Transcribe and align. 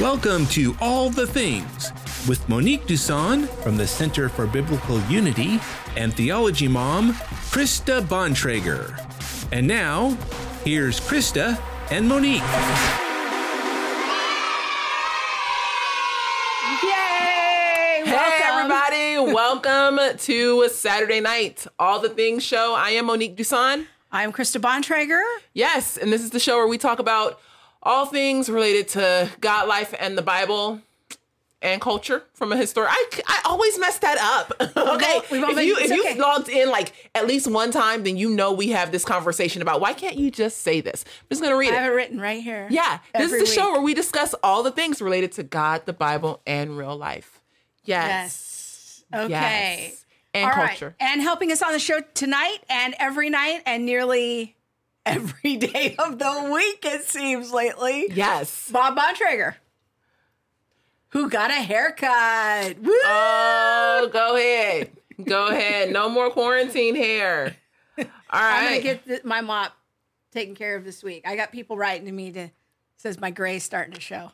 Welcome 0.00 0.46
to 0.46 0.74
All 0.80 1.10
the 1.10 1.26
Things 1.26 1.92
with 2.26 2.48
Monique 2.48 2.86
Duson 2.86 3.46
from 3.62 3.76
the 3.76 3.86
Center 3.86 4.30
for 4.30 4.46
Biblical 4.46 4.98
Unity 5.10 5.60
and 5.94 6.14
Theology 6.14 6.68
Mom, 6.68 7.12
Krista 7.52 8.00
Bontrager. 8.00 8.98
And 9.52 9.66
now, 9.66 10.16
here's 10.64 11.00
Krista 11.00 11.60
and 11.90 12.08
Monique. 12.08 12.40
Yay! 16.82 18.02
Hey, 18.06 18.40
everybody. 18.42 19.18
Welcome 19.34 20.00
to 20.16 20.66
Saturday 20.70 21.20
Night 21.20 21.66
All 21.78 22.00
the 22.00 22.08
Things 22.08 22.42
Show. 22.42 22.74
I 22.74 22.92
am 22.92 23.04
Monique 23.04 23.36
Duson. 23.36 23.84
I'm 24.10 24.32
Krista 24.32 24.62
Bontrager. 24.62 25.22
Yes, 25.52 25.98
and 25.98 26.10
this 26.10 26.22
is 26.22 26.30
the 26.30 26.40
show 26.40 26.56
where 26.56 26.66
we 26.66 26.78
talk 26.78 27.00
about 27.00 27.38
all 27.82 28.06
things 28.06 28.48
related 28.48 28.88
to 28.88 29.30
God, 29.40 29.68
life, 29.68 29.94
and 29.98 30.16
the 30.16 30.22
Bible 30.22 30.80
and 31.62 31.80
culture 31.80 32.22
from 32.32 32.52
a 32.52 32.56
historic. 32.56 32.90
I, 32.90 33.04
I 33.26 33.42
always 33.44 33.78
mess 33.78 33.98
that 33.98 34.18
up. 34.18 34.76
okay, 34.76 35.20
we've 35.30 35.44
all 35.44 35.56
if 35.56 35.66
you 35.66 35.76
if 35.76 35.90
okay. 35.90 36.14
you 36.14 36.20
logged 36.20 36.48
in 36.48 36.70
like 36.70 36.92
at 37.14 37.26
least 37.26 37.50
one 37.50 37.70
time, 37.70 38.04
then 38.04 38.16
you 38.16 38.30
know 38.30 38.52
we 38.52 38.68
have 38.68 38.92
this 38.92 39.04
conversation 39.04 39.62
about 39.62 39.80
why 39.80 39.92
can't 39.92 40.16
you 40.16 40.30
just 40.30 40.58
say 40.58 40.80
this? 40.80 41.04
I'm 41.06 41.26
just 41.30 41.42
gonna 41.42 41.56
read 41.56 41.72
I 41.72 41.76
it. 41.76 41.80
have 41.80 41.92
it 41.92 41.94
written 41.94 42.20
right 42.20 42.42
here. 42.42 42.66
Yeah, 42.70 43.00
this 43.14 43.32
is 43.32 43.40
the 43.40 43.46
show 43.46 43.72
where 43.72 43.82
we 43.82 43.94
discuss 43.94 44.34
all 44.42 44.62
the 44.62 44.72
things 44.72 45.02
related 45.02 45.32
to 45.32 45.42
God, 45.42 45.86
the 45.86 45.92
Bible, 45.92 46.40
and 46.46 46.76
real 46.76 46.96
life. 46.96 47.40
Yes. 47.84 49.04
Yes. 49.12 49.24
Okay. 49.24 49.30
Yes. 49.30 50.04
And 50.32 50.44
All 50.44 50.56
right. 50.56 50.68
culture. 50.68 50.94
And 51.00 51.20
helping 51.20 51.50
us 51.50 51.60
on 51.60 51.72
the 51.72 51.80
show 51.80 52.00
tonight 52.14 52.58
and 52.68 52.94
every 53.00 53.30
night 53.30 53.62
and 53.66 53.84
nearly 53.84 54.54
every 55.10 55.56
day 55.58 55.94
of 55.98 56.18
the 56.18 56.50
week, 56.52 56.84
it 56.84 57.04
seems 57.04 57.52
lately. 57.52 58.06
Yes. 58.12 58.70
Bob 58.70 58.96
Bontrager, 58.96 59.54
who 61.08 61.28
got 61.28 61.50
a 61.50 61.54
haircut. 61.54 62.78
Woo! 62.80 62.92
Oh, 63.04 64.08
go 64.12 64.36
ahead. 64.36 64.90
Go 65.24 65.48
ahead. 65.48 65.92
No 65.92 66.08
more 66.08 66.30
quarantine 66.30 66.94
hair. 66.96 67.56
All 67.98 68.04
right. 68.32 68.58
I'm 68.58 68.64
gonna 68.70 68.80
get 68.80 69.04
th- 69.06 69.24
my 69.24 69.40
mop 69.40 69.72
taken 70.32 70.54
care 70.54 70.76
of 70.76 70.84
this 70.84 71.02
week. 71.02 71.22
I 71.26 71.36
got 71.36 71.52
people 71.52 71.76
writing 71.76 72.06
to 72.06 72.12
me 72.12 72.30
to 72.32 72.48
says 72.96 73.20
my 73.20 73.30
gray's 73.30 73.64
starting 73.64 73.94
to 73.94 74.00
show. 74.00 74.30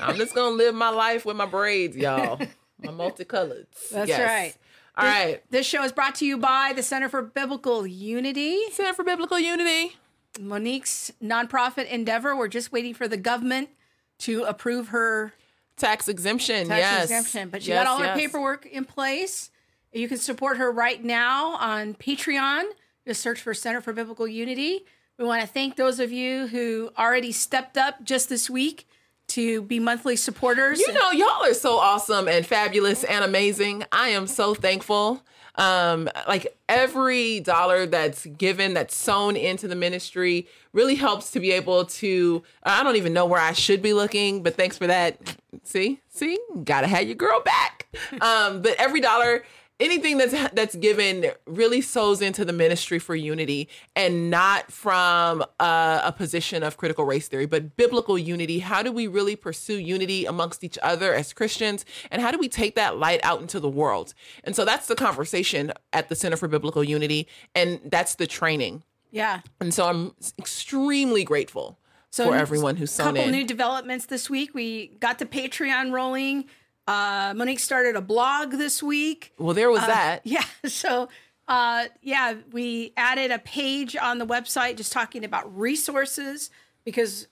I'm 0.00 0.16
just 0.16 0.34
gonna 0.34 0.56
live 0.56 0.74
my 0.74 0.88
life 0.90 1.24
with 1.24 1.36
my 1.36 1.46
braids, 1.46 1.96
y'all. 1.96 2.40
My 2.82 2.92
multicolors. 2.92 3.66
That's 3.92 4.08
Yes. 4.08 4.20
right. 4.20 4.54
All 4.96 5.04
right. 5.06 5.42
This 5.50 5.66
show 5.66 5.82
is 5.82 5.90
brought 5.92 6.14
to 6.16 6.26
you 6.26 6.38
by 6.38 6.72
the 6.74 6.82
Center 6.82 7.08
for 7.08 7.20
Biblical 7.22 7.84
Unity. 7.86 8.60
Center 8.72 8.92
for 8.94 9.02
Biblical 9.04 9.38
Unity. 9.38 9.96
Monique's 10.40 11.12
nonprofit 11.22 11.88
endeavor. 11.88 12.36
We're 12.36 12.48
just 12.48 12.72
waiting 12.72 12.94
for 12.94 13.08
the 13.08 13.16
government 13.16 13.68
to 14.20 14.44
approve 14.44 14.88
her 14.88 15.32
Tax 15.76 16.08
exemption. 16.08 16.68
tax 16.68 16.78
yes. 16.80 17.04
exemption. 17.04 17.48
But 17.48 17.62
she 17.62 17.70
Yes, 17.70 17.84
got 17.84 17.90
all 17.90 17.98
her 17.98 18.14
paperwork 18.14 18.66
in 18.66 18.84
place. 18.84 19.50
You 19.92 20.08
can 20.08 20.18
support 20.18 20.58
her 20.58 20.70
right 20.70 21.02
now 21.02 21.54
on 21.56 21.94
Patreon. 21.94 22.64
Just 23.06 23.20
search 23.20 23.40
for 23.40 23.54
Center 23.54 23.80
for 23.80 23.92
Biblical 23.92 24.26
Unity. 24.26 24.84
We 25.18 25.24
want 25.24 25.42
to 25.42 25.48
thank 25.48 25.76
those 25.76 26.00
of 26.00 26.10
you 26.10 26.48
who 26.48 26.90
already 26.98 27.30
stepped 27.32 27.76
up 27.76 28.02
just 28.02 28.28
this 28.28 28.50
week 28.50 28.88
to 29.28 29.62
be 29.62 29.78
monthly 29.78 30.16
supporters. 30.16 30.80
You 30.80 30.92
know, 30.92 31.10
y'all 31.12 31.44
are 31.44 31.54
so 31.54 31.78
awesome 31.78 32.28
and 32.28 32.44
fabulous 32.44 33.04
and 33.04 33.24
amazing. 33.24 33.84
I 33.92 34.08
am 34.08 34.26
so 34.26 34.54
thankful. 34.54 35.22
Um, 35.56 36.08
like 36.26 36.56
every 36.68 37.40
dollar 37.40 37.86
that's 37.86 38.26
given, 38.26 38.74
that's 38.74 38.96
sown 38.96 39.36
into 39.36 39.68
the 39.68 39.76
ministry, 39.76 40.48
really 40.72 40.96
helps 40.96 41.30
to 41.32 41.40
be 41.40 41.52
able 41.52 41.84
to. 41.86 42.42
I 42.62 42.82
don't 42.82 42.96
even 42.96 43.12
know 43.12 43.26
where 43.26 43.40
I 43.40 43.52
should 43.52 43.80
be 43.82 43.92
looking, 43.92 44.42
but 44.42 44.56
thanks 44.56 44.76
for 44.76 44.86
that. 44.86 45.36
See, 45.62 46.00
see, 46.08 46.38
gotta 46.64 46.86
have 46.88 47.04
your 47.04 47.16
girl 47.16 47.40
back. 47.40 47.86
Um, 48.20 48.60
but 48.60 48.74
every 48.78 49.00
dollar 49.00 49.44
anything 49.84 50.18
that's 50.18 50.32
that's 50.52 50.74
given 50.76 51.30
really 51.46 51.80
sows 51.80 52.22
into 52.22 52.44
the 52.44 52.52
ministry 52.52 52.98
for 52.98 53.14
unity 53.14 53.68
and 53.94 54.30
not 54.30 54.72
from 54.72 55.42
a, 55.60 56.00
a 56.04 56.14
position 56.16 56.62
of 56.62 56.76
critical 56.76 57.04
race 57.04 57.28
theory 57.28 57.46
but 57.46 57.76
biblical 57.76 58.18
unity 58.18 58.60
how 58.60 58.82
do 58.82 58.90
we 58.90 59.06
really 59.06 59.36
pursue 59.36 59.76
unity 59.76 60.24
amongst 60.24 60.64
each 60.64 60.78
other 60.82 61.14
as 61.14 61.32
christians 61.32 61.84
and 62.10 62.22
how 62.22 62.30
do 62.30 62.38
we 62.38 62.48
take 62.48 62.74
that 62.74 62.96
light 62.96 63.20
out 63.22 63.40
into 63.40 63.60
the 63.60 63.68
world 63.68 64.14
and 64.42 64.56
so 64.56 64.64
that's 64.64 64.86
the 64.86 64.96
conversation 64.96 65.72
at 65.92 66.08
the 66.08 66.16
center 66.16 66.36
for 66.36 66.48
biblical 66.48 66.82
unity 66.82 67.28
and 67.54 67.80
that's 67.84 68.14
the 68.14 68.26
training 68.26 68.82
yeah. 69.10 69.40
and 69.60 69.74
so 69.74 69.86
i'm 69.86 70.12
extremely 70.38 71.24
grateful 71.24 71.78
So 72.10 72.28
for 72.28 72.36
everyone 72.36 72.76
who's 72.76 72.90
sown 72.90 73.14
couple 73.14 73.22
in 73.22 73.30
new 73.32 73.44
developments 73.44 74.06
this 74.06 74.30
week. 74.30 74.54
We 74.54 74.92
got 75.00 75.18
the 75.18 75.26
Patreon 75.26 75.90
rolling. 75.90 76.44
Uh, 76.86 77.32
Monique 77.36 77.60
started 77.60 77.96
a 77.96 78.00
blog 78.00 78.52
this 78.52 78.82
week. 78.82 79.32
well 79.38 79.54
there 79.54 79.70
was 79.70 79.80
that 79.80 80.20
Yeah. 80.24 80.44
So, 80.66 81.08
uh, 81.48 81.86
yeah, 82.02 82.34
we 82.52 82.92
added 82.96 83.30
a 83.30 83.38
page 83.38 83.96
on 83.96 84.18
the 84.18 84.26
website 84.26 84.76
just 84.76 84.92
talking 84.92 85.24
about 85.24 85.56
resources 85.56 86.50
because, 86.84 87.26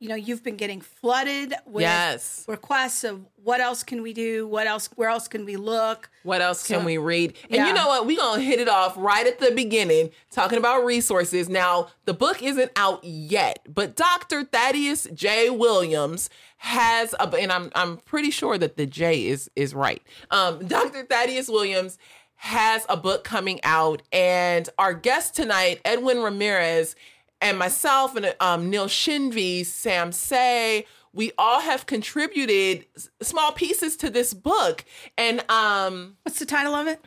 you 0.00 0.08
know, 0.08 0.14
you've 0.14 0.44
been 0.44 0.56
getting 0.56 0.80
flooded 0.80 1.54
with 1.66 1.82
Yes. 1.82 2.44
requests 2.46 3.02
of 3.02 3.24
what 3.42 3.60
else 3.60 3.82
can 3.82 4.00
we 4.02 4.12
do? 4.12 4.46
What 4.46 4.66
else? 4.68 4.88
Where 4.94 5.08
else 5.08 5.26
can 5.26 5.44
we 5.44 5.56
look? 5.56 6.08
What 6.22 6.40
else 6.40 6.66
can 6.66 6.84
we 6.84 6.98
read? 6.98 7.34
And 7.44 7.56
Yeah. 7.56 7.66
you 7.68 7.72
know 7.74 7.88
what? 7.88 8.06
We're 8.06 8.16
going 8.18 8.38
to 8.40 8.46
hit 8.46 8.60
it 8.60 8.68
off 8.68 8.94
right 8.96 9.26
at 9.26 9.40
the 9.40 9.50
beginning, 9.50 10.10
talking 10.30 10.56
about 10.58 10.84
resources. 10.84 11.48
Now, 11.48 11.88
the 12.04 12.14
book 12.14 12.42
isn't 12.42 12.70
out 12.76 13.02
yet, 13.02 13.58
but 13.66 13.96
Dr. 13.96 14.44
Thaddeus 14.44 15.08
J. 15.14 15.50
Williams 15.50 16.30
has 16.58 17.14
a, 17.18 17.24
and 17.36 17.50
I'm, 17.50 17.70
I'm 17.74 17.96
pretty 17.96 18.30
sure 18.30 18.56
that 18.58 18.76
the 18.76 18.86
J 18.86 19.26
is, 19.26 19.50
is 19.56 19.74
right. 19.74 20.02
Um, 20.30 20.64
Dr. 20.66 21.04
Thaddeus 21.04 21.48
Williams 21.48 21.98
has 22.36 22.86
a 22.88 22.96
book 22.96 23.24
coming 23.24 23.58
out, 23.64 24.02
and 24.12 24.68
our 24.78 24.94
guest 24.94 25.34
tonight, 25.34 25.80
Edwin 25.84 26.18
Ramirez, 26.22 26.94
and 27.40 27.58
myself 27.58 28.16
and 28.16 28.34
um, 28.40 28.70
Neil 28.70 28.86
Shenvi, 28.86 29.64
Sam 29.64 30.12
Sey, 30.12 30.86
we 31.12 31.32
all 31.38 31.60
have 31.60 31.86
contributed 31.86 32.86
small 33.22 33.52
pieces 33.52 33.96
to 33.98 34.10
this 34.10 34.34
book. 34.34 34.84
And 35.16 35.48
um, 35.50 36.16
What's 36.22 36.38
the 36.38 36.46
title 36.46 36.74
of 36.74 36.86
it? 36.86 37.00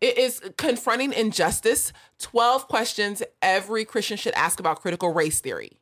it 0.00 0.16
is 0.16 0.40
confronting 0.56 1.12
injustice 1.12 1.92
12 2.20 2.68
questions 2.68 3.22
every 3.42 3.84
christian 3.84 4.16
should 4.16 4.34
ask 4.34 4.60
about 4.60 4.80
critical 4.80 5.12
race 5.12 5.40
theory 5.40 5.72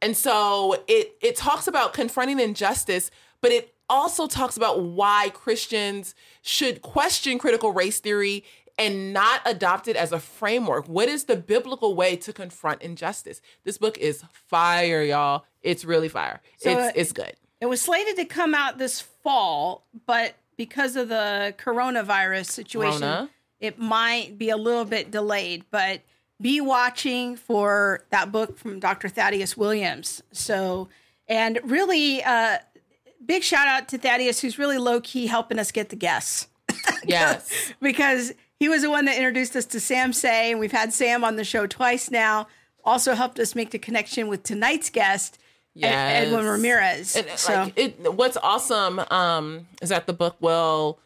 and 0.00 0.16
so 0.16 0.76
it 0.86 1.16
it 1.20 1.36
talks 1.36 1.66
about 1.66 1.92
confronting 1.92 2.38
injustice 2.40 3.10
but 3.40 3.50
it 3.52 3.74
also 3.88 4.26
talks 4.26 4.56
about 4.56 4.82
why 4.82 5.30
christians 5.34 6.14
should 6.42 6.82
question 6.82 7.38
critical 7.38 7.72
race 7.72 8.00
theory 8.00 8.44
and 8.78 9.12
not 9.12 9.40
adopt 9.44 9.86
it 9.88 9.96
as 9.96 10.12
a 10.12 10.18
framework 10.18 10.88
what 10.88 11.08
is 11.08 11.24
the 11.24 11.36
biblical 11.36 11.94
way 11.94 12.16
to 12.16 12.32
confront 12.32 12.82
injustice 12.82 13.40
this 13.64 13.78
book 13.78 13.96
is 13.98 14.24
fire 14.32 15.02
y'all 15.02 15.44
it's 15.62 15.84
really 15.84 16.08
fire 16.08 16.40
So, 16.58 16.72
uh, 16.72 16.86
it's 16.88 16.98
it's 16.98 17.12
good 17.12 17.34
It 17.60 17.66
was 17.66 17.80
slated 17.80 18.16
to 18.16 18.24
come 18.26 18.54
out 18.54 18.76
this 18.78 19.00
fall, 19.00 19.86
but 20.06 20.34
because 20.56 20.96
of 20.96 21.08
the 21.08 21.54
coronavirus 21.56 22.46
situation, 22.50 23.30
it 23.58 23.78
might 23.78 24.36
be 24.36 24.50
a 24.50 24.56
little 24.56 24.84
bit 24.84 25.10
delayed. 25.10 25.64
But 25.70 26.02
be 26.40 26.60
watching 26.60 27.36
for 27.36 28.04
that 28.10 28.30
book 28.30 28.58
from 28.58 28.80
Dr. 28.80 29.08
Thaddeus 29.08 29.56
Williams. 29.56 30.22
So, 30.30 30.88
and 31.26 31.58
really, 31.64 32.22
uh, 32.22 32.58
big 33.24 33.42
shout 33.42 33.66
out 33.66 33.88
to 33.88 33.98
Thaddeus, 33.98 34.40
who's 34.40 34.58
really 34.58 34.76
low 34.78 35.00
key 35.00 35.26
helping 35.26 35.58
us 35.58 35.72
get 35.72 35.88
the 35.88 35.96
guests 35.96 36.48
yes 37.06 37.72
because 37.80 38.32
he 38.64 38.68
was 38.70 38.80
the 38.80 38.88
one 38.88 39.04
that 39.04 39.16
introduced 39.16 39.54
us 39.56 39.66
to 39.66 39.78
Sam 39.78 40.14
Sey, 40.14 40.50
and 40.50 40.58
we've 40.58 40.72
had 40.72 40.94
Sam 40.94 41.22
on 41.22 41.36
the 41.36 41.44
show 41.44 41.66
twice 41.66 42.10
now. 42.10 42.46
Also 42.82 43.12
helped 43.12 43.38
us 43.38 43.54
make 43.54 43.72
the 43.72 43.78
connection 43.78 44.26
with 44.26 44.42
tonight's 44.42 44.88
guest, 44.88 45.38
Yes. 45.74 46.28
Edwin 46.28 46.46
Ramirez. 46.46 47.14
And 47.14 47.28
so. 47.38 47.52
like 47.52 47.78
it, 47.78 48.14
what's 48.14 48.38
awesome 48.38 49.00
um, 49.10 49.66
is 49.82 49.90
that 49.90 50.06
the 50.06 50.14
book 50.14 50.36
will 50.40 50.98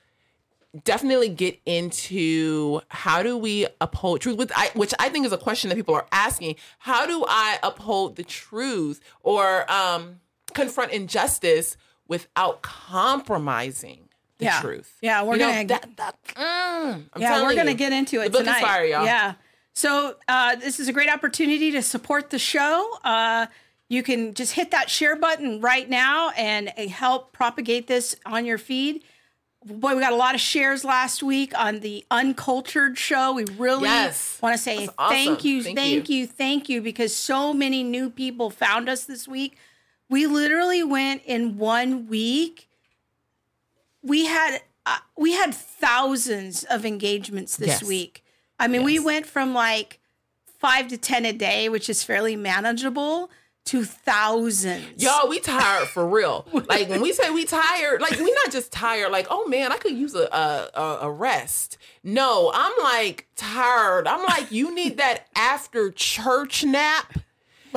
definitely 0.85 1.31
get 1.31 1.59
into 1.67 2.81
how 2.91 3.25
do 3.25 3.37
we 3.37 3.67
uphold 3.81 4.21
truth, 4.21 4.39
with 4.39 4.53
I, 4.55 4.71
which 4.75 4.95
I 5.01 5.09
think 5.09 5.27
is 5.27 5.33
a 5.33 5.37
question 5.39 5.69
that 5.71 5.75
people 5.75 5.97
are 5.97 6.07
asking. 6.13 6.55
How 6.79 7.07
do 7.07 7.25
I 7.29 7.59
uphold 7.65 8.15
the 8.15 8.23
truth 8.23 9.01
or 9.25 9.69
um, 9.69 10.21
confront 10.55 10.93
injustice 10.93 11.77
without 12.07 12.63
compromising 12.63 14.08
the 14.39 14.47
Yeah. 14.47 14.61
truth? 14.61 14.93
Yeah, 15.01 15.23
we're 15.23 15.35
You 15.35 15.41
gonna- 15.41 15.65
that, 15.67 15.97
that, 15.97 16.17
mm, 16.35 17.05
yeah, 17.19 17.43
we're 17.43 17.55
gonna 17.55 17.75
get 17.75 17.93
into 17.93 18.21
it 18.21 18.33
The 18.33 18.39
tonight. 18.39 18.61
fire, 18.63 18.85
y'all. 18.85 19.05
Yeah. 19.05 19.35
So 19.75 20.17
uh, 20.29 20.57
this 20.57 20.81
is 20.81 20.89
a 20.89 20.93
great 20.93 21.11
opportunity 21.11 21.71
to 21.73 21.83
support 21.83 22.31
the 22.31 22.39
show. 22.39 22.99
Uh, 23.05 23.47
you 23.89 24.03
can 24.03 24.35
just 24.35 24.53
hit 24.53 24.71
that 24.73 24.91
share 24.91 25.17
button 25.17 25.61
right 25.61 25.89
now 25.89 26.31
and 26.31 26.73
uh, 26.77 26.89
help 26.89 27.33
propagate 27.33 27.87
this 27.87 28.17
on 28.27 28.45
your 28.45 28.59
feed. 28.59 29.03
Boy, 29.65 29.95
we 29.95 30.01
got 30.01 30.13
a 30.13 30.17
lot 30.17 30.35
of 30.37 30.41
shares 30.41 30.85
last 30.85 31.23
week 31.23 31.53
on 31.59 31.81
the 31.81 32.05
Uncultured 32.11 32.97
show. 32.97 33.33
We 33.33 33.45
really 33.57 33.85
Yes. 33.85 34.39
want 34.41 34.55
to 34.57 34.63
say 34.63 34.79
That's 34.87 34.93
awesome. 34.99 35.15
thank 35.17 35.45
you, 35.45 35.63
Thank 35.65 35.77
thank 35.79 36.09
you. 36.09 36.17
you, 36.17 36.27
thank 36.27 36.69
you, 36.69 36.81
because 36.81 37.15
so 37.17 37.53
many 37.53 37.83
new 37.83 38.09
people 38.09 38.51
found 38.51 38.89
us 38.89 39.05
this 39.05 39.27
week. 39.27 39.57
We 40.09 40.27
literally 40.27 40.83
went 40.85 41.23
in 41.25 41.59
one 41.59 42.07
week. 42.07 42.68
We 44.03 44.27
had 44.27 44.61
uh, 44.87 44.99
we 45.17 45.33
had 45.33 45.55
thousands 45.55 46.65
of 46.65 46.85
engagements 46.87 47.57
this 47.57 47.69
Yes. 47.69 47.83
week. 47.85 48.25
I 48.59 48.67
mean, 48.69 48.83
we 48.85 48.99
went 48.99 49.27
from 49.27 49.55
like 49.55 50.01
five 50.59 50.89
to 50.89 50.97
ten 50.97 51.25
a 51.25 51.33
day, 51.33 51.69
which 51.69 51.89
is 51.89 52.03
fairly 52.03 52.37
manageable, 52.37 53.31
to 53.67 53.85
thousands. 53.85 55.03
Y'all, 55.03 55.29
we 55.29 55.41
tired 55.41 55.89
for 55.89 56.07
real. 56.09 56.47
Like 56.69 56.89
when 56.89 57.01
we 57.01 57.13
say 57.13 57.31
we 57.31 57.45
tired, 57.45 58.01
like 58.01 58.19
we 58.19 58.33
not 58.45 58.51
just 58.53 58.73
tired. 58.73 59.11
Like 59.13 59.27
oh 59.31 59.47
man, 59.47 59.73
I 59.73 59.77
could 59.77 59.93
use 59.93 60.15
a, 60.15 60.29
a, 60.75 60.99
a 61.03 61.11
rest. 61.11 61.77
No, 62.03 62.51
I'm 62.55 62.73
like 62.83 63.27
tired. 63.37 64.07
I'm 64.09 64.25
like 64.25 64.51
you 64.51 64.75
need 64.75 64.97
that 64.99 65.27
after 65.37 65.91
church 65.91 66.65
nap. 66.65 67.19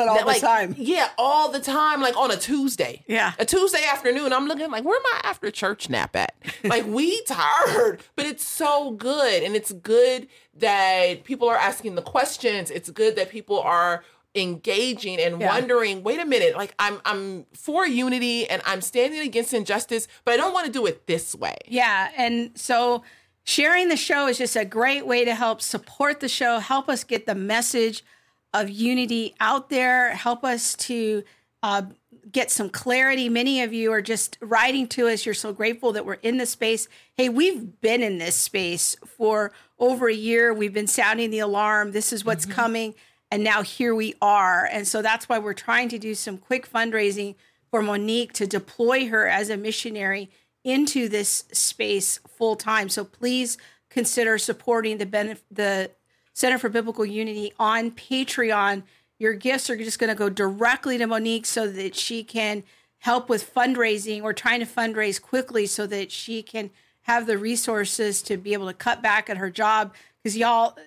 But 0.01 0.09
all 0.09 0.15
That, 0.15 0.21
the 0.21 0.27
like, 0.27 0.41
time. 0.41 0.75
Yeah, 0.77 1.09
all 1.17 1.49
the 1.51 1.59
time. 1.59 2.01
Like 2.01 2.17
on 2.17 2.31
a 2.31 2.37
Tuesday. 2.37 3.03
Yeah. 3.07 3.33
a 3.39 3.45
Tuesday 3.45 3.83
afternoon. 3.91 4.33
I'm 4.33 4.47
looking 4.47 4.69
like 4.71 4.83
where 4.83 4.97
am 4.97 5.05
I 5.13 5.21
after 5.29 5.49
church 5.51 5.89
nap 5.89 6.15
at? 6.15 6.35
Like 6.63 6.85
we 6.85 7.21
tired, 7.23 8.01
but 8.15 8.25
it's 8.25 8.43
so 8.45 8.91
good, 8.91 9.43
and 9.43 9.55
it's 9.55 9.71
good 9.71 10.27
that 10.57 11.23
people 11.23 11.47
are 11.49 11.57
asking 11.57 11.95
the 11.95 12.01
questions. 12.01 12.69
It's 12.71 12.89
good 12.89 13.15
that 13.15 13.29
people 13.29 13.59
are 13.59 14.03
engaging 14.35 15.19
and 15.19 15.41
Yeah. 15.41 15.49
wondering 15.53 16.03
wait 16.03 16.17
a 16.21 16.25
minute 16.25 16.55
like 16.55 16.73
i'm 16.79 17.01
i'm 17.03 17.45
for 17.53 17.85
unity 17.85 18.47
and 18.49 18.61
i'm 18.65 18.79
standing 18.79 19.19
against 19.19 19.53
injustice 19.53 20.07
but 20.23 20.33
i 20.33 20.37
don't 20.37 20.53
want 20.53 20.65
to 20.67 20.71
do 20.71 20.85
it 20.85 21.05
this 21.05 21.35
way 21.35 21.57
Yeah. 21.67 22.09
And 22.15 22.51
so 22.57 23.03
sharing 23.43 23.89
the 23.89 23.97
show 23.97 24.27
is 24.27 24.37
just 24.37 24.55
a 24.55 24.63
great 24.63 25.05
way 25.05 25.25
to 25.25 25.35
help 25.35 25.61
support 25.61 26.21
the 26.21 26.29
show, 26.29 26.59
help 26.59 26.87
us 26.87 27.03
get 27.03 27.25
the 27.25 27.35
message 27.35 28.05
of 28.53 28.69
unity 28.69 29.35
out 29.39 29.69
there, 29.69 30.11
help 30.11 30.43
us 30.43 30.75
to 30.75 31.23
uh, 31.63 31.83
get 32.31 32.51
some 32.51 32.69
clarity. 32.69 33.29
Many 33.29 33.61
of 33.61 33.73
you 33.73 33.91
are 33.91 34.01
just 34.01 34.37
writing 34.41 34.87
to 34.89 35.07
us. 35.07 35.25
You're 35.25 35.35
so 35.35 35.53
grateful 35.53 35.93
that 35.93 36.05
we're 36.05 36.13
in 36.15 36.37
this 36.37 36.51
space. 36.51 36.87
Hey, 37.15 37.29
we've 37.29 37.79
been 37.81 38.01
in 38.01 38.17
this 38.17 38.35
space 38.35 38.95
for 39.05 39.51
over 39.79 40.07
a 40.07 40.13
year. 40.13 40.53
We've 40.53 40.73
been 40.73 40.87
sounding 40.87 41.29
the 41.29 41.39
alarm. 41.39 41.91
This 41.91 42.11
is 42.13 42.25
what's 42.25 42.45
coming. 42.45 42.95
And 43.31 43.43
now 43.43 43.63
here 43.63 43.95
we 43.95 44.13
are. 44.21 44.67
And 44.69 44.87
so 44.87 45.01
that's 45.01 45.29
why 45.29 45.39
we're 45.39 45.53
trying 45.53 45.89
to 45.89 45.97
do 45.97 46.15
some 46.15 46.37
quick 46.37 46.69
fundraising 46.69 47.35
for 47.69 47.81
Monique 47.81 48.33
to 48.33 48.45
deploy 48.45 49.07
her 49.07 49.27
as 49.27 49.49
a 49.49 49.55
missionary 49.55 50.29
into 50.63 51.07
this 51.07 51.45
space 51.51 52.19
full 52.27 52.55
time. 52.55 52.89
So 52.89 53.05
please 53.05 53.57
consider 53.89 54.37
supporting 54.37 54.97
the 54.97 55.05
benef- 55.05 55.43
the 55.49 55.91
Center 56.33 56.57
for 56.57 56.69
Biblical 56.69 57.05
Unity 57.05 57.53
on 57.59 57.91
Patreon. 57.91 58.83
Your 59.19 59.33
gifts 59.33 59.69
are 59.69 59.77
just 59.77 59.99
going 59.99 60.09
to 60.09 60.15
go 60.15 60.29
directly 60.29 60.97
to 60.97 61.05
Monique 61.07 61.45
so 61.45 61.67
that 61.67 61.95
she 61.95 62.23
can 62.23 62.63
help 62.99 63.29
with 63.29 63.53
fundraising. 63.53 64.21
We're 64.21 64.33
trying 64.33 64.59
to 64.61 64.65
fundraise 64.65 65.21
quickly 65.21 65.65
so 65.65 65.85
that 65.87 66.11
she 66.11 66.41
can 66.41 66.71
have 67.01 67.27
the 67.27 67.37
resources 67.37 68.21
to 68.23 68.37
be 68.37 68.53
able 68.53 68.67
to 68.67 68.73
cut 68.73 69.01
back 69.01 69.29
at 69.29 69.37
her 69.37 69.49
job 69.49 69.93
because 70.21 70.37
y'all 70.37 70.77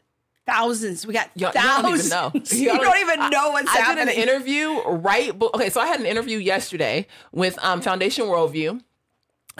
thousands 0.46 1.06
we 1.06 1.14
got 1.14 1.30
Y'all, 1.34 1.52
y'all 1.54 1.82
don't 1.82 1.94
even 1.94 2.06
thousands 2.06 2.52
know. 2.52 2.58
you 2.58 2.72
Y'all 2.72 2.82
don't 2.82 2.98
even 2.98 3.30
know 3.30 3.50
what's 3.50 3.68
I 3.74 3.78
happening 3.78 4.06
did 4.06 4.16
an 4.16 4.28
interview 4.28 4.80
right. 4.82 5.32
Okay, 5.54 5.70
so 5.70 5.80
I 5.80 5.86
had 5.86 6.00
an 6.00 6.06
interview 6.06 6.38
yesterday 6.38 7.06
with 7.32 7.58
um, 7.62 7.80
Foundation 7.80 8.26
Worldview. 8.26 8.80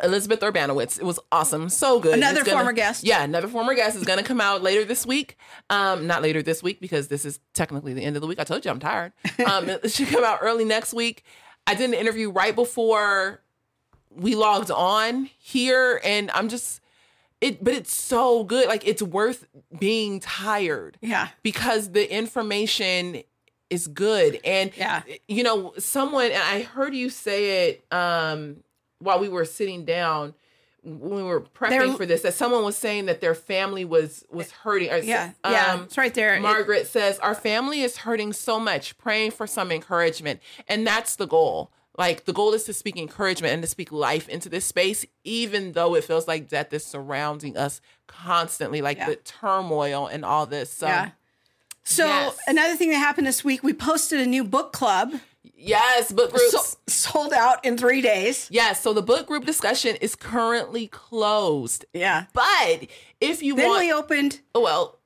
Elizabeth 0.02 0.40
Urbanowitz. 0.40 0.98
It 0.98 1.04
was 1.04 1.20
awesome. 1.30 1.68
So 1.68 2.00
good. 2.00 2.14
Another 2.14 2.42
gonna- 2.44 2.56
former 2.58 2.72
guest. 2.72 3.04
Yeah, 3.04 3.22
another 3.22 3.48
former 3.48 3.74
guest 3.74 3.96
is 3.96 4.04
going 4.04 4.18
to 4.18 4.24
come 4.24 4.40
out 4.40 4.62
later 4.62 4.84
this 4.84 5.06
week. 5.06 5.36
Um, 5.70 6.06
not 6.06 6.22
later 6.22 6.42
this 6.42 6.62
week 6.62 6.80
because 6.80 7.08
this 7.08 7.24
is 7.24 7.38
technically 7.52 7.94
the 7.94 8.02
end 8.02 8.16
of 8.16 8.22
the 8.22 8.26
week. 8.26 8.38
I 8.40 8.44
told 8.44 8.64
you 8.64 8.70
I'm 8.70 8.80
tired. 8.80 9.12
Um, 9.46 9.68
it 9.68 9.90
should 9.92 10.08
come 10.08 10.24
out 10.24 10.38
early 10.42 10.64
next 10.64 10.92
week. 10.94 11.24
I 11.66 11.74
did 11.74 11.88
an 11.90 11.94
interview 11.94 12.30
right 12.30 12.54
before 12.54 13.40
we 14.10 14.34
logged 14.34 14.70
on 14.70 15.28
here, 15.38 16.00
and 16.04 16.30
I'm 16.32 16.48
just 16.48 16.80
it. 17.40 17.62
But 17.62 17.74
it's 17.74 17.92
so 17.94 18.44
good. 18.44 18.68
Like 18.68 18.86
it's 18.86 19.02
worth 19.02 19.46
being 19.78 20.20
tired 20.20 20.96
yeah 21.02 21.28
because 21.42 21.90
the 21.92 22.12
information 22.12 23.22
is 23.70 23.86
good 23.88 24.38
and 24.44 24.70
Yeah. 24.76 25.02
you 25.26 25.42
know 25.42 25.72
someone 25.78 26.26
and 26.26 26.42
i 26.42 26.62
heard 26.62 26.94
you 26.94 27.08
say 27.10 27.68
it 27.70 27.84
um 27.92 28.58
while 29.04 29.18
we 29.20 29.28
were 29.28 29.44
sitting 29.44 29.84
down 29.84 30.34
when 30.82 31.14
we 31.16 31.22
were 31.22 31.40
prepping 31.40 31.70
They're- 31.70 31.92
for 31.96 32.04
this 32.04 32.22
that 32.22 32.34
someone 32.34 32.62
was 32.62 32.76
saying 32.76 33.06
that 33.06 33.20
their 33.22 33.34
family 33.34 33.84
was 33.86 34.24
was 34.30 34.50
hurting 34.50 34.88
yeah 35.04 35.30
yeah 35.44 35.72
um, 35.72 35.84
it's 35.84 35.96
right 35.96 36.12
there 36.12 36.34
It- 36.34 36.40
Margaret 36.42 36.86
says, 36.86 37.18
Our 37.20 37.34
family 37.34 37.80
is 37.80 37.98
hurting 37.98 38.32
so 38.34 38.60
much, 38.60 38.98
praying 38.98 39.30
for 39.30 39.46
some 39.46 39.70
encouragement. 39.72 40.40
And 40.68 40.86
that's 40.86 41.16
the 41.16 41.26
goal. 41.26 41.70
Like, 41.96 42.24
the 42.24 42.32
goal 42.34 42.52
is 42.54 42.64
to 42.64 42.74
speak 42.74 42.96
encouragement 42.98 43.54
and 43.54 43.62
to 43.62 43.68
speak 43.68 43.92
life 43.92 44.28
into 44.28 44.48
this 44.48 44.66
space, 44.66 45.06
even 45.22 45.72
though 45.72 45.94
it 45.94 46.02
feels 46.04 46.26
like 46.28 46.48
death 46.48 46.72
is 46.72 46.84
surrounding 46.84 47.56
us 47.56 47.80
constantly, 48.08 48.82
like 48.82 48.98
Yeah. 48.98 49.10
the 49.10 49.16
turmoil 49.16 50.06
and 50.08 50.24
all 50.24 50.44
this. 50.44 50.70
So, 50.72 50.86
Yeah. 50.88 51.10
So 51.84 52.04
Yes. 52.06 52.36
another 52.48 52.76
thing 52.76 52.90
that 52.90 52.96
happened 52.98 53.26
this 53.26 53.42
week, 53.44 53.62
we 53.62 53.72
posted 53.72 54.18
a 54.20 54.26
new 54.26 54.42
book 54.44 54.72
club, 54.72 55.14
yes, 55.56 56.12
book 56.12 56.32
groups. 56.32 56.52
so, 56.52 56.76
sold 56.86 57.32
out 57.32 57.64
in 57.64 57.76
three 57.78 58.00
days. 58.00 58.48
yes, 58.50 58.80
so 58.80 58.92
the 58.92 59.02
book 59.02 59.26
group 59.26 59.44
discussion 59.44 59.96
is 60.00 60.14
currently 60.14 60.86
closed. 60.88 61.84
Yeah. 61.92 62.26
But 62.32 62.86
if 63.20 63.42
you 63.42 63.54
Then 63.56 63.68
want, 63.68 63.80
we 63.80 63.92
opened. 63.92 64.40
oh, 64.54 64.60
well, 64.62 64.98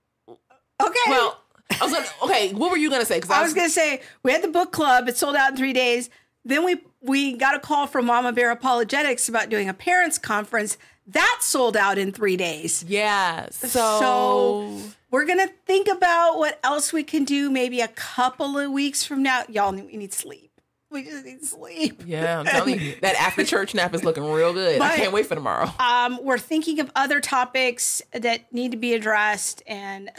Okay. 0.81 0.99
well, 1.09 1.41
I 1.81 1.85
was 1.85 1.93
gonna, 1.93 2.07
okay, 2.25 2.53
what 2.55 2.71
were 2.71 2.77
you 2.77 2.89
gonna 2.91 3.05
say? 3.05 3.17
Because 3.17 3.31
I 3.31 3.43
was 3.43 3.53
gonna 3.55 3.69
say 3.69 4.01
we 4.23 4.33
had 4.33 4.43
the 4.43 4.49
book 4.49 4.73
club. 4.73 5.09
It 5.09 5.17
sold 5.17 5.37
out 5.37 5.51
in 5.51 5.57
three 5.57 5.73
days. 5.73 6.09
Then 6.45 6.65
we 6.65 6.81
we 7.01 7.37
got 7.37 7.55
a 7.55 7.61
call 7.61 7.87
from 7.87 8.07
Mama 8.07 8.33
Bear 8.33 8.51
Apologetics 8.51 9.29
about 9.29 9.49
doing 9.51 9.69
a 9.69 9.75
parents 9.75 10.19
conference. 10.19 10.79
That 11.07 11.39
sold 11.43 11.77
out 11.77 11.99
in 11.99 12.13
three 12.13 12.37
days. 12.37 12.85
yeah, 12.87 13.49
so, 13.51 13.69
So 13.69 14.81
we're 15.11 15.27
gonna 15.27 15.49
think 15.67 15.89
about 15.89 16.39
what 16.39 16.59
else 16.63 16.93
we 16.93 17.03
can 17.03 17.25
do. 17.25 17.51
Maybe 17.51 17.81
a 17.81 17.89
couple 17.89 18.59
of 18.59 18.71
weeks 18.71 19.05
from 19.05 19.23
now. 19.23 19.45
Y'all, 19.49 19.73
we 19.73 19.97
need 19.97 20.13
sleep. 20.13 20.49
We 20.91 21.05
just 21.05 21.25
need 21.25 21.45
sleep. 21.45 22.03
Yeah, 22.07 22.41
I'm 22.41 22.47
telling 22.47 22.81
you, 22.81 22.95
that 23.03 23.15
after 23.17 23.45
church 23.45 23.75
nap 23.75 23.95
is 23.95 24.05
looking 24.05 24.25
real 24.25 24.55
good. 24.55 24.81
I 24.81 24.97
can't 24.97 25.13
wait 25.13 25.27
for 25.27 25.35
tomorrow. 25.35 25.71
Um, 25.79 26.19
we're 26.23 26.39
thinking 26.39 26.81
of 26.81 26.91
other 26.97 27.21
topics 27.21 28.01
that 28.13 28.53
need 28.53 28.71
to 28.71 28.79
be 28.79 28.95
addressed 28.95 29.63
and 29.67 30.11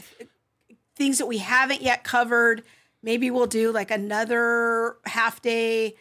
things 0.96 1.18
that 1.18 1.26
we 1.26 1.40
haven't 1.40 1.82
yet 1.82 2.04
covered. 2.04 2.64
Maybe 3.02 3.32
we'll 3.32 3.48
do 3.48 3.72
like 3.72 3.90
another 3.90 4.98
half 5.06 5.42
day 5.42 5.96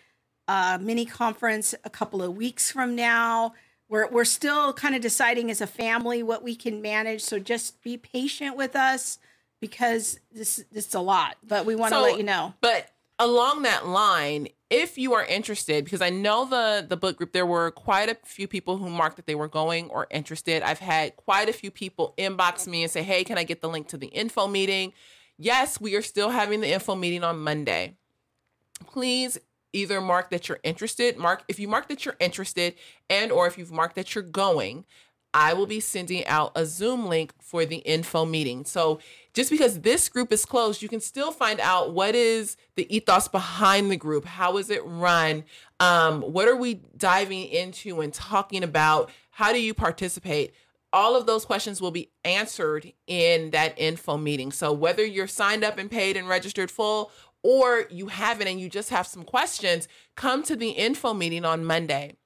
uh, 0.48 0.78
mini 0.80 1.06
conference 1.06 1.74
a 1.84 1.90
couple 1.90 2.22
of 2.22 2.36
weeks 2.36 2.70
from 2.70 2.94
now. 2.94 3.54
We're, 3.88 4.08
we're 4.08 4.24
still 4.24 4.72
kind 4.72 4.94
of 4.94 5.00
deciding 5.00 5.50
as 5.50 5.60
a 5.60 5.66
family 5.66 6.22
what 6.22 6.42
we 6.42 6.54
can 6.54 6.82
manage. 6.82 7.22
So 7.22 7.38
just 7.38 7.82
be 7.82 7.96
patient 7.96 8.56
with 8.56 8.76
us 8.76 9.18
because 9.60 10.20
this, 10.32 10.62
this 10.70 10.88
is 10.88 10.94
a 10.94 11.00
lot, 11.00 11.36
but 11.46 11.64
we 11.66 11.74
want 11.74 11.92
to 11.92 11.98
So- 11.98 12.02
let 12.02 12.18
you 12.18 12.22
know. 12.24 12.54
But 12.60 12.90
along 13.18 13.62
that 13.62 13.86
line, 13.86 14.48
if 14.70 14.98
you 14.98 15.14
are 15.14 15.24
interested, 15.24 15.84
because 15.84 16.02
I 16.02 16.10
know 16.10 16.44
the 16.44 16.84
the 16.86 16.96
book 16.96 17.16
group, 17.16 17.32
there 17.32 17.46
were 17.46 17.70
quite 17.70 18.10
a 18.10 18.16
few 18.22 18.46
people 18.46 18.76
who 18.76 18.90
marked 18.90 19.16
that 19.16 19.26
they 19.26 19.34
were 19.34 19.48
going 19.48 19.88
or 19.88 20.06
interested. 20.10 20.62
I've 20.62 20.78
had 20.80 21.16
quite 21.16 21.48
a 21.48 21.54
few 21.54 21.70
people 21.70 22.12
inbox 22.18 22.66
me 22.66 22.82
and 22.82 22.92
say, 22.92 23.02
"Hey, 23.02 23.24
can 23.24 23.38
I 23.38 23.44
get 23.44 23.62
the 23.62 23.68
link 23.70 23.88
to 23.88 23.96
the 23.96 24.08
info 24.08 24.46
meeting?" 24.46 24.92
Yes, 25.38 25.80
we 25.80 25.94
are 25.94 26.02
still 26.02 26.28
having 26.30 26.60
the 26.60 26.70
info 26.70 26.94
meeting 26.94 27.24
on 27.24 27.38
Monday. 27.38 27.94
Please 28.86 29.38
either 29.72 30.00
mark 30.00 30.30
that 30.30 30.48
you're 30.48 30.60
interested, 30.62 31.16
mark 31.16 31.42
if 31.48 31.58
you 31.58 31.68
mark 31.68 31.88
that 31.88 32.04
you're 32.04 32.16
interested, 32.20 32.74
and 33.08 33.30
or 33.30 33.46
if 33.46 33.58
you've 33.58 33.72
marked 33.72 33.96
that 33.96 34.14
you're 34.14 34.24
going, 34.24 34.84
I 35.34 35.52
will 35.52 35.66
be 35.66 35.80
sending 35.80 36.26
out 36.26 36.52
a 36.54 36.64
Zoom 36.64 37.06
link 37.06 37.32
for 37.40 37.66
the 37.66 37.76
info 37.76 38.24
meeting. 38.24 38.64
So 38.64 38.98
just 39.34 39.50
because 39.50 39.80
this 39.80 40.08
group 40.08 40.32
is 40.32 40.46
closed, 40.46 40.80
you 40.80 40.88
can 40.88 41.00
still 41.00 41.32
find 41.32 41.60
out 41.60 41.92
what 41.92 42.14
is 42.14 42.56
the 42.76 42.92
ethos 42.94 43.28
behind 43.28 43.90
the 43.90 43.96
group, 43.96 44.24
how 44.24 44.56
is 44.56 44.70
it 44.70 44.84
run, 44.84 45.44
um, 45.80 46.22
what 46.22 46.48
are 46.48 46.56
we 46.56 46.80
diving 46.96 47.44
into 47.44 48.00
and 48.00 48.12
talking 48.12 48.64
about, 48.64 49.10
how 49.30 49.52
do 49.52 49.60
you 49.60 49.74
participate. 49.74 50.54
All 50.90 51.14
of 51.14 51.26
those 51.26 51.44
questions 51.44 51.82
will 51.82 51.90
be 51.90 52.10
answered 52.24 52.94
in 53.06 53.50
that 53.50 53.74
info 53.76 54.16
meeting. 54.16 54.50
So 54.50 54.72
whether 54.72 55.04
you're 55.04 55.26
signed 55.26 55.62
up 55.62 55.76
and 55.76 55.90
paid 55.90 56.16
and 56.16 56.26
registered 56.26 56.70
full, 56.70 57.12
or 57.42 57.86
you 57.90 58.08
haven't 58.08 58.48
and 58.48 58.60
you 58.60 58.68
just 58.68 58.90
have 58.90 59.06
some 59.06 59.24
questions, 59.24 59.88
come 60.16 60.42
to 60.42 60.56
the 60.56 60.70
info 60.70 61.14
meeting 61.14 61.44
on 61.44 61.64
Monday 61.64 62.16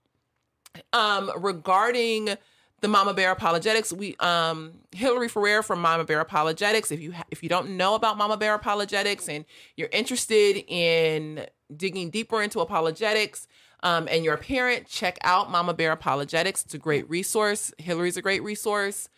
um 0.92 1.30
regarding 1.36 2.36
the 2.80 2.88
Mama 2.88 3.14
Bear 3.14 3.30
Apologetics, 3.30 3.92
we 3.92 4.16
um 4.16 4.72
Hillary 4.90 5.28
Ferrer 5.28 5.62
from 5.62 5.80
Mama 5.80 6.04
Bear 6.04 6.20
Apologetics. 6.20 6.90
If 6.90 7.00
you 7.00 7.12
ha- 7.12 7.24
if 7.30 7.42
you 7.42 7.48
don't 7.48 7.76
know 7.76 7.94
about 7.94 8.18
Mama 8.18 8.36
Bear 8.36 8.54
Apologetics 8.54 9.28
and 9.28 9.44
you're 9.76 9.90
interested 9.92 10.64
in 10.66 11.46
digging 11.74 12.10
deeper 12.10 12.42
into 12.42 12.60
apologetics, 12.60 13.46
um, 13.82 14.08
and 14.10 14.24
you're 14.24 14.34
a 14.34 14.38
parent, 14.38 14.88
check 14.88 15.18
out 15.22 15.50
Mama 15.50 15.74
Bear 15.74 15.92
Apologetics. 15.92 16.64
It's 16.64 16.74
a 16.74 16.78
great 16.78 17.08
resource. 17.08 17.72
Hillary's 17.78 18.16
a 18.16 18.22
great 18.22 18.42
resource. 18.42 19.08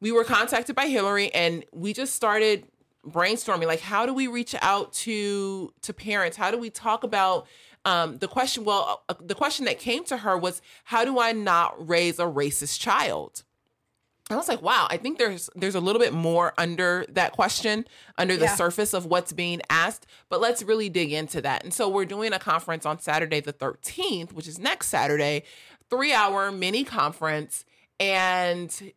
We 0.00 0.12
were 0.12 0.24
contacted 0.24 0.76
by 0.76 0.86
Hillary, 0.86 1.32
and 1.32 1.64
we 1.72 1.92
just 1.92 2.14
started 2.14 2.66
brainstorming 3.06 3.66
like 3.66 3.80
how 3.80 4.06
do 4.06 4.14
we 4.14 4.26
reach 4.28 4.54
out 4.62 4.92
to 4.92 5.72
to 5.82 5.92
parents 5.92 6.36
how 6.36 6.50
do 6.52 6.58
we 6.58 6.70
talk 6.70 7.02
about 7.02 7.46
um, 7.84 8.18
the 8.18 8.28
question, 8.28 8.64
well, 8.64 9.02
uh, 9.08 9.14
the 9.20 9.34
question 9.34 9.64
that 9.64 9.80
came 9.80 10.04
to 10.04 10.18
her 10.18 10.38
was, 10.38 10.62
how 10.84 11.04
do 11.04 11.18
I 11.18 11.32
not 11.32 11.88
raise 11.88 12.20
a 12.20 12.24
racist 12.26 12.78
child? 12.78 13.42
and 14.30 14.36
I 14.36 14.38
was 14.38 14.46
like, 14.46 14.62
wow, 14.62 14.86
I 14.88 14.98
think 14.98 15.18
there's 15.18 15.50
there's 15.56 15.74
a 15.74 15.80
little 15.80 16.00
bit 16.00 16.12
more 16.12 16.54
under 16.56 17.04
that 17.08 17.32
question, 17.32 17.84
under 18.16 18.36
the 18.36 18.44
Yeah. 18.44 18.54
surface 18.54 18.94
of 18.94 19.04
what's 19.06 19.32
being 19.32 19.60
asked, 19.68 20.06
but 20.28 20.40
let's 20.40 20.62
really 20.62 20.88
dig 20.88 21.12
into 21.12 21.40
that. 21.42 21.64
And 21.64 21.74
so 21.74 21.88
we're 21.88 22.04
doing 22.04 22.32
a 22.32 22.38
conference 22.38 22.86
on 22.86 23.00
Saturday 23.00 23.40
the 23.40 23.52
13th, 23.52 24.32
which 24.32 24.46
is 24.46 24.60
next 24.60 24.86
Saturday, 24.86 25.42
3-hour 25.90 26.52
mini 26.52 26.84
conference 26.84 27.64
and 27.98 28.92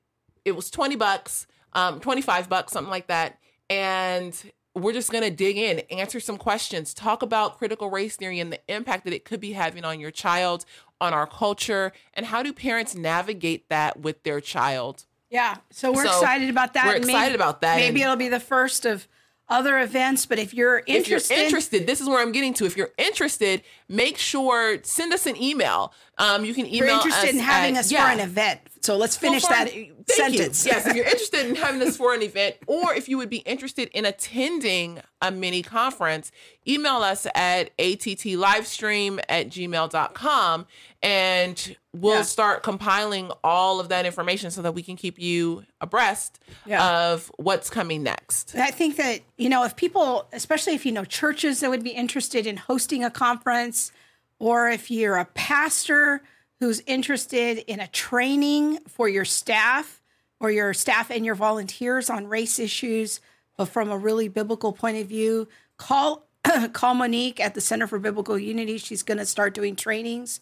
it 0.46 0.56
was 0.56 0.70
20 0.70 0.96
bucks, 0.96 1.48
um 1.74 2.00
25 2.00 2.48
bucks, 2.50 2.72
something 2.72 2.92
like 2.92 3.08
that. 3.08 3.40
And 3.70 4.52
we're 4.74 4.94
just 4.94 5.12
going 5.12 5.24
to 5.24 5.32
dig 5.32 5.58
in, 5.58 5.80
answer 5.92 6.20
some 6.20 6.38
questions, 6.38 6.94
talk 6.94 7.22
about 7.22 7.58
critical 7.58 7.90
race 7.90 8.16
theory 8.16 8.40
and 8.40 8.52
the 8.52 8.60
impact 8.68 9.06
that 9.06 9.14
it 9.14 9.26
could 9.26 9.40
be 9.40 9.54
having 9.54 9.86
on 9.86 10.00
your 10.00 10.12
child, 10.12 10.66
on 11.00 11.14
our 11.14 11.26
culture, 11.28 11.94
and 12.14 12.26
how 12.26 12.44
do 12.44 12.52
parents 12.52 12.94
navigate 12.96 13.70
that 13.70 14.00
with 14.02 14.24
their 14.24 14.42
child. 14.42 15.06
Yeah. 15.30 15.58
So 15.72 15.92
we're 15.92 16.06
So, 16.06 16.12
excited 16.20 16.50
about 16.50 16.74
that. 16.74 16.88
we're 16.88 16.96
excited 16.98 17.36
about 17.36 17.62
that, 17.62 17.78
Maybe 17.78 18.02
it'll 18.02 18.16
be 18.16 18.30
the 18.30 18.40
first 18.40 18.86
of 18.86 19.08
other 19.48 19.80
events, 19.80 20.26
but 20.26 20.40
if 20.40 20.54
you're 20.56 20.82
if 20.88 21.08
you're 21.08 21.20
interested, 21.32 21.86
this 21.86 22.02
is 22.02 22.08
where 22.10 22.20
I'm 22.20 22.32
getting 22.32 22.54
to. 22.56 22.66
If 22.66 22.76
you're 22.76 22.92
interested, 22.98 23.62
make 23.88 24.18
sure 24.18 24.80
send 24.84 25.14
us 25.14 25.28
an 25.28 25.40
email. 25.40 25.94
Um, 26.18 26.46
you 26.46 26.54
can 26.54 26.66
email 26.66 26.78
you're 26.78 26.88
interested 26.96 27.28
us 27.30 27.34
in 27.34 27.40
having 27.40 27.76
at- 27.76 27.82
us 27.82 27.92
yeah. 27.92 28.06
for 28.06 28.12
an 28.14 28.20
event. 28.22 28.62
So 28.82 28.98
let's 28.98 29.18
finish 29.18 29.42
Well, 29.44 29.52
that. 29.66 29.70
Thank 29.72 29.88
you. 29.88 30.04
sentence. 30.38 30.66
Yes, 30.66 30.86
if 30.86 30.96
you're 30.96 31.06
interested 31.16 31.46
in 31.48 31.56
having 31.56 31.80
this 31.80 31.98
for 31.98 32.14
an 32.14 32.22
event, 32.22 32.56
or 32.68 32.94
if 32.94 33.10
you 33.10 33.18
would 33.18 33.30
be 33.32 33.38
interested 33.40 33.90
in 33.94 34.06
attending 34.06 35.00
a 35.22 35.32
mini 35.32 35.64
conference, 35.64 36.32
email 36.68 36.98
us 36.98 37.26
at 37.34 37.76
attlivestream 37.78 39.20
at 39.28 39.50
gmail.com 39.50 40.68
and 41.02 41.76
we'll 41.94 42.16
Yeah. 42.18 42.22
start 42.24 42.64
compiling 42.64 43.32
all 43.44 43.80
of 43.80 43.90
that 43.90 44.06
information 44.06 44.52
so 44.52 44.62
that 44.62 44.74
we 44.74 44.84
can 44.84 44.96
keep 44.96 45.20
you 45.20 45.66
abreast 45.82 46.40
Yeah. 46.66 47.08
of 47.12 47.32
what's 47.38 47.70
coming 47.70 48.04
next. 48.04 48.56
I 48.56 48.72
think 48.72 48.98
that, 48.98 49.22
you 49.38 49.50
know, 49.50 49.64
if 49.64 49.76
people, 49.76 50.28
especially 50.34 50.74
if 50.76 50.86
you 50.86 50.92
know 50.92 51.06
churches 51.06 51.60
that 51.62 51.70
would 51.70 51.84
be 51.84 51.92
interested 51.92 52.46
in 52.48 52.58
hosting 52.58 53.04
a 53.04 53.10
conference, 53.12 53.92
or 54.40 54.70
if 54.70 54.92
you're 54.92 55.18
a 55.18 55.26
pastor 55.26 56.22
who's 56.60 56.82
interested 56.86 57.58
in 57.60 57.80
a 57.80 57.88
training 57.88 58.80
for 58.88 59.08
your 59.08 59.26
staff 59.26 60.02
or 60.40 60.52
your 60.52 60.74
staff 60.74 61.10
and 61.10 61.26
your 61.26 61.36
volunteers 61.36 62.10
on 62.10 62.28
race 62.28 62.60
issues, 62.60 63.20
but 63.58 63.66
from 63.66 63.90
a 63.90 63.98
really 63.98 64.28
biblical 64.28 64.74
point 64.74 64.98
of 64.98 65.08
view, 65.08 65.48
call 65.78 66.26
call 66.74 66.94
Monique 66.94 67.40
at 67.40 67.56
the 67.56 67.62
Center 67.62 67.88
for 67.88 68.00
Biblical 68.00 68.38
Unity. 68.38 68.78
She's 68.78 69.04
going 69.04 69.18
to 69.18 69.26
start 69.26 69.54
doing 69.54 69.76
trainings. 69.76 70.40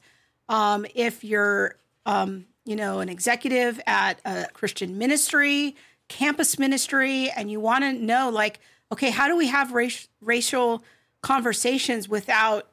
Um, 0.50 0.86
if 0.96 1.24
you're, 1.24 1.76
um, 2.06 2.46
you 2.66 2.76
know, 2.76 3.00
an 3.00 3.10
executive 3.10 3.80
at 3.88 4.20
a 4.26 4.48
Christian 4.54 4.98
ministry, 4.98 5.76
campus 6.10 6.60
ministry, 6.60 7.30
and 7.30 7.50
you 7.50 7.60
want 7.60 7.84
to 7.84 7.94
know, 7.94 8.30
like, 8.30 8.60
okay, 8.92 9.10
how 9.10 9.28
do 9.28 9.38
we 9.38 9.48
have 9.48 9.74
racial 10.22 10.84
conversations 11.22 12.10
without 12.10 12.68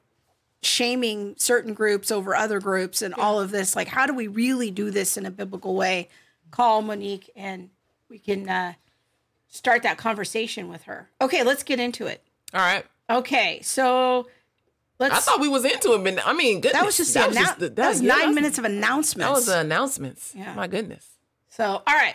shaming 0.62 1.34
certain 1.38 1.74
groups 1.74 2.10
over 2.10 2.34
other 2.34 2.60
groups 2.60 3.02
and 3.02 3.14
all 3.14 3.40
of 3.40 3.50
this? 3.50 3.74
Like, 3.76 3.88
how 3.88 4.06
do 4.06 4.14
we 4.14 4.26
really 4.26 4.70
do 4.70 4.90
this 4.90 5.16
in 5.16 5.26
a 5.26 5.30
biblical 5.30 5.74
way? 5.74 6.08
Call 6.50 6.82
Monique 6.82 7.30
and 7.36 7.70
we 8.08 8.18
can 8.18 8.48
uh, 8.48 8.72
start 9.48 9.82
that 9.84 9.96
conversation 9.98 10.68
with 10.68 10.82
her. 10.84 11.08
Okay, 11.20 11.42
let's 11.44 11.62
get 11.62 11.78
into 11.80 12.06
it. 12.06 12.22
All 12.52 12.60
right. 12.60 12.84
Okay, 13.08 13.60
so 13.62 14.28
let's. 14.98 15.14
I 15.14 15.18
thought 15.18 15.40
we 15.40 15.48
was 15.48 15.64
into 15.64 15.94
it, 15.94 16.04
but 16.04 16.26
I 16.26 16.32
mean, 16.32 16.60
goodness, 16.60 16.72
that 16.80 16.86
was 16.86 16.96
just 16.96 17.14
that 17.14 17.28
was, 17.28 17.36
annou- 17.36 17.40
just 17.42 17.58
the- 17.58 17.68
that 17.70 17.88
was 17.88 18.00
yeah, 18.02 18.08
nine 18.08 18.18
that 18.18 18.26
was- 18.26 18.34
minutes 18.34 18.58
of 18.58 18.64
announcements. 18.64 19.26
That 19.28 19.32
was 19.32 19.46
the 19.46 19.58
announcements. 19.60 20.32
Yeah. 20.36 20.54
My 20.54 20.66
goodness. 20.66 21.06
So, 21.48 21.64
all 21.64 21.82
right, 21.94 22.14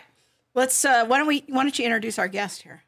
let's. 0.54 0.84
Uh, 0.84 1.04
why 1.06 1.18
don't 1.18 1.26
we? 1.26 1.44
Why 1.48 1.62
don't 1.62 1.78
you 1.78 1.84
introduce 1.84 2.18
our 2.18 2.28
guest 2.28 2.62
here? 2.62 2.82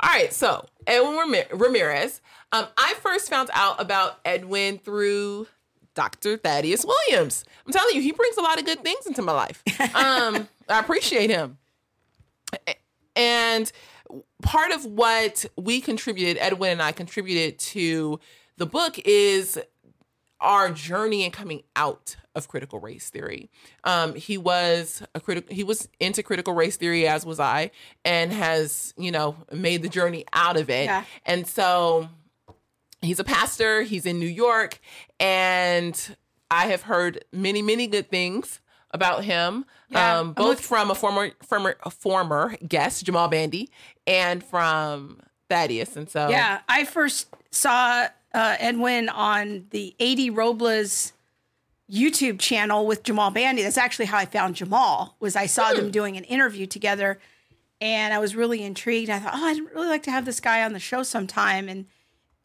All 0.00 0.10
right, 0.10 0.32
so 0.32 0.66
Edwin 0.86 1.44
Ramirez. 1.52 2.20
Um, 2.52 2.66
I 2.76 2.94
first 3.02 3.28
found 3.30 3.50
out 3.52 3.80
about 3.80 4.20
Edwin 4.24 4.78
through 4.78 5.46
Dr. 5.94 6.36
Thaddeus 6.36 6.84
Williams. 6.84 7.44
I'm 7.66 7.72
telling 7.72 7.94
you, 7.94 8.02
he 8.02 8.12
brings 8.12 8.36
a 8.36 8.42
lot 8.42 8.58
of 8.58 8.64
good 8.64 8.82
things 8.82 9.06
into 9.06 9.22
my 9.22 9.32
life. 9.32 9.62
Um, 9.94 10.48
I 10.68 10.80
appreciate 10.80 11.30
him. 11.30 11.58
And 13.16 13.70
part 14.42 14.72
of 14.72 14.84
what 14.84 15.46
we 15.56 15.80
contributed, 15.80 16.36
Edwin 16.40 16.72
and 16.72 16.82
I 16.82 16.92
contributed 16.92 17.58
to 17.60 18.18
the 18.56 18.66
book, 18.66 18.98
is 19.04 19.58
our 20.40 20.70
journey 20.70 21.24
and 21.24 21.32
coming 21.32 21.62
out 21.76 22.16
of 22.34 22.48
critical 22.48 22.80
race 22.80 23.10
theory. 23.10 23.50
Um, 23.84 24.14
he 24.14 24.38
was 24.38 25.02
a 25.14 25.20
critical. 25.20 25.54
He 25.54 25.64
was 25.64 25.88
into 26.00 26.22
critical 26.22 26.54
race 26.54 26.76
theory, 26.76 27.06
as 27.06 27.24
was 27.24 27.40
I, 27.40 27.70
and 28.04 28.32
has 28.32 28.94
you 28.96 29.10
know 29.10 29.36
made 29.52 29.82
the 29.82 29.88
journey 29.88 30.24
out 30.32 30.56
of 30.56 30.70
it. 30.70 30.84
Yeah. 30.84 31.04
And 31.24 31.46
so 31.46 32.08
he's 33.02 33.20
a 33.20 33.24
pastor. 33.24 33.82
He's 33.82 34.06
in 34.06 34.18
New 34.18 34.26
York, 34.26 34.80
and 35.20 36.16
I 36.50 36.66
have 36.66 36.82
heard 36.82 37.24
many, 37.32 37.62
many 37.62 37.86
good 37.86 38.10
things 38.10 38.60
about 38.90 39.24
him. 39.24 39.64
Yeah, 39.90 40.20
um, 40.20 40.32
both 40.32 40.60
from 40.60 40.90
a 40.90 40.94
former, 40.94 41.32
former, 41.42 41.76
a 41.82 41.90
former 41.90 42.56
guest, 42.66 43.04
Jamal 43.04 43.28
Bandy, 43.28 43.70
and 44.06 44.42
from 44.42 45.20
Thaddeus. 45.50 45.96
And 45.96 46.08
so 46.08 46.28
Yeah, 46.28 46.60
I 46.68 46.84
first 46.84 47.28
saw 47.50 48.08
uh, 48.32 48.56
Edwin 48.58 49.08
on 49.08 49.66
the 49.70 49.94
AD 50.00 50.36
Robles 50.36 51.12
YouTube 51.90 52.38
channel 52.38 52.86
with 52.86 53.02
Jamal 53.02 53.30
Bandy. 53.30 53.62
That's 53.62 53.78
actually 53.78 54.06
how 54.06 54.18
I 54.18 54.24
found 54.24 54.56
Jamal. 54.56 55.16
Was 55.20 55.36
I 55.36 55.46
saw 55.46 55.72
them 55.72 55.86
hmm. 55.86 55.90
doing 55.90 56.16
an 56.16 56.24
interview 56.24 56.66
together, 56.66 57.18
and 57.80 58.14
I 58.14 58.18
was 58.18 58.34
really 58.34 58.62
intrigued. 58.62 59.10
I 59.10 59.18
thought, 59.18 59.34
oh, 59.34 59.46
I'd 59.46 59.58
really 59.74 59.88
like 59.88 60.02
to 60.04 60.10
have 60.10 60.24
this 60.24 60.40
guy 60.40 60.62
on 60.62 60.72
the 60.72 60.80
show 60.80 61.02
sometime. 61.02 61.68
And 61.68 61.86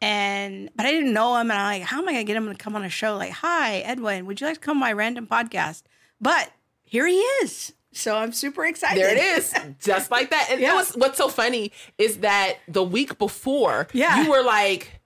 and 0.00 0.70
but 0.74 0.86
I 0.86 0.90
didn't 0.90 1.12
know 1.12 1.36
him, 1.36 1.50
and 1.50 1.58
I'm 1.58 1.80
like, 1.80 1.88
how 1.88 2.00
am 2.00 2.08
I 2.08 2.12
gonna 2.12 2.24
get 2.24 2.36
him 2.36 2.48
to 2.48 2.54
come 2.54 2.76
on 2.76 2.84
a 2.84 2.90
show? 2.90 3.16
Like, 3.16 3.32
hi, 3.32 3.78
Edwin, 3.78 4.26
would 4.26 4.40
you 4.40 4.46
like 4.46 4.56
to 4.56 4.60
come 4.60 4.76
on 4.76 4.80
my 4.80 4.92
random 4.92 5.26
podcast? 5.26 5.82
But 6.20 6.52
here 6.82 7.06
he 7.06 7.16
is. 7.16 7.72
So 7.92 8.16
I'm 8.16 8.32
super 8.32 8.64
excited. 8.66 9.02
There 9.02 9.10
it 9.10 9.38
is, 9.38 9.54
just 9.80 10.10
like 10.10 10.30
that. 10.30 10.48
And 10.50 10.60
Yeah. 10.60 10.72
it 10.72 10.76
was 10.76 10.92
what's 10.96 11.18
so 11.18 11.28
funny 11.28 11.72
is 11.98 12.18
that 12.18 12.58
the 12.68 12.84
week 12.84 13.18
before, 13.18 13.88
Yeah. 13.92 14.22
you 14.22 14.30
were 14.30 14.42
like, 14.42 14.99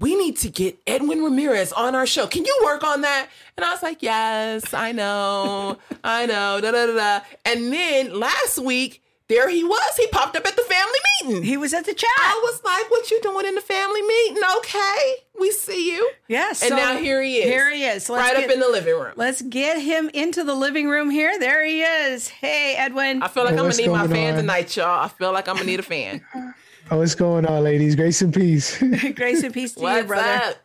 "We 0.00 0.16
need 0.16 0.36
to 0.38 0.48
get 0.48 0.78
Edwin 0.86 1.22
Ramirez 1.22 1.72
on 1.72 1.94
our 1.94 2.06
show. 2.06 2.26
Can 2.26 2.44
you 2.44 2.58
work 2.64 2.82
on 2.82 3.02
that?" 3.02 3.28
And 3.56 3.64
I 3.64 3.70
was 3.72 3.82
like, 3.82 4.02
"Yes, 4.02 4.74
I 4.74 4.92
know, 4.92 5.78
I 6.02 6.26
know." 6.26 6.60
Da 6.60 6.72
da 6.72 6.86
da 6.86 6.94
da. 6.94 7.20
And 7.44 7.72
then 7.72 8.18
last 8.18 8.58
week, 8.58 9.02
there 9.28 9.48
he 9.48 9.62
was. 9.62 9.96
He 9.96 10.08
popped 10.08 10.34
up 10.36 10.44
at 10.46 10.56
the 10.56 10.62
family 10.62 10.98
meeting. 11.22 11.42
He 11.44 11.56
was 11.56 11.72
at 11.72 11.84
the 11.86 11.94
chat. 11.94 12.10
I 12.18 12.40
was 12.42 12.60
like, 12.64 12.90
"What 12.90 13.10
you 13.12 13.20
doing 13.22 13.46
in 13.46 13.54
the 13.54 13.60
family 13.60 14.02
meeting?" 14.02 14.38
Okay, 14.58 15.14
we 15.38 15.52
see 15.52 15.92
you. 15.92 16.10
Yes. 16.26 16.62
And 16.62 16.70
so 16.70 16.76
now 16.76 16.96
here 16.96 17.22
he 17.22 17.38
is. 17.38 17.44
Here 17.44 17.70
he 17.72 17.84
is. 17.84 18.08
Let's 18.08 18.22
right 18.24 18.36
get- 18.36 18.46
up 18.46 18.54
in 18.54 18.60
the 18.60 18.68
living 18.68 18.94
room. 18.94 19.12
Let's 19.16 19.42
get 19.42 19.80
him 19.80 20.08
into 20.14 20.42
the 20.42 20.54
living 20.54 20.88
room 20.88 21.10
here. 21.10 21.38
There 21.38 21.64
he 21.64 21.82
is. 21.82 22.28
Hey, 22.28 22.74
Edwin. 22.76 23.22
I 23.22 23.28
feel 23.28 23.44
like 23.44 23.52
Hey, 23.54 23.58
I'm 23.60 23.66
gonna 23.70 23.76
need 23.76 23.88
my 23.88 23.98
going 24.06 24.10
fan 24.10 24.34
on? 24.34 24.40
tonight, 24.40 24.76
y'all. 24.76 25.04
I 25.04 25.08
feel 25.08 25.30
like 25.32 25.46
I'm 25.48 25.54
gonna 25.56 25.66
need 25.66 25.80
a 25.80 25.84
fan. 25.84 26.24
Oh, 26.90 26.98
what's 26.98 27.14
going 27.14 27.46
on, 27.46 27.62
ladies? 27.62 27.94
Grace 27.94 28.20
and 28.22 28.34
peace. 28.34 28.78
Grace 29.14 29.42
and 29.42 29.54
peace 29.54 29.74
to 29.74 29.80
you, 29.80 30.04
brother. 30.04 30.46
up? 30.48 30.56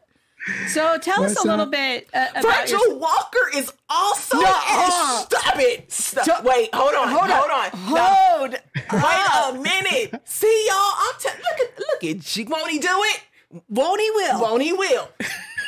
So 0.67 0.98
tell 1.00 1.24
us 1.24 1.32
What's 1.36 1.46
a 1.46 1.48
little 1.48 1.65
bit 1.65 2.08
uh, 2.13 2.27
about 2.36 2.62
Virgil 2.62 2.79
your. 2.88 2.98
Walker 3.00 3.50
is 3.55 3.72
also. 3.89 4.38
No, 4.38 4.44
in- 4.44 4.50
uh, 4.50 5.17
stop 5.25 5.55
it! 5.58 5.91
Stop. 5.91 6.44
Wait, 6.44 6.70
hold 6.74 6.94
on, 6.94 7.08
hold 7.08 7.29
on, 7.32 7.70
Hold. 7.74 8.53
On. 8.53 8.60
Hold 8.89 9.55
on. 9.55 9.62
Wait 9.63 9.82
a 9.82 9.84
minute. 9.84 10.22
See 10.25 10.67
y'all. 10.67 10.94
I'm 11.00 11.13
t- 11.20 11.29
look 11.29 11.70
at 11.70 11.79
look 11.79 12.03
at 12.03 12.20
G. 12.20 12.44
Won't 12.46 12.70
he 12.70 12.77
do 12.77 12.88
it? 12.91 13.22
Won't 13.70 14.01
he 14.01 14.12
will? 14.12 14.41
Won't 14.41 14.62
he 14.62 14.74
will? 14.74 15.10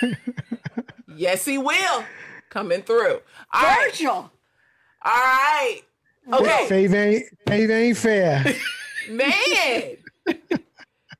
yes, 1.15 1.43
he 1.45 1.57
will. 1.57 2.03
Coming 2.49 2.81
through. 2.83 3.21
All 3.53 3.63
right. 3.63 3.89
Virgil. 3.91 4.11
All 4.11 4.31
right. 5.05 5.81
Okay, 6.33 6.65
Faith 6.67 6.93
ain't, 6.93 7.23
faith 7.47 7.69
ain't 7.69 7.97
fair. 7.97 8.43
man. 9.09 9.97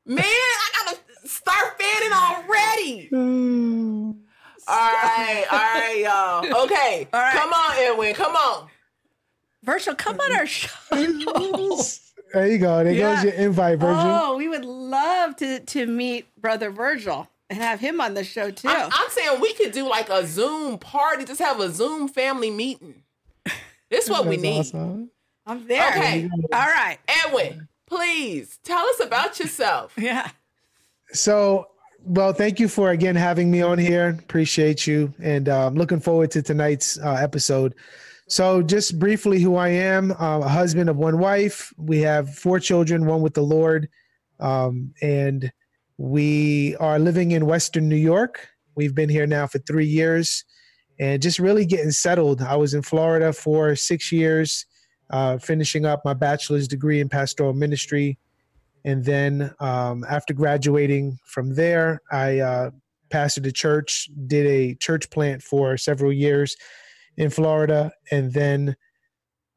Man, 0.05 0.23
I 0.25 0.69
gotta 0.85 0.99
start 1.27 1.79
fanning 1.79 2.13
already. 2.13 3.09
All 4.69 4.75
right, 4.75 5.45
all 5.49 5.57
right, 5.59 5.99
y'all. 6.03 6.63
Okay, 6.65 7.07
All 7.13 7.21
right. 7.21 7.33
come 7.33 7.53
on, 7.53 7.75
Edwin. 7.77 8.13
Come 8.13 8.35
on. 8.35 8.67
Virgil, 9.63 9.95
come 9.95 10.17
on 10.19 10.35
our 10.39 10.45
show. 10.45 10.69
there 10.91 12.47
you 12.51 12.57
go. 12.57 12.83
There 12.83 12.91
Yeah. 12.91 13.15
goes 13.15 13.23
your 13.23 13.33
invite, 13.33 13.79
Virgil. 13.79 14.01
Oh, 14.05 14.35
we 14.35 14.49
would 14.49 14.65
love 14.65 15.37
to 15.37 15.61
to 15.61 15.87
meet 15.87 16.25
brother 16.35 16.69
Virgil 16.69 17.29
and 17.49 17.59
have 17.59 17.79
him 17.79 18.01
on 18.01 18.13
the 18.13 18.25
show 18.25 18.51
too. 18.51 18.67
I'm, 18.67 18.89
I'm 18.93 19.09
saying 19.11 19.39
we 19.39 19.53
could 19.53 19.71
do 19.71 19.87
like 19.87 20.09
a 20.09 20.27
Zoom 20.27 20.77
party, 20.79 21.23
just 21.23 21.39
have 21.39 21.61
a 21.61 21.69
Zoom 21.71 22.09
family 22.09 22.51
meeting. 22.51 23.03
This 23.89 24.03
is 24.05 24.09
what 24.11 24.25
we 24.25 24.35
need. 24.35 24.59
awesome. 24.59 25.11
I'm 25.45 25.65
there. 25.65 25.91
Okay. 25.91 26.29
All 26.51 26.59
right. 26.59 26.97
Edwin, 27.25 27.69
please 27.88 28.60
tell 28.63 28.86
us 28.86 29.00
about 29.00 29.39
yourself. 29.39 29.94
Yeah. 29.98 30.29
So, 31.13 31.67
well, 32.01 32.34
thank 32.34 32.60
you 32.60 32.67
for 32.67 32.91
again 32.91 33.15
having 33.15 33.50
me 33.50 33.62
on 33.62 33.77
here. 33.77 34.17
Appreciate 34.20 34.86
you, 34.86 35.13
and 35.22 35.48
uh, 35.48 35.67
I'm 35.67 35.75
looking 35.75 36.01
forward 36.01 36.32
to 36.32 36.41
tonight's 36.41 37.00
uh, 37.00 37.13
episode. 37.13 37.75
So, 38.27 38.62
just 38.62 39.00
briefly, 39.00 39.41
who 39.41 39.56
I 39.56 39.70
am: 39.70 40.12
uh, 40.12 40.39
a 40.39 40.48
husband 40.48 40.89
of 40.89 40.98
one 40.98 41.20
wife. 41.20 41.74
We 41.77 42.00
have 42.00 42.36
four 42.36 42.60
children, 42.60 43.06
one 43.06 43.22
with 43.22 43.34
the 43.36 43.41
Lord, 43.41 43.88
um, 44.39 44.94
and 45.01 45.51
we 45.98 46.75
are 46.77 47.00
living 47.00 47.32
in 47.32 47.46
Western 47.46 47.88
New 47.88 47.96
York. 47.96 48.48
We've 48.75 48.94
been 48.94 49.10
here 49.10 49.27
now 49.27 49.48
for 49.48 49.60
three 49.60 49.88
years, 49.88 50.44
and 51.00 51.22
just 51.22 51.39
really 51.39 51.65
getting 51.65 51.91
settled. 51.91 52.41
I 52.41 52.58
was 52.58 52.74
in 52.74 52.82
Florida 52.82 53.32
for 53.32 53.75
six 53.77 54.12
years, 54.12 54.65
uh, 55.09 55.37
finishing 55.37 55.85
up 55.85 56.03
my 56.03 56.13
bachelor's 56.13 56.67
degree 56.67 56.99
in 56.99 57.09
pastoral 57.09 57.53
ministry 57.53 58.17
and 58.87 59.03
then 59.03 59.53
um, 59.59 60.05
after 60.07 60.33
graduating 60.33 61.19
from 61.25 61.55
there, 61.55 62.01
I 62.09 62.39
uh, 62.39 62.71
pastored 63.09 63.45
a 63.45 63.51
church, 63.51 64.09
did 64.27 64.45
a 64.45 64.75
church 64.75 65.09
plant 65.09 65.43
for 65.43 65.75
several 65.75 66.13
years 66.13 66.55
in 67.17 67.29
Florida, 67.29 67.91
and 68.11 68.31
then 68.31 68.77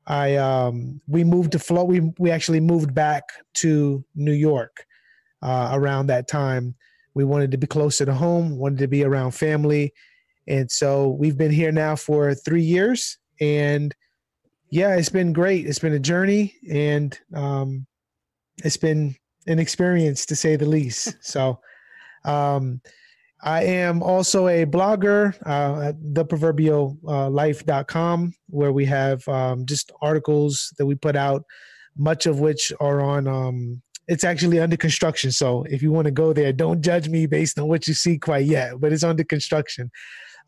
I 0.08 0.34
um, 0.34 1.00
we 1.06 1.22
moved 1.22 1.52
to 1.52 1.60
Florida. 1.60 1.86
We 1.86 2.12
we 2.18 2.32
actually 2.32 2.58
moved 2.58 2.92
back 2.92 3.22
to 3.62 4.04
New 4.16 4.32
York 4.32 4.84
uh, 5.42 5.70
around 5.74 6.08
that 6.08 6.26
time. 6.26 6.74
We 7.14 7.22
wanted 7.22 7.52
to 7.52 7.56
be 7.56 7.68
closer 7.68 8.04
to 8.06 8.14
home, 8.14 8.58
wanted 8.58 8.78
to 8.78 8.88
be 8.88 9.04
around 9.04 9.30
family, 9.30 9.92
and 10.48 10.68
so 10.68 11.10
we've 11.10 11.38
been 11.38 11.52
here 11.52 11.70
now 11.70 11.94
for 11.94 12.34
three 12.34 12.64
years. 12.64 13.16
And 13.40 13.94
yeah, 14.70 14.94
it's 14.96 15.08
been 15.08 15.32
great. 15.32 15.66
It's 15.66 15.78
been 15.78 15.92
a 15.92 15.98
journey, 15.98 16.54
and 16.70 17.18
um, 17.34 17.86
it's 18.64 18.76
been 18.76 19.16
an 19.46 19.58
experience 19.58 20.26
to 20.26 20.36
say 20.36 20.56
the 20.56 20.66
least. 20.66 21.16
So, 21.22 21.60
um, 22.24 22.80
I 23.42 23.64
am 23.64 24.02
also 24.02 24.48
a 24.48 24.66
blogger 24.66 25.34
uh, 25.46 25.88
at 25.88 26.00
theproverbiallife.com, 26.00 26.98
uh, 27.08 27.30
life.com 27.30 28.34
where 28.48 28.72
we 28.72 28.84
have 28.84 29.26
um, 29.28 29.64
just 29.64 29.90
articles 30.02 30.74
that 30.76 30.84
we 30.84 30.94
put 30.94 31.16
out, 31.16 31.44
much 31.96 32.26
of 32.26 32.40
which 32.40 32.72
are 32.80 33.00
on. 33.00 33.26
Um, 33.26 33.82
it's 34.08 34.24
actually 34.24 34.60
under 34.60 34.76
construction, 34.76 35.30
so 35.32 35.64
if 35.70 35.82
you 35.82 35.90
want 35.90 36.06
to 36.06 36.10
go 36.10 36.32
there, 36.32 36.52
don't 36.52 36.82
judge 36.82 37.08
me 37.08 37.26
based 37.26 37.58
on 37.58 37.66
what 37.66 37.88
you 37.88 37.94
see 37.94 38.18
quite 38.18 38.44
yet. 38.44 38.78
But 38.78 38.92
it's 38.92 39.04
under 39.04 39.24
construction. 39.24 39.90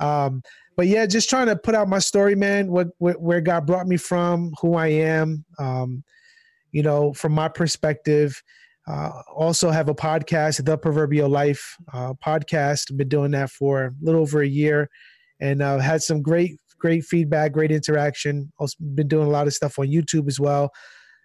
Um, 0.00 0.42
but 0.76 0.86
yeah, 0.86 1.06
just 1.06 1.28
trying 1.28 1.46
to 1.46 1.56
put 1.56 1.74
out 1.74 1.88
my 1.88 1.98
story, 1.98 2.34
man. 2.34 2.70
What, 2.70 2.88
what 2.98 3.20
where 3.20 3.40
God 3.40 3.66
brought 3.66 3.86
me 3.86 3.96
from, 3.96 4.52
who 4.60 4.74
I 4.74 4.88
am. 4.88 5.44
Um, 5.58 6.04
you 6.70 6.82
know, 6.82 7.12
from 7.12 7.32
my 7.32 7.48
perspective 7.48 8.42
uh, 8.86 9.10
also 9.34 9.70
have 9.70 9.88
a 9.88 9.94
podcast, 9.94 10.64
The 10.64 10.76
Proverbial 10.76 11.28
Life 11.28 11.76
uh, 11.92 12.14
podcast. 12.14 12.96
Been 12.96 13.08
doing 13.08 13.30
that 13.32 13.50
for 13.50 13.86
a 13.86 13.90
little 14.00 14.22
over 14.22 14.42
a 14.42 14.46
year, 14.46 14.88
and 15.40 15.62
uh, 15.62 15.78
had 15.78 16.02
some 16.02 16.20
great, 16.20 16.58
great 16.78 17.04
feedback, 17.04 17.52
great 17.52 17.70
interaction. 17.70 18.52
Also 18.58 18.76
been 18.94 19.08
doing 19.08 19.26
a 19.26 19.30
lot 19.30 19.46
of 19.46 19.54
stuff 19.54 19.78
on 19.78 19.86
YouTube 19.86 20.26
as 20.26 20.40
well. 20.40 20.72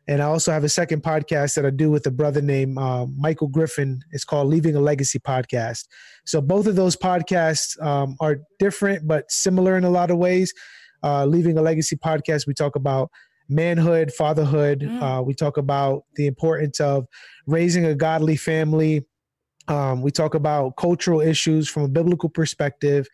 And 0.08 0.22
I 0.22 0.26
also 0.26 0.52
have 0.52 0.64
a 0.64 0.70
second 0.70 1.04
podcast 1.04 1.56
that 1.56 1.66
I 1.66 1.70
do 1.70 1.92
with 1.92 2.06
a 2.08 2.12
brother 2.12 2.42
named 2.42 2.78
uh, 2.78 3.06
Michael 3.18 3.48
Griffin. 3.48 4.02
It's 4.12 4.24
called 4.24 4.48
Leaving 4.48 4.76
a 4.76 4.80
Legacy 4.80 5.20
Podcast. 5.20 5.86
So 6.26 6.40
both 6.40 6.66
of 6.66 6.76
those 6.76 6.96
podcasts 6.96 7.82
um, 7.84 8.16
are 8.22 8.38
different 8.58 9.06
but 9.08 9.30
similar 9.30 9.78
in 9.78 9.84
a 9.84 9.90
lot 9.90 10.10
of 10.10 10.18
ways. 10.18 10.54
Uh, 11.04 11.26
Leaving 11.26 11.58
a 11.58 11.62
Legacy 11.62 11.98
Podcast, 11.98 12.48
we 12.48 12.54
talk 12.54 12.76
about 12.76 13.10
manhood, 13.50 14.12
fatherhood. 14.14 14.80
Mm. 14.80 15.02
Uh, 15.02 15.22
we 15.22 15.34
talk 15.34 15.58
about 15.58 16.04
the 16.16 16.28
importance 16.28 16.80
of 16.80 17.06
raising 17.46 17.86
a 17.86 17.96
godly 17.96 18.38
family. 18.38 19.06
Um, 19.68 20.02
we 20.02 20.12
talk 20.12 20.36
about 20.36 20.78
cultural 20.78 21.20
issues 21.20 21.68
from 21.68 21.84
a 21.84 21.88
biblical 21.90 22.30
perspective. 22.30 23.08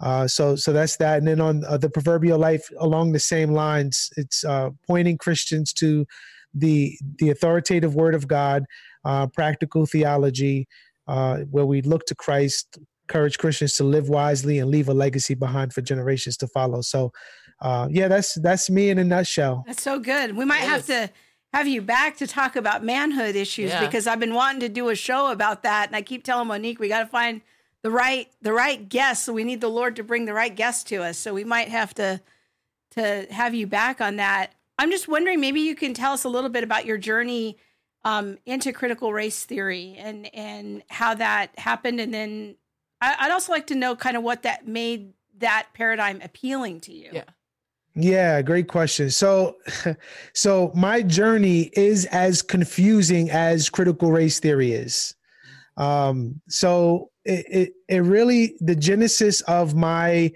Uh, 0.00 0.26
so, 0.26 0.56
so 0.56 0.72
that's 0.72 0.96
that. 0.96 1.18
And 1.18 1.28
then 1.28 1.40
on 1.40 1.64
uh, 1.64 1.76
the 1.76 1.90
proverbial 1.90 2.38
life, 2.38 2.68
along 2.78 3.12
the 3.12 3.20
same 3.20 3.52
lines, 3.52 4.10
it's 4.16 4.44
uh, 4.44 4.70
pointing 4.86 5.18
Christians 5.18 5.72
to 5.74 6.06
the 6.54 6.98
the 7.18 7.30
authoritative 7.30 7.94
Word 7.94 8.14
of 8.14 8.26
God, 8.26 8.64
uh, 9.04 9.26
practical 9.28 9.86
theology, 9.86 10.66
uh, 11.06 11.38
where 11.50 11.66
we 11.66 11.82
look 11.82 12.06
to 12.06 12.14
Christ, 12.14 12.78
encourage 13.08 13.38
Christians 13.38 13.74
to 13.74 13.84
live 13.84 14.08
wisely 14.08 14.58
and 14.58 14.70
leave 14.70 14.88
a 14.88 14.94
legacy 14.94 15.34
behind 15.34 15.72
for 15.72 15.80
generations 15.80 16.36
to 16.38 16.46
follow. 16.46 16.80
So, 16.80 17.12
uh, 17.60 17.88
yeah, 17.90 18.08
that's 18.08 18.34
that's 18.34 18.70
me 18.70 18.90
in 18.90 18.98
a 18.98 19.04
nutshell. 19.04 19.64
That's 19.66 19.82
so 19.82 19.98
good. 19.98 20.36
We 20.36 20.44
might 20.44 20.62
have 20.62 20.86
to 20.86 21.10
have 21.52 21.66
you 21.66 21.82
back 21.82 22.16
to 22.18 22.26
talk 22.26 22.54
about 22.54 22.84
manhood 22.84 23.34
issues 23.34 23.70
yeah. 23.70 23.84
because 23.84 24.06
I've 24.06 24.20
been 24.20 24.34
wanting 24.34 24.60
to 24.60 24.68
do 24.68 24.88
a 24.88 24.94
show 24.94 25.32
about 25.32 25.64
that, 25.64 25.88
and 25.88 25.96
I 25.96 26.02
keep 26.02 26.24
telling 26.24 26.48
Monique 26.48 26.78
we 26.78 26.88
got 26.88 27.00
to 27.00 27.06
find 27.06 27.40
the 27.82 27.90
right 27.90 28.28
the 28.42 28.52
right 28.52 28.88
guest. 28.88 29.24
So 29.24 29.32
we 29.32 29.44
need 29.44 29.60
the 29.60 29.68
Lord 29.68 29.96
to 29.96 30.04
bring 30.04 30.26
the 30.26 30.34
right 30.34 30.54
guest 30.54 30.86
to 30.88 31.02
us. 31.02 31.18
So 31.18 31.34
we 31.34 31.44
might 31.44 31.68
have 31.68 31.94
to 31.94 32.20
to 32.92 33.26
have 33.30 33.54
you 33.54 33.66
back 33.66 34.00
on 34.00 34.16
that. 34.16 34.54
I'm 34.80 34.90
just 34.90 35.08
wondering, 35.08 35.40
maybe 35.40 35.60
you 35.60 35.74
can 35.74 35.92
tell 35.92 36.14
us 36.14 36.24
a 36.24 36.30
little 36.30 36.48
bit 36.48 36.64
about 36.64 36.86
your 36.86 36.96
journey 36.96 37.58
um, 38.02 38.38
into 38.46 38.72
critical 38.72 39.12
race 39.12 39.44
theory 39.44 39.94
and 39.98 40.34
and 40.34 40.82
how 40.88 41.14
that 41.14 41.50
happened, 41.58 42.00
and 42.00 42.14
then 42.14 42.56
I, 43.02 43.26
would 43.26 43.32
also 43.32 43.52
like 43.52 43.66
to 43.66 43.74
know 43.74 43.94
kind 43.94 44.16
of 44.16 44.22
what 44.22 44.42
that 44.44 44.66
made 44.66 45.12
that 45.38 45.68
paradigm 45.74 46.22
appealing 46.22 46.80
to 46.82 46.94
you. 46.94 47.10
Yeah. 47.12 47.24
Yeah, 47.94 48.40
great 48.40 48.68
question. 48.68 49.10
So, 49.10 49.56
so 50.32 50.72
my 50.74 51.02
journey 51.02 51.70
is 51.74 52.06
as 52.06 52.40
confusing 52.40 53.30
as 53.30 53.68
critical 53.68 54.12
race 54.12 54.40
theory 54.40 54.72
is. 54.72 55.14
Um, 55.76 56.40
so 56.48 57.10
it, 57.26 57.44
it, 57.50 57.72
it 57.88 57.98
really 57.98 58.54
the 58.60 58.76
genesis 58.76 59.42
of 59.42 59.74
my 59.74 60.32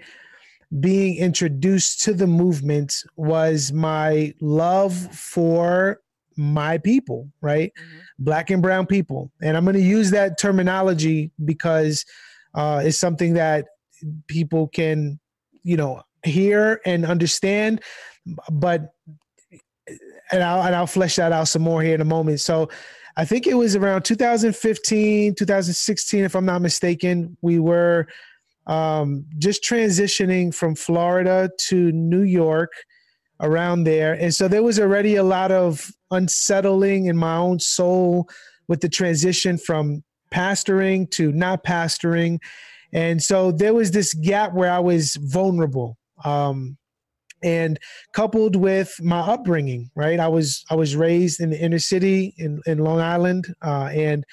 being 0.79 1.17
introduced 1.17 2.01
to 2.01 2.13
the 2.13 2.27
movement 2.27 3.03
was 3.15 3.71
my 3.71 4.33
love 4.41 4.93
for 5.15 6.01
my 6.37 6.77
people, 6.77 7.29
right? 7.41 7.71
Mm-hmm. 7.79 7.99
Black 8.19 8.49
and 8.49 8.61
brown 8.61 8.85
people. 8.85 9.31
And 9.41 9.55
I'm 9.55 9.63
going 9.63 9.75
to 9.75 9.81
use 9.81 10.11
that 10.11 10.37
terminology 10.37 11.31
because 11.43 12.05
uh, 12.53 12.81
it's 12.83 12.97
something 12.97 13.33
that 13.33 13.67
people 14.27 14.67
can, 14.67 15.19
you 15.63 15.77
know, 15.77 16.01
hear 16.23 16.81
and 16.85 17.05
understand, 17.05 17.81
but 18.51 18.93
and 20.31 20.43
I'll 20.43 20.63
and 20.63 20.75
I'll 20.75 20.87
flesh 20.87 21.17
that 21.17 21.31
out 21.31 21.47
some 21.47 21.61
more 21.61 21.81
here 21.81 21.93
in 21.93 22.01
a 22.01 22.05
moment. 22.05 22.39
So 22.39 22.69
I 23.17 23.25
think 23.25 23.47
it 23.47 23.53
was 23.53 23.75
around 23.75 24.03
2015, 24.03 25.35
2016, 25.35 26.23
if 26.23 26.35
I'm 26.35 26.45
not 26.45 26.61
mistaken. 26.61 27.37
We 27.41 27.59
were 27.59 28.07
um, 28.67 29.25
just 29.37 29.63
transitioning 29.63 30.53
from 30.53 30.75
Florida 30.75 31.49
to 31.67 31.91
New 31.91 32.23
York 32.23 32.71
around 33.39 33.83
there. 33.83 34.13
And 34.13 34.33
so 34.33 34.47
there 34.47 34.63
was 34.63 34.79
already 34.79 35.15
a 35.15 35.23
lot 35.23 35.51
of 35.51 35.91
unsettling 36.11 37.05
in 37.07 37.17
my 37.17 37.35
own 37.35 37.59
soul 37.59 38.29
with 38.67 38.81
the 38.81 38.89
transition 38.89 39.57
from 39.57 40.03
pastoring 40.31 41.09
to 41.11 41.31
not 41.31 41.63
pastoring. 41.63 42.39
And 42.93 43.21
so 43.21 43.51
there 43.51 43.73
was 43.73 43.91
this 43.91 44.13
gap 44.13 44.53
where 44.53 44.71
I 44.71 44.79
was 44.79 45.15
vulnerable. 45.15 45.97
Um, 46.23 46.77
and 47.43 47.79
coupled 48.13 48.55
with 48.55 48.95
my 49.01 49.19
upbringing, 49.19 49.91
right? 49.93 50.19
I 50.19 50.27
was 50.27 50.65
I 50.71 50.75
was 50.75 50.95
raised 50.95 51.39
in 51.39 51.51
the 51.51 51.59
inner 51.59 51.79
city 51.79 52.33
in, 52.37 52.61
in 52.65 52.79
Long 52.79 52.99
Island, 52.99 53.53
uh, 53.61 53.89
and 53.93 54.25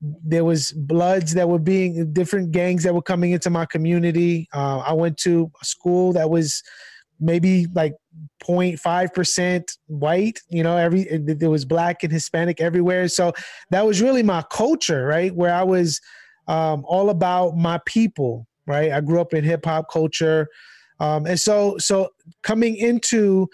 there 0.00 0.44
was 0.44 0.72
bloods 0.72 1.34
that 1.34 1.48
were 1.48 1.58
being 1.58 2.12
different 2.12 2.52
gangs 2.52 2.84
that 2.84 2.94
were 2.94 3.02
coming 3.02 3.32
into 3.32 3.50
my 3.50 3.66
community. 3.66 4.48
Uh, 4.54 4.78
I 4.78 4.92
went 4.92 5.18
to 5.18 5.50
a 5.60 5.64
school 5.64 6.12
that 6.12 6.30
was 6.30 6.62
maybe 7.20 7.66
like 7.74 7.94
0.5 8.44 9.12
percent 9.12 9.72
white. 9.86 10.40
You 10.48 10.62
know, 10.62 10.76
every 10.76 11.04
there 11.18 11.50
was 11.50 11.64
black 11.64 12.04
and 12.04 12.12
Hispanic 12.12 12.60
everywhere. 12.60 13.08
So 13.08 13.32
that 13.70 13.84
was 13.84 14.00
really 14.00 14.22
my 14.22 14.42
culture, 14.50 15.04
right? 15.04 15.34
Where 15.34 15.52
I 15.52 15.64
was 15.64 16.00
um, 16.46 16.84
all 16.86 17.10
about 17.10 17.56
my 17.56 17.78
people, 17.84 18.46
right? 18.66 18.92
I 18.92 19.00
grew 19.00 19.20
up 19.20 19.34
in 19.34 19.44
hip 19.44 19.64
hop 19.64 19.90
culture. 19.90 20.48
Um, 21.00 21.26
and 21.26 21.38
so, 21.38 21.78
so 21.78 22.10
coming 22.42 22.76
into 22.76 23.48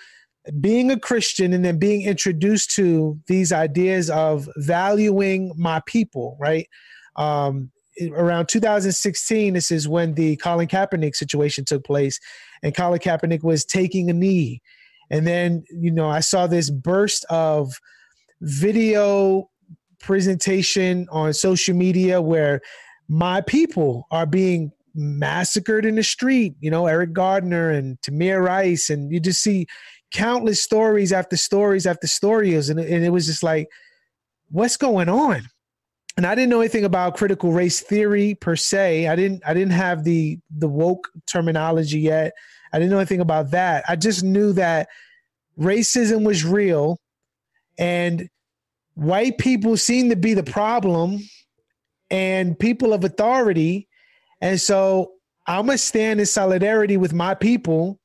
being 0.61 0.91
a 0.91 0.99
Christian 0.99 1.53
and 1.53 1.65
then 1.65 1.79
being 1.79 2.03
introduced 2.03 2.71
to 2.73 3.19
these 3.27 3.53
ideas 3.53 4.11
of 4.11 4.49
valuing 4.57 5.53
my 5.57 5.81
people, 5.87 6.37
right? 6.39 6.69
Um, 7.17 7.71
around 8.13 8.49
2016, 8.49 9.55
this 9.55 9.71
is 9.71 9.89
when 9.89 10.15
the 10.15 10.37
Colin 10.37 10.69
Kaepernick 10.69 11.15
situation 11.15 11.65
took 11.65 11.85
place, 11.85 12.19
and 12.63 12.75
Colin 12.75 12.99
Kaepernick 12.99 13.43
was 13.43 13.65
taking 13.65 14.11
a 14.11 14.13
knee. 14.13 14.61
And 15.11 15.27
then, 15.27 15.65
you 15.71 15.91
know, 15.91 16.09
I 16.09 16.21
saw 16.21 16.47
this 16.47 16.71
burst 16.71 17.25
of 17.31 17.73
video 18.41 19.49
presentation 20.01 21.07
on 21.11 21.33
social 21.33 21.75
media 21.75 22.21
where 22.21 22.61
my 23.09 23.41
people 23.43 24.07
are 24.11 24.27
being 24.27 24.73
massacred 24.95 25.85
in 25.85 25.97
the 25.97 26.03
street. 26.03 26.55
You 26.61 26.71
know, 26.71 26.87
Eric 26.87 27.13
Garner 27.13 27.71
and 27.71 28.01
Tamir 28.01 28.45
Rice, 28.45 28.91
and 28.91 29.13
you 29.13 29.21
just 29.21 29.43
see 29.43 29.67
countless 30.15 30.63
stories 30.63 31.13
after 31.13 31.37
stories 31.37 31.87
after 31.87 32.07
stories, 32.07 32.71
and, 32.71 32.81
and 32.81 33.05
it 33.05 33.11
was 33.11 33.27
just 33.27 33.43
like, 33.43 33.69
what's 34.51 34.79
going 34.79 35.11
on? 35.11 35.43
and 36.17 36.27
I 36.27 36.35
didn't 36.35 36.51
know 36.51 36.61
anything 36.61 36.85
about 36.85 37.17
critical 37.17 37.53
race 37.53 37.81
theory 37.81 38.35
per 38.35 38.55
se. 38.57 39.09
I 39.09 39.17
didn't 39.17 39.43
I 39.47 39.55
didn't 39.55 39.73
have 39.73 40.05
the 40.05 40.39
the 40.57 40.69
woke 40.69 41.11
terminology 41.27 42.01
yet. 42.01 42.33
I 42.73 42.79
didn't 42.79 42.91
know 42.91 42.99
anything 42.99 43.21
about 43.21 43.51
that. 43.51 43.85
I 43.89 43.97
just 43.97 44.23
knew 44.23 44.53
that 44.53 44.89
racism 45.59 46.25
was 46.25 46.45
real 46.45 47.01
and 47.79 48.29
white 48.95 49.39
people 49.39 49.77
seemed 49.77 50.11
to 50.11 50.17
be 50.17 50.35
the 50.35 50.43
problem 50.43 51.19
and 52.11 52.59
people 52.59 52.93
of 52.93 53.05
authority. 53.05 53.89
And 54.41 54.61
so 54.61 55.13
I'm 55.47 55.67
going 55.67 55.79
to 55.79 55.83
stand 55.85 56.21
in 56.21 56.27
solidarity 56.27 56.97
with 56.97 57.13
my 57.13 57.35
people 57.35 57.99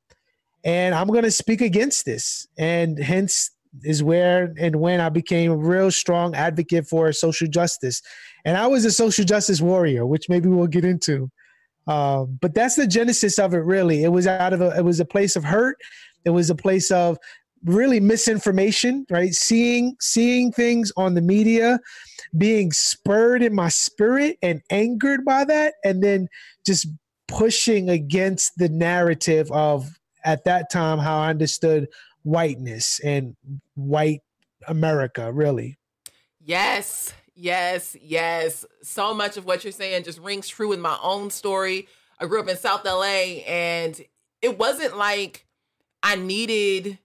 and 0.64 0.94
I'm 0.96 1.08
going 1.08 1.24
to 1.24 1.32
speak 1.32 1.62
against 1.62 2.06
this. 2.06 2.48
And 2.58 2.98
hence 2.98 3.52
is 3.84 4.04
where 4.04 4.54
and 4.60 4.78
when 4.78 5.00
I 5.00 5.10
became 5.10 5.52
a 5.52 5.58
real 5.58 5.92
strong 5.92 6.36
advocate 6.36 6.88
for 6.88 7.12
social 7.14 7.48
justice. 7.48 8.02
And 8.46 8.58
I 8.58 8.68
was 8.68 8.86
a 8.86 8.92
social 8.92 9.26
justice 9.26 9.62
warrior, 9.62 10.06
which 10.06 10.30
maybe 10.30 10.50
we'll 10.50 10.68
get 10.68 10.86
into. 10.86 11.30
Um, 11.88 12.38
but 12.42 12.54
that's 12.54 12.76
the 12.76 12.88
genesis 12.88 13.40
of 13.40 13.54
it, 13.54 13.60
really. 13.60 14.04
It 14.04 14.10
was 14.10 14.28
out 14.28 14.54
of 14.54 14.62
a, 14.62 14.78
it 14.78 14.84
was 14.84 15.00
a 15.00 15.06
place 15.06 15.36
of 15.36 15.44
hurt. 15.44 15.78
It 16.26 16.32
was 16.32 16.50
a 16.50 16.56
place 16.56 16.92
of 16.92 17.18
really 17.66 18.00
misinformation, 18.00 19.06
right? 19.10 19.34
Seeing 19.34 19.96
seeing 20.00 20.52
things 20.52 20.92
on 20.98 21.14
the 21.14 21.22
media, 21.22 21.80
being 22.38 22.72
spurred 22.72 23.42
in 23.42 23.56
my 23.56 23.70
spirit 23.70 24.38
and 24.42 24.62
angered 24.70 25.26
by 25.26 25.46
that, 25.46 25.76
and 25.84 26.04
then 26.04 26.28
just 26.66 26.88
pushing 27.28 27.90
against 27.90 28.58
the 28.58 28.70
narrative 28.70 29.52
of 29.52 29.99
at 30.24 30.44
that 30.46 30.70
time 30.70 31.00
how 31.00 31.20
I 31.20 31.30
understood 31.30 31.88
whiteness 32.24 33.00
and 33.00 33.36
white 33.76 34.22
America, 34.68 35.32
really. 35.32 35.78
Yes, 36.40 37.14
yes, 37.36 37.96
yes. 38.02 38.66
So 38.82 39.14
much 39.14 39.38
of 39.38 39.46
what 39.46 39.64
you're 39.64 39.72
saying 39.72 40.04
just 40.04 40.20
rings 40.20 40.48
true 40.48 40.70
with 40.70 40.80
my 40.80 40.98
own 41.02 41.30
story. 41.30 41.88
I 42.20 42.26
grew 42.26 42.40
up 42.42 42.50
in 42.50 42.58
South 42.58 42.84
LA 42.86 43.44
and 43.48 44.00
it 44.42 44.58
wasn't 44.58 44.98
like 44.98 45.46
I 46.04 46.16
needed 46.16 47.00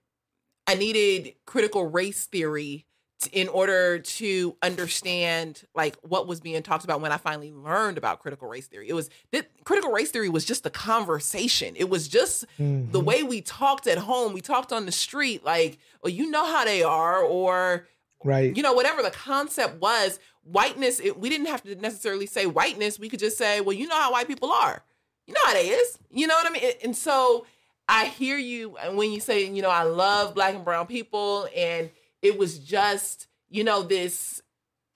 I 0.67 0.75
needed 0.75 1.35
critical 1.45 1.85
race 1.85 2.25
theory 2.25 2.84
in 3.31 3.47
order 3.47 3.99
to 3.99 4.55
understand 4.61 5.63
like 5.73 5.95
what 6.01 6.27
was 6.27 6.41
being 6.41 6.61
talked 6.61 6.83
about 6.83 7.01
when 7.01 7.11
I 7.11 7.17
finally 7.17 7.51
learned 7.51 7.97
about 7.97 8.19
critical 8.19 8.47
race 8.47 8.67
theory. 8.67 8.87
It 8.89 8.93
was 8.93 9.09
that 9.31 9.47
critical 9.63 9.91
race 9.91 10.11
theory 10.11 10.29
was 10.29 10.45
just 10.45 10.65
a 10.65 10.69
conversation. 10.69 11.75
It 11.77 11.89
was 11.89 12.07
just 12.07 12.45
mm-hmm. 12.59 12.91
the 12.91 12.99
way 12.99 13.23
we 13.23 13.41
talked 13.41 13.87
at 13.87 13.97
home. 13.97 14.33
We 14.33 14.41
talked 14.41 14.71
on 14.71 14.85
the 14.85 14.91
street 14.91 15.43
like, 15.43 15.77
well, 16.03 16.11
you 16.11 16.29
know 16.29 16.45
how 16.45 16.65
they 16.65 16.83
are, 16.83 17.21
or 17.21 17.87
right, 18.23 18.55
you 18.55 18.61
know, 18.61 18.73
whatever 18.73 19.01
the 19.01 19.11
concept 19.11 19.81
was. 19.81 20.19
Whiteness. 20.43 20.99
It, 20.99 21.19
we 21.19 21.29
didn't 21.29 21.47
have 21.47 21.63
to 21.63 21.73
necessarily 21.75 22.27
say 22.27 22.45
whiteness. 22.45 22.99
We 22.99 23.09
could 23.09 23.19
just 23.19 23.35
say, 23.35 23.61
well, 23.61 23.75
you 23.75 23.87
know 23.87 23.99
how 23.99 24.11
white 24.11 24.27
people 24.27 24.51
are. 24.51 24.83
You 25.25 25.33
know 25.33 25.41
how 25.43 25.53
they 25.53 25.69
is. 25.69 25.97
You 26.11 26.27
know 26.27 26.35
what 26.35 26.45
I 26.45 26.49
mean? 26.51 26.71
And 26.83 26.95
so 26.95 27.47
I 27.87 28.05
hear 28.05 28.37
you 28.37 28.75
when 28.91 29.11
you 29.11 29.19
say, 29.19 29.49
you 29.49 29.63
know, 29.63 29.71
I 29.71 29.83
love 29.83 30.35
black 30.35 30.53
and 30.53 30.63
brown 30.63 30.85
people 30.85 31.47
and 31.55 31.89
it 32.25 32.37
was 32.37 32.57
just, 32.57 33.27
you 33.49 33.63
know, 33.63 33.83
this 33.83 34.41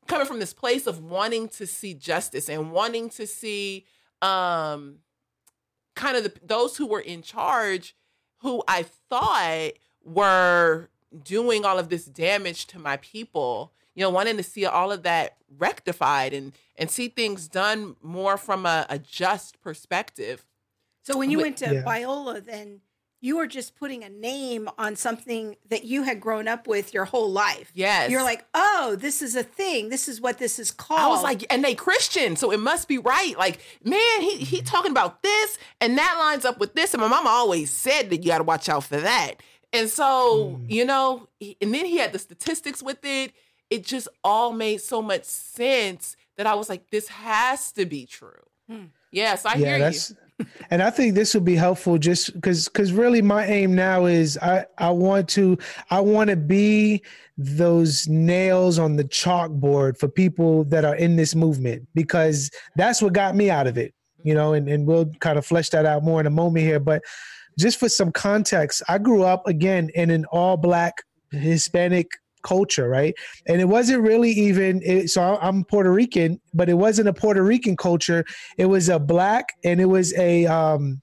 coming 0.07 0.25
from 0.25 0.39
this 0.39 0.53
place 0.53 0.87
of 0.87 1.03
wanting 1.03 1.47
to 1.47 1.67
see 1.67 1.93
justice 1.93 2.49
and 2.49 2.71
wanting 2.71 3.09
to 3.09 3.27
see 3.27 3.85
um 4.21 4.97
kind 5.95 6.17
of 6.17 6.23
the, 6.23 6.33
those 6.43 6.77
who 6.77 6.87
were 6.87 6.99
in 6.99 7.21
charge 7.21 7.95
who 8.39 8.63
I 8.67 8.85
thought 9.09 9.73
were 10.03 10.89
doing 11.23 11.65
all 11.65 11.77
of 11.77 11.89
this 11.89 12.05
damage 12.05 12.67
to 12.67 12.79
my 12.79 12.97
people, 12.97 13.73
you 13.95 14.01
know, 14.03 14.09
wanting 14.09 14.37
to 14.37 14.43
see 14.43 14.65
all 14.65 14.91
of 14.91 15.03
that 15.03 15.37
rectified 15.57 16.33
and 16.33 16.53
and 16.77 16.89
see 16.89 17.09
things 17.09 17.47
done 17.47 17.95
more 18.01 18.37
from 18.37 18.65
a, 18.65 18.85
a 18.89 18.97
just 18.97 19.61
perspective. 19.61 20.45
So 21.03 21.17
when 21.17 21.29
you 21.29 21.37
but, 21.37 21.43
went 21.43 21.57
to 21.57 21.73
yeah. 21.75 21.83
Biola, 21.83 22.43
then 22.43 22.81
you 23.21 23.37
were 23.37 23.47
just 23.47 23.75
putting 23.75 24.03
a 24.03 24.09
name 24.09 24.69
on 24.77 24.95
something 24.95 25.57
that 25.69 25.83
you 25.83 26.03
had 26.03 26.21
grown 26.21 26.47
up 26.47 26.67
with 26.67 26.93
your 26.93 27.05
whole 27.05 27.29
life. 27.29 27.71
Yes. 27.73 28.09
You're 28.09 28.23
like, 28.23 28.45
oh, 28.53 28.95
this 28.97 29.21
is 29.21 29.35
a 29.35 29.43
thing. 29.43 29.89
This 29.89 30.07
is 30.07 30.21
what 30.21 30.37
this 30.37 30.57
is 30.57 30.71
called. 30.71 31.01
I 31.01 31.07
was 31.07 31.23
like, 31.23 31.45
and 31.49 31.63
they 31.63 31.75
Christian, 31.75 32.35
so 32.35 32.51
it 32.51 32.59
must 32.59 32.87
be 32.87 32.97
right. 32.97 33.37
Like, 33.37 33.59
man, 33.83 34.21
he 34.21 34.37
he 34.37 34.61
talking 34.61 34.91
about 34.91 35.21
this, 35.21 35.57
and 35.81 35.97
that 35.97 36.15
lines 36.19 36.45
up 36.45 36.59
with 36.59 36.75
this. 36.75 36.93
And 36.93 37.01
my 37.01 37.09
mama 37.09 37.29
always 37.29 37.71
said 37.71 38.09
that 38.09 38.23
you 38.23 38.29
got 38.29 38.37
to 38.37 38.43
watch 38.43 38.69
out 38.69 38.85
for 38.85 38.97
that. 38.97 39.35
And 39.73 39.89
so, 39.89 40.57
mm. 40.57 40.71
you 40.71 40.85
know, 40.85 41.27
and 41.41 41.73
then 41.73 41.85
he 41.85 41.97
had 41.97 42.13
the 42.13 42.19
statistics 42.19 42.81
with 42.81 42.99
it. 43.03 43.33
It 43.69 43.83
just 43.83 44.07
all 44.23 44.51
made 44.51 44.81
so 44.81 45.01
much 45.01 45.25
sense 45.25 46.15
that 46.37 46.47
I 46.47 46.55
was 46.55 46.69
like, 46.69 46.89
this 46.89 47.07
has 47.09 47.71
to 47.73 47.85
be 47.85 48.05
true. 48.05 48.31
Hmm. 48.67 48.85
Yes, 49.11 49.45
I 49.45 49.55
yeah, 49.55 49.77
hear 49.77 49.89
you 49.89 49.99
and 50.69 50.81
I 50.81 50.89
think 50.89 51.15
this 51.15 51.33
will 51.33 51.41
be 51.41 51.55
helpful 51.55 51.97
just 51.97 52.33
because 52.33 52.67
because 52.67 52.93
really 52.93 53.21
my 53.21 53.45
aim 53.45 53.75
now 53.75 54.05
is 54.05 54.37
I 54.37 54.65
I 54.77 54.89
want 54.89 55.27
to 55.29 55.57
I 55.89 55.99
want 55.99 56.29
to 56.29 56.35
be 56.35 57.03
those 57.37 58.07
nails 58.07 58.79
on 58.79 58.95
the 58.95 59.03
chalkboard 59.05 59.97
for 59.97 60.07
people 60.07 60.65
that 60.65 60.83
are 60.83 60.95
in 60.95 61.15
this 61.15 61.35
movement 61.35 61.87
because 61.95 62.51
that's 62.75 63.01
what 63.01 63.13
got 63.13 63.35
me 63.35 63.49
out 63.49 63.67
of 63.67 63.77
it 63.77 63.93
you 64.23 64.33
know 64.33 64.53
and, 64.53 64.67
and 64.67 64.85
we'll 64.85 65.05
kind 65.19 65.37
of 65.37 65.45
flesh 65.45 65.69
that 65.69 65.85
out 65.85 66.03
more 66.03 66.19
in 66.19 66.25
a 66.25 66.31
moment 66.31 66.65
here. 66.65 66.79
But 66.79 67.03
just 67.57 67.79
for 67.79 67.89
some 67.89 68.11
context 68.11 68.81
I 68.87 68.97
grew 68.97 69.23
up 69.23 69.47
again 69.47 69.89
in 69.95 70.09
an 70.09 70.25
all 70.25 70.57
black 70.57 71.03
Hispanic 71.31 72.11
culture, 72.43 72.87
right? 72.87 73.13
And 73.47 73.61
it 73.61 73.65
wasn't 73.65 74.03
really 74.03 74.31
even 74.31 74.81
it, 74.83 75.09
so 75.09 75.37
I'm 75.41 75.63
Puerto 75.63 75.91
Rican, 75.91 76.39
but 76.53 76.69
it 76.69 76.75
wasn't 76.75 77.09
a 77.09 77.13
Puerto 77.13 77.43
Rican 77.43 77.77
culture. 77.77 78.25
It 78.57 78.65
was 78.65 78.89
a 78.89 78.99
black 78.99 79.53
and 79.63 79.79
it 79.79 79.85
was 79.85 80.13
a 80.17 80.45
um 80.47 81.01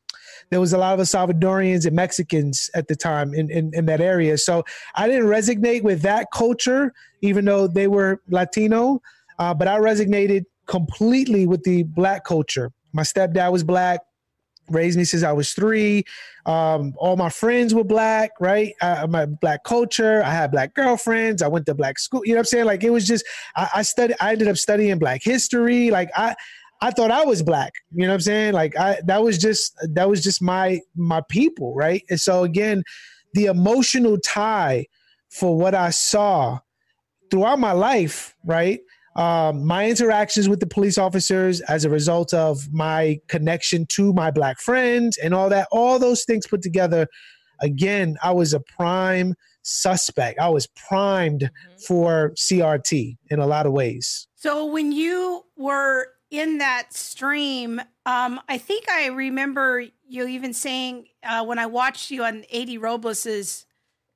there 0.51 0.61
was 0.61 0.73
a 0.73 0.79
lot 0.79 0.99
of 0.99 1.07
Salvadorians 1.07 1.87
and 1.87 1.97
Mexicans 1.97 2.71
at 2.75 2.87
the 2.87 2.95
time 2.95 3.35
in, 3.35 3.51
in, 3.51 3.73
in 3.75 3.87
that 3.87 4.01
area. 4.01 4.39
So 4.39 4.65
I 4.95 5.09
didn't 5.09 5.27
resonate 5.27 5.83
with 5.83 6.03
that 6.03 6.29
culture, 6.33 6.93
even 7.21 7.45
though 7.45 7.67
they 7.67 7.89
were 7.89 8.21
Latino, 8.29 9.01
uh, 9.39 9.55
but 9.55 9.67
I 9.67 9.79
resonated 9.79 10.45
completely 10.67 11.47
with 11.47 11.65
the 11.65 11.83
black 11.83 12.25
culture. 12.25 12.71
My 12.93 13.03
stepdad 13.03 13.51
was 13.51 13.65
black 13.65 14.01
raised 14.71 14.99
me 14.99 15.05
since 15.05 15.23
I 15.23 15.33
was 15.33 15.53
three. 15.53 16.05
Um, 16.45 16.95
all 16.97 17.17
my 17.17 17.29
friends 17.29 17.75
were 17.75 17.85
black, 17.85 18.31
right? 18.41 18.75
I, 18.81 19.07
my 19.07 19.27
black 19.27 19.65
culture. 19.65 20.23
I 20.23 20.31
had 20.31 20.51
black 20.51 20.75
girlfriends. 20.75 21.43
I 21.43 21.49
went 21.49 21.67
to 21.67 21.75
black 21.75 21.99
school. 21.99 22.23
You 22.25 22.33
know 22.33 22.37
what 22.37 22.41
I'm 22.41 22.45
saying? 22.47 22.65
Like 22.67 22.85
it 22.85 22.91
was 22.91 23.07
just 23.07 23.25
I, 23.57 23.69
I 23.77 23.83
studied. 23.83 24.17
I 24.21 24.33
ended 24.33 24.49
up 24.49 24.57
studying 24.57 24.99
black 24.99 25.23
history. 25.23 25.91
Like 25.91 26.11
I. 26.17 26.35
I 26.83 26.91
thought 26.91 27.11
I 27.11 27.25
was 27.25 27.43
black. 27.43 27.73
You 27.93 28.03
know 28.03 28.09
what 28.09 28.17
I'm 28.17 28.21
saying? 28.21 28.53
Like 28.53 28.77
I 28.77 29.01
that 29.07 29.23
was 29.23 29.39
just 29.39 29.75
that 29.95 30.11
was 30.11 30.23
just 30.23 30.43
my 30.43 30.79
my 30.95 31.23
people, 31.31 31.75
right? 31.75 32.05
And 32.11 32.21
so 32.21 32.45
again, 32.45 32.83
the 33.33 33.47
emotional 33.47 34.19
tie 34.19 34.85
for 35.31 35.57
what 35.57 35.75
I 35.75 35.89
saw 35.89 36.59
throughout 37.31 37.59
my 37.59 37.73
life, 37.73 38.37
right? 38.45 38.81
Um, 39.17 39.65
my 39.65 39.89
interactions 39.89 40.47
with 40.49 40.61
the 40.61 40.67
police 40.67 40.99
officers 40.99 41.63
as 41.63 41.85
a 41.85 41.91
result 41.91 42.35
of 42.35 42.73
my 42.73 43.19
connection 43.29 43.87
to 43.87 44.13
my 44.13 44.31
black 44.31 44.61
friends 44.61 45.17
and 45.17 45.35
all 45.35 45.49
that, 45.49 45.69
all 45.73 45.99
those 45.99 46.25
things 46.25 46.47
put 46.47 46.61
together, 46.61 47.09
again, 47.61 48.19
I 48.23 48.33
was 48.33 48.53
a 48.53 48.61
prime 48.61 49.35
suspect. 49.63 50.39
I 50.39 50.51
was 50.51 50.67
primed 50.67 51.41
mm-hmm. 51.41 51.79
for 51.79 52.33
CRT 52.33 53.17
in 53.31 53.39
a 53.39 53.47
lot 53.47 53.65
of 53.65 53.73
ways. 53.73 54.29
So 54.35 54.67
when 54.67 54.93
you 54.93 55.45
were 55.57 56.09
in 56.31 56.59
that 56.59 56.93
stream, 56.93 57.81
um, 58.05 58.39
I 58.51 58.59
think 58.59 58.89
I 58.91 59.07
remember 59.07 59.85
you 60.07 60.27
even 60.27 60.53
saying 60.53 61.07
uh, 61.23 61.43
when 61.45 61.59
I 61.59 61.67
watched 61.67 62.11
you 62.11 62.23
on 62.23 62.45
AD 62.53 62.81
Robles's 62.81 63.65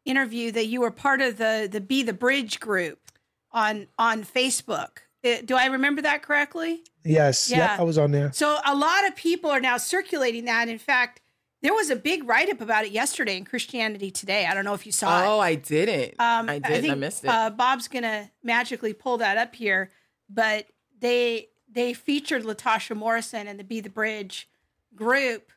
interview 0.04 0.52
that 0.52 0.66
you 0.66 0.82
were 0.82 0.90
part 0.90 1.20
of 1.20 1.36
the 1.38 1.68
the 1.70 1.80
Be 1.80 2.02
the 2.02 2.12
Bridge 2.12 2.60
group 2.60 3.09
on 3.52 3.88
on 3.98 4.24
Facebook. 4.24 4.98
It, 5.22 5.46
do 5.46 5.54
I 5.54 5.66
remember 5.66 6.02
that 6.02 6.22
correctly? 6.22 6.82
Yes. 7.04 7.50
Yeah. 7.50 7.76
I 7.78 7.82
was 7.82 7.98
on 7.98 8.10
there. 8.10 8.32
So 8.32 8.58
a 8.66 8.74
lot 8.74 9.06
of 9.06 9.16
people 9.16 9.50
are 9.50 9.60
now 9.60 9.76
circulating 9.76 10.46
that. 10.46 10.68
In 10.68 10.78
fact, 10.78 11.20
there 11.62 11.74
was 11.74 11.90
a 11.90 11.96
big 11.96 12.26
write 12.26 12.50
up 12.50 12.60
about 12.62 12.86
it 12.86 12.92
yesterday 12.92 13.36
in 13.36 13.44
Christianity 13.44 14.10
Today. 14.10 14.46
I 14.46 14.54
don't 14.54 14.64
know 14.64 14.72
if 14.72 14.86
you 14.86 14.92
saw 14.92 15.18
oh, 15.18 15.22
it. 15.22 15.26
Oh, 15.26 15.40
I 15.40 15.54
didn't. 15.56 16.14
Um, 16.18 16.48
I 16.48 16.58
didn't. 16.58 16.72
I, 16.72 16.80
think, 16.80 16.92
I 16.92 16.94
missed 16.94 17.24
it. 17.24 17.28
Uh, 17.28 17.50
Bob's 17.50 17.88
gonna 17.88 18.30
magically 18.42 18.94
pull 18.94 19.18
that 19.18 19.36
up 19.36 19.54
here, 19.54 19.90
but 20.28 20.66
they 20.98 21.48
they 21.70 21.92
featured 21.92 22.44
Latasha 22.44 22.96
Morrison 22.96 23.46
and 23.46 23.60
the 23.60 23.64
Be 23.64 23.80
the 23.80 23.90
Bridge 23.90 24.48
group 24.94 25.52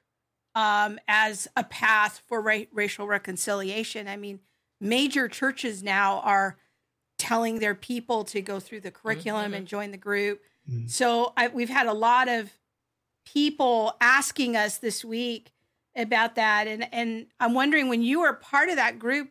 um, 0.55 0.99
as 1.07 1.47
a 1.55 1.63
path 1.63 2.21
for 2.27 2.41
ra- 2.41 2.59
racial 2.71 3.07
reconciliation. 3.07 4.07
I 4.07 4.17
mean, 4.17 4.39
major 4.79 5.27
churches 5.27 5.81
now 5.81 6.19
are 6.19 6.57
telling 7.23 7.59
their 7.59 7.73
people 7.73 8.25
to 8.25 8.41
go 8.41 8.59
through 8.59 8.81
the 8.81 8.91
curriculum 8.91 9.45
mm-hmm. 9.45 9.53
and 9.53 9.65
join 9.65 9.91
the 9.91 9.97
group. 9.97 10.41
Mm-hmm. 10.69 10.87
So 10.87 11.31
I, 11.37 11.47
we've 11.47 11.69
had 11.69 11.87
a 11.87 11.93
lot 11.93 12.27
of 12.27 12.51
people 13.25 13.95
asking 14.01 14.57
us 14.57 14.77
this 14.77 15.05
week 15.05 15.53
about 15.95 16.35
that, 16.35 16.67
and 16.67 16.85
and 16.91 17.27
I'm 17.39 17.53
wondering 17.53 17.87
when 17.87 18.01
you 18.01 18.19
were 18.19 18.33
part 18.33 18.67
of 18.67 18.75
that 18.75 18.99
group, 18.99 19.29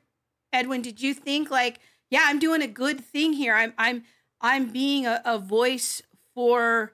Edwin, 0.54 0.80
did 0.80 1.02
you 1.02 1.12
think 1.12 1.50
like, 1.50 1.80
yeah, 2.08 2.22
I'm 2.24 2.38
doing 2.38 2.62
a 2.62 2.66
good 2.66 2.98
thing 3.04 3.34
here. 3.34 3.54
I'm 3.54 3.74
I'm 3.76 4.04
I'm 4.40 4.70
being 4.70 5.06
a, 5.06 5.20
a 5.26 5.38
voice 5.38 6.00
for 6.34 6.92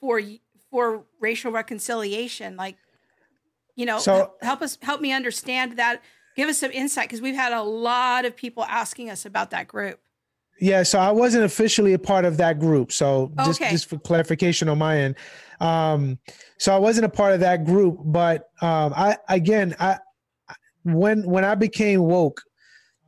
for 0.00 0.20
for 0.68 1.04
racial 1.20 1.52
reconciliation. 1.52 2.56
Like, 2.56 2.76
you 3.76 3.86
know, 3.86 4.00
So- 4.00 4.34
help 4.42 4.62
us 4.62 4.78
help 4.82 5.00
me 5.00 5.12
understand 5.12 5.76
that. 5.78 6.02
Give 6.36 6.48
us 6.48 6.58
some 6.58 6.70
insight 6.70 7.08
because 7.08 7.20
we've 7.22 7.34
had 7.34 7.52
a 7.52 7.62
lot 7.62 8.24
of 8.24 8.36
people 8.36 8.64
asking 8.64 9.10
us 9.10 9.24
about 9.24 9.50
that 9.50 9.66
group. 9.68 9.98
Yeah, 10.60 10.84
so 10.84 10.98
I 10.98 11.10
wasn't 11.10 11.44
officially 11.44 11.92
a 11.92 11.98
part 11.98 12.24
of 12.24 12.36
that 12.38 12.58
group. 12.58 12.92
So 12.92 13.30
just 13.44 13.60
Okay. 13.60 13.70
just 13.70 13.88
for 13.88 13.98
clarification 13.98 14.68
on 14.68 14.78
my 14.78 14.98
end, 14.98 15.16
um, 15.60 16.18
so 16.58 16.74
I 16.74 16.78
wasn't 16.78 17.04
a 17.06 17.10
part 17.10 17.34
of 17.34 17.40
that 17.40 17.64
group. 17.64 17.98
But 18.04 18.50
um, 18.62 18.92
I 18.96 19.16
again, 19.28 19.74
I 19.78 19.98
when 20.84 21.28
when 21.28 21.44
I 21.44 21.54
became 21.56 22.00
woke, 22.00 22.42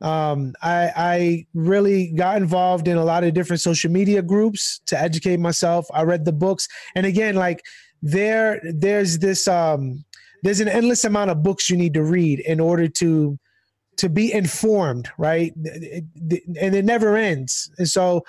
um, 0.01 0.53
I 0.61 0.91
I 0.95 1.47
really 1.55 2.11
got 2.11 2.37
involved 2.37 2.87
in 2.87 2.97
a 2.97 3.03
lot 3.03 3.23
of 3.23 3.33
different 3.33 3.61
social 3.61 3.91
media 3.91 4.21
groups 4.21 4.81
to 4.87 4.99
educate 4.99 5.39
myself. 5.39 5.87
I 5.91 6.03
read 6.03 6.25
the 6.25 6.33
books, 6.33 6.67
and 6.95 7.05
again, 7.05 7.35
like 7.35 7.63
there 8.01 8.61
there's 8.63 9.19
this 9.19 9.47
um, 9.47 10.05
there's 10.43 10.59
an 10.59 10.67
endless 10.67 11.03
amount 11.03 11.31
of 11.31 11.43
books 11.43 11.69
you 11.69 11.77
need 11.77 11.93
to 11.93 12.03
read 12.03 12.39
in 12.39 12.59
order 12.59 12.87
to 12.87 13.37
to 13.97 14.07
be 14.07 14.31
informed, 14.31 15.09
right? 15.17 15.53
And 15.55 16.75
it 16.75 16.85
never 16.85 17.17
ends. 17.17 17.69
And 17.77 17.89
so 17.89 18.23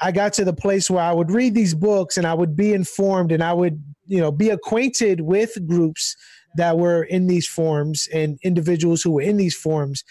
I 0.00 0.12
got 0.12 0.32
to 0.34 0.46
the 0.46 0.54
place 0.54 0.90
where 0.90 1.02
I 1.02 1.12
would 1.12 1.30
read 1.30 1.54
these 1.54 1.74
books 1.74 2.16
and 2.16 2.26
I 2.26 2.32
would 2.32 2.56
be 2.56 2.72
informed 2.72 3.30
and 3.30 3.42
I 3.42 3.52
would, 3.52 3.84
you 4.06 4.18
know, 4.18 4.32
be 4.32 4.48
acquainted 4.48 5.20
with 5.20 5.66
groups 5.68 6.16
that 6.56 6.78
were 6.78 7.02
in 7.02 7.26
these 7.26 7.46
forums 7.46 8.08
and 8.14 8.38
individuals 8.42 9.02
who 9.02 9.10
were 9.12 9.22
in 9.22 9.36
these 9.36 9.54
forums. 9.54 10.04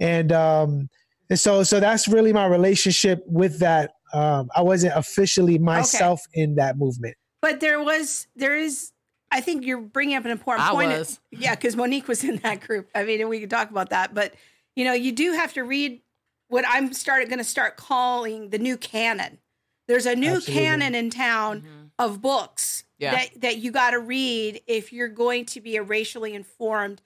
And 0.00 0.32
um 0.32 0.88
and 1.30 1.38
so 1.38 1.62
so 1.62 1.78
that's 1.78 2.08
really 2.08 2.32
my 2.32 2.46
relationship 2.46 3.22
with 3.26 3.60
that. 3.60 3.92
Um 4.12 4.50
I 4.56 4.62
wasn't 4.62 4.94
officially 4.96 5.58
myself 5.58 6.20
in 6.34 6.56
that 6.56 6.78
movement. 6.78 7.16
But 7.40 7.60
there 7.60 7.80
was, 7.80 8.26
there 8.34 8.56
is, 8.56 8.90
I 9.30 9.40
think 9.40 9.64
you're 9.64 9.80
bringing 9.80 10.16
up 10.16 10.24
an 10.24 10.30
important 10.30 10.68
I 10.68 10.72
point. 10.72 10.90
was. 10.90 11.20
Yeah, 11.30 11.54
because 11.54 11.76
Monique 11.76 12.08
was 12.08 12.24
in 12.24 12.36
that 12.38 12.60
group. 12.60 12.88
I 12.94 13.04
mean, 13.04 13.20
and 13.20 13.28
we 13.28 13.40
could 13.40 13.50
talk 13.50 13.70
about 13.70 13.90
that. 13.90 14.14
But, 14.14 14.34
you 14.74 14.84
know, 14.84 14.92
you 14.92 15.12
do 15.12 15.32
have 15.32 15.52
to 15.54 15.62
read 15.62 16.00
what 16.48 16.64
I'm 16.66 16.92
started 16.92 17.28
going 17.28 17.38
to 17.38 17.44
start 17.44 17.76
calling 17.76 18.50
the 18.50 18.58
new 18.58 18.76
canon. 18.76 19.38
There's 19.86 20.06
a 20.06 20.14
new 20.14 20.36
Absolutely. 20.36 20.62
canon 20.62 20.94
in 20.94 21.10
town 21.10 21.60
mm-hmm. 21.60 21.86
of 21.98 22.20
books 22.22 22.84
Yeah. 22.98 23.12
that, 23.12 23.40
that 23.40 23.56
you 23.58 23.70
got 23.70 23.90
to 23.90 23.98
read 23.98 24.62
if 24.66 24.92
you're 24.92 25.08
going 25.08 25.44
to 25.46 25.60
be 25.60 25.76
a 25.76 25.82
racially 25.82 26.34
informed 26.34 27.02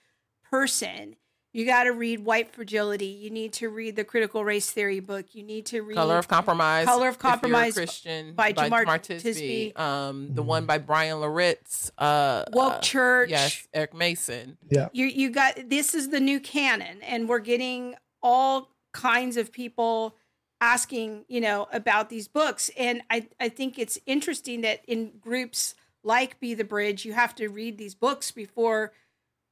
person. 0.49 1.15
You 1.53 1.67
got 1.67 1.83
to 1.83 1.91
read 1.91 2.21
White 2.25 2.51
Fragility. 2.51 3.05
You 3.05 3.29
need 3.29 3.53
to 3.53 3.69
read 3.69 3.95
the 3.95 4.03
Critical 4.03 4.43
Race 4.43 4.71
Theory 4.71 4.99
book. 4.99 5.27
You 5.33 5.43
need 5.43 5.67
to 5.67 5.81
read 5.81 5.95
Color 5.95 6.17
of 6.17 6.27
Compromise. 6.27 6.85
Color 6.85 7.09
of 7.09 7.15
if 7.15 7.23
you're 7.23 7.29
a 7.29 7.31
Compromise 7.31 7.73
Christian 7.75 8.33
by 8.33 8.53
Jamar 8.53 8.85
Tisby. 8.85 9.73
Tisby. 9.75 9.79
Um, 9.79 10.33
the 10.33 10.41
one 10.41 10.65
by 10.65 10.79
Bryan 10.79 11.19
Loritts. 11.19 11.91
Uh, 11.95 12.43
Woke 12.51 12.73
uh, 12.73 12.79
Church. 12.79 13.29
Yes, 13.29 13.67
Eric 13.71 13.93
Mason. 13.93 14.57
Yeah. 14.67 14.89
You 14.93 15.05
you 15.05 15.29
got 15.29 15.69
this 15.69 15.93
is 15.93 16.09
the 16.09 16.19
new 16.19 16.39
canon 16.39 17.01
and 17.03 17.29
we're 17.29 17.39
getting 17.39 17.95
all 18.23 18.69
kinds 18.91 19.37
of 19.37 19.51
people 19.51 20.15
asking 20.59 21.25
you 21.27 21.41
know 21.41 21.67
about 21.73 22.09
these 22.09 22.29
books 22.29 22.71
and 22.77 23.01
i 23.09 23.27
i 23.39 23.49
think 23.49 23.77
it's 23.77 23.99
interesting 24.05 24.61
that 24.61 24.81
in 24.87 25.11
groups 25.19 25.75
like 26.03 26.39
be 26.39 26.53
the 26.53 26.63
bridge 26.63 27.03
you 27.03 27.11
have 27.11 27.35
to 27.35 27.49
read 27.49 27.77
these 27.77 27.95
books 27.95 28.31
before 28.31 28.93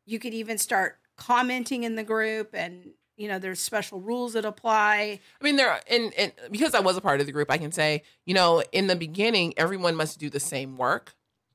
you 0.06 0.20
could 0.20 0.34
even 0.34 0.58
start 0.58 1.01
commenting 1.22 1.84
in 1.84 1.96
the 1.96 2.04
group 2.04 2.50
and 2.54 2.92
you 3.16 3.28
know 3.28 3.38
there's 3.38 3.60
special 3.60 4.00
rules 4.00 4.34
that 4.34 4.44
apply 4.44 5.20
I 5.40 5.44
mean, 5.44 5.56
there 5.56 5.70
are, 5.70 5.80
and, 5.88 6.12
and 6.16 6.32
because 6.50 6.74
I 6.74 6.80
was 6.80 6.98
a 6.98 7.02
part 7.02 7.20
of 7.20 7.28
the 7.28 7.32
group, 7.32 7.52
I 7.52 7.58
can 7.58 7.72
say, 7.72 8.02
you 8.26 8.34
know, 8.34 8.64
in 8.72 8.88
the 8.88 8.96
beginning, 8.96 9.54
everyone 9.58 9.96
must 9.96 10.20
do 10.20 10.30
the 10.30 10.40
same 10.40 10.78
work. 10.78 11.14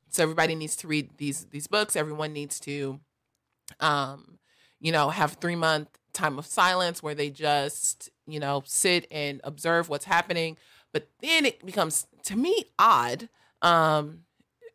So 0.08 0.22
everybody 0.22 0.54
needs 0.54 0.76
to 0.76 0.88
read 0.88 1.10
these 1.18 1.46
these 1.46 1.66
books. 1.66 1.96
Everyone 1.96 2.32
needs 2.32 2.60
to, 2.60 3.00
um, 3.80 4.38
you 4.80 4.92
know, 4.92 5.10
have 5.10 5.34
three 5.34 5.56
month 5.56 5.88
time 6.12 6.38
of 6.38 6.46
silence 6.46 7.02
where 7.02 7.14
they 7.14 7.30
just, 7.30 8.10
you 8.26 8.38
know, 8.38 8.62
sit 8.64 9.06
and 9.10 9.40
observe 9.42 9.88
what's 9.88 10.04
happening. 10.04 10.56
But 10.92 11.08
then 11.20 11.44
it 11.44 11.64
becomes, 11.66 12.06
to 12.24 12.36
me, 12.36 12.66
odd. 12.78 13.28
Um, 13.62 14.20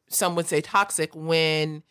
some 0.10 0.36
would 0.36 0.47
say 0.47 0.62
toxic 0.62 1.15
when 1.15 1.84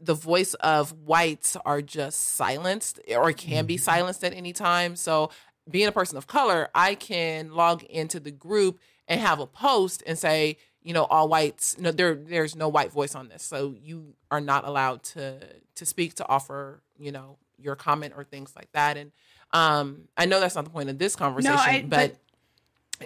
the 0.00 0.14
voice 0.14 0.54
of 0.54 0.92
whites 0.92 1.56
are 1.64 1.80
just 1.82 2.20
silenced 2.34 3.00
or 3.08 3.32
can 3.32 3.64
be 3.66 3.76
silenced 3.76 4.24
at 4.24 4.32
any 4.34 4.52
time. 4.52 4.96
So, 4.96 5.30
being 5.70 5.86
a 5.88 5.92
person 5.92 6.18
of 6.18 6.26
color, 6.26 6.68
I 6.74 6.94
can 6.94 7.52
log 7.52 7.82
into 7.84 8.20
the 8.20 8.30
group 8.30 8.80
and 9.08 9.20
have 9.20 9.40
a 9.40 9.46
post 9.46 10.02
and 10.06 10.18
say, 10.18 10.58
you 10.82 10.92
know, 10.92 11.04
all 11.04 11.26
whites, 11.28 11.78
no, 11.78 11.90
there, 11.90 12.14
there's 12.14 12.54
no 12.54 12.68
white 12.68 12.92
voice 12.92 13.14
on 13.14 13.28
this. 13.28 13.42
So 13.42 13.74
you 13.80 14.14
are 14.30 14.40
not 14.42 14.66
allowed 14.66 15.02
to 15.14 15.40
to 15.76 15.86
speak, 15.86 16.14
to 16.16 16.28
offer, 16.28 16.82
you 16.98 17.10
know, 17.12 17.38
your 17.58 17.76
comment 17.76 18.12
or 18.16 18.24
things 18.24 18.52
like 18.54 18.70
that. 18.72 18.98
And 18.98 19.10
um, 19.52 20.08
I 20.18 20.26
know 20.26 20.40
that's 20.40 20.54
not 20.54 20.64
the 20.64 20.70
point 20.70 20.90
of 20.90 20.98
this 20.98 21.16
conversation, 21.16 21.56
I- 21.58 21.80
but, 21.88 22.16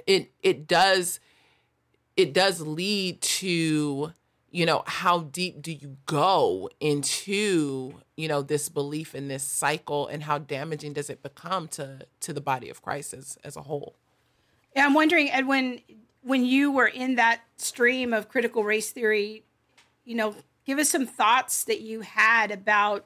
it 0.07 0.33
it 0.43 0.67
does 0.67 1.21
it 2.17 2.33
does 2.35 2.61
lead 2.61 3.21
to 3.21 4.13
you 4.51 4.65
know 4.65 4.83
how 4.87 5.21
deep 5.21 5.61
do 5.61 5.73
you 5.73 5.97
go 6.07 6.71
into 6.81 7.95
you 8.17 8.29
know 8.29 8.43
this 8.43 8.69
belief 8.69 9.15
in 9.15 9.29
this 9.29 9.43
cycle 9.43 10.07
and 10.09 10.23
how 10.23 10.39
damaging 10.39 10.93
does 10.93 11.11
it 11.11 11.23
become 11.23 11.69
to 11.69 12.01
to 12.21 12.33
the 12.33 12.41
body 12.41 12.69
of 12.71 12.81
christ 12.83 13.13
as 13.15 13.39
as 13.45 13.57
a 13.57 13.63
whole 13.63 13.95
Yeah, 14.75 14.87
I'm 14.87 14.95
wondering, 14.95 15.31
Edwin, 15.31 15.81
when 16.23 16.45
you 16.45 16.71
were 16.71 16.87
in 16.87 17.17
that 17.17 17.41
stream 17.57 18.13
of 18.13 18.29
critical 18.29 18.65
race 18.65 18.91
theory, 18.91 19.45
you 20.05 20.15
know, 20.15 20.35
give 20.67 20.79
us 20.79 20.89
some 20.89 21.07
thoughts 21.07 21.65
that 21.65 21.81
you 21.81 22.03
had 22.03 22.51
about 22.51 23.05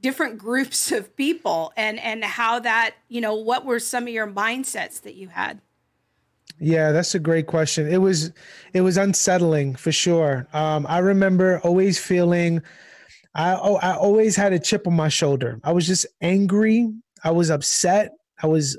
different 0.00 0.36
groups 0.38 0.90
of 0.92 1.16
people 1.16 1.72
and 1.76 1.98
and 2.00 2.24
how 2.24 2.58
that, 2.58 2.94
you 3.08 3.20
know, 3.20 3.34
what 3.34 3.64
were 3.64 3.78
some 3.78 4.04
of 4.04 4.08
your 4.08 4.26
mindsets 4.26 5.00
that 5.02 5.14
you 5.14 5.28
had? 5.28 5.60
Yeah, 6.58 6.92
that's 6.92 7.14
a 7.14 7.18
great 7.18 7.46
question. 7.46 7.88
It 7.88 7.98
was 7.98 8.32
it 8.72 8.82
was 8.82 8.96
unsettling 8.96 9.74
for 9.74 9.92
sure. 9.92 10.46
Um, 10.52 10.86
I 10.88 10.98
remember 10.98 11.60
always 11.64 11.98
feeling 11.98 12.62
I 13.34 13.54
oh, 13.54 13.76
I 13.76 13.96
always 13.96 14.36
had 14.36 14.52
a 14.52 14.58
chip 14.58 14.86
on 14.86 14.94
my 14.94 15.08
shoulder. 15.08 15.58
I 15.64 15.72
was 15.72 15.86
just 15.86 16.06
angry. 16.20 16.88
I 17.24 17.30
was 17.30 17.50
upset. 17.50 18.12
I 18.42 18.46
was 18.46 18.78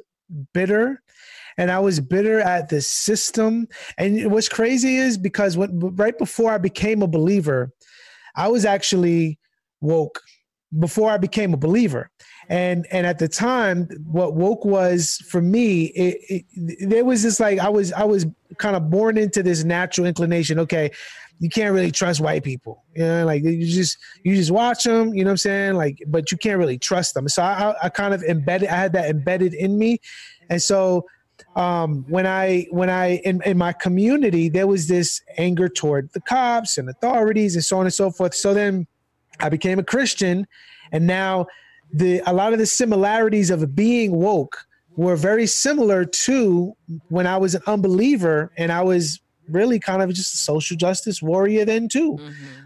bitter. 0.54 1.02
And 1.58 1.70
I 1.70 1.80
was 1.80 2.00
bitter 2.00 2.40
at 2.40 2.70
the 2.70 2.82
system. 2.82 3.68
And 3.98 4.32
what's 4.32 4.50
crazy 4.50 4.98
is 4.98 5.18
because 5.20 5.56
when 5.56 5.80
right 5.96 6.18
before 6.18 6.52
I 6.52 6.58
became 6.58 7.04
a 7.04 7.08
believer, 7.08 7.72
I 8.36 8.48
was 8.48 8.66
actually 8.66 9.38
woke 9.80 10.20
before 10.80 11.12
I 11.12 11.18
became 11.18 11.54
a 11.54 11.58
believer. 11.58 12.10
And 12.50 12.86
and 12.92 13.08
at 13.08 13.20
the 13.20 13.28
time, 13.28 13.88
what 14.06 14.34
woke 14.34 14.66
was 14.66 15.18
for 15.28 15.42
me, 15.42 15.86
it, 15.86 16.46
it 16.56 16.90
there 16.90 17.06
was 17.06 17.24
this 17.24 17.40
like 17.40 17.60
I 17.60 17.70
was 17.70 17.94
I 17.94 18.04
was 18.04 18.26
kind 18.58 18.76
of 18.76 18.90
born 18.90 19.18
into 19.18 19.44
this 19.44 19.64
natural 19.64 20.06
inclination. 20.06 20.60
Okay, 20.60 20.92
you 21.40 21.50
can't 21.50 21.74
really 21.74 21.92
trust 21.92 22.22
white 22.22 22.44
people. 22.44 22.84
You 22.96 23.04
know, 23.04 23.26
like 23.26 23.44
you 23.44 23.66
just 23.66 23.98
you 24.24 24.36
just 24.36 24.52
watch 24.52 24.84
them. 24.84 25.14
You 25.14 25.24
know 25.24 25.30
what 25.30 25.34
I'm 25.34 25.38
saying? 25.38 25.74
Like, 25.76 26.04
but 26.08 26.32
you 26.32 26.38
can't 26.38 26.58
really 26.58 26.78
trust 26.78 27.14
them. 27.14 27.28
So 27.28 27.44
I, 27.44 27.76
I, 27.84 27.90
kind 27.90 28.14
of 28.14 28.24
embedded. 28.24 28.70
I 28.70 28.76
had 28.76 28.94
that 28.94 29.10
embedded 29.10 29.54
in 29.54 29.78
me, 29.78 30.00
and 30.50 30.62
so 30.62 31.06
um, 31.56 32.06
when 32.08 32.26
I 32.26 32.68
when 32.72 32.90
I 32.90 33.18
in, 33.26 33.42
in 33.46 33.58
my 33.58 33.74
community 33.74 34.50
there 34.50 34.68
was 34.68 34.88
this 34.88 35.22
anger 35.38 35.70
toward 35.70 36.12
the 36.14 36.22
cops 36.22 36.78
and 36.78 36.90
authorities 36.90 37.56
and 37.56 37.64
so 37.64 37.78
on 37.78 37.86
and 37.86 37.94
so 37.94 38.10
forth. 38.12 38.34
So 38.34 38.54
then 38.54 38.88
I 39.40 39.50
became 39.50 39.80
a 39.80 39.84
Christian, 39.84 40.48
and 40.92 41.08
now 41.08 41.48
the 41.94 42.22
a 42.26 42.34
lot 42.34 42.54
of 42.54 42.60
the 42.60 42.66
similarities 42.66 43.50
of 43.50 43.76
being 43.76 44.12
woke 44.16 44.66
were 44.96 45.16
very 45.16 45.48
similar 45.48 46.06
to 46.06 46.76
when 47.10 47.26
I 47.28 47.38
was 47.38 47.56
an 47.56 47.62
unbeliever 47.68 48.52
and 48.58 48.72
I 48.72 48.82
was 48.82 49.20
really 49.50 49.80
kind 49.80 50.02
of 50.02 50.14
just 50.14 50.34
a 50.34 50.38
social 50.38 50.78
justice 50.78 51.22
warrior 51.22 51.66
then 51.66 51.90
too. 51.90 52.18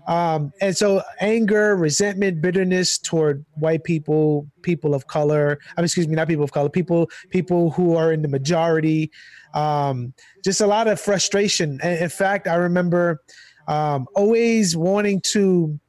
Um, 0.08 0.54
and 0.62 0.78
so 0.78 1.02
anger, 1.20 1.76
resentment, 1.76 2.42
bitterness 2.42 2.98
toward 2.98 3.44
white 3.56 3.84
people, 3.84 4.48
people 4.62 4.94
of 4.94 5.08
color. 5.08 5.60
I 5.76 5.82
mean, 5.82 5.86
excuse 5.86 6.08
me, 6.08 6.16
not 6.16 6.28
people 6.28 6.44
of 6.44 6.52
color, 6.52 6.70
people 6.70 7.10
people 7.30 7.72
who 7.72 7.96
are 7.96 8.14
in 8.14 8.22
the 8.22 8.28
majority. 8.28 9.12
Um, 9.54 10.14
just 10.44 10.62
a 10.62 10.68
lot 10.68 10.88
of 10.88 11.00
frustration. 11.00 11.80
And 11.82 12.00
in 12.00 12.10
fact, 12.10 12.48
I 12.48 12.56
remember 12.56 13.22
um, 13.68 14.08
always 14.16 14.78
wanting 14.78 15.22
to 15.22 15.80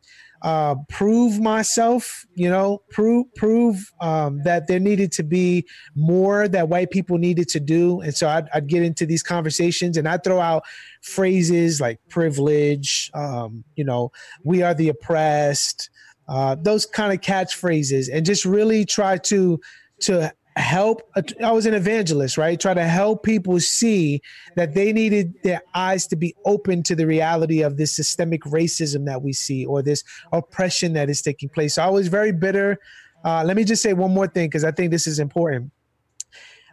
uh, 0.43 0.77
prove 0.89 1.41
myself, 1.41 2.25
you 2.35 2.49
know, 2.49 2.83
prove 2.91 3.27
prove 3.35 3.93
um, 4.01 4.43
that 4.45 4.67
there 4.67 4.79
needed 4.79 5.11
to 5.13 5.23
be 5.23 5.67
more 5.95 6.49
that 6.49 6.69
white 6.69 6.91
people 6.91 7.19
needed 7.19 7.49
to 7.49 7.61
do, 7.61 8.01
and 8.01 8.15
so 8.15 8.29
I'd, 8.29 8.49
I'd 8.55 8.69
get 8.69 8.83
into 8.83 9.05
these 9.07 9.23
conversations 9.23 9.97
and 9.97 10.09
I'd 10.09 10.23
throw 10.25 10.41
out 10.41 10.63
phrases 11.03 11.81
like 11.81 11.99
privilege, 12.09 13.11
um, 13.15 13.65
you 13.77 13.85
know, 13.85 14.13
we 14.45 14.63
are 14.63 14.75
the 14.75 14.89
oppressed, 14.89 15.91
uh, 16.29 16.55
those 16.61 16.87
kind 16.87 17.13
of 17.13 17.21
catchphrases, 17.21 18.09
and 18.13 18.25
just 18.25 18.45
really 18.45 18.85
try 18.85 19.19
to 19.19 19.61
to 20.01 20.33
help 20.59 21.03
i 21.43 21.53
was 21.53 21.67
an 21.67 21.75
evangelist 21.75 22.37
right 22.37 22.61
try 22.61 22.75
to 22.75 22.85
help 22.85 23.23
people 23.23 23.61
see 23.61 24.21
that 24.57 24.75
they 24.75 24.93
needed 24.93 25.33
their 25.43 25.63
eyes 25.75 26.07
to 26.07 26.17
be 26.17 26.35
open 26.45 26.83
to 26.83 26.95
the 26.95 27.07
reality 27.07 27.63
of 27.63 27.77
this 27.77 27.95
systemic 27.95 28.43
racism 28.43 29.07
that 29.07 29.23
we 29.23 29.33
see 29.33 29.65
or 29.65 29.83
this 29.83 30.03
oppression 30.33 30.93
that 30.93 31.09
is 31.09 31.23
taking 31.23 31.49
place 31.49 31.75
so 31.75 31.83
i 31.83 31.89
was 31.89 32.09
very 32.09 32.33
bitter 32.33 32.77
uh, 33.25 33.43
let 33.45 33.57
me 33.57 33.65
just 33.65 33.83
say 33.83 33.93
one 33.93 34.13
more 34.13 34.27
thing 34.27 34.47
because 34.47 34.65
i 34.65 34.71
think 34.71 34.91
this 34.91 35.07
is 35.07 35.19
important 35.19 35.71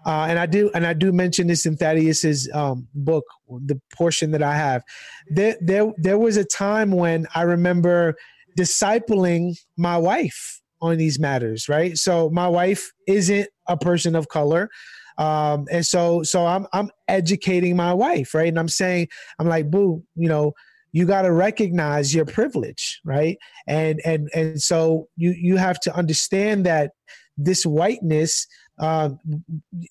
uh, 0.05 0.27
and 0.29 0.37
I 0.37 0.45
do, 0.45 0.69
and 0.75 0.85
I 0.85 0.93
do 0.93 1.11
mention 1.11 1.47
this 1.47 1.65
in 1.65 1.77
Thaddeus's 1.77 2.47
um, 2.53 2.87
book, 2.93 3.25
the 3.49 3.81
portion 3.91 4.29
that 4.31 4.43
I 4.43 4.55
have. 4.55 4.83
There, 5.29 5.57
there, 5.59 5.91
there 5.97 6.19
was 6.19 6.37
a 6.37 6.45
time 6.45 6.91
when 6.91 7.25
I 7.33 7.41
remember 7.41 8.15
discipling 8.55 9.57
my 9.77 9.97
wife 9.97 10.61
on 10.79 10.97
these 10.97 11.19
matters, 11.19 11.67
right? 11.67 11.97
So 11.97 12.29
my 12.29 12.47
wife 12.47 12.91
isn't 13.07 13.49
a 13.67 13.77
person 13.77 14.15
of 14.15 14.27
color. 14.29 14.69
Um, 15.17 15.65
and 15.71 15.85
so 15.85 16.23
so 16.23 16.45
I'm 16.45 16.67
I'm 16.73 16.89
educating 17.07 17.75
my 17.75 17.93
wife, 17.93 18.33
right? 18.33 18.47
And 18.47 18.59
I'm 18.59 18.67
saying, 18.67 19.07
I'm 19.39 19.47
like, 19.47 19.71
boo, 19.71 20.03
you 20.15 20.27
know, 20.27 20.53
you 20.91 21.05
got 21.05 21.23
to 21.23 21.31
recognize 21.31 22.13
your 22.13 22.25
privilege, 22.25 23.01
right? 23.05 23.37
And 23.67 24.01
and 24.05 24.29
and 24.33 24.61
so 24.61 25.07
you 25.15 25.31
you 25.31 25.57
have 25.57 25.79
to 25.81 25.95
understand 25.95 26.65
that 26.65 26.91
this 27.37 27.65
whiteness 27.65 28.47
um, 28.77 29.19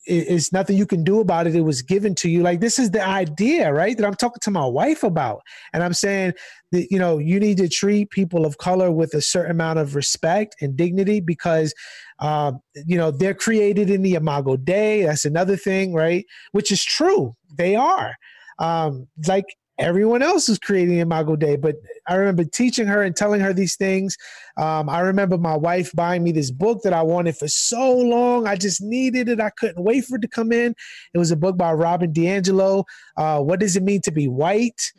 it's 0.05 0.53
nothing 0.53 0.77
you 0.77 0.85
can 0.85 1.05
do 1.05 1.21
about 1.21 1.47
it. 1.47 1.55
It 1.55 1.63
was 1.63 1.81
given 1.81 2.15
to 2.17 2.29
you. 2.29 2.43
Like 2.43 2.61
this 2.61 2.79
is 2.79 2.91
the 2.91 3.03
idea, 3.03 3.73
right? 3.73 3.97
That 3.97 4.07
I'm 4.07 4.15
talking 4.15 4.41
to 4.43 4.51
my 4.51 4.67
wife 4.67 5.03
about, 5.03 5.41
and 5.73 5.83
I'm 5.83 5.95
saying 5.95 6.35
that 6.73 6.91
you 6.91 6.99
know 6.99 7.17
you 7.17 7.41
need 7.41 7.57
to 7.59 7.69
treat 7.69 8.11
people 8.11 8.45
of 8.45 8.59
color 8.59 8.91
with 8.91 9.15
a 9.15 9.23
certain 9.23 9.53
amount 9.53 9.79
of 9.79 9.95
respect 9.95 10.57
and 10.61 10.77
dignity 10.77 11.21
because 11.21 11.73
um, 12.21 12.61
you 12.87 12.97
know 12.97 13.11
they're 13.11 13.35
created 13.35 13.91
in 13.91 14.03
the 14.03 14.15
Imago 14.15 14.57
Dei. 14.57 15.03
That's 15.05 15.25
another 15.25 15.57
thing, 15.57 15.95
right? 15.95 16.25
Which 16.53 16.71
is 16.71 16.85
true. 16.85 17.35
They 17.57 17.77
are. 17.77 18.15
Um, 18.59 19.09
like 19.27 19.47
everyone 19.79 20.23
else 20.23 20.49
is 20.49 20.59
creating 20.59 20.99
Imago 20.99 21.37
Dei. 21.37 21.57
But 21.57 21.77
I 22.07 22.15
remember 22.15 22.45
teaching 22.45 22.87
her 22.87 23.03
and 23.03 23.17
telling 23.17 23.41
her 23.41 23.53
these 23.53 23.77
things. 23.77 24.17
Um, 24.57 24.89
I 24.89 25.01
remember 25.01 25.37
my 25.39 25.57
wife 25.57 25.91
buying 25.95 26.23
me 26.23 26.33
this 26.33 26.51
book 26.51 26.83
that 26.83 26.93
I 26.93 27.03
wanted 27.03 27.37
for 27.37 27.49
so 27.49 27.93
long. 27.97 28.47
I 28.47 28.57
just 28.57 28.81
needed 28.81 29.29
it. 29.29 29.41
I 29.41 29.51
couldn't 29.51 29.83
wait 29.83 30.05
for 30.05 30.17
it 30.17 30.23
to 30.23 30.29
come 30.29 30.53
in. 30.53 30.75
It 31.13 31.19
was 31.19 31.31
a 31.31 31.37
book 31.37 31.57
by 31.57 31.73
Robin 31.73 32.13
DiAngelo. 32.13 32.85
Uh, 33.17 33.41
what 33.41 33.61
does 33.61 33.77
it 33.77 33.83
mean 33.83 34.01
to 34.03 34.13
be 34.13 34.29
white? 34.29 34.93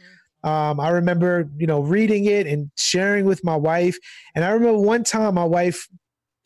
Um, 0.44 0.80
I 0.80 0.90
remember, 0.90 1.50
you 1.58 1.66
know, 1.66 1.82
reading 1.82 2.26
it 2.26 2.46
and 2.46 2.70
sharing 2.78 3.26
with 3.26 3.44
my 3.44 3.56
wife. 3.56 3.98
And 4.36 4.46
I 4.46 4.52
remember 4.52 4.80
one 4.80 5.04
time 5.04 5.36
my 5.36 5.44
wife, 5.44 5.88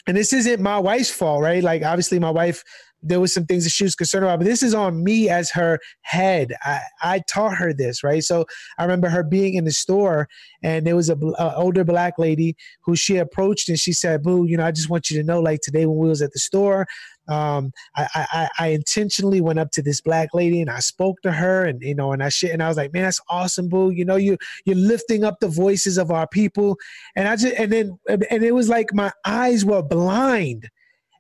and 0.08 0.16
this 0.18 0.34
isn't 0.34 0.62
my 0.62 0.80
wife's 0.80 1.12
fault, 1.12 1.42
right? 1.42 1.64
Like, 1.64 1.84
obviously, 1.84 2.20
my 2.20 2.32
wife 2.32 2.64
there 3.02 3.20
was 3.20 3.34
some 3.34 3.46
things 3.46 3.64
that 3.64 3.70
she 3.72 3.84
was 3.84 3.96
concerned 3.96 4.26
about, 4.26 4.40
but 4.40 4.46
this 4.46 4.64
is 4.64 4.74
on 4.74 5.04
me 5.04 5.30
as 5.30 5.50
her 5.52 5.80
head. 6.02 6.54
I, 6.64 6.82
I 7.02 7.20
taught 7.28 7.56
her 7.56 7.74
this, 7.74 8.04
right? 8.04 8.24
So 8.24 8.46
I 8.78 8.84
remember 8.84 9.10
her 9.10 9.24
being 9.24 9.56
in 9.56 9.66
the 9.66 9.72
store 9.72 10.28
and 10.64 10.86
there 10.86 10.96
was 10.96 11.10
a, 11.10 11.16
a, 11.16 11.56
older 11.56 11.84
black 11.84 12.18
lady 12.18 12.56
who 12.82 12.96
she 12.96 13.18
approached 13.18 13.70
and 13.70 13.80
she 13.80 13.94
said, 13.94 14.24
boo, 14.24 14.46
you 14.46 14.58
know, 14.58 14.66
I 14.66 14.72
just 14.72 14.90
want 14.90 15.10
you 15.10 15.18
to 15.18 15.24
know, 15.24 15.40
like 15.40 15.62
today 15.62 15.86
when 15.86 15.98
we 15.98 16.10
was 16.10 16.22
at 16.22 16.34
the 16.34 16.40
store, 16.40 16.88
um, 17.30 17.72
I, 17.96 18.08
I, 18.16 18.50
I 18.60 18.68
intentionally 18.70 19.40
went 19.40 19.60
up 19.60 19.72
to 19.72 19.82
this 19.84 20.02
black 20.02 20.34
lady 20.34 20.62
and 20.62 20.70
I 20.70 20.80
spoke 20.80 21.22
to 21.22 21.32
her 21.32 21.64
and, 21.64 21.82
you 21.82 21.96
know, 21.96 22.12
and 22.12 22.24
I 22.24 22.30
shit, 22.30 22.52
and 22.52 22.64
I 22.64 22.68
was 22.68 22.78
like, 22.78 22.92
man, 22.92 23.04
that's 23.04 23.22
awesome, 23.30 23.70
boo. 23.70 23.92
You 23.92 24.04
know, 24.04 24.16
you, 24.16 24.38
you're 24.66 24.76
lifting 24.76 25.24
up 25.24 25.40
the 25.40 25.48
voices 25.48 25.98
of 25.98 26.12
our 26.12 26.28
people. 26.28 26.78
And 27.16 27.28
I 27.28 27.36
just, 27.36 27.54
and 27.56 27.72
then, 27.72 28.00
and 28.10 28.44
it 28.44 28.56
was 28.56 28.68
like 28.68 28.94
my 28.94 29.12
eyes 29.26 29.64
were 29.64 29.84
blind 29.84 30.70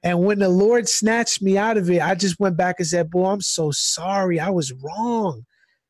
and 0.03 0.23
when 0.23 0.39
the 0.39 0.49
Lord 0.49 0.87
snatched 0.87 1.41
me 1.41 1.57
out 1.57 1.77
of 1.77 1.89
it, 1.89 2.01
I 2.01 2.15
just 2.15 2.39
went 2.39 2.55
back 2.55 2.75
and 2.79 2.87
said, 2.87 3.09
Boy, 3.09 3.25
I'm 3.25 3.41
so 3.41 3.71
sorry. 3.71 4.39
I 4.39 4.49
was 4.49 4.71
wrong. 4.73 5.45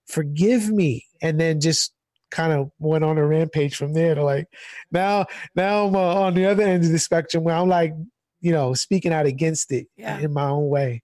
Forgive 0.08 0.70
me. 0.70 1.06
And 1.22 1.40
then 1.40 1.60
just 1.60 1.94
kind 2.32 2.54
of 2.54 2.72
went 2.80 3.04
on 3.04 3.18
a 3.18 3.26
rampage 3.26 3.76
from 3.76 3.94
there 3.94 4.14
to 4.14 4.24
like 4.24 4.46
now 4.92 5.26
now 5.56 5.88
I'm 5.88 5.96
uh, 5.96 6.00
on 6.00 6.36
the 6.36 6.46
other 6.46 6.62
end 6.62 6.86
of 6.86 6.92
the 6.92 7.00
spectrum 7.00 7.44
where 7.44 7.56
I'm 7.56 7.68
like, 7.68 7.94
you 8.42 8.52
know, 8.52 8.74
speaking 8.74 9.14
out 9.14 9.26
against 9.26 9.72
it 9.72 9.88
yeah. 9.98 10.20
in 10.20 10.34
my 10.34 10.48
own 10.48 10.70
way. 10.70 11.04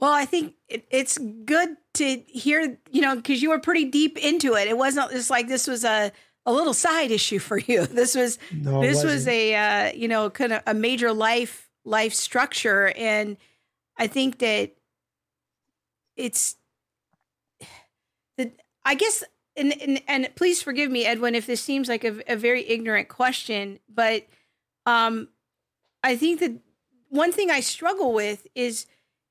Well, 0.00 0.12
I 0.12 0.24
think 0.24 0.54
it, 0.68 0.86
it's 0.90 1.18
good 1.44 1.76
to 1.94 2.18
hear, 2.26 2.78
you 2.90 3.02
know, 3.02 3.14
because 3.14 3.42
you 3.42 3.50
were 3.50 3.60
pretty 3.60 3.84
deep 3.84 4.18
into 4.18 4.54
it. 4.54 4.66
It 4.66 4.76
wasn't 4.76 5.10
just 5.12 5.30
like 5.30 5.48
this 5.48 5.66
was 5.66 5.84
a 5.84 6.12
a 6.44 6.52
little 6.52 6.74
side 6.74 7.12
issue 7.12 7.38
for 7.38 7.58
you. 7.58 7.86
This 7.90 8.16
was 8.16 8.38
no, 8.52 8.80
this 8.80 9.04
was 9.04 9.28
a 9.28 9.54
uh, 9.54 9.92
you 9.92 10.08
know 10.08 10.30
kind 10.30 10.52
of 10.52 10.62
a 10.66 10.74
major 10.74 11.12
life 11.12 11.68
life 11.84 12.14
structure. 12.14 12.92
And 12.96 13.36
I 13.96 14.06
think 14.06 14.38
that 14.38 14.72
it's 16.16 16.56
the, 18.36 18.52
I 18.84 18.94
guess, 18.94 19.24
and, 19.56 19.72
and, 19.80 20.02
and 20.08 20.28
please 20.34 20.62
forgive 20.62 20.90
me, 20.90 21.04
Edwin, 21.04 21.34
if 21.34 21.46
this 21.46 21.60
seems 21.60 21.88
like 21.88 22.04
a, 22.04 22.20
a 22.32 22.36
very 22.36 22.68
ignorant 22.68 23.08
question, 23.08 23.78
but 23.88 24.26
um, 24.86 25.28
I 26.02 26.16
think 26.16 26.40
that 26.40 26.52
one 27.08 27.32
thing 27.32 27.50
I 27.50 27.60
struggle 27.60 28.12
with 28.12 28.46
is 28.54 28.86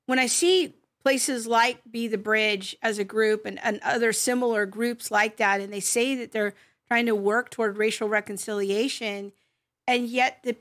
when 0.06 0.18
I 0.18 0.26
see 0.26 0.74
places 1.02 1.46
like 1.46 1.80
Be 1.90 2.06
the 2.06 2.18
Bridge 2.18 2.76
as 2.80 2.98
a 2.98 3.04
group 3.04 3.44
and, 3.44 3.58
and 3.64 3.80
other 3.82 4.12
similar 4.12 4.66
groups 4.66 5.10
like 5.10 5.36
that, 5.38 5.60
and 5.60 5.72
they 5.72 5.80
say 5.80 6.14
that 6.14 6.30
they're 6.30 6.54
trying 6.86 7.06
to 7.06 7.16
work 7.16 7.50
toward 7.50 7.76
racial 7.76 8.08
reconciliation, 8.08 9.32
and 9.86 10.06
yet 10.06 10.38
the 10.44 10.56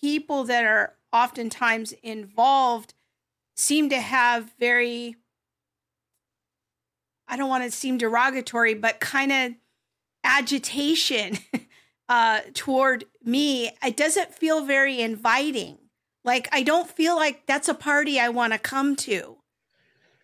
people 0.00 0.44
that 0.44 0.64
are 0.64 0.94
oftentimes 1.12 1.92
involved 2.02 2.94
seem 3.56 3.88
to 3.90 4.00
have 4.00 4.52
very 4.58 5.16
I 7.30 7.36
don't 7.36 7.50
want 7.50 7.64
to 7.64 7.70
seem 7.70 7.98
derogatory, 7.98 8.72
but 8.74 9.00
kind 9.00 9.30
of 9.30 9.52
agitation 10.24 11.38
uh, 12.08 12.40
toward 12.54 13.04
me. 13.22 13.70
It 13.84 13.96
doesn't 13.96 14.34
feel 14.34 14.64
very 14.64 15.00
inviting. 15.00 15.78
Like 16.24 16.48
I 16.52 16.62
don't 16.62 16.88
feel 16.88 17.16
like 17.16 17.46
that's 17.46 17.68
a 17.68 17.74
party 17.74 18.18
I 18.18 18.30
want 18.30 18.52
to 18.52 18.58
come 18.58 18.96
to. 18.96 19.36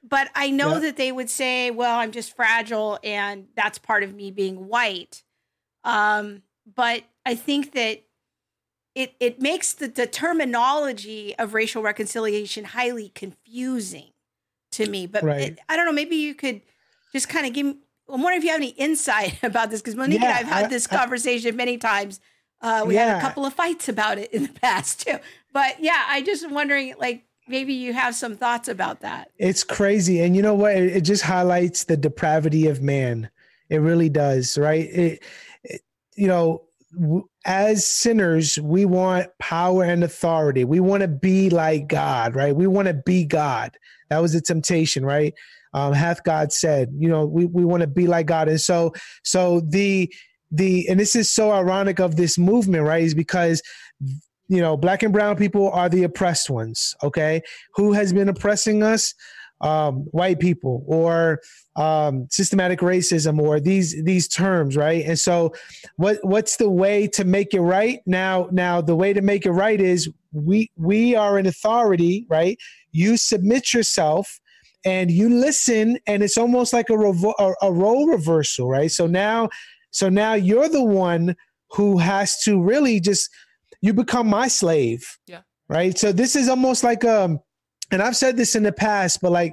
But 0.02 0.28
I 0.34 0.50
know 0.50 0.74
yeah. 0.74 0.80
that 0.80 0.96
they 0.96 1.12
would 1.12 1.30
say, 1.30 1.70
"Well, 1.70 1.98
I'm 1.98 2.12
just 2.12 2.36
fragile, 2.36 2.98
and 3.02 3.46
that's 3.56 3.78
part 3.78 4.02
of 4.02 4.14
me 4.14 4.30
being 4.30 4.68
white." 4.68 5.22
Um, 5.82 6.42
but 6.66 7.04
I 7.24 7.34
think 7.34 7.72
that 7.72 8.02
it 8.94 9.14
it 9.18 9.40
makes 9.40 9.72
the, 9.72 9.88
the 9.88 10.06
terminology 10.06 11.34
of 11.38 11.54
racial 11.54 11.82
reconciliation 11.82 12.64
highly 12.64 13.10
confusing 13.10 14.12
to 14.72 14.88
me. 14.88 15.06
But 15.06 15.22
right. 15.22 15.40
it, 15.40 15.58
I 15.68 15.76
don't 15.76 15.86
know. 15.86 15.92
Maybe 15.92 16.16
you 16.16 16.34
could 16.34 16.60
just 17.12 17.28
kind 17.28 17.46
of 17.46 17.52
give. 17.52 17.66
Me, 17.66 17.76
I'm 18.08 18.22
wondering 18.22 18.38
if 18.38 18.44
you 18.44 18.50
have 18.50 18.60
any 18.60 18.70
insight 18.70 19.38
about 19.42 19.70
this 19.70 19.80
because 19.80 19.96
Monique 19.96 20.20
yeah, 20.20 20.38
and 20.38 20.46
I've 20.46 20.52
had 20.52 20.70
this 20.70 20.86
I, 20.90 20.96
conversation 20.96 21.56
many 21.56 21.78
times. 21.78 22.20
Uh, 22.60 22.84
we 22.86 22.94
yeah. 22.94 23.06
had 23.06 23.18
a 23.18 23.20
couple 23.20 23.44
of 23.44 23.52
fights 23.52 23.88
about 23.88 24.18
it 24.18 24.32
in 24.32 24.44
the 24.44 24.52
past 24.60 25.06
too. 25.06 25.18
But 25.52 25.80
yeah, 25.80 26.04
I 26.08 26.22
just 26.22 26.50
wondering, 26.50 26.94
like, 26.98 27.24
maybe 27.46 27.74
you 27.74 27.92
have 27.92 28.14
some 28.14 28.36
thoughts 28.36 28.68
about 28.68 29.00
that. 29.00 29.30
It's 29.38 29.64
crazy, 29.64 30.20
and 30.20 30.36
you 30.36 30.42
know 30.42 30.54
what? 30.54 30.76
It, 30.76 30.96
it 30.96 31.00
just 31.02 31.22
highlights 31.22 31.84
the 31.84 31.96
depravity 31.96 32.68
of 32.68 32.80
man. 32.80 33.30
It 33.68 33.78
really 33.78 34.08
does, 34.08 34.56
right? 34.56 34.84
It, 34.84 35.22
it 35.62 35.82
you 36.16 36.28
know, 36.28 36.64
as 37.44 37.84
sinners, 37.84 38.58
we 38.58 38.84
want 38.84 39.28
power 39.38 39.84
and 39.84 40.02
authority. 40.02 40.64
We 40.64 40.80
want 40.80 41.02
to 41.02 41.08
be 41.08 41.50
like 41.50 41.88
God, 41.88 42.34
right? 42.34 42.54
We 42.54 42.66
want 42.66 42.88
to 42.88 42.94
be 42.94 43.24
God. 43.24 43.76
That 44.10 44.22
was 44.22 44.32
the 44.32 44.40
temptation, 44.40 45.04
right? 45.04 45.34
Um, 45.72 45.92
hath 45.92 46.22
God 46.24 46.52
said, 46.52 46.92
you 46.96 47.08
know, 47.08 47.26
we, 47.26 47.46
we 47.46 47.64
want 47.64 47.80
to 47.80 47.86
be 47.86 48.06
like 48.06 48.26
God. 48.26 48.48
And 48.48 48.60
so, 48.60 48.92
so 49.24 49.60
the, 49.60 50.12
the, 50.50 50.88
and 50.88 51.00
this 51.00 51.16
is 51.16 51.28
so 51.28 51.50
ironic 51.50 51.98
of 51.98 52.16
this 52.16 52.38
movement, 52.38 52.84
right? 52.84 53.02
Is 53.02 53.14
because, 53.14 53.60
you 54.48 54.60
know, 54.60 54.76
black 54.76 55.02
and 55.02 55.12
brown 55.12 55.36
people 55.36 55.70
are 55.70 55.88
the 55.88 56.04
oppressed 56.04 56.48
ones. 56.48 56.94
Okay. 57.02 57.42
Who 57.74 57.92
has 57.92 58.12
been 58.12 58.28
oppressing 58.28 58.82
us? 58.82 59.14
Um, 59.60 60.06
white 60.10 60.40
people 60.40 60.84
or 60.86 61.40
um, 61.76 62.26
systematic 62.30 62.80
racism 62.80 63.40
or 63.40 63.60
these 63.60 64.02
these 64.04 64.28
terms, 64.28 64.76
right? 64.76 65.04
And 65.06 65.18
so, 65.18 65.54
what 65.96 66.18
what's 66.22 66.56
the 66.56 66.68
way 66.68 67.06
to 67.08 67.24
make 67.24 67.54
it 67.54 67.60
right? 67.60 68.00
Now, 68.04 68.48
now 68.52 68.80
the 68.80 68.96
way 68.96 69.12
to 69.12 69.22
make 69.22 69.46
it 69.46 69.52
right 69.52 69.80
is 69.80 70.10
we 70.32 70.70
we 70.76 71.14
are 71.14 71.38
an 71.38 71.46
authority, 71.46 72.26
right? 72.28 72.58
You 72.92 73.16
submit 73.16 73.72
yourself 73.72 74.40
and 74.84 75.10
you 75.10 75.28
listen, 75.28 75.98
and 76.06 76.22
it's 76.22 76.36
almost 76.36 76.72
like 76.72 76.90
a 76.90 76.94
revo- 76.94 77.34
a, 77.38 77.54
a 77.62 77.72
role 77.72 78.06
reversal, 78.06 78.68
right? 78.68 78.90
So 78.90 79.06
now, 79.06 79.48
so 79.90 80.08
now 80.08 80.34
you're 80.34 80.68
the 80.68 80.84
one 80.84 81.36
who 81.70 81.98
has 81.98 82.40
to 82.42 82.62
really 82.62 83.00
just 83.00 83.30
you 83.80 83.94
become 83.94 84.28
my 84.28 84.48
slave, 84.48 85.18
yeah, 85.26 85.40
right? 85.68 85.96
So 85.96 86.12
this 86.12 86.36
is 86.36 86.48
almost 86.48 86.84
like 86.84 87.04
um, 87.04 87.40
and 87.90 88.02
I've 88.02 88.16
said 88.16 88.36
this 88.36 88.54
in 88.54 88.62
the 88.62 88.72
past, 88.72 89.20
but 89.20 89.32
like 89.32 89.52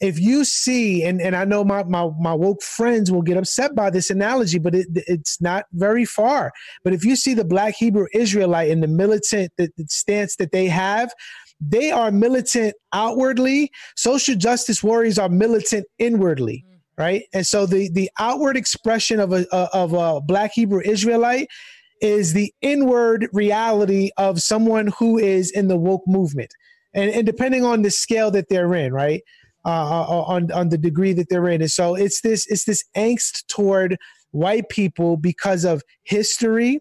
if 0.00 0.18
you 0.18 0.44
see, 0.44 1.04
and, 1.04 1.20
and 1.20 1.36
I 1.36 1.44
know 1.44 1.62
my, 1.62 1.82
my, 1.84 2.10
my 2.18 2.32
woke 2.32 2.62
friends 2.62 3.12
will 3.12 3.20
get 3.20 3.36
upset 3.36 3.74
by 3.74 3.90
this 3.90 4.08
analogy, 4.08 4.58
but 4.58 4.74
it, 4.74 4.86
it's 4.94 5.40
not 5.42 5.66
very 5.72 6.06
far. 6.06 6.52
But 6.82 6.94
if 6.94 7.04
you 7.04 7.16
see 7.16 7.34
the 7.34 7.44
black 7.44 7.74
Hebrew 7.74 8.06
Israelite 8.14 8.70
and 8.70 8.82
the 8.82 8.88
militant 8.88 9.52
the, 9.58 9.70
the 9.76 9.84
stance 9.88 10.36
that 10.36 10.52
they 10.52 10.66
have, 10.66 11.12
they 11.60 11.90
are 11.90 12.10
militant 12.10 12.74
outwardly. 12.94 13.70
Social 13.94 14.34
justice 14.34 14.82
warriors 14.82 15.18
are 15.18 15.28
militant 15.28 15.86
inwardly, 15.98 16.64
mm-hmm. 16.66 17.02
right? 17.02 17.24
And 17.34 17.46
so 17.46 17.66
the 17.66 17.90
the 17.90 18.10
outward 18.18 18.56
expression 18.56 19.20
of 19.20 19.34
a 19.34 19.46
of 19.74 19.92
a 19.92 20.22
black 20.22 20.52
Hebrew 20.54 20.80
Israelite 20.82 21.48
is 22.00 22.32
the 22.32 22.50
inward 22.62 23.28
reality 23.34 24.10
of 24.16 24.40
someone 24.40 24.86
who 24.98 25.18
is 25.18 25.50
in 25.50 25.68
the 25.68 25.76
woke 25.76 26.06
movement. 26.06 26.50
And, 26.92 27.10
and 27.10 27.26
depending 27.26 27.64
on 27.64 27.82
the 27.82 27.90
scale 27.90 28.30
that 28.32 28.48
they're 28.48 28.74
in, 28.74 28.92
right? 28.92 29.22
Uh, 29.66 29.68
uh, 29.68 30.06
uh, 30.08 30.22
on 30.22 30.50
on 30.52 30.70
the 30.70 30.78
degree 30.78 31.12
that 31.12 31.28
they're 31.28 31.46
in. 31.46 31.60
And 31.60 31.70
so 31.70 31.94
it's 31.94 32.22
this 32.22 32.46
it's 32.46 32.64
this 32.64 32.82
angst 32.96 33.46
toward 33.46 33.98
white 34.30 34.70
people 34.70 35.18
because 35.18 35.66
of 35.66 35.82
history, 36.04 36.80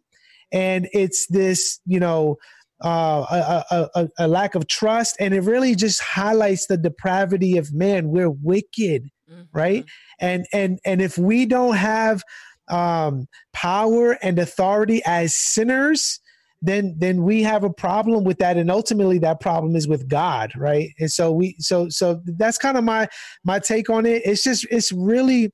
and 0.53 0.87
it's 0.93 1.27
this 1.27 1.81
you 1.85 1.99
know 1.99 2.37
uh, 2.81 3.65
a, 3.69 3.89
a, 3.95 4.09
a, 4.19 4.27
lack 4.29 4.55
of 4.55 4.67
trust, 4.67 5.17
and 5.19 5.33
it 5.33 5.41
really 5.41 5.75
just 5.75 6.01
highlights 6.01 6.67
the 6.67 6.77
depravity 6.77 7.57
of 7.57 7.73
man. 7.73 8.11
We're 8.11 8.29
wicked, 8.29 9.09
mm-hmm. 9.29 9.41
right? 9.51 9.83
And 10.21 10.45
and 10.53 10.79
and 10.85 11.01
if 11.01 11.17
we 11.17 11.45
don't 11.45 11.75
have 11.75 12.23
um, 12.69 13.27
power 13.51 14.13
and 14.21 14.39
authority 14.39 15.01
as 15.05 15.35
sinners, 15.35 16.21
then 16.61 16.95
then 16.97 17.23
we 17.23 17.41
have 17.43 17.63
a 17.63 17.69
problem 17.69 18.23
with 18.23 18.37
that. 18.39 18.57
And 18.57 18.69
ultimately 18.69 19.19
that 19.19 19.39
problem 19.39 19.75
is 19.75 19.87
with 19.87 20.07
god 20.07 20.51
right? 20.57 20.89
And 20.99 21.11
so 21.11 21.31
we 21.31 21.55
so 21.59 21.89
so 21.89 22.21
that's 22.25 22.57
kind 22.57 22.77
of 22.77 22.83
my 22.83 23.07
my 23.43 23.59
take 23.59 23.89
on 23.89 24.05
it. 24.05 24.21
It's 24.25 24.43
just 24.43 24.65
it's 24.69 24.91
really 24.91 25.51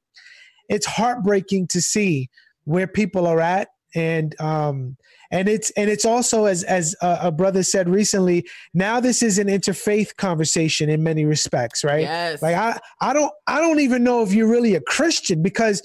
it's 0.69 0.85
heartbreaking 0.85 1.67
to 1.67 1.81
see 1.81 2.29
where 2.63 2.87
people 2.87 3.27
are 3.27 3.39
at. 3.39 3.69
And 3.93 4.39
um 4.41 4.97
and 5.31 5.47
it's 5.47 5.71
and 5.71 5.89
it's 5.89 6.05
also 6.05 6.45
as 6.45 6.63
as 6.63 6.95
a, 7.01 7.19
a, 7.23 7.31
brother 7.31 7.63
said 7.63 7.89
recently 7.89 8.47
now 8.73 8.99
this 8.99 9.23
is 9.23 9.39
an 9.39 9.47
interfaith 9.47 10.15
conversation 10.17 10.89
in 10.89 11.01
many 11.01 11.25
respects 11.25 11.83
right? 11.83 12.01
Yes. 12.01 12.41
like 12.41 12.55
i 12.55 12.79
i 13.01 13.13
don't 13.13 13.31
i 13.47 13.59
don't 13.59 13.79
even 13.79 14.03
know 14.03 14.21
if 14.21 14.33
you're 14.33 14.49
really 14.49 14.75
a 14.75 14.81
christian 14.81 15.41
because 15.41 15.81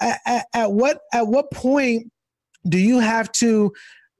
at, 0.00 0.20
at, 0.26 0.46
at 0.54 0.72
what 0.72 1.00
at 1.12 1.26
what 1.26 1.50
point 1.50 2.10
do 2.68 2.78
you 2.78 2.98
have 2.98 3.30
to 3.32 3.72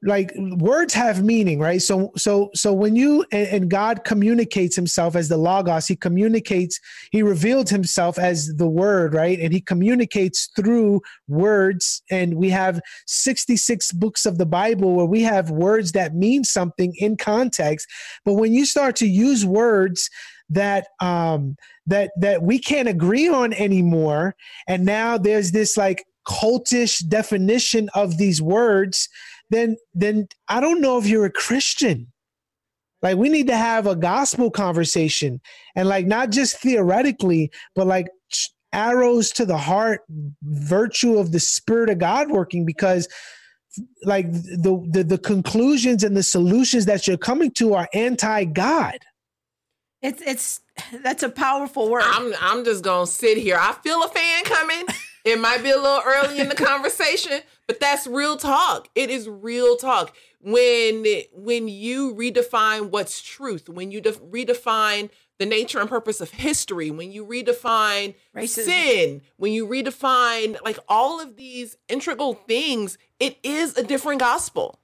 like 0.04 0.32
words 0.36 0.92
have 0.94 1.24
meaning 1.24 1.58
right? 1.58 1.80
So 1.80 2.12
so 2.16 2.50
so 2.54 2.72
when 2.72 2.94
you 2.94 3.24
and, 3.32 3.48
and, 3.48 3.70
god 3.70 4.04
communicates 4.04 4.76
himself 4.76 5.16
as 5.16 5.28
the 5.28 5.36
logos 5.36 5.86
he 5.86 5.96
communicates 5.96 6.78
he 7.10 7.22
revealed 7.22 7.68
himself 7.68 8.18
as 8.18 8.54
the 8.56 8.68
word 8.68 9.14
right? 9.14 9.40
And 9.40 9.52
he 9.52 9.60
communicates 9.60 10.48
through 10.56 11.00
words. 11.28 12.02
And 12.10 12.34
we 12.34 12.50
have 12.50 12.80
66 13.06 13.92
books 13.92 14.26
of 14.26 14.38
the 14.38 14.46
bible 14.46 14.94
where 14.94 15.06
we 15.06 15.22
have 15.22 15.50
words 15.50 15.92
that 15.92 16.14
mean 16.14 16.44
something 16.44 16.94
in 16.98 17.16
context. 17.16 17.88
But 18.24 18.34
when 18.34 18.52
you 18.52 18.66
start 18.66 18.96
to 18.96 19.06
use 19.06 19.44
words 19.46 20.10
that 20.50 20.88
um 21.00 21.56
that 21.86 22.10
that 22.18 22.42
we 22.42 22.58
can't 22.58 22.88
agree 22.88 23.28
on 23.28 23.54
anymore 23.54 24.34
and 24.68 24.84
now 24.84 25.16
there's 25.16 25.52
this 25.52 25.76
like 25.76 26.04
cultish 26.26 27.06
definition 27.08 27.88
of 27.94 28.18
these 28.18 28.40
words 28.40 29.08
then 29.50 29.76
then 29.94 30.28
I 30.48 30.60
don't 30.60 30.80
know 30.80 30.98
if 30.98 31.06
you're 31.06 31.26
a 31.26 31.32
Christian. 31.32 32.12
Like 33.02 33.18
we 33.18 33.28
need 33.28 33.48
to 33.48 33.56
have 33.56 33.86
a 33.86 33.96
gospel 33.96 34.50
conversation 34.50 35.40
and 35.76 35.88
like 35.88 36.06
not 36.06 36.30
just 36.30 36.58
theoretically, 36.60 37.50
but 37.74 37.86
like 37.86 38.06
arrows 38.72 39.30
to 39.32 39.46
the 39.46 39.58
heart, 39.58 40.00
virtue 40.42 41.18
of 41.18 41.30
the 41.32 41.40
spirit 41.40 41.90
of 41.90 41.98
God 41.98 42.30
working 42.30 42.64
because 42.64 43.08
like 44.04 44.30
the, 44.32 44.86
the 44.90 45.04
the 45.04 45.18
conclusions 45.18 46.04
and 46.04 46.16
the 46.16 46.22
solutions 46.22 46.86
that 46.86 47.06
you're 47.06 47.16
coming 47.16 47.50
to 47.52 47.74
are 47.74 47.88
anti-God. 47.92 48.98
It's 50.02 50.22
it's 50.22 50.60
that's 51.02 51.22
a 51.22 51.28
powerful 51.28 51.90
word. 51.90 52.04
I'm 52.04 52.34
I'm 52.40 52.64
just 52.64 52.84
gonna 52.84 53.06
sit 53.06 53.38
here. 53.38 53.56
I 53.58 53.72
feel 53.82 54.02
a 54.02 54.08
fan 54.08 54.44
coming. 54.44 54.84
it 55.24 55.40
might 55.40 55.62
be 55.62 55.70
a 55.70 55.76
little 55.76 56.02
early 56.04 56.40
in 56.40 56.48
the 56.48 56.54
conversation, 56.66 57.40
but 57.66 57.80
that's 57.80 58.06
real 58.06 58.36
talk. 58.36 58.88
It 58.94 59.10
is 59.10 59.28
real 59.28 59.76
talk. 59.76 60.14
When 60.40 61.04
when 61.32 61.68
you 61.68 62.14
redefine 62.14 62.90
what's 62.90 63.22
truth, 63.22 63.68
when 63.68 63.90
you 63.90 64.00
def- 64.00 64.22
redefine 64.22 65.10
the 65.38 65.46
nature 65.46 65.80
and 65.80 65.88
purpose 65.88 66.20
of 66.20 66.30
history, 66.30 66.90
when 66.90 67.10
you 67.10 67.24
redefine 67.24 68.14
Racism. 68.36 68.64
sin, 68.64 69.22
when 69.36 69.52
you 69.52 69.66
redefine 69.66 70.56
like 70.64 70.78
all 70.88 71.20
of 71.20 71.36
these 71.36 71.76
integral 71.88 72.34
things, 72.34 72.98
it 73.18 73.38
is 73.42 73.76
a 73.76 73.82
different 73.82 74.20
gospel. 74.20 74.78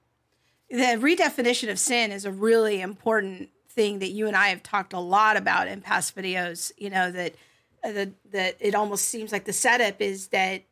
The 0.69 0.97
redefinition 0.99 1.69
of 1.69 1.77
sin 1.77 2.11
is 2.11 2.25
a 2.25 2.31
really 2.31 2.81
important 2.81 3.49
thing 3.69 3.99
that 3.99 4.09
you 4.11 4.27
and 4.27 4.35
I 4.35 4.49
have 4.49 4.63
talked 4.63 4.93
a 4.93 4.99
lot 4.99 5.37
about 5.37 5.67
in 5.67 5.81
past 5.81 6.15
videos. 6.15 6.71
You 6.77 6.89
know 6.89 7.11
that 7.11 7.35
uh, 7.83 7.91
that 7.91 8.09
that 8.31 8.57
it 8.59 8.73
almost 8.73 9.05
seems 9.05 9.31
like 9.31 9.45
the 9.45 9.53
setup 9.53 10.01
is 10.01 10.27
that 10.29 10.63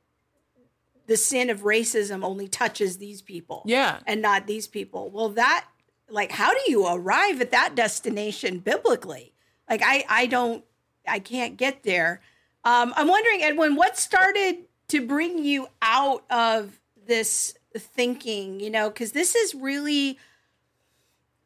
the 1.10 1.18
sin 1.18 1.49
of 1.49 1.62
racism 1.62 2.24
only 2.24 2.47
touches 2.47 2.97
these 2.97 3.22
people. 3.24 3.64
Yeah. 3.66 3.99
And 4.05 4.22
not 4.22 4.45
these 4.45 4.68
people. 4.68 5.10
Well, 5.10 5.30
that 5.30 5.66
like 6.07 6.32
how 6.32 6.53
do 6.53 6.60
you 6.68 6.88
arrive 6.88 7.41
at 7.41 7.51
that 7.51 7.74
destination 7.76 8.60
biblically? 8.60 9.34
Like 9.68 9.82
I 9.84 10.05
I 10.07 10.26
don't 10.28 10.64
I 11.07 11.18
can't 11.18 11.57
get 11.57 11.82
there. 11.84 12.22
Um, 12.64 12.93
I'm 12.95 13.07
wondering, 13.07 13.41
Edwin, 13.41 13.76
what 13.76 13.97
started 13.97 14.66
to 14.89 15.05
bring 15.05 15.43
you 15.43 15.68
out 15.82 16.26
of 16.30 16.80
this 17.07 17.55
thinking, 17.76 18.60
you 18.60 18.70
know, 18.70 18.89
because 18.89 19.12
this 19.12 19.34
is 19.34 19.55
really 19.55 20.20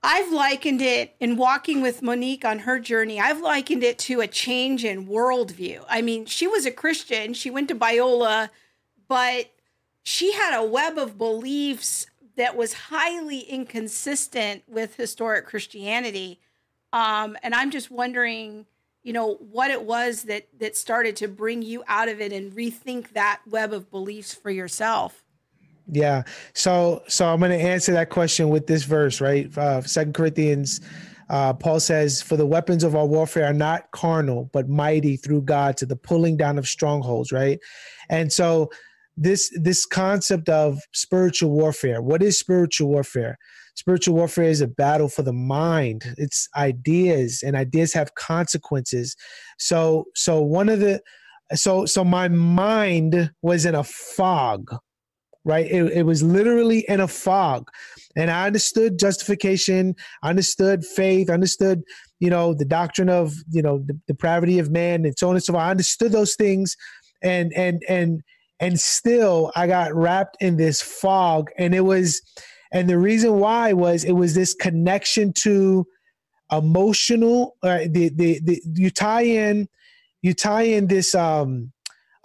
I've 0.06 0.34
likened 0.34 0.82
it 0.82 1.16
in 1.22 1.38
walking 1.38 1.82
with 1.82 2.02
Monique 2.02 2.44
on 2.44 2.60
her 2.60 2.80
journey. 2.80 3.22
I've 3.22 3.40
likened 3.40 3.86
it 3.86 3.98
to 4.00 4.20
a 4.20 4.28
change 4.28 4.84
in 4.84 5.08
worldview. 5.08 5.86
I 5.88 6.02
mean, 6.02 6.26
she 6.26 6.48
was 6.48 6.66
a 6.66 6.72
Christian, 6.72 7.34
she 7.34 7.50
went 7.50 7.70
to 7.70 7.76
Biola, 7.76 8.50
but 9.08 9.53
she 10.04 10.34
had 10.34 10.58
a 10.58 10.66
web 10.66 10.98
of 10.98 11.18
beliefs 11.18 12.06
that 12.36 12.56
was 12.56 12.74
highly 12.74 13.40
inconsistent 13.40 14.64
with 14.68 14.96
historic 14.96 15.46
Christianity. 15.46 16.40
Um, 16.92 17.38
and 17.44 17.56
I'm 17.56 17.72
just 17.72 17.90
wondering, 17.90 18.66
you 19.04 19.14
know, 19.14 19.36
what 19.36 19.72
it 19.72 19.84
was 19.84 20.24
that 20.24 20.48
that 20.60 20.76
started 20.76 21.16
to 21.18 21.28
bring 21.28 21.62
you 21.62 21.84
out 21.88 22.10
of 22.10 22.22
it 22.22 22.32
and 22.32 22.52
rethink 22.52 23.14
that 23.14 23.42
web 23.48 23.74
of 23.74 23.90
beliefs 23.92 24.34
for 24.34 24.50
yourself. 24.50 25.24
Yeah. 25.88 26.24
So 26.54 27.04
so 27.08 27.28
I'm 27.28 27.40
going 27.40 27.52
to 27.52 27.58
answer 27.58 27.92
that 27.94 28.10
question 28.10 28.50
with 28.50 28.68
this 28.68 28.84
verse, 28.84 29.22
right? 29.22 29.56
Uh, 29.58 29.82
Second 29.82 30.14
Corinthians. 30.14 30.82
Uh, 31.30 31.54
Paul 31.54 31.80
says, 31.80 32.22
"For 32.22 32.38
the 32.38 32.46
weapons 32.46 32.84
of 32.84 32.96
our 32.96 33.06
warfare 33.06 33.46
are 33.46 33.54
not 33.54 33.90
carnal, 33.92 34.50
but 34.54 34.70
mighty 34.70 35.18
through 35.18 35.42
God 35.42 35.78
to 35.78 35.86
the 35.86 35.96
pulling 35.96 36.38
down 36.38 36.58
of 36.58 36.68
strongholds." 36.68 37.32
Right, 37.32 37.60
and 38.10 38.32
so 38.32 38.70
this 39.16 39.52
this 39.62 39.86
concept 39.86 40.50
of 40.50 40.80
spiritual 40.94 41.52
warfare. 41.52 42.02
What 42.02 42.24
is 42.24 42.38
spiritual 42.38 42.90
warfare? 42.90 43.38
Spiritual 43.76 44.16
warfare 44.16 44.46
is 44.46 44.62
a 44.62 44.68
battle 44.68 45.10
for 45.10 45.24
the 45.24 45.34
mind. 45.34 46.04
It's 46.18 46.48
ideas, 46.56 47.44
and 47.46 47.56
ideas 47.56 47.94
have 47.94 48.16
consequences. 48.16 49.16
So 49.58 50.06
so 50.16 50.42
one 50.42 50.70
of 50.70 50.80
the 50.80 51.02
so 51.54 51.86
so 51.86 52.04
my 52.04 52.28
mind 52.28 53.32
was 53.42 53.66
in 53.66 53.76
a 53.76 53.84
fog 53.84 54.76
right? 55.46 55.66
It, 55.66 55.92
it 55.92 56.04
was 56.04 56.24
literally 56.24 56.86
in 56.88 57.00
a 57.00 57.08
fog. 57.08 57.70
And 58.16 58.32
I 58.32 58.48
understood 58.48 59.00
justification, 59.00 59.96
understood 60.24 60.86
faith, 60.86 61.30
understood, 61.30 61.84
you 62.20 62.30
know, 62.30 62.54
the 62.54 62.66
doctrine 62.66 63.10
of, 63.10 63.34
you 63.52 63.62
know, 63.62 63.84
the 63.86 64.00
depravity 64.08 64.60
of 64.60 64.72
man 64.72 65.06
and 65.06 65.18
so 65.18 65.30
on 65.30 65.36
and 65.36 65.44
so 65.44 65.56
on. 65.56 65.62
I 65.62 65.72
understood 65.72 66.12
those 66.12 66.36
things. 66.36 66.76
And, 67.22 67.52
and, 67.56 67.82
and, 67.90 68.22
and 68.60 68.80
still 68.80 69.52
I 69.56 69.68
got 69.68 69.94
wrapped 69.94 70.38
in 70.42 70.58
this 70.58 70.82
fog. 70.82 71.50
And 71.58 71.74
it 71.74 71.82
was, 71.82 72.22
and 72.72 72.90
the 72.90 72.98
reason 72.98 73.40
why 73.40 73.74
was 73.74 74.04
it 74.04 74.14
was 74.14 74.36
this 74.36 74.54
connection 74.54 75.34
to 75.34 75.86
emotional, 76.52 77.56
uh, 77.64 77.80
the, 77.90 78.10
the, 78.10 78.40
the, 78.44 78.62
you 78.76 78.90
tie 78.90 79.24
in, 79.24 79.68
you 80.22 80.34
tie 80.34 80.64
in 80.64 80.88
this, 80.88 81.14
um, 81.16 81.72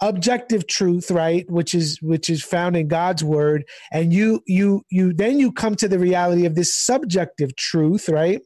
objective 0.01 0.65
truth 0.65 1.11
right? 1.11 1.49
Which 1.49 1.75
is 1.75 2.01
which 2.01 2.29
is 2.29 2.41
found 2.41 2.77
in 2.77 2.87
god's 2.87 3.23
word. 3.23 3.65
And 3.91 4.13
you 4.13 4.41
you 4.47 4.85
you 4.89 5.13
then 5.13 5.39
you 5.39 5.51
come 5.51 5.75
to 5.75 5.87
the 5.87 5.99
reality 5.99 6.45
of 6.45 6.55
this 6.55 6.73
subjective 6.73 7.55
truth 7.57 8.07
right 8.07 8.41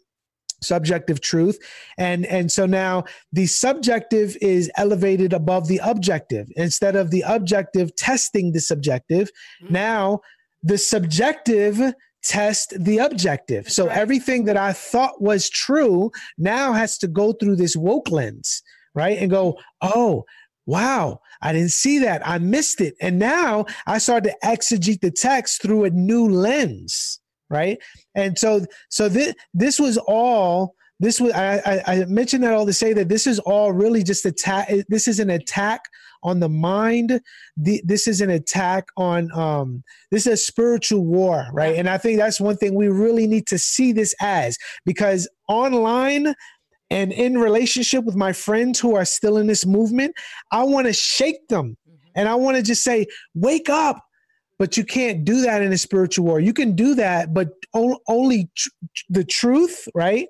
subjective 0.64 1.22
truth 1.22 1.60
and 1.98 2.26
and 2.26 2.52
so 2.52 2.66
now 2.66 3.04
the 3.32 3.46
subjective 3.46 4.38
is 4.42 4.72
elevated 4.78 5.34
above 5.34 5.68
the 5.68 5.80
objective 5.84 6.48
instead 6.56 6.96
of 6.96 7.12
the 7.12 7.24
objective 7.28 7.96
testing 7.96 8.52
the 8.52 8.62
subjective 8.62 9.30
mm-hmm. 9.64 9.74
now 9.74 10.20
the 10.64 10.78
subjective 10.78 11.94
test 12.24 12.74
the 12.80 13.00
objective 13.00 13.70
so 13.70 13.88
right. 13.88 13.98
everything 13.98 14.46
that 14.46 14.56
i 14.56 14.72
thought 14.72 15.22
was 15.22 15.50
true 15.50 16.10
now 16.38 16.72
has 16.72 16.98
to 16.98 17.08
go 17.08 17.34
through 17.34 17.56
this 17.56 17.76
woke 17.76 18.10
lens 18.10 18.64
right? 18.96 19.18
And 19.18 19.30
go, 19.30 19.60
oh, 19.82 20.26
wow, 20.66 21.20
I 21.42 21.54
didn't 21.54 21.72
see 21.72 22.00
that. 22.00 22.26
I 22.28 22.38
missed 22.38 22.82
it. 22.82 22.96
And 23.02 23.20
now 23.20 23.66
I 23.86 23.98
started 23.98 24.32
to 24.32 24.48
exegete 24.48 25.02
the 25.02 25.12
text 25.12 25.62
through 25.62 25.84
a 25.86 25.90
new 25.90 26.28
lens, 26.30 27.20
right? 27.50 27.80
And 28.16 28.38
so, 28.38 28.66
so 28.90 29.10
this, 29.10 29.34
this 29.54 29.80
was 29.80 29.98
all, 29.98 30.76
this 31.00 31.20
was, 31.20 31.34
I, 31.34 31.84
I, 31.86 32.06
mentioned 32.06 32.44
that 32.44 32.54
all 32.54 32.66
to 32.66 32.74
say 32.74 32.94
that 32.94 33.10
this 33.10 33.28
is 33.28 33.40
all 33.40 33.74
really 33.74 34.04
just 34.04 34.26
attack. 34.26 34.70
This 34.88 35.08
is 35.08 35.20
an 35.20 35.30
attack 35.30 35.82
on 36.24 36.40
the 36.40 36.50
mind. 36.50 37.20
The, 37.58 37.82
this 37.84 38.08
is 38.08 38.22
an 38.22 38.30
attack 38.30 38.88
on, 38.96 39.32
um, 39.34 39.84
this 40.12 40.26
is 40.28 40.34
a 40.34 40.38
spiritual 40.38 41.06
war, 41.06 41.48
right? 41.52 41.76
And 41.76 41.90
I 41.90 41.98
think 41.98 42.18
that's 42.18 42.40
one 42.40 42.58
thing 42.58 42.76
we 42.76 42.88
really 42.88 43.28
need 43.28 43.48
to 43.48 43.58
see 43.58 43.92
this 43.92 44.16
as 44.22 44.58
because 44.86 45.28
online, 45.50 46.34
and 46.90 47.12
in 47.12 47.38
relationship 47.38 48.06
with 48.06 48.16
my 48.16 48.32
friends 48.32 48.80
who 48.80 48.96
are 48.96 49.06
still 49.06 49.38
in 49.38 49.48
this 49.48 49.66
movement, 49.66 50.16
I 50.52 50.64
want 50.64 50.88
to 50.88 50.94
shake 50.94 51.48
them 51.48 51.76
mm-hmm. 51.90 51.96
and 52.16 52.30
I 52.30 52.36
want 52.36 52.56
to 52.58 52.64
just 52.64 52.84
say, 52.84 53.08
wake 53.34 53.70
up. 53.70 54.02
But 54.60 54.78
you 54.78 54.86
can't 54.86 55.26
do 55.26 55.42
that 55.42 55.62
in 55.62 55.74
a 55.74 55.78
spiritual 55.78 56.26
war. 56.26 56.40
You 56.40 56.54
can 56.54 56.76
do 56.76 56.96
that, 56.96 57.34
but 57.34 57.50
only 57.74 58.50
tr- 58.56 58.70
the 59.10 59.24
truth, 59.24 59.88
right? 59.96 60.28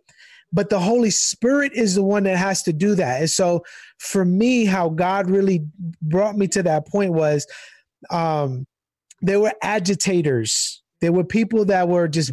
But 0.51 0.69
the 0.69 0.79
Holy 0.79 1.09
Spirit 1.09 1.73
is 1.73 1.95
the 1.95 2.03
one 2.03 2.23
that 2.23 2.37
has 2.37 2.63
to 2.63 2.73
do 2.73 2.95
that. 2.95 3.21
And 3.21 3.29
so 3.29 3.63
for 3.99 4.23
me, 4.23 4.65
how 4.65 4.89
God 4.89 5.29
really 5.29 5.65
brought 6.01 6.37
me 6.37 6.47
to 6.49 6.63
that 6.63 6.87
point 6.87 7.13
was 7.13 7.45
um, 8.11 8.65
there 9.21 9.39
were 9.39 9.53
agitators. 9.61 10.81
There 11.01 11.11
were 11.11 11.23
people 11.23 11.65
that 11.65 11.87
were 11.87 12.07
just 12.07 12.31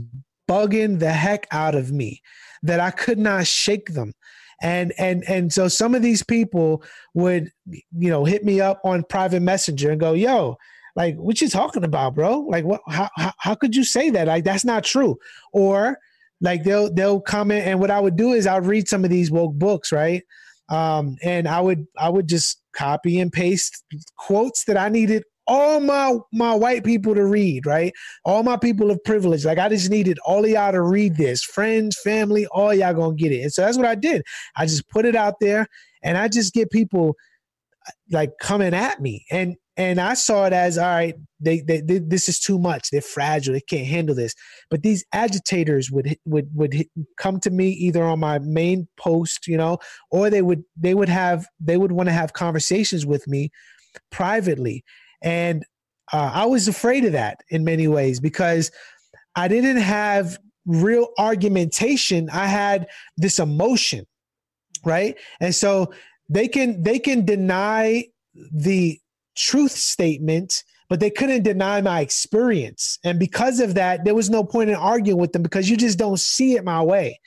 bugging 0.49 0.99
the 0.99 1.13
heck 1.13 1.47
out 1.51 1.75
of 1.75 1.93
me 1.93 2.23
that 2.63 2.79
I 2.79 2.91
could 2.91 3.19
not 3.19 3.47
shake 3.47 3.95
them 3.95 4.13
and 4.61 4.93
and 4.99 5.25
and 5.29 5.53
so 5.53 5.69
some 5.69 5.95
of 5.95 6.03
these 6.03 6.23
people 6.23 6.83
would 7.15 7.51
you 7.67 8.11
know 8.11 8.25
hit 8.25 8.45
me 8.45 8.61
up 8.61 8.81
on 8.85 9.03
private 9.05 9.41
messenger 9.41 9.91
and 9.91 10.01
go 10.01 10.13
yo 10.13 10.57
like 10.97 11.17
what 11.17 11.41
you 11.41 11.49
talking 11.49 11.85
about 11.85 12.15
bro 12.15 12.41
like 12.41 12.65
what 12.65 12.81
how, 12.89 13.09
how, 13.17 13.33
how 13.39 13.55
could 13.55 13.75
you 13.75 13.85
say 13.85 14.11
that 14.11 14.27
like 14.27 14.45
that's 14.45 14.65
not 14.65 14.85
true 14.85 15.17
or 15.53 15.99
like 16.41 16.65
they'll 16.65 16.93
they'll 16.93 17.21
comment 17.21 17.67
and 17.67 17.81
what 17.81 17.91
i 17.91 18.01
would 18.01 18.17
do 18.17 18.33
is 18.33 18.47
i'll 18.47 18.61
read 18.61 18.89
some 18.89 19.05
of 19.05 19.11
these 19.11 19.31
woke 19.31 19.55
books 19.55 19.93
right 19.93 20.23
um 20.69 21.17
and 21.23 21.47
i 21.49 21.61
would 21.61 21.87
i 21.99 22.09
would 22.09 22.29
just 22.29 22.63
copy 22.73 23.21
and 23.21 23.33
paste 23.33 23.85
quotes 24.17 24.65
that 24.65 24.77
i 24.77 24.89
needed 24.89 25.23
all 25.51 25.81
my 25.81 26.17
my 26.33 26.55
white 26.55 26.85
people 26.85 27.13
to 27.13 27.27
read, 27.27 27.67
right? 27.67 27.93
All 28.25 28.45
my 28.45 28.57
people 28.57 28.93
of 28.93 29.03
privilege. 29.03 29.45
Like 29.45 29.59
I 29.59 29.69
just 29.69 29.91
needed 29.91 30.17
all 30.25 30.45
of 30.45 30.51
y'all 30.51 30.71
to 30.71 30.81
read 30.81 31.17
this. 31.17 31.43
Friends, 31.43 31.99
family, 32.05 32.47
all 32.53 32.73
y'all 32.73 32.95
gonna 32.95 33.17
get 33.17 33.33
it. 33.33 33.43
And 33.43 33.53
so 33.53 33.63
that's 33.63 33.77
what 33.77 33.87
I 33.87 33.97
did. 33.97 34.23
I 34.57 34.67
just 34.67 34.89
put 34.89 35.05
it 35.05 35.17
out 35.17 35.35
there 35.41 35.67
and 36.05 36.17
I 36.17 36.29
just 36.29 36.55
get 36.55 36.71
people 36.71 37.17
like 38.13 38.31
coming 38.41 38.75
at 38.75 39.01
me. 39.01 39.25
And 39.33 39.57
and 39.77 40.01
I 40.01 40.15
saw 40.15 40.47
it 40.47 40.53
as 40.53 40.79
all 40.79 40.87
right, 40.87 41.15
they, 41.41 41.61
they, 41.61 41.81
they, 41.81 41.99
this 41.99 42.29
is 42.29 42.39
too 42.39 42.59
much. 42.59 42.91
They're 42.91 43.01
fragile. 43.01 43.55
They 43.55 43.61
can't 43.61 43.87
handle 43.87 44.15
this. 44.15 44.35
But 44.69 44.83
these 44.83 45.05
agitators 45.13 45.91
would 45.91 46.17
would 46.25 46.51
would 46.55 46.75
come 47.17 47.41
to 47.41 47.51
me 47.51 47.71
either 47.71 48.05
on 48.05 48.21
my 48.21 48.39
main 48.41 48.89
post, 48.99 49.47
you 49.47 49.57
know, 49.57 49.79
or 50.11 50.29
they 50.29 50.43
would 50.43 50.65
they 50.77 50.95
would 50.95 51.09
have 51.09 51.47
they 51.61 51.77
would 51.77 51.93
want 51.93 52.09
to 52.09 52.13
have 52.13 52.33
conversations 52.33 53.07
with 53.07 53.27
me 53.27 53.51
privately. 54.11 54.85
And 55.23 55.65
uh, 56.13 56.31
I 56.35 56.47
was 56.47 56.69
afraid 56.69 57.05
of 57.05 57.13
that 57.13 57.39
in 57.49 57.65
many 57.65 57.89
ways 57.89 58.21
because 58.21 58.71
I 59.37 59.49
didn't 59.49 59.79
have 59.79 60.39
real 60.67 61.09
argumentation. 61.19 62.29
I 62.31 62.47
had 62.47 62.89
this 63.17 63.39
emotion, 63.39 64.07
right? 64.85 65.17
And 65.41 65.55
so 65.55 65.93
they 66.29 66.49
can 66.49 66.83
they 66.83 66.99
can 66.99 67.25
deny 67.25 68.07
the 68.53 69.01
truth 69.35 69.73
statement 69.73 70.65
but 70.89 70.99
they 70.99 71.09
couldn't 71.09 71.45
deny 71.45 71.81
my 71.81 72.01
experience. 72.01 72.99
And 73.05 73.17
because 73.17 73.61
of 73.61 73.75
that 73.75 74.05
there 74.05 74.15
was 74.15 74.29
no 74.29 74.43
point 74.43 74.71
in 74.71 74.77
arguing 74.77 75.21
with 75.21 75.33
them 75.33 75.43
because 75.43 75.71
you 75.71 75.77
just 75.77 75.99
don't 75.99 76.19
see 76.19 76.57
it 76.57 76.65
my 76.65 76.83
way. 76.83 77.21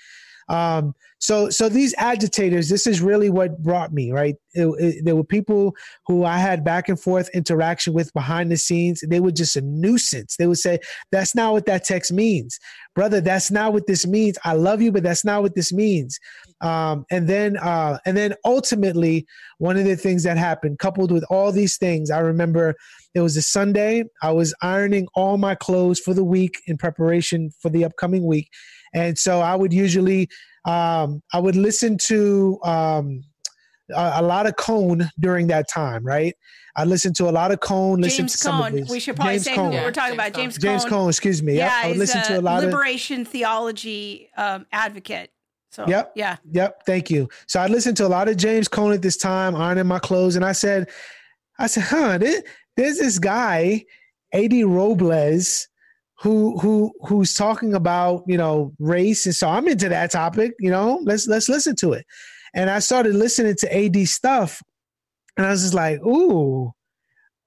Um, 0.49 0.93
so, 1.24 1.49
so 1.49 1.69
these 1.69 1.95
agitators, 1.99 2.67
this 2.67 2.86
is 2.86 2.99
really 2.99 3.30
what 3.30 3.63
brought 3.63 3.93
me 3.93 4.11
right. 4.11 4.36
It, 4.55 4.67
it, 4.78 5.05
there 5.05 5.15
were 5.15 5.24
people 5.24 5.74
who 6.05 6.26
I 6.26 6.38
had 6.38 6.65
back 6.65 6.89
and 6.89 6.99
forth 6.99 7.30
interaction 7.34 7.93
with 7.93 8.11
behind 8.11 8.51
the 8.51 8.57
scenes. 8.57 9.01
They 9.07 9.21
were 9.21 9.32
just 9.32 9.55
a 9.55 9.61
nuisance. 9.61 10.36
They 10.36 10.47
would 10.47 10.57
say, 10.57 10.80
"That's 11.13 11.34
not 11.34 11.53
what 11.53 11.65
that 11.67 11.86
text 11.86 12.11
means, 12.11 12.59
brother. 12.93 13.21
That's 13.21 13.51
not 13.51 13.71
what 13.71 13.88
this 13.88 14.05
means. 14.05 14.38
I 14.43 14.55
love 14.55 14.82
you, 14.82 14.91
but 14.91 15.03
that's 15.03 15.24
not 15.24 15.43
what 15.43 15.55
this 15.55 15.71
means." 15.71 16.19
Um, 16.59 17.05
and 17.09 17.30
then, 17.30 17.55
uh, 17.55 17.99
and 18.05 18.17
then 18.17 18.34
ultimately, 18.43 19.26
one 19.59 19.78
of 19.78 19.86
the 19.86 19.95
things 19.95 20.24
that 20.24 20.36
happened, 20.36 20.80
coupled 20.80 21.13
with 21.13 21.24
all 21.30 21.53
these 21.53 21.78
things, 21.78 22.11
I 22.11 22.19
remember 22.19 22.76
it 23.15 23.21
was 23.21 23.38
a 23.38 23.41
Sunday. 23.41 24.03
I 24.21 24.32
was 24.32 24.53
ironing 24.61 25.07
all 25.15 25.38
my 25.38 25.55
clothes 25.55 26.01
for 26.01 26.13
the 26.13 26.26
week 26.26 26.61
in 26.67 26.78
preparation 26.78 27.51
for 27.61 27.69
the 27.69 27.86
upcoming 27.86 28.26
week, 28.26 28.49
and 28.93 29.17
so 29.17 29.39
I 29.39 29.55
would 29.55 29.71
usually 29.71 30.28
um, 30.66 31.22
I 31.34 31.39
would 31.39 31.55
listen 31.55 31.97
to 31.99 32.59
um, 32.64 33.24
a, 33.91 34.14
a, 34.18 34.22
lot 34.22 34.47
of 34.47 34.55
Cone 34.55 35.09
during 35.20 35.47
that 35.47 35.68
time, 35.70 36.05
right? 36.05 36.36
I 36.76 36.86
listened 36.86 37.16
to 37.18 37.30
a 37.30 37.32
lot 37.32 37.51
of 37.51 37.59
Cone. 37.59 38.01
Listen 38.01 38.24
James 38.24 38.32
to 38.34 38.38
some 38.38 38.61
Cone. 38.61 38.86
We 38.89 38.99
should 38.99 39.16
probably 39.16 39.34
James 39.34 39.43
say 39.43 39.55
Cone. 39.55 39.72
who 39.74 39.78
we're 39.80 39.91
talking 39.91 40.18
James 40.18 40.30
about. 40.30 40.34
James 40.34 40.57
Cone. 40.57 40.61
James 40.61 40.86
Cone. 40.86 41.09
Excuse 41.09 41.43
me. 41.43 41.57
Yeah, 41.57 41.66
yep. 41.66 41.86
I 41.86 41.88
would 41.89 41.97
listen 41.97 42.24
to 42.24 42.39
a 42.39 42.41
lot 42.41 42.64
liberation 42.64 42.66
of 42.66 42.74
liberation 42.74 43.26
theology 43.26 44.30
um, 44.38 44.66
advocate. 44.72 45.32
So, 45.72 45.86
yep. 45.88 46.14
Yeah. 46.16 46.38
Yep. 46.51 46.86
Thank 46.86 47.09
you. 47.09 47.30
So 47.47 47.59
I 47.59 47.68
listened 47.68 47.97
to 47.97 48.05
a 48.05 48.07
lot 48.07 48.30
of 48.30 48.38
James 48.38 48.68
Cone 48.68 48.93
at 48.93 49.01
this 49.01 49.18
time, 49.18 49.55
ironing 49.55 49.88
my 49.88 49.99
clothes, 49.99 50.36
and 50.36 50.45
I 50.45 50.51
said, 50.51 50.89
I 51.59 51.68
said, 51.68 51.84
huh, 51.84 52.18
this, 52.20 52.43
there's 52.78 52.97
this 52.99 53.20
guy, 53.20 53.84
AD 54.34 54.53
Robles, 54.66 55.68
who 56.24 56.57
who 56.59 56.93
who's 57.01 57.36
talking 57.36 57.74
about 57.74 58.24
you 58.26 58.38
know 58.38 58.74
race. 58.80 59.26
And 59.26 59.36
so 59.36 59.49
i'm 59.49 59.67
into 59.67 59.89
that 59.89 60.11
topic 60.11 60.53
you 60.57 60.71
know 60.71 60.99
let's 61.03 61.28
let's 61.28 61.49
listen 61.49 61.76
to 61.78 61.93
it. 61.93 62.05
And 62.55 62.69
i 62.69 62.80
started 62.80 63.13
listening 63.13 63.55
to 63.57 63.78
AD 63.78 64.07
stuff 64.07 64.61
and 65.38 65.45
i 65.45 65.49
was 65.49 65.61
just 65.61 65.74
like 65.74 65.99
ooh 66.01 66.71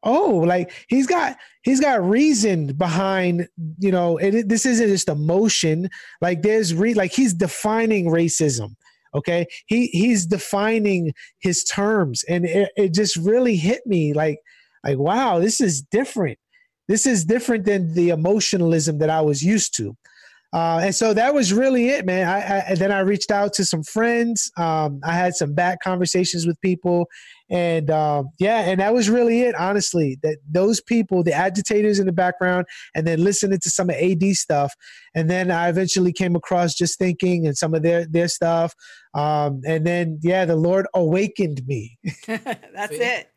oh 0.03 0.45
like 0.47 0.73
he's 0.89 1.07
got 1.07 1.37
he's 1.63 1.81
got 1.81 2.05
reason 2.05 2.75
behind 2.75 3.49
you 3.79 3.91
know 3.91 4.19
it, 4.19 4.49
this 4.49 4.67
isn't 4.67 4.89
just 4.89 5.09
emotion. 5.09 5.89
Like 6.21 6.43
there's 6.43 6.75
re 6.75 6.93
like 6.93 7.13
he's 7.13 7.35
defining 7.35 8.07
racism 8.07 8.77
okay? 9.15 9.47
He 9.65 9.87
he's 9.87 10.27
defining 10.27 11.15
his 11.39 11.65
terms 11.65 12.25
and 12.29 12.45
it, 12.45 12.71
it 12.77 12.93
just 12.93 13.17
really 13.17 13.57
hit 13.57 13.87
me 13.87 14.13
like 14.13 14.41
like 14.85 14.99
wow 14.99 15.39
this 15.39 15.63
is 15.63 15.81
different 15.81 16.39
this 16.89 17.07
is 17.07 17.25
different 17.25 17.65
than 17.65 17.95
the 17.95 18.11
emotionalism 18.11 18.99
that 18.99 19.11
I 19.11 19.21
was 19.21 19.43
used 19.43 19.77
to. 19.77 19.97
Uh, 20.53 20.81
and 20.85 20.95
so 20.95 21.13
that 21.13 21.35
was 21.35 21.53
really 21.53 21.89
it, 21.89 22.07
man. 22.07 22.27
I, 22.27 22.39
I, 22.39 22.59
and 22.69 22.79
then 22.79 22.93
I 22.93 23.01
reached 23.01 23.31
out 23.31 23.53
to 23.55 23.65
some 23.65 23.83
friends. 23.83 24.51
Um, 24.57 25.01
I 25.05 25.13
had 25.13 25.35
some 25.35 25.53
back 25.53 25.83
conversations 25.83 26.47
with 26.47 26.59
people, 26.61 27.09
and 27.51 27.91
um, 27.91 28.31
yeah, 28.39 28.61
and 28.61 28.81
that 28.81 28.95
was 28.95 29.11
really 29.11 29.43
it. 29.43 29.55
Honestly, 29.57 30.19
that 30.23 30.39
those 30.49 30.81
people, 30.81 31.23
the 31.23 31.33
agitators 31.33 31.99
in 31.99 32.07
the 32.07 32.13
background, 32.13 32.67
and 32.95 33.07
then 33.07 33.23
listening 33.23 33.59
to 33.59 33.71
some 33.71 33.91
of 33.91 33.97
AD 33.97 34.23
stuff, 34.37 34.73
and 35.15 35.29
then 35.29 35.51
I 35.51 35.69
eventually 35.69 36.13
came 36.13 36.37
across 36.37 36.75
just 36.75 36.99
thinking 36.99 37.47
and 37.47 37.59
some 37.59 37.75
of 37.75 37.83
their 37.83 38.07
their 38.07 38.29
stuff, 38.29 38.73
um, 39.15 39.63
and 39.67 39.85
then 39.85 40.21
yeah, 40.23 40.45
the 40.45 40.57
Lord 40.57 40.87
awakened 40.95 41.67
me. 41.67 41.99
That's 42.27 42.93
it. 42.93 43.29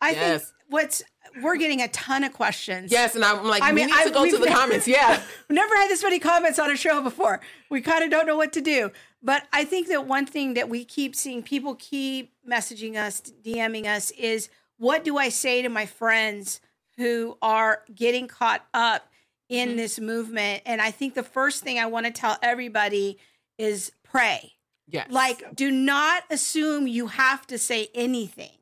I 0.00 0.12
yes. 0.12 0.44
think 0.44 0.54
what's 0.68 1.02
we're 1.42 1.56
getting 1.56 1.82
a 1.82 1.88
ton 1.88 2.24
of 2.24 2.32
questions. 2.32 2.92
Yes, 2.92 3.14
and 3.14 3.24
I'm 3.24 3.44
like, 3.44 3.62
I 3.62 3.72
mean, 3.72 3.86
we 3.86 3.92
need 3.92 4.00
I, 4.00 4.04
to 4.04 4.10
go 4.10 4.28
to 4.28 4.38
the 4.38 4.46
comments. 4.50 4.86
Yeah, 4.86 5.20
we've 5.48 5.56
never 5.56 5.74
had 5.76 5.88
this 5.88 6.02
many 6.02 6.18
comments 6.18 6.58
on 6.58 6.70
a 6.70 6.76
show 6.76 7.02
before. 7.02 7.40
We 7.70 7.80
kind 7.80 8.04
of 8.04 8.10
don't 8.10 8.26
know 8.26 8.36
what 8.36 8.52
to 8.54 8.60
do. 8.60 8.90
But 9.22 9.44
I 9.52 9.64
think 9.64 9.88
that 9.88 10.06
one 10.06 10.26
thing 10.26 10.54
that 10.54 10.68
we 10.68 10.84
keep 10.84 11.16
seeing 11.16 11.42
people 11.42 11.76
keep 11.76 12.34
messaging 12.48 12.96
us, 12.96 13.22
DMing 13.42 13.86
us, 13.86 14.10
is 14.12 14.50
what 14.76 15.02
do 15.02 15.16
I 15.16 15.30
say 15.30 15.62
to 15.62 15.68
my 15.68 15.86
friends 15.86 16.60
who 16.98 17.38
are 17.40 17.82
getting 17.94 18.28
caught 18.28 18.66
up 18.74 19.08
in 19.48 19.70
mm-hmm. 19.70 19.76
this 19.78 19.98
movement? 19.98 20.62
And 20.66 20.82
I 20.82 20.90
think 20.90 21.14
the 21.14 21.22
first 21.22 21.64
thing 21.64 21.78
I 21.78 21.86
want 21.86 22.04
to 22.04 22.12
tell 22.12 22.36
everybody 22.42 23.18
is 23.56 23.92
pray. 24.02 24.52
Yes. 24.86 25.10
Like, 25.10 25.56
do 25.56 25.70
not 25.70 26.24
assume 26.30 26.86
you 26.86 27.06
have 27.06 27.46
to 27.46 27.56
say 27.56 27.88
anything 27.94 28.58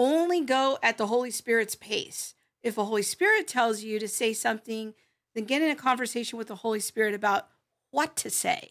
only 0.00 0.40
go 0.40 0.78
at 0.82 0.98
the 0.98 1.06
Holy 1.06 1.30
Spirit's 1.30 1.74
pace. 1.74 2.34
If 2.62 2.74
the 2.74 2.84
Holy 2.84 3.02
Spirit 3.02 3.46
tells 3.46 3.82
you 3.82 3.98
to 3.98 4.08
say 4.08 4.32
something, 4.32 4.94
then 5.34 5.44
get 5.44 5.62
in 5.62 5.70
a 5.70 5.76
conversation 5.76 6.38
with 6.38 6.48
the 6.48 6.56
Holy 6.56 6.80
Spirit 6.80 7.14
about 7.14 7.48
what 7.90 8.16
to 8.16 8.30
say 8.30 8.70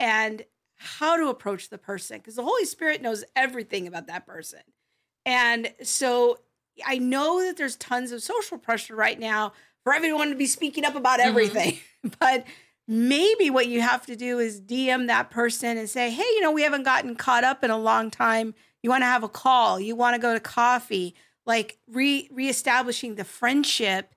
and 0.00 0.44
how 0.76 1.16
to 1.16 1.28
approach 1.28 1.68
the 1.68 1.78
person 1.78 2.18
because 2.18 2.36
the 2.36 2.42
Holy 2.42 2.64
Spirit 2.64 3.02
knows 3.02 3.24
everything 3.36 3.86
about 3.86 4.06
that 4.08 4.26
person. 4.26 4.60
And 5.24 5.72
so 5.82 6.38
I 6.84 6.98
know 6.98 7.44
that 7.44 7.56
there's 7.56 7.76
tons 7.76 8.12
of 8.12 8.22
social 8.22 8.58
pressure 8.58 8.96
right 8.96 9.18
now 9.18 9.52
for 9.84 9.92
everyone 9.92 10.30
to 10.30 10.36
be 10.36 10.46
speaking 10.46 10.84
up 10.84 10.96
about 10.96 11.20
mm-hmm. 11.20 11.28
everything, 11.28 11.72
mm-hmm. 11.72 12.08
but 12.20 12.44
maybe 12.88 13.50
what 13.50 13.68
you 13.68 13.80
have 13.80 14.06
to 14.06 14.16
do 14.16 14.38
is 14.38 14.60
DM 14.60 15.06
that 15.06 15.30
person 15.30 15.76
and 15.76 15.88
say, 15.88 16.10
hey, 16.10 16.22
you 16.22 16.40
know, 16.40 16.52
we 16.52 16.62
haven't 16.62 16.84
gotten 16.84 17.14
caught 17.14 17.44
up 17.44 17.62
in 17.62 17.70
a 17.70 17.78
long 17.78 18.10
time. 18.10 18.54
You 18.82 18.90
want 18.90 19.02
to 19.02 19.06
have 19.06 19.22
a 19.22 19.28
call, 19.28 19.78
you 19.78 19.94
want 19.94 20.14
to 20.14 20.20
go 20.20 20.34
to 20.34 20.40
coffee, 20.40 21.14
like 21.46 21.78
re 21.88 22.28
reestablishing 22.32 23.14
the 23.14 23.24
friendship. 23.24 24.14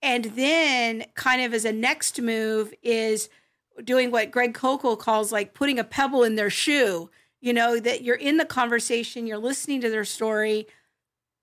And 0.00 0.26
then, 0.26 1.06
kind 1.14 1.42
of 1.42 1.52
as 1.52 1.64
a 1.64 1.72
next 1.72 2.20
move, 2.20 2.72
is 2.82 3.28
doing 3.82 4.10
what 4.10 4.30
Greg 4.30 4.54
Koukl 4.54 4.98
calls 4.98 5.32
like 5.32 5.54
putting 5.54 5.78
a 5.78 5.84
pebble 5.84 6.22
in 6.22 6.36
their 6.36 6.50
shoe. 6.50 7.10
You 7.40 7.52
know, 7.52 7.78
that 7.78 8.02
you're 8.02 8.16
in 8.16 8.36
the 8.36 8.44
conversation, 8.44 9.26
you're 9.26 9.38
listening 9.38 9.80
to 9.82 9.90
their 9.90 10.04
story, 10.04 10.66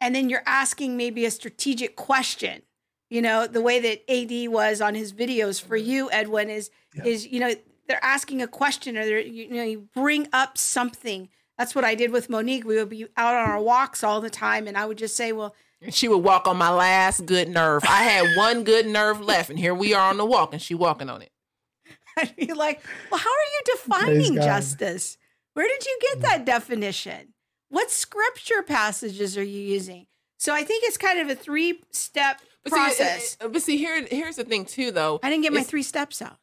and 0.02 0.14
then 0.14 0.30
you're 0.30 0.44
asking 0.46 0.98
maybe 0.98 1.26
a 1.26 1.32
strategic 1.32 1.96
question 1.96 2.62
you 3.10 3.22
know 3.22 3.48
the 3.48 3.62
way 3.62 3.80
that 3.80 4.12
AD 4.12 4.50
was 4.50 4.82
on 4.82 4.96
his 4.96 5.14
videos 5.14 5.62
for 5.62 5.78
you 5.78 6.10
edwin 6.12 6.50
is 6.50 6.70
yeah. 6.94 7.06
is 7.06 7.28
you 7.28 7.40
know 7.40 7.54
they're 7.88 8.04
asking 8.04 8.42
a 8.42 8.48
question 8.48 8.98
or 8.98 9.06
they're 9.06 9.20
you 9.20 9.50
know 9.50 9.64
you 9.64 9.88
bring 9.94 10.28
up 10.34 10.58
something 10.58 11.30
that's 11.58 11.76
what 11.76 11.84
i 11.86 11.96
did 11.96 12.12
with 12.12 12.30
monique 12.30 12.66
we 12.66 12.76
would 12.76 12.90
be 12.90 13.06
out 13.18 13.36
on 13.36 13.50
our 13.50 13.62
walks 13.62 14.04
all 14.04 14.22
the 14.22 14.30
time 14.30 14.68
and 14.68 14.78
i 14.78 14.86
would 14.86 14.98
just 14.98 15.16
say 15.16 15.32
well 15.32 15.56
And 15.82 15.94
she 15.94 16.08
would 16.08 16.20
walk 16.20 16.48
on 16.48 16.58
my 16.58 16.72
last 16.72 17.26
good 17.26 17.50
nerve 17.50 17.84
i 17.86 18.04
had 18.04 18.36
one 18.38 18.64
good 18.64 18.86
nerve 18.88 19.22
left 19.22 19.50
and 19.50 19.60
here 19.60 19.74
we 19.74 19.94
are 19.94 20.10
on 20.10 20.18
the 20.18 20.26
walk 20.26 20.54
and 20.54 20.62
she 20.62 20.76
walking 20.76 21.10
on 21.10 21.22
it 21.22 21.32
i'd 22.18 22.36
be 22.36 22.54
like 22.54 22.82
well 23.12 23.20
how 23.20 23.30
are 23.30 23.52
you 23.54 23.62
defining 23.76 24.36
justice 24.36 25.18
where 25.54 25.68
did 25.68 25.86
you 25.86 26.00
get 26.02 26.22
that 26.22 26.46
definition 26.46 27.34
what 27.70 27.92
scripture 27.92 28.62
passages 28.62 29.38
are 29.38 29.44
you 29.44 29.62
using 29.62 30.06
so 30.38 30.54
i 30.54 30.64
think 30.64 30.84
it's 30.86 30.98
kind 30.98 31.20
of 31.20 31.30
a 31.30 31.36
three 31.36 31.82
step 31.92 32.42
but 32.66 32.74
process. 32.74 33.38
See, 33.40 33.48
but 33.48 33.62
see, 33.62 33.78
here, 33.78 34.04
here's 34.10 34.38
the 34.38 34.44
thing 34.44 34.66
too, 34.66 34.90
though. 34.92 35.20
I 35.22 35.30
didn't 35.30 35.44
get 35.44 35.54
my 35.54 35.62
three 35.62 35.84
steps 35.84 36.20
out. 36.20 36.38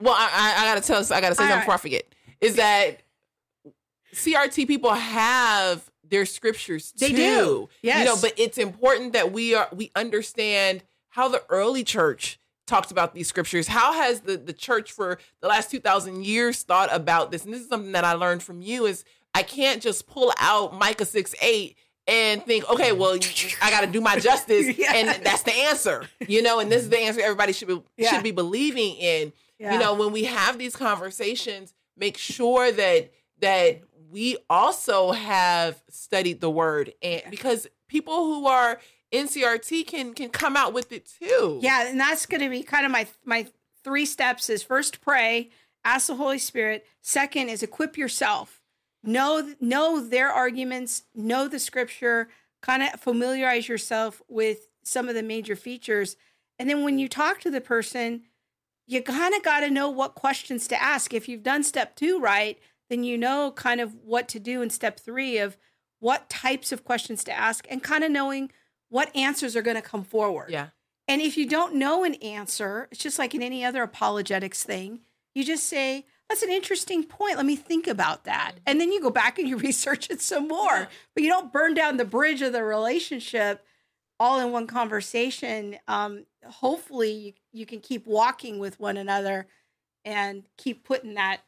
Well, 0.00 0.14
I, 0.16 0.54
I, 0.56 0.62
I 0.62 0.66
gotta 0.66 0.80
tell. 0.86 0.98
I 0.98 1.20
gotta 1.20 1.34
say 1.34 1.42
All 1.42 1.48
something 1.48 1.50
right. 1.50 1.60
before 1.62 1.74
I 1.74 1.78
forget. 1.78 2.04
Is 2.40 2.56
that 2.56 3.02
CRT 4.14 4.66
people 4.66 4.92
have 4.92 5.90
their 6.08 6.26
scriptures 6.26 6.92
too? 6.92 7.06
They 7.06 7.12
do. 7.12 7.68
Yes. 7.82 7.98
You 8.00 8.04
know, 8.04 8.16
but 8.20 8.34
it's 8.38 8.58
important 8.58 9.12
that 9.12 9.32
we 9.32 9.54
are 9.54 9.68
we 9.72 9.90
understand 9.94 10.82
how 11.10 11.28
the 11.28 11.42
early 11.48 11.84
church 11.84 12.38
talked 12.66 12.90
about 12.90 13.14
these 13.14 13.28
scriptures. 13.28 13.68
How 13.68 13.92
has 13.92 14.20
the 14.20 14.36
the 14.36 14.52
church 14.52 14.92
for 14.92 15.18
the 15.40 15.48
last 15.48 15.70
two 15.70 15.80
thousand 15.80 16.24
years 16.24 16.62
thought 16.62 16.88
about 16.92 17.30
this? 17.30 17.44
And 17.44 17.52
this 17.52 17.62
is 17.62 17.68
something 17.68 17.92
that 17.92 18.04
I 18.04 18.12
learned 18.12 18.42
from 18.42 18.62
you. 18.62 18.86
Is 18.86 19.04
I 19.34 19.42
can't 19.42 19.82
just 19.82 20.06
pull 20.06 20.32
out 20.38 20.74
Micah 20.74 21.04
six 21.04 21.34
eight 21.42 21.76
and 22.06 22.44
think, 22.44 22.68
okay, 22.70 22.92
well, 22.92 23.18
I 23.62 23.70
got 23.70 23.80
to 23.80 23.86
do 23.86 24.00
my 24.00 24.18
justice, 24.18 24.76
yeah. 24.76 24.92
and 24.94 25.24
that's 25.24 25.42
the 25.42 25.54
answer, 25.54 26.06
you 26.26 26.42
know. 26.42 26.58
And 26.58 26.70
this 26.70 26.82
is 26.82 26.90
the 26.90 26.98
answer 26.98 27.20
everybody 27.22 27.52
should 27.52 27.68
be 27.68 27.82
yeah. 27.96 28.12
should 28.12 28.22
be 28.22 28.30
believing 28.30 28.94
in. 28.96 29.32
Yeah. 29.58 29.74
You 29.74 29.78
know, 29.78 29.94
when 29.94 30.12
we 30.12 30.24
have 30.24 30.58
these 30.58 30.76
conversations, 30.76 31.72
make 31.96 32.18
sure 32.18 32.72
that 32.72 33.12
that 33.40 33.82
we 34.14 34.36
also 34.48 35.10
have 35.10 35.82
studied 35.90 36.40
the 36.40 36.48
word, 36.48 36.94
and 37.02 37.22
because 37.30 37.66
people 37.88 38.14
who 38.14 38.46
are 38.46 38.80
in 39.10 39.26
CRT 39.26 39.86
can 39.88 40.14
can 40.14 40.30
come 40.30 40.56
out 40.56 40.72
with 40.72 40.92
it 40.92 41.10
too. 41.18 41.58
Yeah, 41.60 41.88
and 41.88 41.98
that's 41.98 42.24
going 42.24 42.40
to 42.40 42.48
be 42.48 42.62
kind 42.62 42.86
of 42.86 42.92
my 42.92 43.08
my 43.24 43.48
three 43.82 44.06
steps: 44.06 44.48
is 44.48 44.62
first 44.62 45.00
pray, 45.00 45.50
ask 45.84 46.06
the 46.06 46.14
Holy 46.14 46.38
Spirit. 46.38 46.86
Second 47.02 47.48
is 47.48 47.62
equip 47.64 47.98
yourself 47.98 48.62
know 49.04 49.54
know 49.60 50.00
their 50.00 50.30
arguments, 50.30 51.02
know 51.14 51.48
the 51.48 51.58
scripture, 51.58 52.28
kind 52.62 52.82
of 52.82 53.00
familiarize 53.00 53.68
yourself 53.68 54.22
with 54.28 54.68
some 54.82 55.08
of 55.08 55.14
the 55.14 55.22
major 55.22 55.56
features. 55.56 56.16
And 56.58 56.70
then 56.70 56.84
when 56.84 56.98
you 56.98 57.08
talk 57.08 57.40
to 57.40 57.50
the 57.50 57.60
person, 57.60 58.22
you 58.86 59.02
kind 59.02 59.34
of 59.34 59.42
got 59.42 59.60
to 59.60 59.70
know 59.70 59.88
what 59.88 60.14
questions 60.14 60.68
to 60.68 60.80
ask. 60.80 61.12
If 61.12 61.28
you've 61.28 61.42
done 61.42 61.62
step 61.64 61.96
2 61.96 62.20
right, 62.20 62.58
then 62.94 63.04
you 63.04 63.18
know 63.18 63.52
kind 63.52 63.80
of 63.80 63.94
what 63.94 64.28
to 64.28 64.38
do 64.38 64.62
in 64.62 64.70
step 64.70 65.00
3 65.00 65.38
of 65.38 65.56
what 65.98 66.28
types 66.28 66.70
of 66.70 66.84
questions 66.84 67.24
to 67.24 67.32
ask 67.32 67.66
and 67.68 67.82
kind 67.82 68.04
of 68.04 68.10
knowing 68.10 68.50
what 68.88 69.14
answers 69.16 69.56
are 69.56 69.62
going 69.62 69.76
to 69.76 69.82
come 69.82 70.04
forward. 70.04 70.50
Yeah. 70.50 70.68
And 71.08 71.20
if 71.20 71.36
you 71.36 71.48
don't 71.48 71.74
know 71.74 72.04
an 72.04 72.14
answer, 72.14 72.88
it's 72.90 73.02
just 73.02 73.18
like 73.18 73.34
in 73.34 73.42
any 73.42 73.64
other 73.64 73.82
apologetics 73.82 74.62
thing, 74.62 75.00
you 75.34 75.44
just 75.44 75.66
say, 75.66 76.06
that's 76.28 76.42
an 76.42 76.50
interesting 76.50 77.04
point. 77.04 77.36
Let 77.36 77.46
me 77.46 77.56
think 77.56 77.86
about 77.86 78.24
that. 78.24 78.52
And 78.66 78.80
then 78.80 78.92
you 78.92 79.00
go 79.00 79.10
back 79.10 79.38
and 79.38 79.48
you 79.48 79.56
research 79.58 80.10
it 80.10 80.22
some 80.22 80.48
more. 80.48 80.88
But 81.14 81.22
you 81.24 81.28
don't 81.28 81.52
burn 81.52 81.74
down 81.74 81.96
the 81.96 82.04
bridge 82.04 82.42
of 82.42 82.52
the 82.52 82.62
relationship 82.62 83.64
all 84.20 84.38
in 84.38 84.52
one 84.52 84.66
conversation. 84.66 85.76
Um, 85.88 86.24
hopefully, 86.48 87.12
you, 87.12 87.32
you 87.52 87.66
can 87.66 87.80
keep 87.80 88.06
walking 88.06 88.58
with 88.58 88.78
one 88.78 88.96
another 88.96 89.46
and 90.04 90.44
keep 90.56 90.84
putting 90.84 91.14
that 91.14 91.40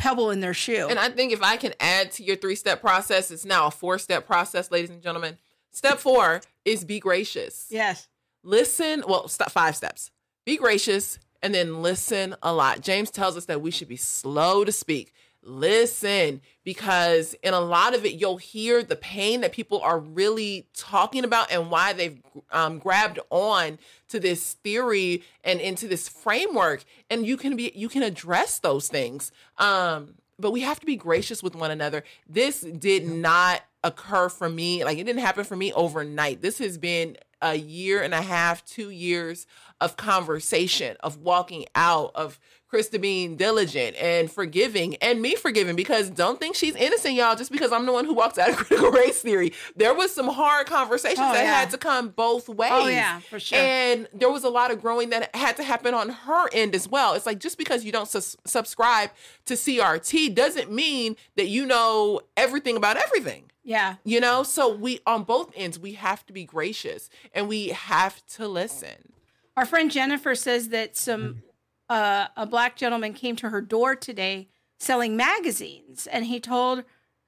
pebble 0.00 0.30
in 0.30 0.40
their 0.40 0.54
shoe. 0.54 0.88
And 0.88 0.98
I 0.98 1.10
think 1.10 1.32
if 1.32 1.42
I 1.42 1.56
can 1.56 1.74
add 1.78 2.10
to 2.12 2.24
your 2.24 2.36
three 2.36 2.56
step 2.56 2.80
process, 2.80 3.30
it's 3.30 3.44
now 3.44 3.66
a 3.66 3.70
four 3.70 3.98
step 3.98 4.26
process, 4.26 4.70
ladies 4.70 4.90
and 4.90 5.02
gentlemen. 5.02 5.38
Step 5.70 5.98
four 5.98 6.40
is 6.64 6.84
be 6.84 6.98
gracious. 6.98 7.66
Yes. 7.70 8.08
Listen, 8.42 9.04
well, 9.06 9.28
step 9.28 9.50
five 9.50 9.76
steps. 9.76 10.10
Be 10.46 10.56
gracious, 10.56 11.18
and 11.42 11.54
then 11.54 11.82
listen 11.82 12.34
a 12.42 12.52
lot. 12.52 12.80
James 12.80 13.10
tells 13.10 13.36
us 13.36 13.44
that 13.44 13.60
we 13.60 13.70
should 13.70 13.88
be 13.88 13.96
slow 13.96 14.64
to 14.64 14.72
speak. 14.72 15.12
Listen, 15.42 16.42
because 16.64 17.34
in 17.42 17.54
a 17.54 17.60
lot 17.60 17.94
of 17.94 18.04
it, 18.04 18.12
you'll 18.12 18.36
hear 18.36 18.82
the 18.82 18.96
pain 18.96 19.40
that 19.40 19.52
people 19.52 19.80
are 19.80 19.98
really 19.98 20.66
talking 20.74 21.24
about 21.24 21.50
and 21.50 21.70
why 21.70 21.94
they've 21.94 22.20
um, 22.50 22.78
grabbed 22.78 23.18
on 23.30 23.78
to 24.08 24.20
this 24.20 24.54
theory 24.54 25.22
and 25.42 25.58
into 25.60 25.88
this 25.88 26.08
framework. 26.08 26.84
And 27.08 27.26
you 27.26 27.38
can 27.38 27.56
be, 27.56 27.72
you 27.74 27.88
can 27.88 28.02
address 28.02 28.58
those 28.58 28.88
things. 28.88 29.32
Um, 29.56 30.14
but 30.38 30.50
we 30.50 30.60
have 30.60 30.80
to 30.80 30.86
be 30.86 30.96
gracious 30.96 31.42
with 31.42 31.54
one 31.54 31.70
another. 31.70 32.04
This 32.28 32.60
did 32.60 33.06
not 33.06 33.62
occur 33.82 34.28
for 34.28 34.48
me. 34.48 34.84
Like 34.84 34.98
it 34.98 35.04
didn't 35.04 35.22
happen 35.22 35.44
for 35.44 35.56
me 35.56 35.72
overnight. 35.72 36.42
This 36.42 36.58
has 36.58 36.76
been 36.78 37.16
a 37.42 37.54
year 37.54 38.02
and 38.02 38.14
a 38.14 38.22
half, 38.22 38.64
two 38.64 38.90
years 38.90 39.46
of 39.80 39.96
conversation, 39.96 40.96
of 41.00 41.18
walking 41.18 41.64
out, 41.74 42.12
of 42.14 42.38
Krista 42.72 43.00
being 43.00 43.36
diligent 43.36 43.96
and 43.96 44.30
forgiving, 44.30 44.94
and 44.96 45.20
me 45.20 45.34
forgiving 45.34 45.74
because 45.74 46.08
don't 46.08 46.38
think 46.38 46.54
she's 46.54 46.76
innocent, 46.76 47.14
y'all, 47.14 47.34
just 47.34 47.50
because 47.50 47.72
I'm 47.72 47.84
the 47.84 47.92
one 47.92 48.04
who 48.04 48.14
walked 48.14 48.38
out 48.38 48.50
of 48.50 48.56
critical 48.58 48.92
race 48.92 49.20
theory. 49.20 49.52
There 49.74 49.92
was 49.92 50.14
some 50.14 50.28
hard 50.28 50.68
conversations 50.68 51.18
oh, 51.20 51.32
that 51.32 51.42
yeah. 51.42 51.60
had 51.60 51.70
to 51.70 51.78
come 51.78 52.10
both 52.10 52.48
ways. 52.48 52.70
Oh, 52.72 52.86
yeah, 52.86 53.18
for 53.20 53.40
sure. 53.40 53.58
And 53.58 54.06
there 54.12 54.30
was 54.30 54.44
a 54.44 54.48
lot 54.48 54.70
of 54.70 54.80
growing 54.80 55.10
that 55.10 55.34
had 55.34 55.56
to 55.56 55.64
happen 55.64 55.94
on 55.94 56.10
her 56.10 56.48
end 56.52 56.76
as 56.76 56.88
well. 56.88 57.14
It's 57.14 57.26
like 57.26 57.40
just 57.40 57.58
because 57.58 57.84
you 57.84 57.90
don't 57.90 58.08
su- 58.08 58.38
subscribe 58.44 59.10
to 59.46 59.54
CRT 59.54 60.34
doesn't 60.34 60.70
mean 60.70 61.16
that 61.36 61.48
you 61.48 61.66
know 61.66 62.20
everything 62.36 62.76
about 62.76 62.96
everything. 62.96 63.50
Yeah. 63.70 63.94
You 64.02 64.18
know, 64.18 64.42
so 64.42 64.74
we 64.74 64.98
on 65.06 65.22
both 65.22 65.52
ends 65.54 65.78
we 65.78 65.92
have 65.92 66.26
to 66.26 66.32
be 66.32 66.44
gracious 66.44 67.08
and 67.32 67.46
we 67.46 67.68
have 67.68 68.26
to 68.30 68.48
listen. 68.48 69.12
Our 69.56 69.64
friend 69.64 69.92
Jennifer 69.92 70.34
says 70.34 70.70
that 70.70 70.96
some 70.96 71.44
uh, 71.88 72.26
a 72.36 72.46
black 72.46 72.74
gentleman 72.74 73.12
came 73.12 73.36
to 73.36 73.50
her 73.50 73.60
door 73.60 73.94
today 73.94 74.48
selling 74.80 75.16
magazines, 75.16 76.08
and 76.08 76.24
he 76.24 76.40
told 76.40 76.82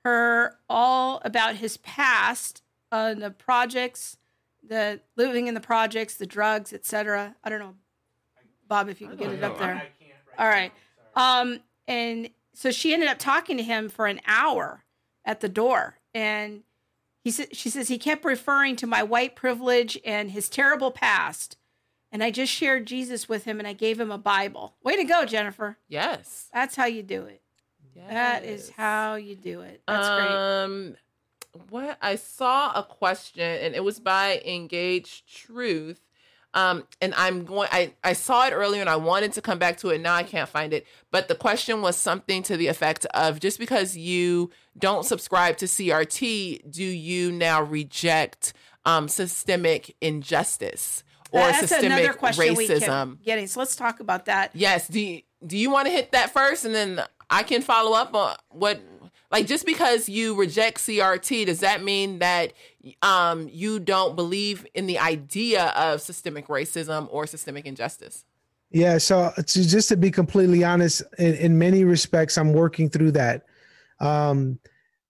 her 0.04 0.58
all 0.68 1.22
about 1.24 1.56
his 1.56 1.76
past, 1.76 2.62
uh, 2.90 3.14
the 3.14 3.30
projects, 3.30 4.16
the 4.66 5.00
living 5.16 5.46
in 5.46 5.54
the 5.54 5.60
projects, 5.60 6.14
the 6.14 6.26
drugs, 6.26 6.72
etc. 6.72 7.36
I 7.44 7.50
don't 7.50 7.60
know, 7.60 7.74
Bob, 8.66 8.88
if 8.88 9.00
you 9.00 9.06
can 9.06 9.16
get 9.16 9.30
it 9.30 9.44
up 9.44 9.60
there. 9.60 9.80
all 10.36 10.48
right. 10.48 10.72
Um, 11.14 11.60
and 11.86 12.30
so 12.52 12.72
she 12.72 12.92
ended 12.92 13.08
up 13.08 13.20
talking 13.20 13.56
to 13.58 13.62
him 13.62 13.88
for 13.88 14.06
an 14.06 14.20
hour 14.26 14.82
at 15.24 15.38
the 15.38 15.48
door, 15.48 15.98
and 16.14 16.62
he 17.22 17.30
said 17.30 17.54
she 17.54 17.70
says 17.70 17.88
he 17.88 17.98
kept 17.98 18.24
referring 18.24 18.76
to 18.76 18.86
my 18.86 19.02
white 19.02 19.36
privilege 19.36 19.98
and 20.04 20.30
his 20.30 20.48
terrible 20.48 20.90
past 20.90 21.56
and 22.12 22.22
I 22.22 22.30
just 22.30 22.52
shared 22.52 22.86
Jesus 22.86 23.26
with 23.26 23.44
him 23.44 23.58
and 23.58 23.66
I 23.66 23.72
gave 23.72 23.98
him 23.98 24.12
a 24.12 24.18
Bible. 24.18 24.74
Way 24.84 24.96
to 24.96 25.04
go, 25.04 25.24
Jennifer. 25.24 25.78
Yes. 25.88 26.50
That's 26.52 26.76
how 26.76 26.84
you 26.84 27.02
do 27.02 27.24
it. 27.24 27.40
Yes. 27.96 28.10
That 28.10 28.44
is 28.44 28.70
how 28.70 29.14
you 29.14 29.34
do 29.34 29.62
it. 29.62 29.80
That's 29.88 30.08
um, 30.08 30.96
great. 31.52 31.70
What 31.70 31.98
I 32.02 32.16
saw 32.16 32.72
a 32.72 32.82
question 32.82 33.42
and 33.42 33.74
it 33.74 33.82
was 33.82 33.98
by 33.98 34.42
Engaged 34.44 35.26
Truth. 35.34 36.00
Um, 36.54 36.84
and 37.00 37.14
I'm 37.14 37.44
going 37.44 37.68
I, 37.72 37.94
I 38.04 38.12
saw 38.12 38.46
it 38.46 38.52
earlier 38.52 38.80
and 38.80 38.90
I 38.90 38.96
wanted 38.96 39.32
to 39.34 39.42
come 39.42 39.58
back 39.58 39.78
to 39.78 39.88
it. 39.88 40.00
Now 40.00 40.14
I 40.14 40.22
can't 40.22 40.48
find 40.48 40.72
it. 40.72 40.86
But 41.10 41.28
the 41.28 41.34
question 41.34 41.80
was 41.80 41.96
something 41.96 42.42
to 42.44 42.56
the 42.56 42.66
effect 42.66 43.06
of 43.14 43.40
just 43.40 43.58
because 43.58 43.96
you 43.96 44.50
don't 44.78 45.04
subscribe 45.04 45.56
to 45.58 45.66
CRT, 45.66 46.70
do 46.70 46.84
you 46.84 47.32
now 47.32 47.62
reject 47.62 48.52
um, 48.84 49.08
systemic 49.08 49.96
injustice? 50.00 51.04
or 51.32 51.40
That's 51.40 51.68
systemic 51.68 52.18
racism. 52.18 53.22
getting. 53.22 53.46
So 53.46 53.60
let's 53.60 53.74
talk 53.74 54.00
about 54.00 54.26
that. 54.26 54.50
Yes. 54.54 54.86
Do 54.86 55.00
you, 55.00 55.22
do 55.44 55.56
you 55.56 55.70
want 55.70 55.86
to 55.86 55.92
hit 55.92 56.12
that 56.12 56.30
first, 56.30 56.64
and 56.64 56.74
then 56.74 57.02
I 57.30 57.42
can 57.42 57.62
follow 57.62 57.96
up 57.96 58.14
on 58.14 58.36
what? 58.50 58.80
Like 59.32 59.46
just 59.46 59.64
because 59.64 60.08
you 60.08 60.34
reject 60.34 60.78
CRT, 60.78 61.46
does 61.46 61.60
that 61.60 61.82
mean 61.82 62.18
that 62.18 62.52
um, 63.00 63.48
you 63.50 63.80
don't 63.80 64.14
believe 64.14 64.66
in 64.74 64.86
the 64.86 64.98
idea 64.98 65.68
of 65.68 66.02
systemic 66.02 66.48
racism 66.48 67.08
or 67.10 67.26
systemic 67.26 67.64
injustice? 67.64 68.26
Yeah. 68.70 68.98
So 68.98 69.32
to, 69.36 69.44
just 69.68 69.88
to 69.88 69.96
be 69.96 70.10
completely 70.10 70.64
honest, 70.64 71.02
in, 71.18 71.34
in 71.34 71.58
many 71.58 71.84
respects, 71.84 72.36
I'm 72.36 72.52
working 72.52 72.90
through 72.90 73.12
that. 73.12 73.46
Um, 74.00 74.58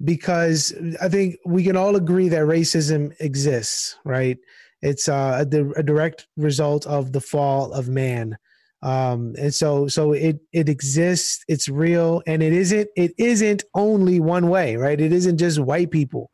because 0.04 0.74
I 1.00 1.08
think 1.08 1.36
we 1.44 1.62
can 1.62 1.76
all 1.76 1.96
agree 1.96 2.28
that 2.28 2.42
racism 2.42 3.14
exists, 3.20 3.96
right? 4.04 4.38
It's 4.80 5.08
uh, 5.08 5.44
a, 5.50 5.70
a 5.78 5.82
direct 5.82 6.26
result 6.36 6.86
of 6.86 7.12
the 7.12 7.20
fall 7.20 7.72
of 7.72 7.88
man. 7.88 8.36
Um, 8.82 9.34
and 9.38 9.54
so, 9.54 9.86
so 9.86 10.12
it, 10.12 10.40
it 10.52 10.68
exists, 10.68 11.44
it's 11.46 11.68
real 11.68 12.22
and 12.26 12.42
it 12.42 12.52
isn't, 12.52 12.88
it 12.96 13.12
isn't 13.16 13.62
only 13.74 14.18
one 14.18 14.48
way, 14.48 14.76
right? 14.76 15.00
It 15.00 15.12
isn't 15.12 15.38
just 15.38 15.60
white 15.60 15.90
people. 15.90 16.30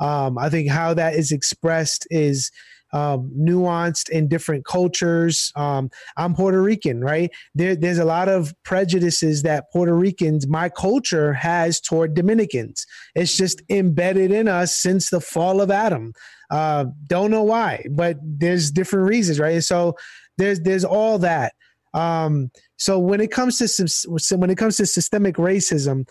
Um, 0.00 0.36
I 0.36 0.48
think 0.48 0.68
how 0.68 0.94
that 0.94 1.14
is 1.14 1.30
expressed 1.30 2.06
is, 2.10 2.50
um, 2.92 3.30
nuanced 3.38 4.10
in 4.10 4.28
different 4.28 4.66
cultures. 4.66 5.52
Um, 5.56 5.90
I'm 6.16 6.34
Puerto 6.34 6.60
Rican, 6.60 7.00
right? 7.00 7.30
There, 7.54 7.74
there's 7.74 7.98
a 7.98 8.04
lot 8.04 8.28
of 8.28 8.52
prejudices 8.64 9.42
that 9.42 9.72
Puerto 9.72 9.94
Ricans, 9.94 10.46
my 10.46 10.68
culture, 10.68 11.32
has 11.32 11.80
toward 11.80 12.14
Dominicans. 12.14 12.84
It's 13.14 13.36
just 13.36 13.62
embedded 13.70 14.30
in 14.30 14.48
us 14.48 14.76
since 14.76 15.08
the 15.08 15.20
fall 15.20 15.60
of 15.60 15.70
Adam. 15.70 16.12
Uh, 16.50 16.86
don't 17.06 17.30
know 17.30 17.44
why, 17.44 17.86
but 17.90 18.18
there's 18.22 18.70
different 18.70 19.08
reasons, 19.08 19.40
right? 19.40 19.64
So 19.64 19.96
there's 20.36 20.60
there's 20.60 20.84
all 20.84 21.18
that. 21.20 21.54
Um, 21.94 22.50
so 22.76 22.98
when 22.98 23.20
it 23.20 23.30
comes 23.30 23.58
to 23.58 24.36
when 24.36 24.50
it 24.50 24.58
comes 24.58 24.76
to 24.78 24.86
systemic 24.86 25.36
racism, 25.36 26.06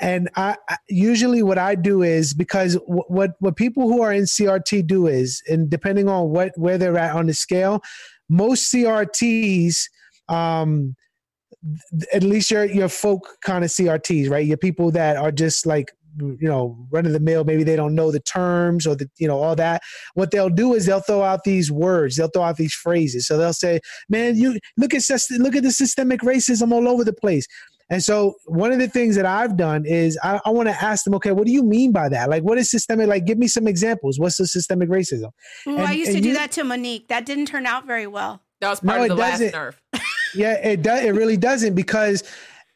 and 0.00 0.30
I, 0.36 0.56
I, 0.68 0.76
usually 0.88 1.42
what 1.42 1.58
I 1.58 1.74
do 1.74 2.02
is 2.02 2.32
because 2.32 2.74
w- 2.76 3.04
what 3.08 3.32
what 3.40 3.56
people 3.56 3.84
who 3.84 4.02
are 4.02 4.12
in 4.12 4.24
CRT 4.24 4.86
do 4.86 5.06
is, 5.06 5.42
and 5.48 5.68
depending 5.68 6.08
on 6.08 6.30
what 6.30 6.52
where 6.56 6.78
they're 6.78 6.96
at 6.96 7.14
on 7.14 7.26
the 7.26 7.34
scale, 7.34 7.82
most 8.28 8.72
CRTs, 8.72 9.88
um, 10.28 10.96
at 12.14 12.22
least 12.22 12.50
your 12.50 12.64
your 12.64 12.88
folk 12.88 13.36
kind 13.42 13.64
of 13.64 13.70
CRTs, 13.70 14.30
right? 14.30 14.46
Your 14.46 14.56
people 14.56 14.90
that 14.92 15.16
are 15.16 15.32
just 15.32 15.66
like 15.66 15.92
you 16.18 16.48
know 16.48 16.76
run 16.90 17.06
of 17.06 17.12
the 17.12 17.20
mill 17.20 17.44
maybe 17.44 17.62
they 17.62 17.76
don't 17.76 17.94
know 17.94 18.10
the 18.10 18.20
terms 18.20 18.86
or 18.86 18.96
the 18.96 19.08
you 19.18 19.28
know 19.28 19.40
all 19.40 19.54
that 19.54 19.82
what 20.14 20.30
they'll 20.30 20.48
do 20.48 20.74
is 20.74 20.86
they'll 20.86 21.00
throw 21.00 21.22
out 21.22 21.44
these 21.44 21.70
words 21.70 22.16
they'll 22.16 22.28
throw 22.28 22.42
out 22.42 22.56
these 22.56 22.74
phrases 22.74 23.26
so 23.26 23.36
they'll 23.36 23.52
say 23.52 23.80
man 24.08 24.36
you 24.36 24.58
look 24.76 24.92
at 24.94 25.02
look 25.38 25.56
at 25.56 25.62
the 25.62 25.72
systemic 25.72 26.20
racism 26.20 26.72
all 26.72 26.88
over 26.88 27.04
the 27.04 27.12
place 27.12 27.46
and 27.90 28.02
so 28.02 28.36
one 28.46 28.70
of 28.70 28.78
the 28.78 28.88
things 28.88 29.16
that 29.16 29.26
I've 29.26 29.56
done 29.56 29.84
is 29.84 30.16
I, 30.22 30.40
I 30.44 30.50
want 30.50 30.68
to 30.68 30.82
ask 30.82 31.04
them, 31.04 31.12
okay, 31.16 31.32
what 31.32 31.44
do 31.44 31.52
you 31.52 31.64
mean 31.64 31.90
by 31.90 32.08
that? 32.08 32.30
Like, 32.30 32.44
what 32.44 32.56
is 32.56 32.70
systemic? 32.70 33.08
Like, 33.08 33.24
give 33.24 33.36
me 33.36 33.48
some 33.48 33.66
examples. 33.66 34.20
What's 34.20 34.36
the 34.36 34.46
systemic 34.46 34.88
racism? 34.88 35.32
Ooh, 35.66 35.76
and, 35.76 35.80
I 35.80 35.92
used 35.92 36.12
to 36.12 36.20
do 36.20 36.28
you, 36.28 36.34
that 36.34 36.52
to 36.52 36.62
Monique. 36.62 37.08
That 37.08 37.26
didn't 37.26 37.46
turn 37.46 37.66
out 37.66 37.86
very 37.86 38.06
well. 38.06 38.40
That 38.60 38.70
was 38.70 38.80
part 38.80 38.98
no, 38.98 39.02
of 39.02 39.08
the 39.08 39.14
last 39.16 39.40
nerve. 39.40 39.82
yeah, 40.34 40.54
it 40.54 40.82
does. 40.82 41.02
It 41.02 41.14
really 41.14 41.36
doesn't 41.36 41.74
because 41.74 42.22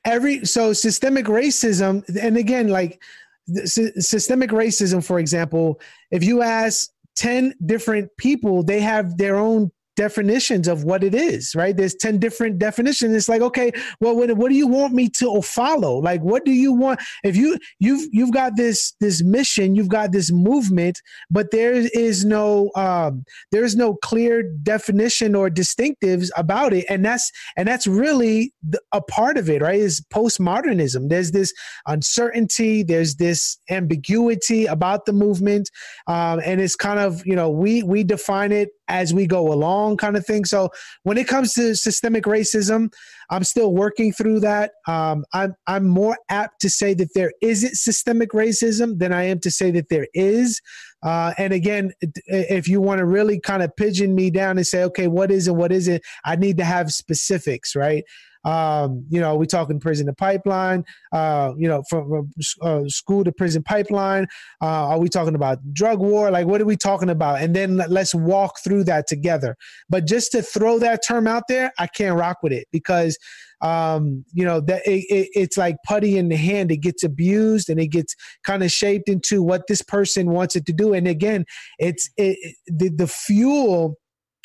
every 0.05 0.45
so 0.45 0.73
systemic 0.73 1.27
racism, 1.27 2.05
and 2.21 2.37
again, 2.37 2.69
like 2.69 3.01
systemic 3.47 4.51
racism, 4.51 5.05
for 5.05 5.19
example, 5.19 5.81
if 6.11 6.25
you 6.25 6.43
ask 6.43 6.91
10 7.17 7.55
different 7.65 8.11
people, 8.17 8.63
they 8.63 8.81
have 8.81 9.17
their 9.17 9.37
own 9.37 9.71
definitions 9.97 10.69
of 10.69 10.85
what 10.85 11.05
it 11.05 11.15
is, 11.15 11.55
right? 11.55 11.77
There's 11.77 11.95
10 11.95 12.19
different 12.19 12.59
definitions. 12.59 13.15
It's 13.15 13.29
like, 13.29 13.43
okay, 13.43 13.73
well, 14.01 14.17
what, 14.17 14.37
what 14.37 14.51
do 14.51 14.57
you 14.57 14.67
want 14.67 14.95
me 14.95 15.09
to 15.11 15.41
follow? 15.43 15.99
Like, 15.99 16.21
what 16.23 16.45
do 16.45 16.53
you 16.53 16.73
want? 16.73 17.01
If 17.23 17.37
you, 17.37 17.59
you've, 17.79 18.09
you've 18.13 18.33
got 18.33 18.57
this, 18.57 18.93
this 19.01 19.23
mission, 19.23 19.75
you've 19.75 19.89
got 19.89 20.13
this 20.13 20.31
movement, 20.31 21.01
but 21.31 21.51
there 21.51 21.73
is 21.73 22.25
no, 22.25 22.71
um, 22.75 23.25
there's 23.53 23.77
no 23.77 23.95
clear 23.95 24.43
definition 24.43 25.35
or 25.35 25.49
distinctives 25.49 26.31
about 26.37 26.73
it. 26.73 26.85
And 26.89 27.05
that's, 27.05 27.31
and 27.57 27.69
that's 27.69 27.87
really 27.87 28.53
a 28.93 29.01
part 29.01 29.37
of 29.37 29.49
it, 29.49 29.63
right? 29.63 29.79
Is 29.79 30.01
postmodernism. 30.13 31.09
There's 31.09 31.33
this 31.33 31.53
uncertainty. 31.87 32.83
There's 32.83 33.17
this 33.17 33.59
ambiguity 33.71 34.67
about 34.67 35.07
the 35.07 35.13
movement. 35.13 35.71
Um, 36.07 36.41
and 36.45 36.61
it's 36.61 36.77
kind 36.77 36.99
of, 36.99 37.25
you 37.27 37.37
know, 37.37 37.51
we, 37.51 37.83
we 37.83 38.05
define 38.05 38.53
it 38.53 38.71
as 38.89 39.15
we 39.15 39.27
go 39.27 39.53
along 39.53 39.97
kind 39.97 40.17
of 40.17 40.27
thing. 40.27 40.45
So 40.45 40.71
when 41.03 41.19
it 41.19 41.29
comes 41.29 41.55
to 41.55 41.75
systemic 41.75 42.25
racism 42.25 42.91
i'm 43.31 43.45
still 43.45 43.73
working 43.73 44.13
through 44.13 44.41
that. 44.41 44.73
Um, 44.87 45.25
I'm, 45.33 45.55
I'm 45.67 45.87
more 45.87 46.19
apt 46.29 46.61
to 46.63 46.71
say 46.71 46.95
that 46.95 47.15
there 47.15 47.33
isn't 47.43 47.77
systemic 47.77 48.31
racism 48.31 48.99
than 48.99 49.13
i 49.13 49.23
am 49.25 49.41
to 49.41 49.51
say 49.51 49.71
that 49.73 49.89
there 49.89 50.07
is. 50.15 50.61
Uh, 51.03 51.35
and 51.39 51.53
again 51.53 51.93
if 52.27 52.67
you 52.69 52.81
want 52.81 52.99
to 52.99 53.05
really 53.05 53.39
kind 53.41 53.63
of 53.63 53.75
pigeon 53.77 54.15
me 54.15 54.31
down 54.31 54.57
and 54.57 54.67
say 54.67 54.83
okay 54.85 55.07
what 55.07 55.31
is 55.31 55.49
and 55.49 55.57
what 55.57 55.71
isn't 55.71 56.03
i 56.25 56.35
need 56.35 56.57
to 56.57 56.65
have 56.65 56.91
specifics 56.93 57.77
right 57.77 58.05
um, 58.45 59.05
you 59.09 59.21
know, 59.21 59.35
we 59.37 59.47
talking 59.47 59.81
prison 59.81 60.07
to 60.07 60.13
pipeline. 60.13 60.85
Uh, 61.13 61.53
you 61.57 61.69
know, 61.69 61.83
from, 61.89 62.31
uh, 62.63 62.83
school 62.89 63.25
to 63.25 63.33
prison 63.33 63.63
pipeline. 63.63 64.27
Uh, 64.61 64.89
are 64.89 64.99
we 64.99 65.09
talking 65.09 65.35
about 65.35 65.59
drug 65.73 66.01
war? 66.01 66.31
Like, 66.31 66.47
what 66.47 66.61
are 66.61 66.67
we 66.67 66.77
talking 66.77 67.11
about? 67.11 67.41
And 67.41 67.55
then 67.55 67.77
let's 67.89 68.15
walk 68.15 68.59
through 68.63 68.85
that 68.85 69.07
together. 69.07 69.57
But 69.89 70.07
just 70.07 70.33
to 70.33 70.43
throw 70.43 70.79
that 70.81 71.05
term 71.07 71.27
out 71.27 71.45
there, 71.49 71.73
I 71.79 71.87
can't 71.87 72.19
rock 72.19 72.39
with 72.43 72.53
it 72.53 72.67
because 72.73 73.19
um, 73.61 74.25
you 74.33 74.45
know 74.45 74.61
that 74.61 74.87
it, 74.87 75.05
it, 75.09 75.29
it's 75.35 75.57
like 75.57 75.77
putty 75.87 76.19
in 76.19 76.29
the 76.29 76.37
hand 76.37 76.71
it 76.71 76.79
gets 76.79 77.03
abused 77.03 77.71
and 77.71 77.81
it 77.81 77.89
gets 77.89 78.15
kind 78.45 78.63
of 78.63 78.71
shaped 78.71 79.09
into 79.09 79.43
what 79.43 79.67
this 79.69 79.81
person 79.81 80.31
wants 80.31 80.55
it 80.55 80.67
to 80.67 80.73
do 80.73 80.93
and 80.93 81.09
again 81.09 81.45
it's 81.79 82.11
it, 82.17 82.57
the, 82.67 82.91
the 82.91 83.07
fuel 83.07 83.97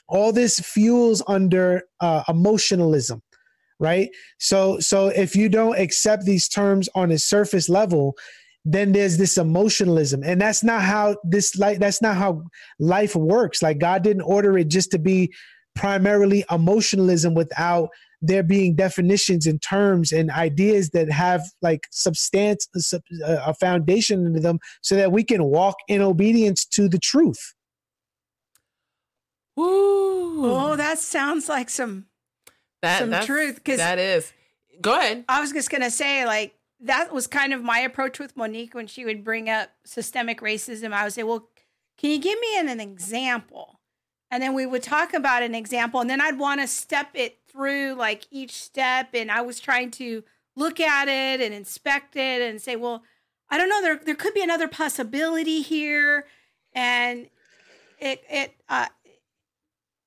all 0.07 0.31
this 0.31 0.59
fuels 0.59 1.21
under 1.27 1.83
uh, 1.99 2.23
emotionalism 2.29 3.21
right? 3.79 4.09
So 4.39 4.79
so 4.79 5.07
if 5.07 5.35
you 5.35 5.49
don't 5.49 5.79
accept 5.79 6.25
these 6.25 6.47
terms 6.47 6.89
on 6.95 7.11
a 7.11 7.17
surface 7.17 7.69
level 7.69 8.15
then 8.65 8.91
there's 8.91 9.17
this 9.17 9.37
emotionalism. 9.37 10.21
And 10.23 10.39
that's 10.39 10.63
not 10.63 10.81
how 10.81 11.15
this 11.23 11.57
like 11.57 11.79
that's 11.79 12.01
not 12.01 12.17
how 12.17 12.43
life 12.77 13.15
works. 13.15 13.61
Like 13.61 13.79
god 13.79 14.03
didn't 14.03 14.23
order 14.23 14.57
it 14.57 14.67
just 14.67 14.91
to 14.91 14.99
be 14.99 15.33
primarily 15.75 16.43
emotionalism 16.51 17.33
without 17.33 17.89
there 18.21 18.43
being 18.43 18.75
definitions 18.75 19.47
and 19.47 19.61
terms 19.61 20.11
and 20.11 20.29
ideas 20.29 20.89
that 20.89 21.09
have 21.09 21.41
like 21.61 21.87
substance 21.89 22.67
uh, 22.93 22.99
a 23.45 23.53
foundation 23.53 24.25
into 24.25 24.41
them 24.41 24.59
so 24.81 24.95
that 24.95 25.13
we 25.13 25.23
can 25.23 25.45
walk 25.45 25.75
in 25.87 26.01
obedience 26.01 26.65
to 26.65 26.89
the 26.89 26.99
truth. 26.99 27.53
Ooh. 29.57 30.41
Oh, 30.41 30.75
that 30.75 30.99
sounds 30.99 31.47
like 31.47 31.69
some 31.69 32.05
that, 32.81 32.99
some 32.99 33.25
truth 33.25 33.55
because 33.55 33.77
that 33.77 33.99
is. 33.99 34.31
Go 34.81 34.97
ahead. 34.97 35.25
I 35.27 35.41
was 35.41 35.51
just 35.51 35.69
gonna 35.69 35.91
say 35.91 36.25
like 36.25 36.55
that 36.81 37.11
was 37.11 37.27
kind 37.27 37.53
of 37.53 37.61
my 37.61 37.79
approach 37.79 38.19
with 38.19 38.37
Monique 38.37 38.73
when 38.73 38.87
she 38.87 39.05
would 39.05 39.23
bring 39.23 39.49
up 39.49 39.69
systemic 39.83 40.39
racism. 40.41 40.93
I 40.93 41.03
would 41.03 41.13
say, 41.13 41.23
well, 41.23 41.49
can 41.97 42.11
you 42.11 42.19
give 42.19 42.39
me 42.39 42.57
an, 42.57 42.69
an 42.69 42.79
example? 42.79 43.79
And 44.31 44.41
then 44.41 44.53
we 44.53 44.65
would 44.65 44.83
talk 44.83 45.13
about 45.13 45.43
an 45.43 45.55
example, 45.55 45.99
and 45.99 46.09
then 46.09 46.21
I'd 46.21 46.37
want 46.37 46.61
to 46.61 46.67
step 46.67 47.09
it 47.15 47.39
through 47.51 47.95
like 47.95 48.27
each 48.31 48.53
step, 48.53 49.09
and 49.13 49.31
I 49.31 49.41
was 49.41 49.59
trying 49.59 49.91
to 49.91 50.23
look 50.55 50.79
at 50.79 51.07
it 51.07 51.41
and 51.41 51.53
inspect 51.53 52.15
it 52.15 52.41
and 52.41 52.61
say, 52.61 52.75
well, 52.75 53.03
I 53.49 53.57
don't 53.57 53.69
know, 53.69 53.81
there 53.81 53.97
there 53.97 54.15
could 54.15 54.35
be 54.35 54.43
another 54.43 54.67
possibility 54.67 55.61
here, 55.61 56.27
and 56.73 57.27
it 57.99 58.23
it 58.29 58.53
uh, 58.69 58.87
it, 59.03 59.19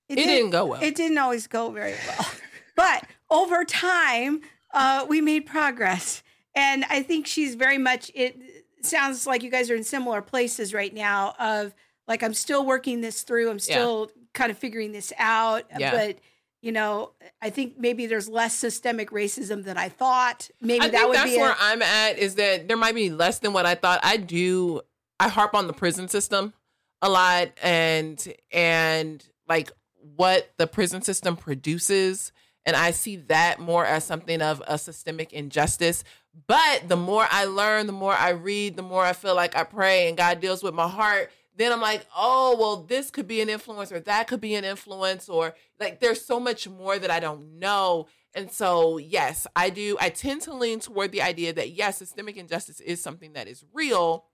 it 0.09 0.17
didn't, 0.17 0.29
didn't 0.29 0.51
go 0.51 0.67
well. 0.67 0.83
It 0.83 0.95
didn't 0.95 1.19
always 1.19 1.49
go 1.49 1.71
very 1.71 1.95
well. 2.07 2.27
But 2.77 3.05
over 3.31 3.65
time, 3.65 4.43
uh, 4.73 5.07
we 5.09 5.21
made 5.21 5.47
progress. 5.47 6.23
And 6.55 6.85
I 6.91 7.03
think 7.03 7.27
she's 7.27 7.55
very 7.55 7.79
much, 7.79 8.11
it 8.15 8.39
sounds 8.83 9.27
like 9.27 9.43
you 9.43 9.51
guys 9.51 9.71
are 9.71 9.75
in 9.75 9.85
similar 9.85 10.21
places 10.21 10.75
right 10.75 10.93
now 10.93 11.35
of 11.39 11.75
like, 12.07 12.23
I'm 12.23 12.35
still 12.35 12.67
working 12.67 13.01
this 13.01 13.23
through. 13.23 13.51
I'm 13.51 13.59
still 13.59 14.11
yeah. 14.15 14.23
kind 14.35 14.51
of 14.51 14.59
figuring 14.59 14.93
this 14.93 15.13
out. 15.19 15.65
Yeah. 15.79 15.93
But, 15.93 16.19
you 16.61 16.73
know, 16.73 17.13
I 17.41 17.51
think 17.51 17.79
maybe 17.79 18.07
there's 18.07 18.29
less 18.29 18.55
systemic 18.55 19.11
racism 19.11 19.65
than 19.65 19.77
I 19.77 19.89
thought. 19.89 20.51
Maybe 20.61 20.85
I 20.85 20.89
that 20.89 21.09
would 21.09 21.17
that's 21.17 21.31
be 21.31 21.39
where 21.39 21.57
i 21.59 21.73
am 21.73 21.83
at 21.83 22.19
is 22.19 22.37
that 22.37 22.69
there 22.69 22.77
might 22.77 22.95
be 22.95 23.11
less 23.11 23.39
than 23.39 23.53
what 23.53 23.67
I 23.67 23.75
thought. 23.75 24.01
I 24.03 24.17
do, 24.17 24.83
I 25.19 25.29
harp 25.29 25.55
on 25.55 25.67
the 25.67 25.73
prison 25.73 26.09
system 26.09 26.53
a 27.01 27.09
lot 27.09 27.49
and, 27.63 28.33
and 28.53 29.25
like 29.49 29.73
what 30.17 30.53
the 30.57 30.67
prison 30.67 31.03
system 31.03 31.37
produces 31.37 32.33
and 32.65 32.77
I 32.77 32.93
see 32.93 33.17
that 33.17 33.59
more 33.61 33.85
as 33.85 34.05
something 34.05 34.41
of 34.41 34.63
a 34.67 34.79
systemic 34.79 35.33
injustice. 35.33 36.05
But 36.47 36.89
the 36.89 36.97
more 36.97 37.27
I 37.31 37.45
learn, 37.45 37.87
the 37.87 37.93
more 37.93 38.15
I 38.15 38.31
read, 38.31 38.77
the 38.77 38.83
more 38.83 39.05
I 39.05 39.13
feel 39.13 39.35
like 39.35 39.57
I 39.57 39.65
pray 39.65 40.09
and 40.09 40.17
God 40.17 40.41
deals 40.41 40.63
with 40.63 40.75
my 40.75 40.89
heart. 40.89 41.31
Then 41.57 41.73
I'm 41.73 41.81
like, 41.81 42.07
oh, 42.17 42.57
well, 42.59 42.77
this 42.77 43.11
could 43.11 43.29
be 43.29 43.43
an 43.43 43.51
influence 43.51 43.93
or 43.93 44.01
that 44.01 44.27
could 44.27 44.41
be 44.41 44.55
an 44.55 44.65
influence, 44.65 45.29
or 45.29 45.55
like 45.79 46.01
there's 46.01 46.25
so 46.25 46.41
much 46.41 46.67
more 46.67 46.99
that 46.99 47.11
I 47.11 47.21
don't 47.21 47.59
know. 47.59 48.07
And 48.35 48.51
so, 48.51 48.97
yes, 48.97 49.47
I 49.55 49.69
do. 49.69 49.99
I 50.01 50.09
tend 50.09 50.41
to 50.43 50.55
lean 50.55 50.81
toward 50.81 51.13
the 51.13 51.21
idea 51.21 51.53
that, 51.53 51.73
yes, 51.73 51.99
systemic 51.99 52.39
injustice 52.39 52.81
is 52.81 53.03
something 53.03 53.35
that 53.35 53.49
is 53.49 53.67
real. 53.75 54.25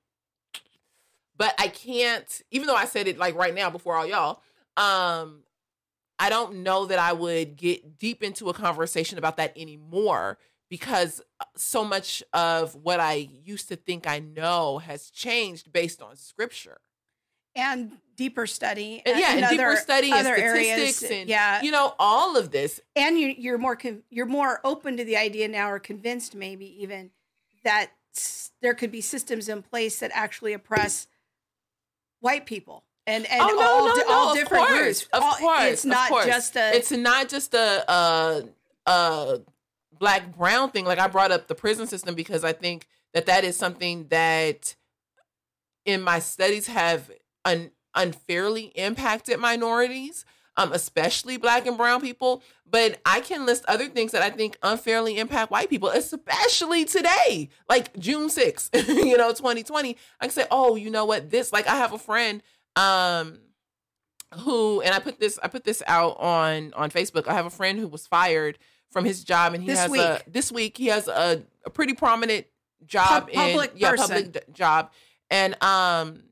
But 1.37 1.55
I 1.59 1.66
can't, 1.66 2.43
even 2.53 2.68
though 2.68 2.76
I 2.76 2.85
said 2.85 3.09
it 3.09 3.18
like 3.18 3.35
right 3.35 3.55
now 3.55 3.70
before 3.70 3.97
all 3.97 4.07
y'all, 4.07 4.41
um, 4.76 5.43
I 6.19 6.31
don't 6.31 6.62
know 6.62 6.87
that 6.87 6.99
I 6.99 7.12
would 7.12 7.57
get 7.57 7.99
deep 7.99 8.23
into 8.23 8.49
a 8.49 8.55
conversation 8.55 9.19
about 9.19 9.37
that 9.37 9.53
anymore 9.57 10.39
because 10.69 11.21
uh, 11.41 11.45
so 11.57 11.85
much 11.85 12.23
of 12.33 12.75
what 12.75 13.01
I 13.01 13.29
used 13.45 13.69
to 13.69 13.77
think 13.77 14.07
I 14.07 14.19
know 14.19 14.79
has 14.79 15.11
changed 15.11 15.73
based 15.73 16.03
on 16.03 16.16
scripture 16.16 16.79
and 17.55 17.93
deeper 18.16 18.47
study. 18.47 19.03
And 19.05 19.19
yeah, 19.19 19.35
and 19.35 19.45
other, 19.45 19.57
deeper 19.57 19.77
study 19.77 20.12
and 20.12 20.27
statistics 20.27 21.03
areas, 21.03 21.21
and 21.21 21.29
yeah, 21.29 21.62
you 21.62 21.71
know 21.71 21.95
all 21.99 22.37
of 22.37 22.51
this. 22.51 22.81
And 22.97 23.19
you, 23.19 23.35
you're 23.37 23.59
more 23.59 23.79
you're 24.11 24.27
more 24.27 24.61
open 24.64 24.97
to 24.97 25.05
the 25.05 25.16
idea 25.16 25.49
now, 25.49 25.71
or 25.71 25.79
convinced 25.79 26.35
maybe 26.35 26.83
even 26.83 27.11
that 27.64 27.91
there 28.62 28.75
could 28.75 28.91
be 28.91 29.01
systems 29.01 29.49
in 29.49 29.62
place 29.62 29.99
that 30.01 30.11
actually 30.14 30.53
oppress 30.53 31.07
white 32.21 32.47
people 32.47 32.85
and 33.09 33.27
and 33.31 33.41
oh, 33.41 33.47
no, 33.47 33.61
all, 33.61 33.87
no, 33.89 33.95
no, 33.95 34.05
all 34.11 34.35
different 34.35 34.67
course, 34.67 34.81
groups. 34.81 35.09
Of 35.13 35.23
all, 35.23 35.35
course, 35.35 35.65
it's 35.65 35.85
not 35.85 36.09
course. 36.11 36.27
just 36.27 36.57
a. 36.57 36.77
It's 36.77 36.91
not 36.91 37.29
just 37.29 37.55
a, 37.55 37.91
a 37.91 38.45
a 38.87 39.41
black 39.99 40.37
brown 40.37 40.71
thing. 40.71 40.85
Like 40.85 40.99
I 40.99 41.09
brought 41.09 41.33
up 41.33 41.49
the 41.49 41.55
prison 41.55 41.87
system 41.87 42.15
because 42.15 42.45
I 42.45 42.53
think 42.53 42.87
that 43.15 43.27
that 43.27 43.45
is 43.45 43.57
something 43.57 44.09
that 44.09 44.75
in 45.87 46.03
my 46.03 46.19
studies 46.19 46.67
have 46.67 47.11
un, 47.45 47.71
unfairly 47.95 48.65
impacted 48.75 49.39
minorities. 49.41 50.25
Um, 50.57 50.73
especially 50.73 51.37
black 51.37 51.69
and 51.69 51.79
brown 51.79 52.01
people, 52.01 52.43
but 52.69 52.99
I 53.07 53.21
can 53.21 53.47
list 53.47 53.65
other 53.69 53.87
things 53.87 54.11
that 54.11 54.23
I 54.23 54.31
think 54.31 54.59
unfairly 54.61 55.17
impact 55.17 55.53
white 55.53 55.71
people, 55.71 55.89
especially 55.89 56.85
today, 56.85 57.49
like 57.69 57.97
June 57.97 58.29
6th, 58.29 58.89
you 58.89 59.17
know, 59.17 59.29
2020. 59.29 59.97
I 60.21 60.25
can 60.25 60.33
say, 60.33 60.47
oh, 60.51 60.75
you 60.75 60.91
know 60.91 61.05
what, 61.05 61.31
this, 61.31 61.53
like 61.53 61.69
I 61.69 61.77
have 61.77 61.93
a 61.93 61.99
friend 61.99 62.43
um 62.79 63.39
who 64.41 64.81
and 64.83 64.95
I 64.95 64.99
put 64.99 65.18
this 65.18 65.39
I 65.43 65.49
put 65.49 65.64
this 65.64 65.83
out 65.87 66.16
on 66.18 66.72
on 66.74 66.91
Facebook. 66.91 67.26
I 67.29 67.35
have 67.35 67.47
a 67.47 67.51
friend 67.51 67.79
who 67.79 67.89
was 67.89 68.07
fired 68.07 68.59
from 68.91 69.05
his 69.05 69.24
job 69.24 69.55
and 69.55 69.62
he 69.62 69.68
this 69.68 69.79
has 69.81 69.91
week. 69.91 70.01
a 70.01 70.22
this 70.26 70.51
week 70.53 70.76
he 70.76 70.87
has 70.87 71.09
a, 71.09 71.43
a 71.64 71.70
pretty 71.70 71.95
prominent 71.95 72.47
job 72.87 73.24
Pub- 73.24 73.33
public 73.33 73.72
in 73.72 73.79
yeah 73.79 73.95
public 73.97 74.53
job 74.53 74.91
and 75.31 75.62
um 75.62 76.22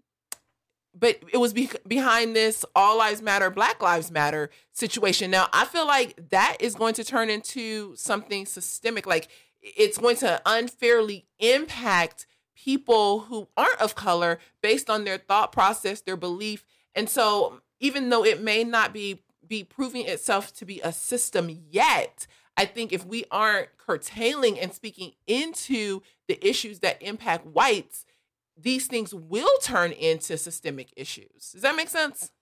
but 0.99 1.18
it 1.32 1.36
was 1.36 1.53
be- 1.53 1.68
behind 1.86 2.34
this 2.34 2.64
all 2.74 2.97
lives 2.97 3.20
matter 3.20 3.51
black 3.51 3.82
lives 3.82 4.11
matter 4.11 4.49
situation 4.72 5.30
now 5.30 5.49
i 5.53 5.64
feel 5.66 5.86
like 5.86 6.30
that 6.30 6.57
is 6.61 6.74
going 6.74 6.94
to 6.94 7.05
turn 7.05 7.28
into 7.28 7.94
something 7.97 8.47
systemic 8.47 9.07
like 9.07 9.28
it's 9.61 9.99
going 9.99 10.16
to 10.16 10.40
unfairly 10.47 11.26
impact 11.40 12.26
people 12.57 13.20
who 13.20 13.48
aren't 13.57 13.80
of 13.80 13.94
color 13.94 14.38
based 14.62 14.90
on 14.90 15.04
their 15.04 15.18
thought 15.18 15.52
process, 15.52 16.00
their 16.00 16.16
belief. 16.16 16.64
And 16.94 17.09
so 17.09 17.61
even 17.78 18.09
though 18.09 18.24
it 18.24 18.42
may 18.42 18.64
not 18.64 18.92
be 18.92 19.22
be 19.46 19.62
proving 19.62 20.07
itself 20.07 20.52
to 20.54 20.64
be 20.64 20.80
a 20.80 20.92
system 20.92 21.48
yet, 21.70 22.26
I 22.57 22.64
think 22.64 22.92
if 22.92 23.07
we 23.07 23.26
aren't 23.30 23.76
curtailing 23.76 24.59
and 24.59 24.72
speaking 24.72 25.12
into 25.26 26.00
the 26.26 26.44
issues 26.44 26.80
that 26.80 27.00
impact 27.00 27.46
whites, 27.46 28.04
these 28.57 28.86
things 28.86 29.14
will 29.14 29.57
turn 29.62 29.92
into 29.92 30.36
systemic 30.36 30.92
issues. 30.96 31.52
Does 31.52 31.62
that 31.62 31.76
make 31.76 31.88
sense? 31.88 32.32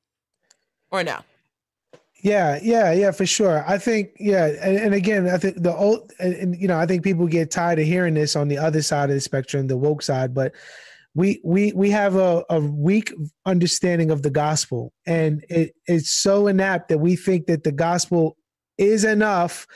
Or 0.90 1.02
no? 1.02 1.20
Yeah, 2.24 2.58
yeah, 2.62 2.90
yeah, 2.90 3.10
for 3.10 3.26
sure. 3.26 3.62
I 3.68 3.76
think, 3.76 4.12
yeah, 4.18 4.46
and, 4.46 4.78
and 4.78 4.94
again, 4.94 5.28
I 5.28 5.36
think 5.36 5.62
the 5.62 5.76
old, 5.76 6.10
and, 6.18 6.32
and, 6.34 6.56
you 6.58 6.66
know, 6.66 6.78
I 6.78 6.86
think 6.86 7.04
people 7.04 7.26
get 7.26 7.50
tired 7.50 7.78
of 7.78 7.84
hearing 7.84 8.14
this 8.14 8.34
on 8.34 8.48
the 8.48 8.56
other 8.56 8.80
side 8.80 9.10
of 9.10 9.14
the 9.14 9.20
spectrum, 9.20 9.66
the 9.66 9.76
woke 9.76 10.00
side, 10.00 10.32
but 10.32 10.54
we 11.14 11.42
we 11.44 11.72
we 11.72 11.90
have 11.90 12.16
a, 12.16 12.42
a 12.48 12.60
weak 12.60 13.12
understanding 13.44 14.10
of 14.10 14.22
the 14.22 14.30
gospel, 14.30 14.94
and 15.06 15.44
it, 15.50 15.74
it's 15.86 16.08
so 16.08 16.44
inapt 16.48 16.88
that 16.88 16.98
we 16.98 17.14
think 17.14 17.46
that 17.46 17.62
the 17.62 17.70
gospel 17.72 18.38
is 18.78 19.04
enough 19.04 19.66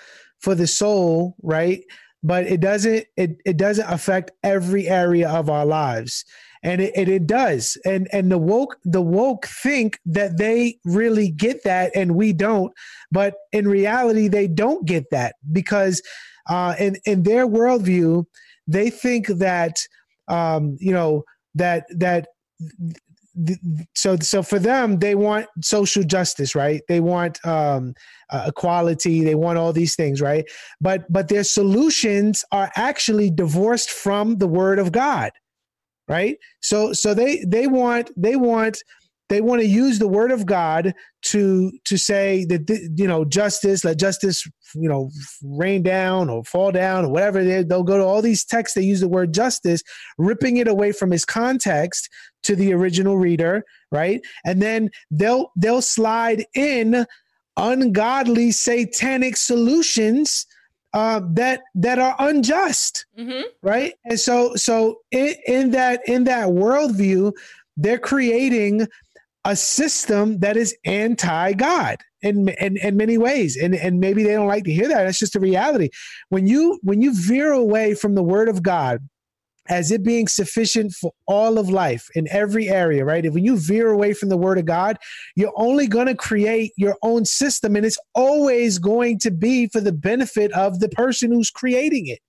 for 0.41 0.55
the 0.55 0.67
soul, 0.67 1.37
right? 1.43 1.85
But 2.23 2.47
it 2.47 2.61
doesn't 2.61 3.05
it 3.19 3.37
it 3.45 3.59
doesn't 3.59 3.89
affect 3.89 4.31
every 4.43 4.89
area 4.89 5.29
of 5.29 5.51
our 5.51 5.67
lives 5.67 6.25
and 6.63 6.81
it, 6.81 6.93
it, 6.97 7.09
it, 7.09 7.27
does. 7.27 7.77
And 7.85 8.09
and 8.13 8.31
the 8.31 8.39
woke 8.39 8.77
the 8.85 9.03
woke 9.03 9.47
think 9.47 9.99
that 10.07 10.39
they 10.39 10.79
really 10.85 11.31
get 11.31 11.63
that 11.65 11.93
and 11.95 12.15
we 12.15 12.33
don't. 12.33 12.73
But 13.11 13.35
in 13.53 13.69
reality 13.69 14.29
they 14.29 14.49
don't 14.49 14.87
get 14.87 15.11
that 15.11 15.37
because 15.53 16.03
uh, 16.49 16.75
in 16.79 16.97
in 17.05 17.23
their 17.23 17.47
worldview 17.47 18.25
they 18.67 18.91
think 18.91 19.27
that 19.29 19.79
um, 20.29 20.77
you 20.81 20.93
know 20.93 21.25
that 21.55 21.85
that 21.91 22.29
so 23.95 24.17
so 24.17 24.43
for 24.43 24.59
them 24.59 24.99
they 24.99 25.15
want 25.15 25.47
social 25.63 26.03
justice 26.03 26.55
right? 26.55 26.83
They 26.89 27.01
want 27.01 27.45
um, 27.47 27.95
uh, 28.31 28.47
equality. 28.49 29.23
They 29.23 29.37
want 29.37 29.59
all 29.59 29.73
these 29.73 29.95
things 29.95 30.21
right? 30.21 30.45
But 30.81 31.11
but 31.13 31.29
their 31.29 31.45
solutions 31.45 32.45
are 32.51 32.73
actually 32.75 33.31
divorced 33.31 33.91
from 33.91 34.39
the 34.39 34.49
word 34.49 34.79
of 34.79 34.91
god 34.93 35.31
right? 36.09 36.37
So 36.61 36.93
so 36.93 37.15
they 37.15 37.45
they 37.47 37.67
want 37.67 38.11
they 38.17 38.37
want 38.37 38.83
they 39.29 39.41
want 39.43 39.61
to 39.61 39.67
use 39.67 39.99
the 39.99 40.09
word 40.09 40.31
of 40.31 40.47
god 40.47 40.95
to 41.21 41.71
to 41.85 41.99
say 41.99 42.47
that 42.47 42.67
you 42.97 43.07
know 43.07 43.27
justice 43.27 43.85
let 43.85 43.99
justice 43.99 44.47
you 44.75 44.89
know 44.89 45.11
rain 45.43 45.83
down 45.83 46.31
or 46.31 46.43
fall 46.45 46.73
down 46.73 47.05
or 47.05 47.11
whatever 47.11 47.45
they, 47.45 47.63
they'll 47.63 47.83
go 47.83 47.99
to 47.99 48.05
all 48.05 48.23
these 48.23 48.43
texts 48.43 48.75
they 48.75 48.81
use 48.81 49.01
the 49.01 49.09
word 49.09 49.35
justice 49.35 49.83
ripping 50.17 50.57
it 50.57 50.67
away 50.67 50.93
from 50.93 51.13
its 51.13 51.27
context 51.27 52.09
to 52.43 52.57
the 52.57 52.73
original 52.73 53.19
reader 53.19 53.65
right? 53.91 54.21
And 54.45 54.63
then 54.63 54.91
they'll 55.11 55.53
they'll 55.57 55.83
slide 55.83 56.45
in 56.55 57.07
ungodly 57.57 58.53
satanic 58.53 59.37
solutions 59.37 60.47
uh, 60.93 61.21
that 61.33 61.63
that 61.75 61.99
are 61.99 62.17
unjust, 62.19 63.07
mm-hmm. 63.19 63.43
right? 63.63 63.95
And 64.05 64.19
so 64.19 64.55
so 64.57 65.01
in, 65.11 65.35
in 65.47 65.71
that 65.73 66.01
in 66.07 66.25
that 66.25 66.49
worldview, 66.49 67.33
they're 67.77 67.99
creating 67.99 68.89
a 69.45 69.55
system 69.57 70.41
that 70.41 70.57
is 70.57 70.77
anti-God 70.85 71.99
in, 72.23 72.49
in 72.49 72.77
in 72.79 72.97
many 72.97 73.19
ways, 73.19 73.57
and 73.57 73.75
and 73.75 74.01
maybe 74.01 74.23
they 74.23 74.33
don't 74.33 74.49
like 74.49 74.65
to 74.65 74.73
hear 74.73 74.89
that. 74.89 75.05
That's 75.05 75.19
just 75.19 75.37
a 75.37 75.41
reality. 75.41 75.91
When 76.29 76.47
you 76.47 76.79
when 76.83 77.01
you 77.01 77.15
veer 77.15 77.53
away 77.53 77.95
from 77.95 78.15
the 78.15 78.23
Word 78.23 78.49
of 78.49 78.63
God 78.63 79.01
as 79.69 79.91
it 79.91 80.03
being 80.03 80.29
sufficient 80.29 80.93
for 80.93 81.13
all 81.27 81.59
of 81.59 81.71
life 81.71 82.09
in 82.15 82.27
every 82.31 82.69
area, 82.69 83.05
right? 83.05 83.25
If 83.25 83.35
when 83.35 83.45
you 83.45 83.59
veer 83.59 83.91
away 83.91 84.15
from 84.15 84.29
the 84.29 84.37
word 84.37 84.59
of 84.59 84.65
God, 84.65 84.99
you're 85.37 85.53
only 85.57 85.87
going 85.87 86.07
to 86.07 86.15
create 86.15 86.73
your 86.77 86.97
own 87.03 87.25
system 87.25 87.77
and 87.77 87.85
it's 87.85 87.99
always 88.15 88.79
going 88.79 89.19
to 89.21 89.31
be 89.31 89.69
for 89.69 89.81
the 89.81 89.93
benefit 89.93 90.53
of 90.53 90.81
the 90.81 90.89
person 90.89 91.31
who's 91.31 91.51
creating 91.51 92.07
it. 92.07 92.21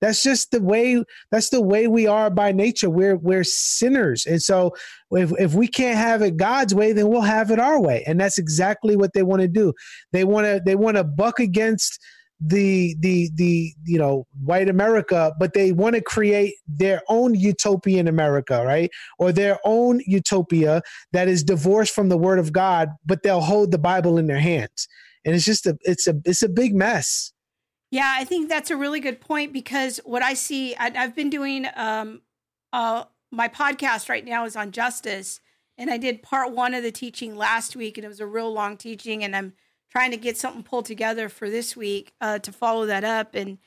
That's 0.00 0.22
just 0.22 0.50
the 0.50 0.60
way 0.60 1.02
that's 1.30 1.48
the 1.48 1.62
way 1.62 1.86
we 1.86 2.06
are 2.06 2.28
by 2.28 2.52
nature. 2.52 2.90
We're 2.90 3.16
we're 3.16 3.42
sinners. 3.42 4.26
And 4.26 4.42
so 4.42 4.74
if 5.12 5.32
if 5.38 5.54
we 5.54 5.66
can't 5.66 5.96
have 5.96 6.20
it 6.20 6.36
God's 6.36 6.74
way, 6.74 6.92
then 6.92 7.08
we'll 7.08 7.22
have 7.22 7.50
it 7.50 7.58
our 7.58 7.80
way. 7.80 8.04
And 8.06 8.20
that's 8.20 8.36
exactly 8.36 8.96
what 8.96 9.14
they 9.14 9.22
want 9.22 9.40
to 9.40 9.48
do. 9.48 9.72
They 10.12 10.24
want 10.24 10.46
to 10.46 10.60
they 10.62 10.74
want 10.74 10.98
to 10.98 11.04
buck 11.04 11.40
against 11.40 11.98
the 12.40 12.96
the 13.00 13.30
the 13.34 13.72
you 13.84 13.98
know 13.98 14.26
white 14.42 14.68
america 14.68 15.32
but 15.38 15.54
they 15.54 15.72
want 15.72 15.94
to 15.94 16.02
create 16.02 16.54
their 16.66 17.00
own 17.08 17.34
utopian 17.34 18.08
america 18.08 18.64
right? 18.64 18.90
Or 19.18 19.32
their 19.32 19.58
own 19.64 20.00
utopia 20.06 20.82
that 21.12 21.28
is 21.28 21.44
divorced 21.44 21.94
from 21.94 22.08
the 22.08 22.18
word 22.18 22.38
of 22.38 22.52
god 22.52 22.90
but 23.06 23.22
they'll 23.22 23.40
hold 23.40 23.70
the 23.70 23.78
bible 23.78 24.18
in 24.18 24.26
their 24.26 24.38
hands. 24.38 24.88
And 25.24 25.34
it's 25.34 25.44
just 25.44 25.66
a 25.66 25.76
it's 25.82 26.06
a 26.06 26.14
it's 26.24 26.42
a 26.42 26.48
big 26.48 26.74
mess. 26.74 27.32
Yeah 27.90 28.14
i 28.16 28.24
think 28.24 28.48
that's 28.48 28.70
a 28.70 28.76
really 28.76 29.00
good 29.00 29.20
point 29.20 29.52
because 29.52 30.00
what 30.04 30.22
i 30.22 30.34
see 30.34 30.74
I, 30.76 30.90
have 30.90 31.14
been 31.14 31.30
doing 31.30 31.66
um 31.76 32.22
uh 32.72 33.04
my 33.30 33.48
podcast 33.48 34.08
right 34.08 34.24
now 34.24 34.44
is 34.44 34.56
on 34.56 34.72
justice 34.72 35.40
and 35.78 35.90
i 35.90 35.96
did 35.96 36.22
part 36.22 36.52
one 36.52 36.74
of 36.74 36.82
the 36.82 36.92
teaching 36.92 37.36
last 37.36 37.76
week 37.76 37.96
and 37.96 38.04
it 38.04 38.08
was 38.08 38.20
a 38.20 38.26
real 38.26 38.52
long 38.52 38.76
teaching 38.76 39.22
and 39.22 39.36
i'm 39.36 39.54
trying 39.94 40.10
to 40.10 40.16
get 40.16 40.36
something 40.36 40.64
pulled 40.64 40.84
together 40.84 41.28
for 41.28 41.48
this 41.48 41.76
week 41.76 42.14
uh, 42.20 42.38
to 42.40 42.50
follow 42.50 42.84
that 42.86 43.04
up. 43.04 43.34
And 43.34 43.58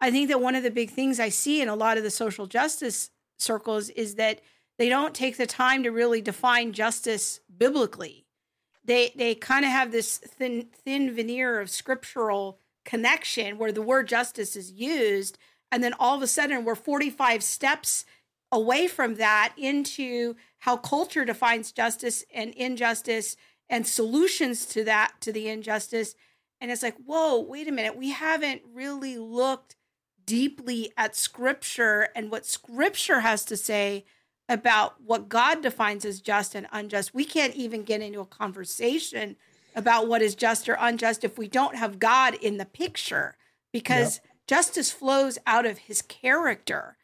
I 0.00 0.12
think 0.12 0.28
that 0.28 0.40
one 0.40 0.54
of 0.54 0.62
the 0.62 0.70
big 0.70 0.90
things 0.90 1.18
I 1.18 1.28
see 1.28 1.60
in 1.60 1.68
a 1.68 1.74
lot 1.74 1.96
of 1.96 2.04
the 2.04 2.10
social 2.10 2.46
justice 2.46 3.10
circles 3.38 3.88
is 3.90 4.14
that 4.14 4.40
they 4.78 4.88
don't 4.88 5.14
take 5.14 5.36
the 5.36 5.46
time 5.46 5.82
to 5.82 5.90
really 5.90 6.20
define 6.20 6.72
justice 6.72 7.40
biblically. 7.56 8.26
They 8.84 9.12
they 9.16 9.34
kind 9.34 9.64
of 9.64 9.72
have 9.72 9.90
this 9.92 10.18
thin 10.18 10.68
thin 10.84 11.14
veneer 11.14 11.60
of 11.60 11.68
scriptural 11.68 12.58
connection 12.84 13.58
where 13.58 13.72
the 13.72 13.82
word 13.82 14.08
justice 14.08 14.54
is 14.54 14.72
used, 14.72 15.36
and 15.70 15.82
then 15.82 15.94
all 15.98 16.16
of 16.16 16.22
a 16.22 16.26
sudden 16.26 16.64
we're 16.64 16.74
45 16.74 17.42
steps 17.42 18.04
away 18.50 18.86
from 18.86 19.16
that 19.16 19.52
into 19.56 20.36
how 20.58 20.76
culture 20.76 21.24
defines 21.24 21.72
justice 21.72 22.24
and 22.32 22.54
injustice 22.54 23.36
and 23.72 23.86
solutions 23.86 24.64
to 24.66 24.84
that 24.84 25.12
to 25.20 25.32
the 25.32 25.48
injustice 25.48 26.14
and 26.60 26.70
it's 26.70 26.82
like 26.82 26.96
whoa 27.04 27.40
wait 27.40 27.66
a 27.66 27.72
minute 27.72 27.96
we 27.96 28.10
haven't 28.10 28.62
really 28.72 29.18
looked 29.18 29.74
deeply 30.24 30.92
at 30.96 31.16
scripture 31.16 32.08
and 32.14 32.30
what 32.30 32.46
scripture 32.46 33.20
has 33.20 33.44
to 33.44 33.56
say 33.56 34.04
about 34.48 35.00
what 35.04 35.28
god 35.28 35.60
defines 35.60 36.04
as 36.04 36.20
just 36.20 36.54
and 36.54 36.68
unjust 36.70 37.12
we 37.12 37.24
can't 37.24 37.56
even 37.56 37.82
get 37.82 38.00
into 38.00 38.20
a 38.20 38.26
conversation 38.26 39.34
about 39.74 40.08
what 40.08 40.22
is 40.22 40.34
just 40.34 40.68
or 40.68 40.76
unjust 40.78 41.24
if 41.24 41.38
we 41.38 41.48
don't 41.48 41.76
have 41.76 41.98
God 41.98 42.34
in 42.34 42.58
the 42.58 42.64
picture 42.64 43.36
because 43.72 44.20
yep. 44.22 44.34
justice 44.46 44.90
flows 44.90 45.38
out 45.46 45.66
of 45.66 45.78
his 45.78 46.02
character. 46.02 46.96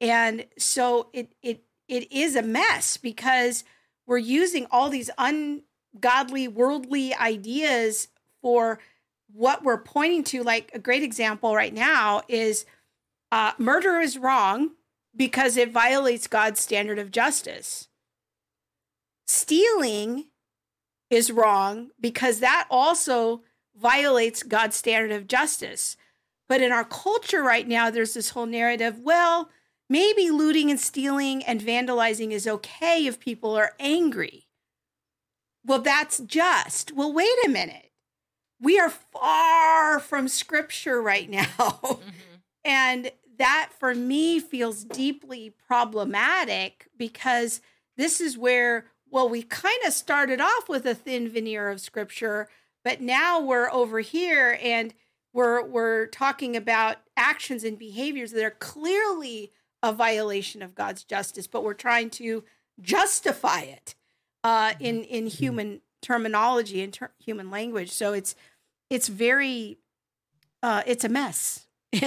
And 0.00 0.46
so 0.58 1.08
it 1.12 1.34
it 1.42 1.64
it 1.88 2.10
is 2.12 2.36
a 2.36 2.42
mess 2.42 2.96
because 2.96 3.64
we're 4.06 4.18
using 4.18 4.66
all 4.70 4.88
these 4.88 5.10
ungodly 5.96 6.48
worldly 6.48 7.14
ideas 7.14 8.08
for 8.42 8.78
what 9.32 9.64
we're 9.64 9.82
pointing 9.82 10.22
to 10.24 10.42
like 10.42 10.70
a 10.74 10.78
great 10.78 11.02
example 11.02 11.54
right 11.54 11.74
now 11.74 12.22
is 12.28 12.64
uh, 13.32 13.52
murder 13.58 13.98
is 13.98 14.18
wrong 14.18 14.70
because 15.14 15.56
it 15.56 15.72
violates 15.72 16.26
God's 16.26 16.60
standard 16.60 16.98
of 16.98 17.10
justice. 17.10 17.88
Stealing 19.26 20.26
is 21.10 21.32
wrong 21.32 21.90
because 22.00 22.40
that 22.40 22.66
also 22.70 23.42
violates 23.74 24.42
God's 24.42 24.76
standard 24.76 25.12
of 25.12 25.26
justice. 25.26 25.96
But 26.48 26.60
in 26.60 26.70
our 26.70 26.84
culture 26.84 27.42
right 27.42 27.66
now, 27.66 27.90
there's 27.90 28.14
this 28.14 28.30
whole 28.30 28.46
narrative 28.46 29.00
well, 29.00 29.50
maybe 29.88 30.30
looting 30.30 30.70
and 30.70 30.78
stealing 30.78 31.42
and 31.44 31.60
vandalizing 31.60 32.30
is 32.30 32.46
okay 32.46 33.06
if 33.06 33.18
people 33.18 33.56
are 33.56 33.72
angry. 33.80 34.45
Well, 35.66 35.80
that's 35.80 36.18
just. 36.20 36.92
Well, 36.92 37.12
wait 37.12 37.28
a 37.44 37.48
minute. 37.48 37.90
We 38.60 38.78
are 38.78 38.88
far 38.90 39.98
from 39.98 40.28
scripture 40.28 41.02
right 41.02 41.28
now. 41.28 41.44
Mm-hmm. 41.58 42.10
And 42.68 43.12
that 43.38 43.70
for 43.78 43.94
me 43.94 44.40
feels 44.40 44.82
deeply 44.82 45.54
problematic 45.68 46.88
because 46.96 47.60
this 47.96 48.20
is 48.20 48.36
where, 48.36 48.86
well, 49.08 49.28
we 49.28 49.42
kind 49.42 49.78
of 49.86 49.92
started 49.92 50.40
off 50.40 50.68
with 50.68 50.84
a 50.84 50.96
thin 50.96 51.28
veneer 51.28 51.68
of 51.68 51.80
scripture, 51.80 52.48
but 52.82 53.00
now 53.00 53.40
we're 53.40 53.70
over 53.70 54.00
here 54.00 54.58
and 54.60 54.94
we're 55.32 55.64
we're 55.64 56.06
talking 56.06 56.56
about 56.56 56.96
actions 57.16 57.62
and 57.62 57.78
behaviors 57.78 58.32
that 58.32 58.44
are 58.44 58.50
clearly 58.50 59.52
a 59.80 59.92
violation 59.92 60.60
of 60.60 60.74
God's 60.74 61.04
justice, 61.04 61.46
but 61.46 61.62
we're 61.62 61.72
trying 61.72 62.10
to 62.10 62.42
justify 62.80 63.60
it 63.60 63.94
uh, 64.46 64.74
in 64.78 65.02
in 65.02 65.26
human 65.26 65.80
terminology 66.02 66.80
and 66.80 66.92
ter- 66.92 67.10
human 67.18 67.50
language. 67.50 67.90
So 67.90 68.12
it's 68.12 68.36
it's 68.88 69.08
very 69.08 69.78
uh, 70.62 70.82
it's 70.86 71.04
a 71.04 71.08
mess. 71.08 71.66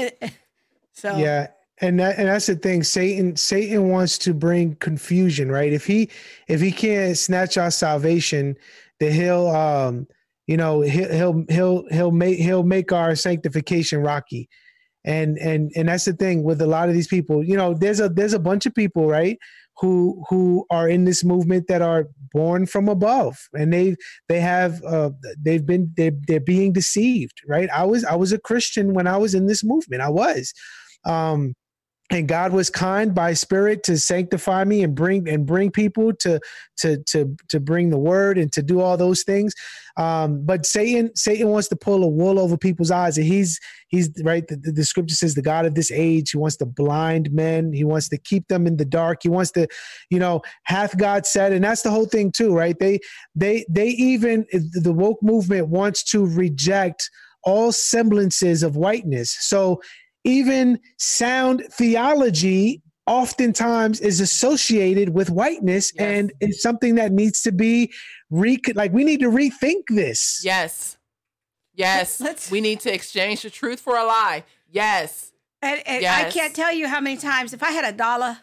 So 0.92 1.16
yeah, 1.16 1.48
and 1.80 1.98
that, 2.02 2.18
and 2.18 2.28
that's 2.28 2.48
the 2.48 2.58
thing. 2.58 2.84
Satan 2.84 3.38
Satan 3.38 3.88
wants 3.88 4.18
to 4.18 4.34
bring 4.34 4.76
confusion, 4.76 5.50
right? 5.50 5.72
If 5.72 5.86
he 5.86 6.10
if 6.50 6.60
he 6.60 6.74
can't 6.74 7.18
snatch 7.18 7.58
our 7.58 7.72
salvation, 7.72 8.58
then 9.00 9.14
he'll 9.14 9.48
um 9.48 10.06
you 10.46 10.58
know 10.58 10.82
he'll 10.82 11.10
he'll 11.10 11.46
he'll 11.48 11.88
he'll 11.90 12.12
make 12.12 12.38
he'll 12.38 12.64
make 12.64 12.92
our 12.92 13.16
sanctification 13.16 14.02
rocky. 14.02 14.50
And 15.06 15.38
and 15.38 15.72
and 15.78 15.88
that's 15.88 16.04
the 16.04 16.12
thing 16.12 16.44
with 16.44 16.62
a 16.62 16.68
lot 16.68 16.90
of 16.90 16.96
these 16.96 17.08
people. 17.08 17.46
You 17.46 17.56
know, 17.56 17.74
there's 17.74 18.02
a 18.02 18.10
there's 18.10 18.34
a 18.34 18.40
bunch 18.40 18.66
of 18.66 18.76
people, 18.76 19.08
right? 19.08 19.40
Who 19.80 20.24
who 20.30 20.66
are 20.70 20.90
in 20.90 21.06
this 21.06 21.24
movement 21.24 21.68
that 21.68 21.82
are 21.82 22.08
born 22.32 22.66
from 22.66 22.90
above. 22.90 23.38
And 23.54 23.74
they 23.74 23.96
they 24.28 24.40
have 24.40 24.84
uh, 24.84 25.12
they've 25.38 25.66
been 25.66 25.94
they 25.96 26.12
they're 26.28 26.40
being 26.40 26.74
deceived 26.74 27.42
right? 27.48 27.70
I 27.76 27.86
was 27.86 28.04
i 28.06 28.16
was 28.16 28.32
a 28.32 28.40
christian 28.40 28.94
when 28.94 29.08
i 29.08 29.18
was 29.18 29.34
in 29.34 29.48
this 29.48 29.64
movement. 29.64 30.02
I 30.02 30.10
was. 30.10 30.54
Um, 31.06 31.56
and 32.12 32.28
God 32.28 32.54
was 32.54 32.70
kind 32.70 33.14
by 33.14 33.34
spirit 33.34 33.84
to 33.84 33.98
sanctify 33.98 34.64
me 34.64 34.82
and 34.82 34.96
bring 34.96 35.30
and 35.30 35.46
bring 35.46 35.70
people 35.70 36.14
to 36.16 36.40
to 36.78 36.98
to 37.04 37.36
to 37.50 37.60
bring 37.60 37.90
the 37.90 38.00
word 38.00 38.38
and 38.38 38.52
to 38.54 38.64
do 38.64 38.82
all 38.82 38.98
those 38.98 39.24
things. 39.24 39.54
Um, 39.98 40.44
but 40.44 40.66
Satan 40.66 41.16
Satan 41.16 41.50
wants 41.50 41.68
to 41.68 41.76
pull 41.76 42.04
a 42.04 42.08
wool 42.08 42.40
over 42.40 42.58
people's 42.58 42.90
eyes, 42.90 43.18
and 43.18 43.28
he's 43.28 43.60
he's 43.90 44.10
right. 44.24 44.48
The, 44.48 44.56
the, 44.56 44.72
the, 44.72 44.86
scripture 44.86 45.16
says 45.16 45.36
the 45.36 45.42
God 45.42 45.66
of 45.66 45.76
this 45.76 45.92
age. 45.92 46.32
He 46.32 46.38
wants 46.38 46.56
to 46.58 46.66
blind 46.66 47.32
men. 47.32 47.74
He 47.74 47.84
wants 47.84 48.10
to 48.10 48.18
keep 48.18 48.48
them 48.48 48.66
in 48.66 48.78
the 48.78 48.86
dark. 48.86 49.20
He 49.24 49.30
wants 49.30 49.52
to, 49.52 49.68
you 50.10 50.20
know, 50.20 50.42
hath 50.64 50.98
God 50.98 51.26
said, 51.26 51.54
and 51.54 51.64
that's 51.64 51.84
the 51.84 51.92
whole 51.92 52.06
thing 52.06 52.32
too, 52.32 52.56
right? 52.56 52.78
They 52.80 53.00
they 53.36 53.66
they 53.70 53.90
even 53.90 54.46
the 54.52 54.94
woke 54.94 55.22
movement 55.22 55.68
wants 55.68 56.04
to 56.06 56.26
reject 56.26 57.10
all 57.44 57.72
semblances 57.72 58.64
of 58.64 58.76
whiteness. 58.76 59.32
So 59.40 59.82
even 60.30 60.80
sound 60.98 61.66
theology 61.72 62.82
oftentimes 63.08 64.00
is 64.00 64.20
associated 64.20 65.10
with 65.10 65.32
whiteness 65.32 65.92
yes. 65.96 66.04
and 66.04 66.34
it's 66.40 66.62
something 66.62 66.96
that 66.96 67.12
needs 67.12 67.42
to 67.42 67.52
be 67.52 67.92
re 68.30 68.60
like 68.76 68.94
we 68.94 69.04
need 69.04 69.20
to 69.20 69.30
rethink 69.30 69.84
this. 69.90 70.42
Yes. 70.46 70.98
Yes. 71.74 72.22
Let's, 72.22 72.52
we 72.52 72.62
need 72.62 72.80
to 72.82 72.94
exchange 72.94 73.42
the 73.42 73.50
truth 73.50 73.80
for 73.80 73.98
a 73.98 74.04
lie. 74.04 74.44
Yes. 74.70 75.32
And, 75.62 75.82
and 75.86 76.02
yes. 76.02 76.26
i 76.26 76.30
can't 76.30 76.56
tell 76.56 76.72
you 76.72 76.88
how 76.88 77.02
many 77.02 77.18
times 77.18 77.52
if 77.52 77.62
i 77.62 77.72
had 77.72 77.84
a 77.84 77.92
dollar 77.92 78.38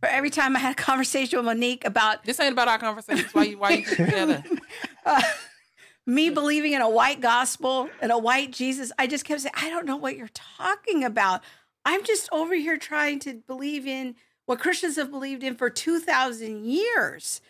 for 0.00 0.08
every 0.08 0.30
time 0.30 0.56
i 0.56 0.58
had 0.58 0.72
a 0.72 0.82
conversation 0.82 1.38
with 1.38 1.44
monique 1.44 1.84
about 1.84 2.24
this 2.24 2.40
ain't 2.40 2.52
about 2.52 2.68
our 2.68 2.78
conversations. 2.78 3.34
Why 3.34 3.44
you 3.44 3.58
why 3.58 3.70
you 3.72 3.84
together? 3.84 4.42
uh, 5.04 5.20
me 6.06 6.30
believing 6.30 6.72
in 6.72 6.82
a 6.82 6.90
white 6.90 7.20
gospel 7.20 7.88
and 8.00 8.10
a 8.10 8.18
white 8.18 8.50
Jesus, 8.50 8.92
I 8.98 9.06
just 9.06 9.24
kept 9.24 9.42
saying, 9.42 9.54
I 9.56 9.70
don't 9.70 9.86
know 9.86 9.96
what 9.96 10.16
you're 10.16 10.28
talking 10.32 11.04
about. 11.04 11.42
I'm 11.84 12.04
just 12.04 12.28
over 12.32 12.54
here 12.54 12.76
trying 12.76 13.18
to 13.20 13.34
believe 13.46 13.86
in 13.86 14.16
what 14.46 14.60
Christians 14.60 14.96
have 14.96 15.10
believed 15.10 15.42
in 15.42 15.54
for 15.54 15.70
2,000 15.70 16.64
years. 16.64 17.40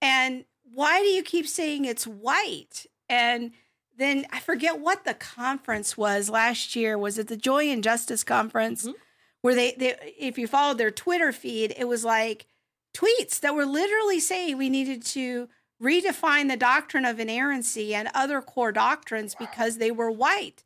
And 0.00 0.44
why 0.62 1.00
do 1.00 1.06
you 1.06 1.22
keep 1.22 1.46
saying 1.48 1.84
it's 1.84 2.06
white? 2.06 2.86
And 3.08 3.52
then 3.96 4.26
I 4.30 4.40
forget 4.40 4.78
what 4.78 5.04
the 5.04 5.14
conference 5.14 5.96
was 5.96 6.28
last 6.28 6.76
year. 6.76 6.98
Was 6.98 7.18
it 7.18 7.28
the 7.28 7.36
Joy 7.36 7.66
and 7.70 7.82
Justice 7.82 8.24
Conference? 8.24 8.82
Mm-hmm. 8.82 8.92
Where 9.42 9.54
they, 9.54 9.72
they, 9.72 10.14
if 10.18 10.38
you 10.38 10.48
followed 10.48 10.78
their 10.78 10.90
Twitter 10.90 11.32
feed, 11.32 11.74
it 11.76 11.86
was 11.86 12.04
like 12.04 12.46
tweets 12.94 13.40
that 13.40 13.54
were 13.54 13.66
literally 13.66 14.18
saying 14.18 14.58
we 14.58 14.70
needed 14.70 15.04
to 15.04 15.48
redefine 15.82 16.48
the 16.48 16.56
doctrine 16.56 17.04
of 17.04 17.20
inerrancy 17.20 17.94
and 17.94 18.08
other 18.14 18.40
core 18.40 18.72
doctrines 18.72 19.34
because 19.34 19.78
they 19.78 19.90
were 19.90 20.10
white. 20.10 20.64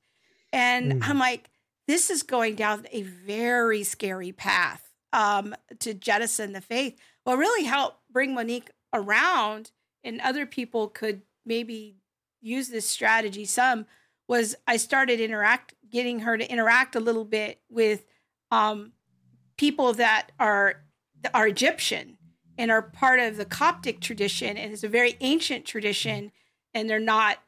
And 0.53 0.95
mm. 0.95 1.09
I'm 1.09 1.19
like, 1.19 1.51
this 1.87 2.11
is 2.11 2.23
going 2.23 2.55
down 2.55 2.87
a 2.93 3.03
very 3.03 3.83
scary 3.83 4.33
path 4.33 4.93
um, 5.13 5.55
to 5.81 5.95
jettison 5.95 6.53
the 6.53 6.61
faith. 6.61 6.97
What 7.25 7.39
really 7.39 7.65
helped 7.65 7.99
bring 8.11 8.35
Monique 8.35 8.71
around, 8.93 9.73
and 10.05 10.21
other 10.21 10.47
people 10.47 10.89
could 10.89 11.23
maybe 11.45 11.97
use 12.41 12.69
this 12.69 12.87
strategy 12.87 13.45
some, 13.45 13.87
was 14.29 14.55
I 14.67 14.77
started 14.77 15.21
interact 15.21 15.75
getting 15.91 16.21
her 16.21 16.39
to 16.39 16.51
interact 16.51 16.95
a 16.95 17.01
little 17.01 17.25
bit 17.25 17.61
with 17.69 18.05
um, 18.51 18.93
people 19.57 19.93
that 19.95 20.31
are 20.39 20.85
are 21.35 21.49
Egyptian 21.49 22.17
and 22.61 22.71
are 22.71 22.83
part 22.83 23.19
of 23.19 23.39
the 23.39 23.47
Coptic 23.47 24.01
tradition, 24.01 24.59
and 24.59 24.71
it's 24.71 24.85
a 24.85 24.89
very 24.89 25.17
ancient 25.21 25.65
tradition, 25.65 26.31
and 26.75 26.91
they're 26.91 27.01
not 27.01 27.39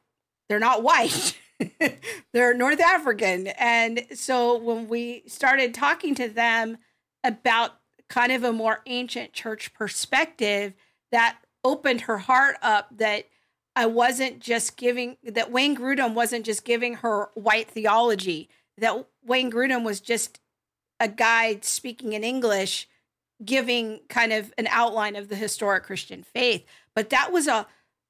they're 0.49 0.59
not 0.59 0.83
white. 0.83 1.39
they're 2.33 2.55
North 2.55 2.81
African. 2.81 3.49
And 3.49 4.07
so 4.15 4.57
when 4.57 4.89
we 4.89 5.23
started 5.27 5.75
talking 5.75 6.15
to 6.15 6.29
them 6.29 6.79
about 7.23 7.73
kind 8.09 8.33
of 8.33 8.43
a 8.43 8.53
more 8.53 8.81
ancient 8.87 9.35
church 9.35 9.75
perspective, 9.75 10.73
that 11.11 11.37
opened 11.63 12.03
her 12.03 12.19
heart 12.19 12.57
up 12.63 12.89
that 12.97 13.27
I 13.77 13.87
wasn't 13.87 14.41
just 14.41 14.79
giving 14.79 15.19
that 15.23 15.53
Wayne 15.53 15.77
Grudem 15.77 16.15
wasn't 16.15 16.47
just 16.47 16.65
giving 16.65 16.95
her 16.97 17.29
white 17.35 17.71
theology, 17.71 18.49
that 18.79 19.07
Wayne 19.23 19.53
Grudem 19.53 19.85
was 19.85 20.01
just 20.01 20.41
a 20.99 21.09
guy 21.09 21.59
speaking 21.61 22.15
in 22.15 22.25
English 22.25 22.89
giving 23.45 24.01
kind 24.09 24.33
of 24.33 24.53
an 24.59 24.67
outline 24.69 25.17
of 25.17 25.29
the 25.29 25.37
historic 25.37 25.85
Christian 25.85 26.23
faith. 26.23 26.65
But 26.95 27.11
that 27.11 27.33
was 27.33 27.47
a, 27.47 27.67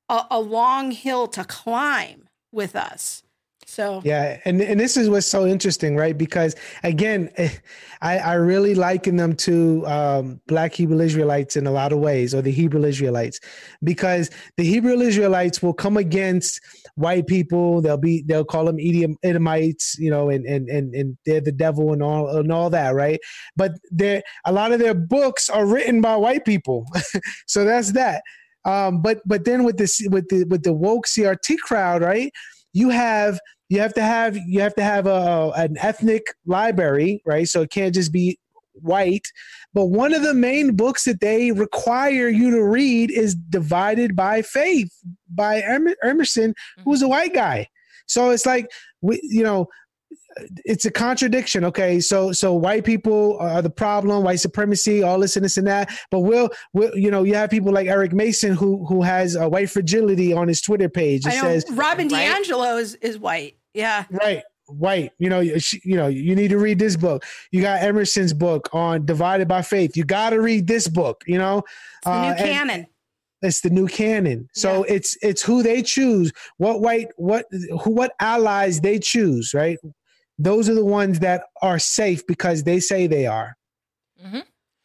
a, 0.09 0.27
a 0.31 0.41
long 0.41 0.91
hill 0.91 1.27
to 1.29 1.45
climb 1.45 2.29
with 2.51 2.77
us. 2.77 3.22
So 3.67 4.03
yeah, 4.05 4.39
and 4.45 4.61
and 4.61 4.79
this 4.79 4.97
is 4.97 5.09
what's 5.09 5.27
so 5.27 5.47
interesting, 5.47 5.97
right? 5.97 6.17
Because 6.17 6.57
again, 6.83 7.31
I 8.03 8.19
I 8.19 8.35
really 8.35 8.75
liken 8.75 9.17
them 9.17 9.35
to 9.37 9.87
um, 9.87 10.41
Black 10.47 10.75
Hebrew 10.75 11.01
Israelites 11.01 11.57
in 11.57 11.67
a 11.67 11.71
lot 11.71 11.93
of 11.93 11.99
ways, 11.99 12.35
or 12.35 12.43
the 12.43 12.51
Hebrew 12.51 12.85
Israelites, 12.85 13.41
because 13.83 14.31
the 14.57 14.65
Hebrew 14.65 15.01
Israelites 15.01 15.63
will 15.63 15.73
come 15.73 15.97
against 15.97 16.61
white 16.97 17.27
people. 17.27 17.81
They'll 17.81 17.97
be 17.97 18.23
they'll 18.27 18.45
call 18.45 18.65
them 18.65 18.79
Edomites, 19.23 19.97
you 19.99 20.11
know, 20.11 20.29
and 20.31 20.45
and 20.47 20.69
and 20.69 20.95
and 20.95 21.17
they're 21.25 21.41
the 21.41 21.53
devil 21.53 21.93
and 21.93 22.03
all 22.03 22.29
and 22.37 22.53
all 22.53 22.71
that, 22.71 22.95
right? 22.95 23.21
But 23.57 23.73
they 23.91 24.23
a 24.45 24.53
lot 24.53 24.73
of 24.73 24.81
their 24.81 24.95
books 24.95 25.49
are 25.49 25.67
written 25.67 26.01
by 26.01 26.17
white 26.17 26.45
people, 26.45 26.87
so 27.47 27.65
that's 27.65 27.93
that. 27.93 28.23
Um, 28.65 29.03
but 29.03 29.21
but 29.27 29.45
then 29.45 29.65
with 29.65 29.77
this 29.77 30.01
with 30.11 30.29
the 30.29 30.45
with 30.45 30.63
the 30.63 30.73
woke 30.73 31.07
CRT 31.07 31.59
crowd, 31.59 32.03
right? 32.03 32.33
You 32.73 32.89
have 32.91 33.41
you 33.69 33.81
have 33.81 33.95
to 33.95 34.03
have 34.03 34.37
you 34.37 34.61
have 34.61 34.75
to 34.75 34.83
have 34.83 35.07
a 35.07 35.53
an 35.57 35.77
ethnic 35.79 36.23
library, 36.47 37.23
right? 37.25 37.49
So 37.49 37.63
it 37.63 37.71
can't 37.71 37.95
just 37.95 38.13
be 38.13 38.39
white, 38.75 39.27
but 39.75 39.87
one 39.87 40.15
of 40.15 40.23
the 40.23 40.35
main 40.35 40.75
books 40.75 41.05
that 41.05 41.21
they 41.21 41.53
require 41.53 42.29
you 42.29 42.51
to 42.51 42.63
read 42.63 43.11
is 43.11 43.35
Divided 43.35 44.17
by 44.17 44.43
Faith 44.43 44.91
by 45.29 45.63
Emerson, 46.03 46.55
who's 46.85 47.03
a 47.03 47.05
mm-hmm. 47.05 47.11
white 47.11 47.35
guy. 47.35 47.69
So 48.07 48.31
it's 48.31 48.47
like 48.47 48.71
we, 49.01 49.21
you 49.23 49.43
know, 49.43 49.69
it's 50.65 50.85
a 50.85 50.91
contradiction. 50.91 51.65
Okay, 51.65 52.01
so 52.01 52.33
so 52.33 52.55
white 52.55 52.85
people 52.85 53.37
are 53.39 53.63
the 53.63 53.71
problem, 53.71 54.25
white 54.25 54.41
supremacy, 54.41 55.03
all 55.03 55.19
this 55.19 55.37
and 55.37 55.45
this 55.45 55.57
and 55.57 55.67
that. 55.67 55.91
But 56.11 56.21
we'll, 56.21 56.51
we'll 56.73 56.97
you 56.97 57.11
know, 57.11 57.25
you 57.25 57.35
have 57.35 57.51
people 57.51 57.73
like 57.73 57.87
Eric 57.87 58.13
Mason 58.13 58.55
who 58.55 58.85
who 58.87 59.03
has 59.03 59.35
a 59.35 59.49
white 59.49 59.71
fragility 59.71 60.33
on 60.33 60.49
his 60.49 60.61
Twitter 60.61 60.89
page. 60.89 61.27
It 61.27 61.33
says 61.33 61.67
Robin 61.73 62.09
right? 62.09 62.45
DiAngelo 62.45 62.81
is 62.81 62.95
is 62.97 63.19
white. 63.19 63.57
Yeah, 63.75 64.05
right. 64.11 64.43
White, 64.67 65.11
you 65.19 65.29
know, 65.29 65.41
you, 65.41 65.59
you 65.83 65.97
know, 65.97 66.07
you 66.07 66.35
need 66.35 66.49
to 66.49 66.57
read 66.57 66.79
this 66.79 66.97
book. 66.97 67.25
You 67.51 67.61
got 67.61 67.83
Emerson's 67.83 68.33
book 68.33 68.71
on 68.73 69.05
divided 69.05 69.47
by 69.47 69.61
faith. 69.61 69.97
You 69.97 70.05
got 70.05 70.31
to 70.31 70.41
read 70.41 70.67
this 70.67 70.89
book. 70.89 71.25
You 71.27 71.37
know, 71.37 71.59
it's 71.59 72.05
the 72.05 72.11
uh, 72.11 72.29
new 72.31 72.37
canon 72.37 72.87
it's 73.43 73.61
the 73.61 73.71
new 73.71 73.89
canon 73.89 74.49
so 74.55 74.87
yeah. 74.87 74.95
it's 74.95 75.19
it's 75.21 75.43
who 75.43 75.63
they 75.63 75.83
choose 75.83 76.33
what 76.59 76.81
white 76.81 77.09
what 77.17 77.47
who 77.83 77.91
what 77.91 78.13
allies 78.21 78.81
they 78.81 78.99
choose 78.99 79.53
right 79.53 79.79
those 80.39 80.69
are 80.69 80.75
the 80.75 80.85
ones 80.85 81.21
that 81.21 81.45
are 81.61 81.79
safe 81.79 82.27
because 82.27 82.65
they 82.65 82.81
say 82.81 83.07
they 83.07 83.27
are. 83.27 83.57
Mm-hmm. 84.25 84.41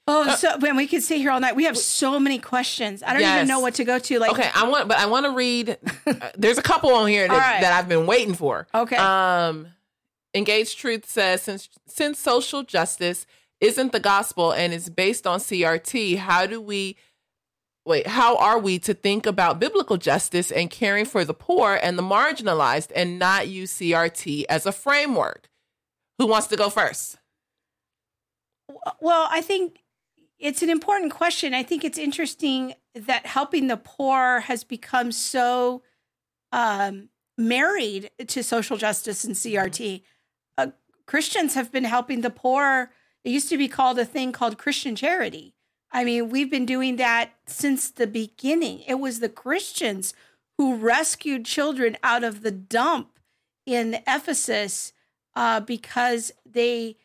Oh, 0.10 0.30
uh, 0.30 0.36
so 0.36 0.58
when 0.60 0.78
we 0.78 0.88
could 0.88 1.04
sit 1.04 1.18
here 1.18 1.32
all 1.32 1.40
night, 1.40 1.56
we 1.56 1.66
have 1.66 1.78
so 1.78 2.20
many 2.20 2.40
questions. 2.40 3.04
I 3.04 3.12
don't 3.12 3.22
yes. 3.22 3.36
even 3.36 3.48
know 3.50 3.60
what 3.60 3.74
to 3.76 3.84
go 3.84 4.00
to. 4.00 4.20
Like, 4.20 4.32
okay, 4.32 4.50
I 4.56 4.68
want, 4.68 4.88
but 4.88 4.98
I 4.98 5.06
want 5.08 5.26
to 5.26 5.32
read. 5.32 5.78
Uh, 6.08 6.30
there's 6.38 6.58
a 6.58 6.64
couple 6.64 6.90
on 6.92 7.10
here 7.10 7.28
that, 7.28 7.38
right. 7.38 7.62
that 7.62 7.74
I've 7.74 7.90
been 7.90 8.06
waiting 8.08 8.34
for. 8.34 8.66
Okay. 8.74 8.96
Um, 8.96 9.68
Engaged 10.34 10.80
Truth 10.80 11.06
says 11.06 11.42
since 11.42 11.68
since 11.86 12.18
social 12.18 12.64
justice 12.64 13.26
isn't 13.60 13.92
the 13.92 14.00
gospel 14.00 14.54
and 14.54 14.74
is 14.74 14.90
based 14.90 15.28
on 15.28 15.40
CRT, 15.40 16.18
how 16.18 16.46
do 16.46 16.62
we 16.62 16.96
wait, 17.88 18.06
how 18.06 18.36
are 18.36 18.60
we 18.60 18.78
to 18.80 18.94
think 18.94 19.26
about 19.26 19.60
biblical 19.60 19.98
justice 19.98 20.52
and 20.52 20.70
caring 20.70 21.06
for 21.06 21.24
the 21.24 21.34
poor 21.34 21.80
and 21.82 21.98
the 21.98 22.04
marginalized 22.04 22.92
and 22.94 23.18
not 23.18 23.48
use 23.48 23.74
CRT 23.74 24.44
as 24.50 24.66
a 24.66 24.72
framework? 24.72 25.50
Who 26.20 26.28
wants 26.28 26.48
to 26.48 26.58
go 26.58 26.70
first? 26.70 27.18
Well, 29.00 29.28
I 29.32 29.42
think 29.42 29.84
it's 30.38 30.62
an 30.62 30.70
important 30.70 31.14
question. 31.14 31.54
I 31.54 31.64
think 31.64 31.86
it's 31.86 31.98
interesting 31.98 32.74
that 32.94 33.26
helping 33.26 33.68
the 33.68 33.78
poor 33.78 34.42
has 34.42 34.64
become 34.64 35.12
so 35.12 35.82
um, 36.52 37.10
married 37.38 38.12
to 38.28 38.44
social 38.44 38.78
justice 38.78 39.24
and 39.24 39.36
CRT. 39.36 40.02
Uh, 40.58 40.68
Christians 41.06 41.54
have 41.54 41.72
been 41.72 41.86
helping 41.86 42.20
the 42.20 42.30
poor. 42.30 42.92
It 43.24 43.30
used 43.30 43.50
to 43.50 43.58
be 43.58 43.70
called 43.70 43.98
a 43.98 44.06
thing 44.06 44.34
called 44.34 44.58
Christian 44.58 44.96
charity 44.96 45.54
I 45.92 46.04
mean, 46.04 46.30
we've 46.30 46.52
been 46.52 46.66
doing 46.66 46.98
that 46.98 47.32
since 47.46 47.90
the 47.90 48.08
beginning. 48.08 48.82
It 48.88 48.96
was 48.96 49.20
the 49.20 49.30
Christians 49.30 50.14
who 50.58 50.76
rescued 50.76 51.46
children 51.46 51.98
out 52.04 52.24
of 52.24 52.42
the 52.42 52.52
dump 52.52 53.20
in 53.66 54.00
Ephesus 54.08 54.94
uh, 55.36 55.60
because 55.60 56.32
they 56.46 56.98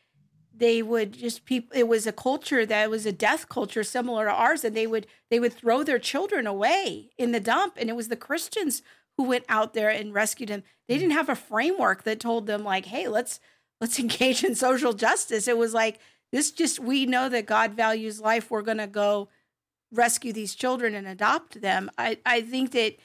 they 0.54 0.82
would 0.82 1.12
just 1.12 1.44
people 1.44 1.76
it 1.76 1.88
was 1.88 2.06
a 2.06 2.12
culture 2.12 2.64
that 2.66 2.90
was 2.90 3.06
a 3.06 3.12
death 3.12 3.48
culture 3.48 3.82
similar 3.82 4.26
to 4.26 4.30
ours 4.30 4.64
and 4.64 4.76
they 4.76 4.86
would 4.86 5.06
they 5.30 5.40
would 5.40 5.52
throw 5.52 5.82
their 5.82 5.98
children 5.98 6.46
away 6.46 7.10
in 7.16 7.32
the 7.32 7.40
dump 7.40 7.74
and 7.76 7.88
it 7.88 7.96
was 7.96 8.08
the 8.08 8.16
christians 8.16 8.82
who 9.16 9.24
went 9.24 9.44
out 9.48 9.74
there 9.74 9.88
and 9.88 10.14
rescued 10.14 10.50
them 10.50 10.62
they 10.88 10.98
didn't 10.98 11.12
have 11.12 11.28
a 11.28 11.34
framework 11.34 12.02
that 12.02 12.20
told 12.20 12.46
them 12.46 12.62
like 12.62 12.86
hey 12.86 13.08
let's 13.08 13.40
let's 13.80 13.98
engage 13.98 14.44
in 14.44 14.54
social 14.54 14.92
justice 14.92 15.48
it 15.48 15.56
was 15.56 15.72
like 15.72 15.98
this 16.32 16.50
just, 16.50 16.80
we 16.80 17.06
know 17.06 17.28
that 17.28 17.46
God 17.46 17.74
values 17.74 18.20
life. 18.20 18.50
We're 18.50 18.62
going 18.62 18.78
to 18.78 18.86
go 18.86 19.28
rescue 19.92 20.32
these 20.32 20.54
children 20.54 20.94
and 20.94 21.06
adopt 21.06 21.60
them. 21.60 21.90
I, 21.98 22.18
I 22.24 22.40
think 22.40 22.72
that 22.72 22.96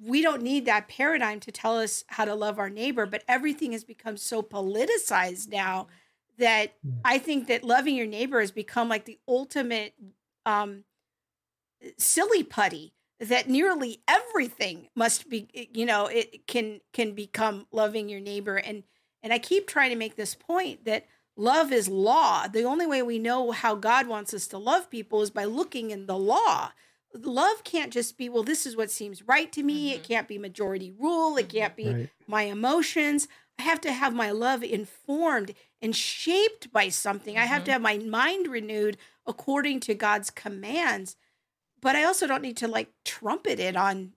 we 0.00 0.22
don't 0.22 0.42
need 0.42 0.66
that 0.66 0.88
paradigm 0.88 1.40
to 1.40 1.52
tell 1.52 1.78
us 1.78 2.04
how 2.08 2.24
to 2.24 2.34
love 2.34 2.58
our 2.58 2.70
neighbor, 2.70 3.06
but 3.06 3.24
everything 3.26 3.72
has 3.72 3.84
become 3.84 4.16
so 4.16 4.42
politicized 4.42 5.48
now 5.48 5.86
that 6.38 6.74
hmm. 6.82 6.98
I 7.04 7.18
think 7.18 7.48
that 7.48 7.64
loving 7.64 7.94
your 7.94 8.06
neighbor 8.06 8.40
has 8.40 8.50
become 8.50 8.88
like 8.88 9.04
the 9.04 9.18
ultimate 9.26 9.94
um, 10.44 10.84
silly 11.96 12.42
putty 12.42 12.92
that 13.20 13.48
nearly 13.48 14.02
everything 14.08 14.88
must 14.94 15.30
be 15.30 15.48
you 15.72 15.86
know 15.86 16.06
it 16.06 16.46
can 16.46 16.80
can 16.92 17.14
become 17.14 17.66
loving 17.70 18.08
your 18.08 18.20
neighbor 18.20 18.56
and 18.56 18.82
and 19.22 19.32
I 19.32 19.38
keep 19.38 19.66
trying 19.66 19.90
to 19.90 19.96
make 19.96 20.16
this 20.16 20.34
point 20.34 20.84
that 20.84 21.06
love 21.36 21.72
is 21.72 21.88
law. 21.88 22.46
The 22.48 22.64
only 22.64 22.86
way 22.86 23.02
we 23.02 23.18
know 23.18 23.50
how 23.50 23.74
God 23.74 24.06
wants 24.06 24.34
us 24.34 24.46
to 24.48 24.58
love 24.58 24.90
people 24.90 25.22
is 25.22 25.30
by 25.30 25.44
looking 25.44 25.90
in 25.90 26.06
the 26.06 26.16
law. 26.16 26.72
Love 27.14 27.62
can't 27.64 27.92
just 27.92 28.18
be, 28.18 28.28
well, 28.28 28.42
this 28.42 28.66
is 28.66 28.76
what 28.76 28.90
seems 28.90 29.22
right 29.22 29.52
to 29.52 29.62
me. 29.62 29.90
Mm-hmm. 29.90 29.96
It 29.96 30.02
can't 30.02 30.28
be 30.28 30.38
majority 30.38 30.92
rule. 30.98 31.36
It 31.36 31.48
can't 31.48 31.76
be 31.76 31.88
right. 31.88 32.10
my 32.26 32.42
emotions. 32.42 33.28
I 33.58 33.62
have 33.62 33.80
to 33.82 33.92
have 33.92 34.14
my 34.14 34.32
love 34.32 34.64
informed 34.64 35.54
and 35.80 35.94
shaped 35.94 36.72
by 36.72 36.88
something. 36.88 37.34
Mm-hmm. 37.34 37.42
I 37.42 37.46
have 37.46 37.64
to 37.64 37.70
mm-hmm. 37.70 37.84
have 37.84 38.02
my 38.02 38.04
mind 38.04 38.48
renewed 38.48 38.96
according 39.26 39.80
to 39.80 39.94
God's 39.94 40.30
commands. 40.30 41.16
But 41.80 41.96
I 41.96 42.04
also 42.04 42.26
don't 42.26 42.42
need 42.42 42.56
to 42.58 42.68
like 42.68 42.88
trumpet 43.04 43.60
it 43.60 43.76
on 43.76 44.14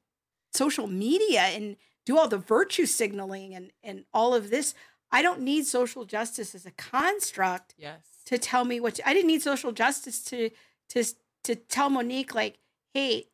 social 0.53 0.87
media 0.87 1.41
and 1.41 1.75
do 2.05 2.17
all 2.17 2.27
the 2.27 2.37
virtue 2.37 2.85
signaling 2.85 3.53
and, 3.53 3.71
and 3.83 4.05
all 4.13 4.33
of 4.33 4.49
this. 4.49 4.73
I 5.11 5.21
don't 5.21 5.41
need 5.41 5.65
social 5.65 6.05
justice 6.05 6.53
as 6.53 6.65
a 6.65 6.71
construct 6.71 7.73
yes. 7.77 7.99
to 8.25 8.37
tell 8.37 8.65
me 8.65 8.79
what 8.79 8.95
to, 8.95 9.07
I 9.07 9.13
didn't 9.13 9.27
need 9.27 9.41
social 9.41 9.71
justice 9.71 10.21
to 10.25 10.49
to 10.89 11.03
to 11.43 11.55
tell 11.55 11.89
Monique 11.89 12.35
like, 12.35 12.59
"Hey, 12.93 13.27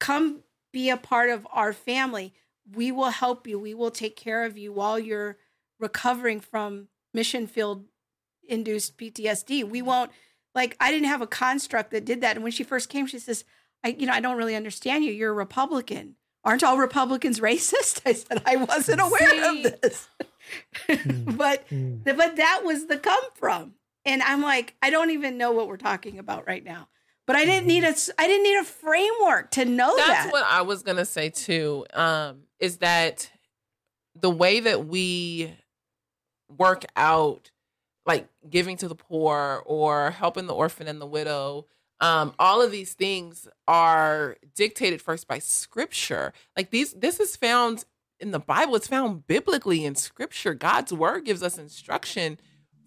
come 0.00 0.42
be 0.72 0.90
a 0.90 0.96
part 0.96 1.30
of 1.30 1.46
our 1.52 1.72
family. 1.72 2.34
We 2.74 2.90
will 2.90 3.10
help 3.10 3.46
you. 3.46 3.58
We 3.58 3.74
will 3.74 3.92
take 3.92 4.16
care 4.16 4.44
of 4.44 4.58
you 4.58 4.72
while 4.72 4.98
you're 4.98 5.38
recovering 5.78 6.40
from 6.40 6.88
mission 7.14 7.46
field 7.46 7.84
induced 8.48 8.98
PTSD. 8.98 9.64
We 9.64 9.78
mm-hmm. 9.78 9.86
won't 9.86 10.10
like 10.54 10.76
I 10.80 10.90
didn't 10.90 11.08
have 11.08 11.22
a 11.22 11.26
construct 11.26 11.92
that 11.92 12.04
did 12.04 12.20
that. 12.20 12.36
And 12.36 12.42
when 12.42 12.52
she 12.52 12.64
first 12.64 12.88
came, 12.88 13.06
she 13.06 13.18
says, 13.18 13.44
I 13.84 13.88
you 13.98 14.06
know, 14.06 14.12
I 14.12 14.20
don't 14.20 14.36
really 14.36 14.56
understand 14.56 15.04
you. 15.04 15.12
You're 15.12 15.30
a 15.30 15.34
Republican. 15.34 16.16
Aren't 16.44 16.64
all 16.64 16.76
Republicans 16.76 17.40
racist? 17.48 18.02
I 18.04 18.12
said 18.12 18.42
I 18.44 18.56
wasn't 18.56 19.00
aware 19.00 19.30
See, 19.30 19.64
of 19.64 19.80
this. 19.80 20.08
Hmm. 20.86 21.24
but 21.36 21.68
mm. 21.68 22.04
but 22.04 22.36
that 22.36 22.62
was 22.64 22.86
the 22.86 22.98
come 22.98 23.22
from. 23.34 23.74
And 24.06 24.22
I'm 24.22 24.42
like, 24.42 24.74
I 24.82 24.90
don't 24.90 25.10
even 25.10 25.38
know 25.38 25.52
what 25.52 25.66
we're 25.66 25.76
talking 25.78 26.18
about 26.18 26.46
right 26.46 26.62
now. 26.62 26.88
But 27.26 27.36
I 27.36 27.46
didn't 27.46 27.66
need 27.66 27.84
mm-hmm. 27.84 28.10
a 28.10 28.22
I 28.22 28.26
didn't 28.26 28.44
need 28.44 28.58
a 28.58 28.64
framework 28.64 29.50
to 29.52 29.64
know 29.64 29.94
That's 29.96 30.08
that. 30.08 30.22
That's 30.24 30.32
what 30.32 30.44
I 30.46 30.62
was 30.62 30.82
gonna 30.82 31.06
say 31.06 31.30
too. 31.30 31.86
Um, 31.94 32.42
is 32.60 32.78
that 32.78 33.30
the 34.14 34.30
way 34.30 34.60
that 34.60 34.86
we 34.86 35.54
work 36.56 36.84
out 36.96 37.50
like 38.06 38.28
giving 38.48 38.76
to 38.76 38.88
the 38.88 38.94
poor 38.94 39.62
or 39.66 40.10
helping 40.10 40.46
the 40.46 40.54
orphan 40.54 40.88
and 40.88 41.00
the 41.00 41.06
widow 41.06 41.66
um, 42.00 42.34
all 42.38 42.60
of 42.60 42.70
these 42.70 42.92
things 42.92 43.48
are 43.66 44.36
dictated 44.54 45.00
first 45.00 45.26
by 45.26 45.38
scripture 45.38 46.32
like 46.56 46.70
these 46.70 46.92
this 46.94 47.18
is 47.18 47.36
found 47.36 47.84
in 48.20 48.30
the 48.30 48.38
Bible, 48.38 48.76
it's 48.76 48.88
found 48.88 49.26
biblically 49.26 49.84
in 49.84 49.94
scripture. 49.94 50.54
God's 50.54 50.92
word 50.92 51.24
gives 51.24 51.42
us 51.42 51.58
instruction 51.58 52.38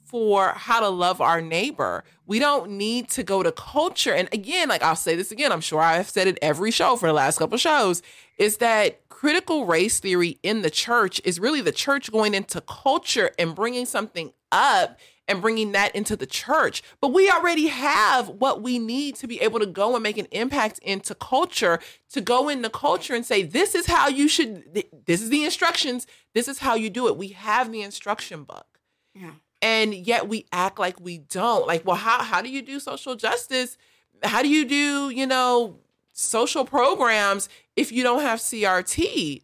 for 0.04 0.50
how 0.50 0.80
to 0.80 0.88
love 0.88 1.20
our 1.20 1.42
neighbor. 1.42 2.04
We 2.26 2.40
don't 2.40 2.72
need 2.72 3.10
to 3.10 3.24
go 3.24 3.44
to 3.44 3.52
culture. 3.52 4.14
And 4.14 4.30
again, 4.32 4.70
like 4.70 4.82
I'll 4.82 4.96
say 4.96 5.16
this 5.16 5.32
again, 5.32 5.52
I'm 5.52 5.62
sure 5.62 5.82
I've 5.82 6.10
said 6.10 6.28
it 6.28 6.40
every 6.42 6.72
show 6.72 6.96
for 6.96 7.08
the 7.08 7.14
last 7.14 7.40
couple 7.40 7.58
shows, 7.58 8.02
is 8.38 8.58
that 8.58 9.10
critical 9.10 9.66
race 9.66 10.00
theory 10.00 10.40
in 10.44 10.62
the 10.62 10.70
church 10.70 11.20
is 11.26 11.40
really 11.40 11.60
the 11.60 11.72
church 11.72 12.12
going 12.12 12.34
into 12.34 12.62
culture 12.62 13.32
and 13.38 13.54
bringing 13.54 13.86
something 13.86 14.32
up 14.52 14.98
and 15.28 15.42
bringing 15.42 15.74
that 15.74 15.96
into 15.96 16.16
the 16.16 16.26
church. 16.26 16.82
But 17.02 17.10
we 17.10 17.30
already 17.30 17.68
have 17.68 18.30
what 18.30 18.62
we 18.62 18.80
need 18.80 19.16
to 19.18 19.28
be 19.28 19.42
able 19.42 19.60
to 19.60 19.66
go 19.66 19.94
and 19.96 20.04
make 20.04 20.18
an 20.18 20.28
impact 20.32 20.80
into 20.80 21.14
culture, 21.16 21.80
to 22.12 22.22
go 22.22 22.50
into 22.50 22.70
culture 22.70 23.14
and 23.14 23.26
say, 23.26 23.44
this 23.44 23.76
is 23.76 23.88
how 23.88 24.08
you 24.08 24.28
should, 24.28 24.86
this 25.06 25.22
is 25.22 25.30
the 25.30 25.44
instructions, 25.44 26.08
this 26.34 26.48
is 26.48 26.60
how 26.60 26.76
you 26.76 26.90
do 26.90 27.08
it. 27.08 27.18
We 27.18 27.30
have 27.30 27.72
the 27.72 27.82
instruction 27.82 28.44
book. 28.44 28.80
Yeah. 29.14 29.32
And 29.62 29.94
yet 29.94 30.28
we 30.28 30.46
act 30.52 30.80
like 30.80 31.00
we 31.00 31.18
don't. 31.18 31.68
Like, 31.68 31.86
well, 31.86 31.96
how, 31.96 32.24
how 32.24 32.42
do 32.42 32.50
you 32.50 32.62
do 32.62 32.80
social 32.80 33.16
justice? 33.16 33.78
How 34.24 34.42
do 34.42 34.48
you 34.48 34.66
do, 34.66 35.10
you 35.10 35.26
know, 35.26 35.80
social 36.14 36.64
programs 36.64 37.50
if 37.76 37.92
you 37.92 38.04
don't 38.04 38.22
have 38.22 38.40
CRT? 38.40 39.42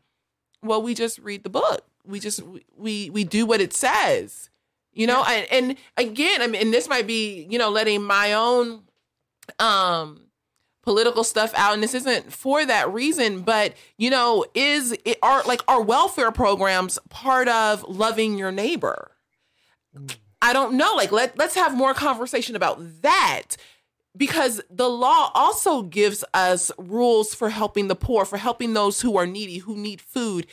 Well, 0.62 0.82
we 0.82 0.94
just 0.94 1.20
read 1.20 1.44
the 1.44 1.50
book. 1.50 1.86
We 2.06 2.20
just 2.20 2.42
we 2.78 3.10
we 3.10 3.24
do 3.24 3.46
what 3.46 3.62
it 3.62 3.74
says 3.74 4.50
you 4.94 5.08
know 5.08 5.24
yeah. 5.28 5.46
and, 5.52 5.70
and 5.70 5.78
again 5.98 6.42
i 6.42 6.48
mean 6.48 6.72
this 6.72 6.88
might 6.88 7.08
be 7.08 7.48
you 7.50 7.58
know 7.58 7.70
letting 7.70 8.04
my 8.04 8.34
own 8.34 8.84
um 9.60 10.20
political 10.84 11.24
stuff 11.24 11.54
out 11.56 11.74
and 11.74 11.82
this 11.82 11.94
isn't 11.94 12.32
for 12.32 12.66
that 12.66 12.92
reason 12.92 13.42
but 13.42 13.74
you 13.98 14.10
know 14.10 14.46
is 14.54 14.96
it 15.06 15.18
are 15.22 15.42
like 15.44 15.62
our 15.68 15.82
welfare 15.82 16.32
programs 16.32 17.00
part 17.10 17.48
of 17.48 17.84
loving 17.88 18.38
your 18.38 18.52
neighbor 18.52 19.12
I 20.44 20.52
don't 20.52 20.76
know. 20.76 20.94
Like 20.96 21.14
let 21.14 21.38
let's 21.38 21.56
have 21.56 21.76
more 21.76 21.94
conversation 21.94 22.58
about 22.58 23.02
that 23.02 23.56
because 24.16 24.62
the 24.70 24.90
law 24.90 25.32
also 25.34 25.84
gives 25.84 26.24
us 26.34 26.70
rules 26.78 27.34
for 27.34 27.50
helping 27.50 27.88
the 27.88 27.96
poor, 27.96 28.26
for 28.26 28.38
helping 28.38 28.74
those 28.74 29.00
who 29.00 29.16
are 29.18 29.26
needy, 29.26 29.60
who 29.60 29.78
need 29.78 30.02
food. 30.02 30.48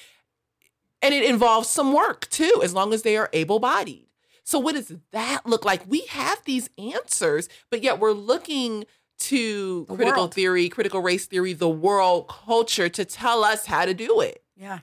And 1.03 1.13
it 1.13 1.25
involves 1.25 1.69
some 1.69 1.93
work 1.93 2.29
too, 2.31 2.61
as 2.63 2.73
long 2.73 2.95
as 2.95 3.03
they 3.03 3.17
are 3.17 3.31
able 3.33 3.59
bodied. 3.59 4.07
So, 4.45 4.59
what 4.59 4.75
does 4.75 4.93
that 5.13 5.47
look 5.47 5.65
like? 5.65 5.83
We 5.89 6.07
have 6.07 6.39
these 6.45 6.71
answers, 6.79 7.49
but 7.71 7.83
yet 7.83 7.99
we're 7.99 8.13
looking 8.13 8.85
to 9.21 9.85
The 9.89 9.97
critical 9.97 10.23
world. 10.23 10.35
theory, 10.35 10.69
critical 10.69 11.01
race 11.03 11.27
theory, 11.27 11.53
the 11.53 11.69
world 11.69 12.29
culture 12.29 12.89
to 12.89 13.05
tell 13.05 13.45
us 13.45 13.67
how 13.67 13.85
to 13.85 13.93
do 13.95 14.21
it. 14.21 14.43
Yeah. 14.57 14.79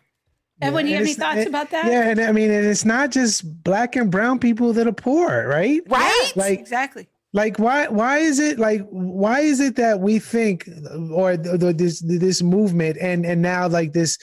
Edwin, 0.61 0.87
you 0.87 0.95
and 0.95 0.99
have 0.99 1.07
any 1.07 1.13
thoughts 1.13 1.39
it- 1.39 1.47
about 1.47 1.69
that? 1.71 1.85
Yeah, 1.85 2.09
and 2.09 2.19
I 2.19 2.31
mean, 2.31 2.49
and 2.51 2.65
it's 2.65 2.85
not 2.85 3.11
just 3.11 3.63
black 3.63 3.95
and 3.95 4.09
brown 4.11 4.39
people 4.39 4.73
that 4.73 4.87
are 4.87 4.91
poor, 4.91 5.47
right? 5.47 5.81
Right? 5.87 6.31
Like, 6.35 6.59
exactly. 6.59 7.07
like 7.33 7.59
why 7.59 7.87
why 7.87 8.17
is 8.19 8.39
it 8.39 8.57
like 8.57 8.81
why 8.89 9.41
is 9.41 9.59
it 9.59 9.75
that 9.75 9.99
we 9.99 10.17
think 10.17 10.67
or 11.11 11.37
the, 11.37 11.57
the, 11.57 11.73
this 11.73 11.99
this 12.05 12.41
movement 12.41 12.97
and 12.99 13.25
and 13.25 13.41
now 13.41 13.67
like 13.67 13.93
this 13.93 14.17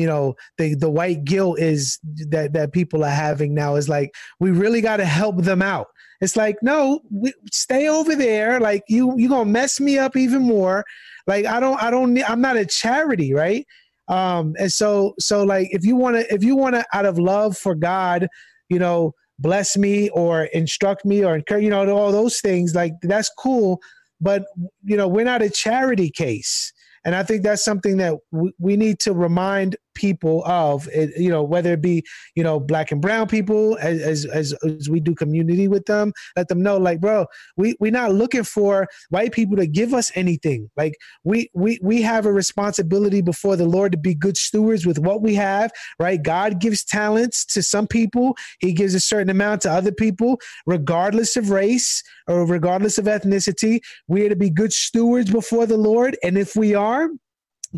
you 0.00 0.06
know 0.06 0.34
the 0.56 0.74
the 0.74 0.88
white 0.88 1.24
guilt 1.24 1.58
is 1.58 1.98
that 2.28 2.54
that 2.54 2.72
people 2.72 3.04
are 3.04 3.10
having 3.10 3.52
now 3.52 3.76
is 3.76 3.86
like 3.86 4.14
we 4.38 4.50
really 4.50 4.80
got 4.80 4.96
to 4.96 5.04
help 5.04 5.36
them 5.42 5.60
out. 5.60 5.88
It's 6.22 6.36
like 6.36 6.56
no 6.62 7.00
we, 7.10 7.34
stay 7.52 7.86
over 7.88 8.16
there. 8.16 8.60
Like 8.60 8.82
you 8.88 9.14
you 9.18 9.28
gonna 9.28 9.44
mess 9.44 9.78
me 9.78 9.98
up 9.98 10.16
even 10.16 10.42
more. 10.42 10.84
Like 11.26 11.44
i 11.44 11.60
don't 11.60 11.82
i 11.82 11.90
don't 11.90 12.18
i'm 12.30 12.40
not 12.40 12.56
a 12.56 12.64
charity 12.64 13.34
right? 13.34 13.66
Um 14.08 14.54
and 14.58 14.72
so 14.72 15.14
so 15.18 15.44
like 15.44 15.68
if 15.70 15.84
you 15.84 15.96
want 15.96 16.16
to 16.16 16.34
if 16.34 16.42
you 16.42 16.56
want 16.56 16.76
to 16.76 16.84
out 16.94 17.04
of 17.04 17.18
love 17.18 17.58
for 17.58 17.74
god 17.74 18.26
you 18.70 18.78
know 18.78 19.14
bless 19.38 19.76
me 19.76 20.08
or 20.10 20.44
instruct 20.44 21.04
me 21.04 21.24
or 21.24 21.34
encourage 21.36 21.64
you 21.64 21.70
know 21.70 21.88
all 21.94 22.12
those 22.12 22.40
things 22.40 22.74
like 22.74 22.94
that's 23.02 23.30
cool. 23.38 23.80
But 24.18 24.44
you 24.82 24.96
know 24.96 25.08
we're 25.08 25.24
not 25.26 25.42
a 25.42 25.50
charity 25.50 26.10
case. 26.10 26.72
And 27.04 27.14
i 27.14 27.22
think 27.22 27.42
that's 27.42 27.64
something 27.64 27.96
that 27.96 28.14
we 28.58 28.76
need 28.76 28.98
to 29.00 29.12
remind 29.14 29.76
people 29.94 30.44
of 30.44 30.88
it, 30.92 31.10
you 31.16 31.30
know 31.30 31.42
whether 31.42 31.72
it 31.72 31.82
be 31.82 32.04
you 32.34 32.42
know 32.42 32.60
black 32.60 32.92
and 32.92 33.00
brown 33.00 33.26
people 33.26 33.76
as, 33.80 34.00
as 34.00 34.24
as 34.26 34.52
as 34.64 34.88
we 34.88 35.00
do 35.00 35.14
community 35.14 35.68
with 35.68 35.84
them 35.86 36.12
let 36.36 36.48
them 36.48 36.62
know 36.62 36.76
like 36.76 37.00
bro 37.00 37.26
we 37.56 37.76
we're 37.80 37.90
not 37.90 38.12
looking 38.12 38.44
for 38.44 38.88
white 39.10 39.32
people 39.32 39.56
to 39.56 39.66
give 39.66 39.94
us 39.94 40.10
anything. 40.14 40.70
Like 40.76 40.94
we 41.24 41.50
we 41.54 41.78
we 41.82 42.02
have 42.02 42.26
a 42.26 42.32
responsibility 42.32 43.22
before 43.22 43.56
the 43.56 43.66
lord 43.66 43.92
to 43.92 43.98
be 43.98 44.14
good 44.14 44.36
stewards 44.36 44.86
with 44.86 44.98
what 44.98 45.22
we 45.22 45.34
have 45.34 45.70
right? 45.98 46.22
God 46.22 46.60
gives 46.60 46.84
talents 46.84 47.44
to 47.46 47.62
some 47.62 47.86
people. 47.86 48.36
He 48.60 48.72
gives 48.72 48.94
a 48.94 49.00
certain 49.00 49.30
amount 49.30 49.62
to 49.62 49.70
other 49.70 49.92
people. 49.92 50.40
Regardless 50.66 51.36
of 51.36 51.50
race 51.50 52.02
or 52.26 52.46
regardless 52.46 52.98
of 52.98 53.06
ethnicity 53.06 53.80
we 54.08 54.26
are 54.26 54.28
to 54.28 54.36
be 54.36 54.50
good 54.50 54.72
stewards 54.72 55.30
before 55.30 55.66
the 55.66 55.76
lord. 55.76 56.16
And 56.22 56.38
if 56.38 56.56
we 56.56 56.74
are 56.74 57.08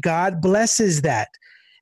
god 0.01 0.41
blesses 0.41 1.03
that 1.03 1.29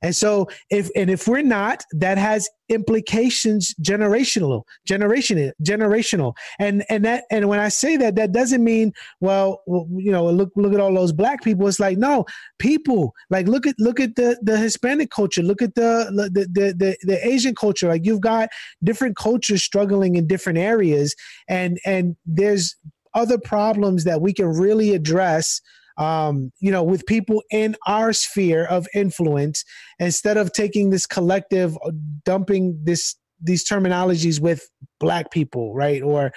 and 0.02 0.16
so 0.16 0.48
if 0.70 0.90
and 0.96 1.10
if 1.10 1.28
we're 1.28 1.42
not, 1.42 1.84
that 1.92 2.16
has 2.16 2.48
implications 2.70 3.74
generational, 3.82 4.62
generation 4.86 5.52
generational. 5.62 6.34
And 6.58 6.84
and 6.88 7.04
that 7.04 7.24
and 7.30 7.48
when 7.48 7.58
I 7.58 7.68
say 7.68 7.96
that, 7.98 8.14
that 8.16 8.32
doesn't 8.32 8.64
mean, 8.64 8.92
well, 9.20 9.62
well, 9.66 9.86
you 9.90 10.10
know, 10.10 10.24
look 10.30 10.50
look 10.56 10.72
at 10.72 10.80
all 10.80 10.94
those 10.94 11.12
black 11.12 11.42
people. 11.42 11.68
It's 11.68 11.80
like, 11.80 11.98
no, 11.98 12.24
people, 12.58 13.12
like 13.28 13.46
look 13.46 13.66
at 13.66 13.74
look 13.78 14.00
at 14.00 14.16
the 14.16 14.38
the 14.42 14.56
Hispanic 14.56 15.10
culture, 15.10 15.42
look 15.42 15.60
at 15.60 15.74
the 15.74 16.10
the 16.32 16.48
the 16.50 16.72
the, 16.72 16.96
the 17.02 17.26
Asian 17.26 17.54
culture. 17.54 17.88
Like 17.88 18.04
you've 18.04 18.22
got 18.22 18.48
different 18.82 19.16
cultures 19.16 19.62
struggling 19.62 20.16
in 20.16 20.26
different 20.26 20.58
areas, 20.58 21.14
and 21.48 21.78
and 21.84 22.16
there's 22.24 22.74
other 23.12 23.38
problems 23.38 24.04
that 24.04 24.22
we 24.22 24.32
can 24.32 24.46
really 24.46 24.94
address 24.94 25.60
um, 26.00 26.50
you 26.58 26.72
know, 26.72 26.82
with 26.82 27.06
people 27.06 27.42
in 27.50 27.76
our 27.86 28.12
sphere 28.12 28.64
of 28.64 28.88
influence, 28.94 29.64
instead 29.98 30.36
of 30.36 30.52
taking 30.52 30.90
this 30.90 31.06
collective, 31.06 31.76
uh, 31.84 31.92
dumping 32.24 32.80
this 32.82 33.14
these 33.42 33.66
terminologies 33.66 34.40
with 34.40 34.68
black 34.98 35.30
people, 35.30 35.74
right, 35.74 36.02
or 36.02 36.32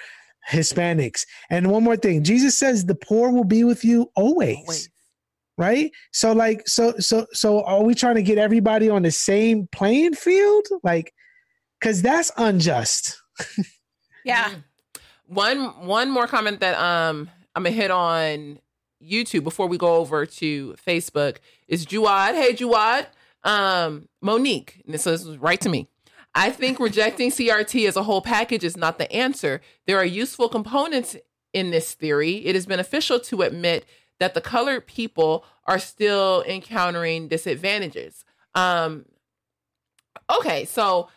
Hispanics. 0.50 1.24
And 1.50 1.70
one 1.70 1.82
more 1.82 1.96
thing, 1.96 2.22
Jesus 2.22 2.56
says, 2.56 2.84
"The 2.84 2.94
poor 2.94 3.30
will 3.30 3.44
be 3.44 3.64
with 3.64 3.84
you 3.84 4.10
always." 4.14 4.58
Always. 4.58 4.88
Right. 5.56 5.92
So, 6.12 6.32
like, 6.32 6.66
so, 6.66 6.94
so, 6.98 7.26
so, 7.32 7.62
are 7.62 7.84
we 7.84 7.94
trying 7.94 8.16
to 8.16 8.24
get 8.24 8.38
everybody 8.38 8.90
on 8.90 9.02
the 9.02 9.12
same 9.12 9.68
playing 9.70 10.14
field? 10.14 10.66
Like, 10.82 11.14
because 11.78 12.02
that's 12.02 12.32
unjust. 12.36 13.20
Yeah. 14.24 14.54
One 15.26 15.86
one 15.86 16.10
more 16.10 16.26
comment 16.26 16.60
that 16.60 16.78
um 16.78 17.30
I'm 17.54 17.62
gonna 17.62 17.74
hit 17.74 17.90
on 17.90 18.58
YouTube 19.08 19.44
before 19.44 19.66
we 19.66 19.76
go 19.78 19.96
over 19.96 20.24
to 20.26 20.74
Facebook 20.86 21.36
is 21.68 21.86
Juwad. 21.86 22.34
Hey 22.34 22.52
Juwad. 22.54 23.06
Um 23.42 24.08
Monique. 24.22 24.82
This 24.86 25.06
was 25.06 25.36
right 25.38 25.60
to 25.60 25.68
me. 25.68 25.88
I 26.34 26.50
think 26.50 26.80
rejecting 26.80 27.30
CRT 27.36 27.86
as 27.86 27.96
a 27.96 28.02
whole 28.02 28.22
package 28.22 28.64
is 28.64 28.76
not 28.76 28.98
the 28.98 29.10
answer. 29.12 29.60
There 29.86 29.98
are 29.98 30.04
useful 30.04 30.48
components 30.48 31.16
in 31.52 31.70
this 31.70 31.94
theory. 31.94 32.44
It 32.46 32.56
is 32.56 32.66
beneficial 32.66 33.20
to 33.20 33.42
admit 33.42 33.84
that 34.20 34.34
the 34.34 34.40
colored 34.40 34.86
people 34.86 35.44
are 35.66 35.78
still 35.78 36.42
encountering 36.46 37.28
disadvantages. 37.28 38.24
Um 38.54 39.04
okay, 40.38 40.64
so 40.64 41.08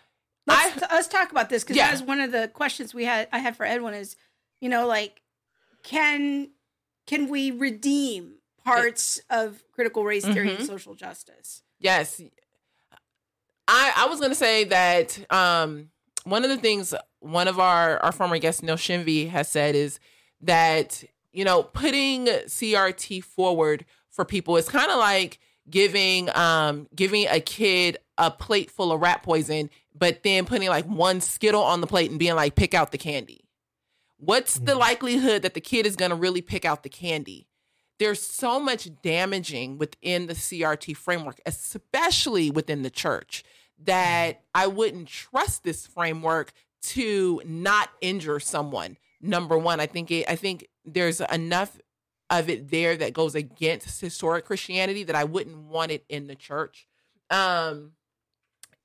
Let's, 0.49 0.81
let's 0.81 1.07
talk 1.09 1.31
about 1.31 1.49
this 1.49 1.63
because 1.65 1.75
Yeah. 1.75 1.87
that 1.87 1.91
was 1.91 2.03
one 2.03 2.21
of 2.21 2.31
the 2.31 2.47
questions 2.47 2.93
we 2.93 3.03
had. 3.03 3.27
I 3.33 3.39
had 3.39 3.57
for 3.57 3.65
Edwin 3.65 3.93
is, 3.93 4.15
you 4.61 4.69
know, 4.69 4.87
like, 4.87 5.21
can 5.83 6.49
can 7.07 7.27
we 7.29 7.49
redeem 7.51 8.35
parts 8.63 9.19
of 9.29 9.63
critical 9.71 10.03
race 10.03 10.23
theory 10.25 10.49
and 10.51 10.59
Mhm. 10.59 10.67
social 10.67 10.93
justice? 10.93 11.63
Yes. 11.79 12.21
I 13.67 13.91
I 13.95 14.05
was 14.07 14.19
gonna 14.19 14.35
say 14.35 14.65
that 14.65 15.31
um 15.31 15.89
one 16.23 16.43
of 16.43 16.49
the 16.49 16.57
things 16.57 16.93
one 17.19 17.47
of 17.47 17.59
our 17.59 17.97
our 17.99 18.11
former 18.11 18.37
guest 18.37 18.63
Neil 18.63 18.75
Shenvi 18.75 19.29
has 19.29 19.49
said 19.49 19.75
is 19.75 19.99
that 20.41 21.03
you 21.31 21.43
know 21.43 21.63
putting 21.63 22.25
CRT 22.27 23.23
forward 23.23 23.85
for 24.09 24.25
people 24.25 24.57
is 24.57 24.69
kind 24.69 24.91
of 24.91 24.97
like 24.97 25.39
giving 25.69 26.29
um 26.35 26.87
giving 26.95 27.27
a 27.27 27.39
kid 27.39 27.97
a 28.17 28.31
plate 28.31 28.71
full 28.71 28.91
of 28.91 29.01
rat 29.01 29.21
poison 29.23 29.69
but 29.93 30.23
then 30.23 30.45
putting 30.45 30.69
like 30.69 30.85
one 30.85 31.19
skittle 31.21 31.61
on 31.63 31.81
the 31.81 31.87
plate 31.87 32.09
and 32.09 32.19
being 32.19 32.35
like 32.35 32.55
pick 32.55 32.73
out 32.73 32.91
the 32.91 32.97
candy 32.97 33.41
what's 34.17 34.55
the 34.55 34.73
Mhm. 34.73 34.79
likelihood 34.79 35.41
that 35.43 35.53
the 35.53 35.61
kid 35.61 35.85
is 35.85 35.95
going 35.95 36.09
to 36.11 36.15
really 36.15 36.41
pick 36.41 36.65
out 36.65 36.83
the 36.83 36.89
candy 36.89 37.47
there's 37.99 38.21
so 38.21 38.59
much 38.59 38.87
damaging 39.01 39.79
within 39.79 40.27
the 40.27 40.35
CRT 40.35 40.93
framework, 40.93 41.41
especially 41.47 42.51
within 42.51 42.83
the 42.83 42.91
church, 42.91 43.43
that 43.79 44.43
I 44.53 44.67
wouldn't 44.67 45.07
trust 45.07 45.63
this 45.63 45.87
framework 45.87 46.53
to 46.83 47.41
not 47.43 47.89
injure 48.01 48.39
someone. 48.39 48.97
Number 49.19 49.57
one, 49.57 49.79
I 49.79 49.87
think 49.87 50.11
it, 50.11 50.29
I 50.29 50.35
think 50.35 50.67
there's 50.85 51.21
enough 51.21 51.79
of 52.29 52.51
it 52.51 52.69
there 52.69 52.95
that 52.97 53.13
goes 53.13 53.33
against 53.33 53.99
historic 53.99 54.45
Christianity 54.45 55.01
that 55.03 55.15
I 55.15 55.23
wouldn't 55.23 55.57
want 55.57 55.89
it 55.89 56.05
in 56.07 56.27
the 56.27 56.35
church. 56.35 56.85
Um, 57.31 57.93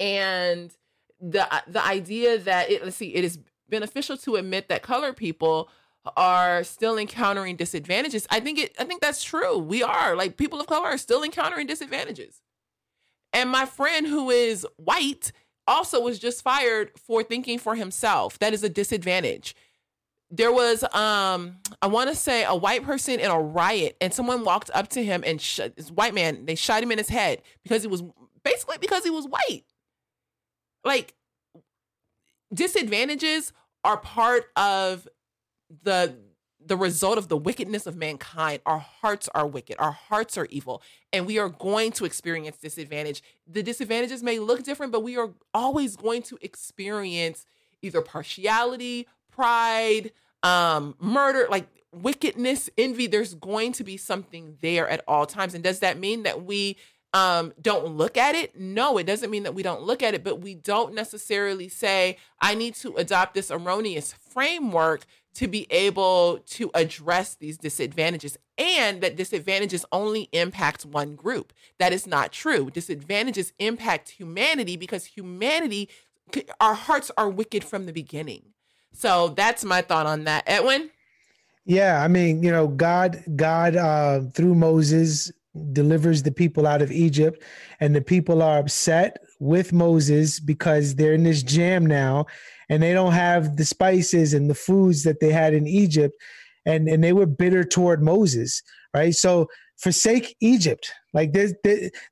and 0.01 0.75
the 1.21 1.47
the 1.69 1.85
idea 1.85 2.39
that 2.39 2.71
it 2.71 2.83
let's 2.83 2.97
see, 2.97 3.15
it 3.15 3.25
is 3.25 3.39
beneficial 3.73 4.17
to 4.19 4.37
admit 4.37 4.69
that 4.69 4.83
colored 4.83 5.17
people 5.17 5.69
are 6.17 6.63
still 6.63 6.99
encountering 6.99 7.57
disadvantages. 7.57 8.27
I 8.31 8.39
think 8.39 8.59
it 8.59 8.77
I 8.79 8.85
think 8.85 9.01
that's 9.01 9.25
true. 9.25 9.59
We 9.59 9.83
are 9.83 10.15
like 10.15 10.37
people 10.37 10.61
of 10.61 10.67
color 10.67 10.87
are 10.87 10.99
still 10.99 11.25
encountering 11.25 11.67
disadvantages. 11.67 12.41
And 13.33 13.51
my 13.51 13.67
friend 13.67 14.07
who 14.07 14.31
is 14.31 14.67
white 14.77 15.33
also 15.67 16.01
was 16.01 16.19
just 16.19 16.43
fired 16.43 16.91
for 16.99 17.23
thinking 17.23 17.59
for 17.59 17.75
himself. 17.75 18.39
That 18.41 18.53
is 18.53 18.63
a 18.63 18.69
disadvantage. 18.69 19.55
There 20.31 20.53
was 20.53 20.83
um 20.95 21.57
I 21.81 21.87
want 21.87 22.11
to 22.11 22.17
say 22.17 22.45
a 22.45 22.55
white 22.55 22.85
person 22.85 23.21
in 23.21 23.31
a 23.31 23.41
riot 23.41 23.97
and 24.01 24.13
someone 24.13 24.45
walked 24.45 24.71
up 24.75 24.89
to 24.89 25.05
him 25.05 25.23
and 25.27 25.41
sh- 25.41 25.61
this 25.77 25.91
white 25.91 26.15
man 26.15 26.47
they 26.47 26.57
shot 26.57 26.83
him 26.83 26.93
in 26.93 26.99
his 26.99 27.09
head 27.09 27.43
because 27.63 27.83
he 27.83 27.89
was 27.89 28.03
basically 28.43 28.79
because 28.81 29.05
he 29.05 29.11
was 29.11 29.27
white. 29.27 29.63
Like 30.85 31.15
disadvantages 32.53 33.53
are 33.85 33.97
part 33.97 34.45
of 34.57 35.09
the 35.83 36.17
the 36.65 36.77
result 36.77 37.19
of 37.19 37.29
the 37.29 37.37
wickedness 37.37 37.87
of 37.87 37.97
mankind. 37.97 38.61
Our 38.67 38.79
hearts 38.79 39.29
are 39.35 39.47
wicked. 39.47 39.77
Our 39.81 39.91
hearts 39.91 40.39
are 40.39 40.47
evil. 40.49 40.81
And 41.13 41.27
we 41.27 41.39
are 41.39 41.49
going 41.49 41.91
to 41.93 42.05
experience 42.05 42.57
disadvantage. 42.57 43.21
The 43.49 43.65
disadvantages 43.65 44.23
may 44.23 44.39
look 44.39 44.63
different 44.63 44.93
but 44.93 45.03
we 45.03 45.17
are 45.17 45.31
always 45.53 45.97
going 45.97 46.23
to 46.23 46.39
experience 46.41 47.47
either 47.83 48.01
partiality 48.01 49.09
pride 49.31 50.13
um 50.45 50.95
murder 51.01 51.47
like 51.51 51.67
wickedness 51.93 52.71
envy. 52.79 53.07
There's 53.07 53.35
going 53.35 53.73
to 53.73 53.85
be 53.85 53.97
something 53.97 54.57
there 54.61 54.89
at 54.89 55.03
all 55.09 55.27
times. 55.27 55.55
And 55.55 55.65
does 55.65 55.81
that 55.81 55.99
mean 55.99 56.23
that 56.23 56.45
we 56.45 56.77
um, 57.13 57.53
don't 57.61 57.87
look 57.97 58.17
at 58.17 58.35
it. 58.35 58.59
No, 58.59 58.97
it 58.99 59.05
doesn't 59.05 59.31
mean 59.31 59.43
that 59.43 59.55
we 59.55 59.63
don't 59.63 59.83
look 59.83 60.03
at 60.03 60.15
it, 60.15 60.25
but 60.25 60.41
we 60.41 60.55
don't 60.55 60.95
necessarily 60.95 61.69
say, 61.69 62.17
I 62.41 62.55
need 62.55 62.75
to 62.77 62.95
adopt 62.97 63.35
this 63.35 63.51
erroneous 63.51 64.13
framework 64.13 65.05
to 65.35 65.49
be 65.49 65.67
able 65.71 66.39
to 66.47 66.71
address 66.75 67.35
these 67.35 67.57
disadvantages 67.59 68.39
and 68.59 69.01
that 69.03 69.17
disadvantages 69.17 69.85
only 69.91 70.29
impact 70.33 70.85
one 70.85 71.15
group. 71.15 71.53
That 71.79 71.93
is 71.93 72.07
not 72.07 72.33
true. 72.33 72.71
Disadvantages 72.71 73.53
impact 73.59 74.11
humanity 74.11 74.77
because 74.77 75.07
humanity, 75.07 75.89
our 76.61 76.75
hearts 76.75 77.11
are 77.17 77.31
wicked 77.31 77.65
from 77.65 77.87
the 77.87 77.93
beginning. 77.93 78.43
So 78.93 79.29
that's 79.29 79.65
my 79.65 79.81
thought 79.81 80.07
on 80.07 80.25
that. 80.25 80.45
Edwin? 80.47 80.91
Yeah, 81.65 82.03
I 82.03 82.09
mean, 82.09 82.43
you 82.43 82.51
know, 82.51 82.69
God, 82.69 83.23
God, 83.37 83.77
uh, 83.77 84.21
through 84.33 84.55
Moses, 84.55 85.33
delivers 85.73 86.23
the 86.23 86.33
people 86.33 86.67
out 86.67 86.83
of 86.83 86.91
Egypt, 86.91 87.43
and 87.81 87.95
the 87.95 88.01
people 88.01 88.43
are 88.43 88.59
upset 88.59 89.19
with 89.39 89.73
Moses 89.73 90.41
because 90.41 90.95
they're 90.95 91.15
in 91.15 91.25
this 91.25 91.43
jam 91.43 91.85
now, 91.87 92.27
and 92.69 92.83
they 92.83 92.93
don't 92.93 93.13
have 93.13 93.57
the 93.57 93.65
spices 93.65 94.35
and 94.35 94.49
the 94.49 94.55
foods 94.55 95.03
that 95.03 95.21
they 95.21 95.33
had 95.33 95.55
in 95.55 95.67
Egypt, 95.67 96.15
and 96.65 96.89
and 96.89 97.03
they 97.03 97.13
were 97.13 97.27
bitter 97.27 97.65
toward 97.65 98.03
Moses, 98.03 98.63
right? 98.95 99.15
So 99.15 99.49
forsake 99.79 100.37
Egypt, 100.41 100.93
like 101.13 101.33
there, 101.33 101.49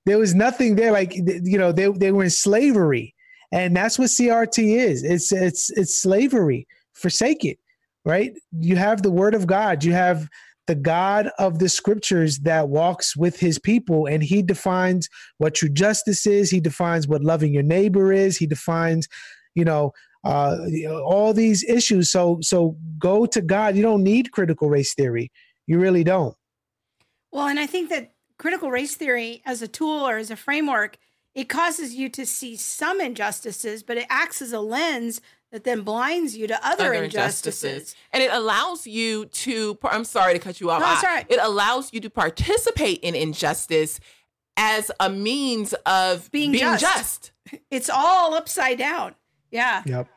there, 0.04 0.18
was 0.18 0.34
nothing 0.34 0.74
there, 0.74 0.92
like 0.92 1.14
you 1.14 1.58
know, 1.58 1.72
they 1.72 1.88
they 1.88 2.12
were 2.12 2.24
in 2.24 2.30
slavery, 2.30 3.14
and 3.52 3.76
that's 3.76 3.98
what 3.98 4.08
CRT 4.08 4.76
is. 4.76 5.02
It's 5.02 5.32
it's 5.32 5.70
it's 5.70 5.94
slavery. 5.94 6.66
Forsake 6.92 7.44
it 7.44 7.58
right? 8.04 8.32
You 8.58 8.76
have 8.76 9.02
the 9.02 9.10
word 9.10 9.34
of 9.34 9.46
God, 9.46 9.84
you 9.84 9.92
have 9.92 10.28
the 10.70 10.76
God 10.76 11.32
of 11.40 11.58
the 11.58 11.68
scriptures 11.68 12.38
that 12.40 12.68
walks 12.68 13.16
with 13.16 13.40
his 13.40 13.58
people, 13.58 14.06
and 14.06 14.22
he 14.22 14.40
defines 14.40 15.08
what 15.38 15.56
true 15.56 15.68
justice 15.68 16.28
is, 16.28 16.48
he 16.48 16.60
defines 16.60 17.08
what 17.08 17.24
loving 17.24 17.52
your 17.52 17.64
neighbor 17.64 18.12
is, 18.12 18.36
he 18.36 18.46
defines, 18.46 19.08
you 19.56 19.64
know, 19.64 19.92
uh, 20.22 20.58
all 21.04 21.32
these 21.32 21.64
issues. 21.64 22.08
So, 22.08 22.38
so 22.40 22.76
go 23.00 23.26
to 23.26 23.40
God. 23.40 23.74
You 23.74 23.82
don't 23.82 24.04
need 24.04 24.30
critical 24.30 24.70
race 24.70 24.94
theory. 24.94 25.32
You 25.66 25.80
really 25.80 26.04
don't. 26.04 26.36
Well, 27.32 27.48
and 27.48 27.58
I 27.58 27.66
think 27.66 27.90
that 27.90 28.12
critical 28.38 28.70
race 28.70 28.94
theory 28.94 29.42
as 29.44 29.62
a 29.62 29.66
tool 29.66 30.06
or 30.06 30.18
as 30.18 30.30
a 30.30 30.36
framework, 30.36 30.98
it 31.34 31.48
causes 31.48 31.94
you 31.94 32.08
to 32.10 32.24
see 32.24 32.54
some 32.54 33.00
injustices, 33.00 33.82
but 33.82 33.96
it 33.96 34.06
acts 34.08 34.40
as 34.40 34.52
a 34.52 34.60
lens 34.60 35.20
that 35.52 35.64
then 35.64 35.82
blinds 35.82 36.36
you 36.36 36.46
to 36.46 36.54
other, 36.66 36.84
other 36.84 36.92
injustices. 36.94 37.64
injustices. 37.64 37.96
And 38.12 38.22
it 38.22 38.30
allows 38.32 38.86
you 38.86 39.26
to, 39.26 39.78
I'm 39.84 40.04
sorry 40.04 40.32
to 40.32 40.38
cut 40.38 40.60
you 40.60 40.70
off. 40.70 40.80
No, 40.80 40.86
that's 40.86 41.04
right. 41.04 41.26
It 41.28 41.40
allows 41.40 41.92
you 41.92 42.00
to 42.00 42.10
participate 42.10 43.00
in 43.00 43.14
injustice 43.14 43.98
as 44.56 44.90
a 45.00 45.10
means 45.10 45.72
of 45.86 46.30
being, 46.30 46.52
being 46.52 46.76
just. 46.78 47.32
just. 47.50 47.60
It's 47.70 47.90
all 47.90 48.34
upside 48.34 48.78
down. 48.78 49.14
Yeah. 49.50 49.82
Yep. 49.84 50.08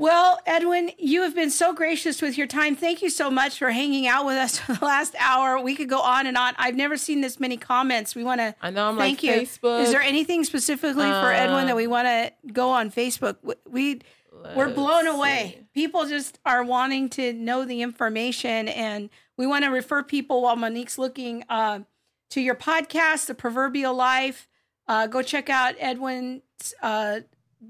Well, 0.00 0.40
Edwin, 0.46 0.92
you 0.98 1.22
have 1.22 1.34
been 1.34 1.50
so 1.50 1.74
gracious 1.74 2.22
with 2.22 2.38
your 2.38 2.46
time. 2.46 2.74
Thank 2.74 3.02
you 3.02 3.10
so 3.10 3.30
much 3.30 3.58
for 3.58 3.70
hanging 3.70 4.06
out 4.06 4.24
with 4.24 4.36
us 4.36 4.58
for 4.60 4.72
the 4.72 4.84
last 4.84 5.14
hour. 5.18 5.60
We 5.60 5.76
could 5.76 5.90
go 5.90 6.00
on 6.00 6.26
and 6.26 6.38
on. 6.38 6.54
I've 6.56 6.74
never 6.74 6.96
seen 6.96 7.20
this 7.20 7.38
many 7.38 7.58
comments. 7.58 8.14
We 8.14 8.24
want 8.24 8.40
to 8.40 8.54
I 8.62 8.70
know 8.70 8.88
I'm 8.88 8.96
thank 8.96 9.22
like 9.22 9.22
you. 9.22 9.42
Facebook. 9.42 9.82
Is 9.82 9.92
there 9.92 10.00
anything 10.00 10.44
specifically 10.44 11.04
uh, 11.04 11.20
for 11.22 11.30
Edwin 11.30 11.66
that 11.66 11.76
we 11.76 11.86
want 11.86 12.06
to 12.06 12.32
go 12.50 12.70
on 12.70 12.90
Facebook? 12.90 13.36
We 13.68 14.00
we're 14.54 14.70
blown 14.70 15.06
away. 15.06 15.66
People 15.74 16.06
just 16.06 16.38
are 16.44 16.62
wanting 16.62 17.08
to 17.10 17.32
know 17.32 17.64
the 17.64 17.82
information, 17.82 18.68
and 18.68 19.10
we 19.36 19.46
want 19.46 19.64
to 19.64 19.70
refer 19.70 20.02
people 20.02 20.42
while 20.42 20.56
Monique's 20.56 20.98
looking 20.98 21.44
uh, 21.48 21.80
to 22.30 22.40
your 22.40 22.54
podcast, 22.54 23.26
The 23.26 23.34
Proverbial 23.34 23.94
Life. 23.94 24.48
Uh, 24.88 25.06
go 25.06 25.22
check 25.22 25.48
out 25.48 25.74
Edwin's 25.78 26.42
uh, 26.82 27.20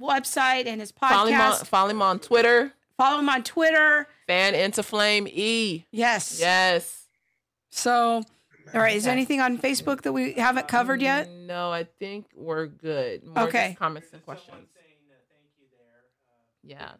website 0.01 0.67
and 0.67 0.81
his 0.81 0.93
podcast. 0.93 1.09
Follow 1.11 1.31
him, 1.31 1.41
on, 1.41 1.65
follow 1.65 1.91
him 1.91 2.03
on 2.03 2.19
Twitter. 2.19 2.73
Follow 2.97 3.19
him 3.19 3.29
on 3.29 3.43
Twitter. 3.43 4.07
Fan 4.27 4.55
into 4.55 4.83
Flame 4.83 5.27
E. 5.29 5.87
Yes. 5.91 6.39
Yes. 6.41 7.07
So, 7.71 8.23
all 8.75 8.81
right. 8.81 8.97
Is 8.97 9.05
there 9.05 9.13
anything 9.13 9.41
on 9.41 9.59
Facebook 9.59 10.03
that 10.03 10.13
we 10.13 10.35
haven't 10.35 10.69
covered 10.69 11.01
yet? 11.01 11.29
No, 11.31 11.71
I 11.71 11.85
think 11.99 12.27
we're 12.35 12.67
good. 12.67 13.25
More 13.27 13.49
okay. 13.49 13.77
comments 13.79 14.09
and 14.13 14.25
questions. 14.25 14.69
Yeah. 16.63 16.93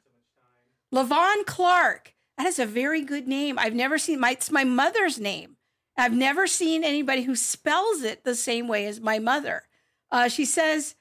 Lavon 0.93 1.47
Clark. 1.47 2.15
That 2.37 2.47
is 2.47 2.59
a 2.59 2.67
very 2.67 3.03
good 3.03 3.29
name. 3.29 3.59
I've 3.59 3.75
never 3.75 3.99
seen 3.99 4.21
my 4.21 4.33
it's 4.33 4.51
my 4.51 4.65
mother's 4.65 5.21
name. 5.21 5.57
I've 5.97 6.15
never 6.15 6.47
seen 6.47 6.85
anybody 6.85 7.23
who 7.23 7.37
spells 7.37 8.03
it 8.03 8.25
the 8.25 8.35
same 8.35 8.69
way 8.69 8.87
as 8.87 9.01
my 9.01 9.19
mother. 9.19 9.65
Uh, 10.11 10.29
she 10.29 10.45
says 10.45 10.95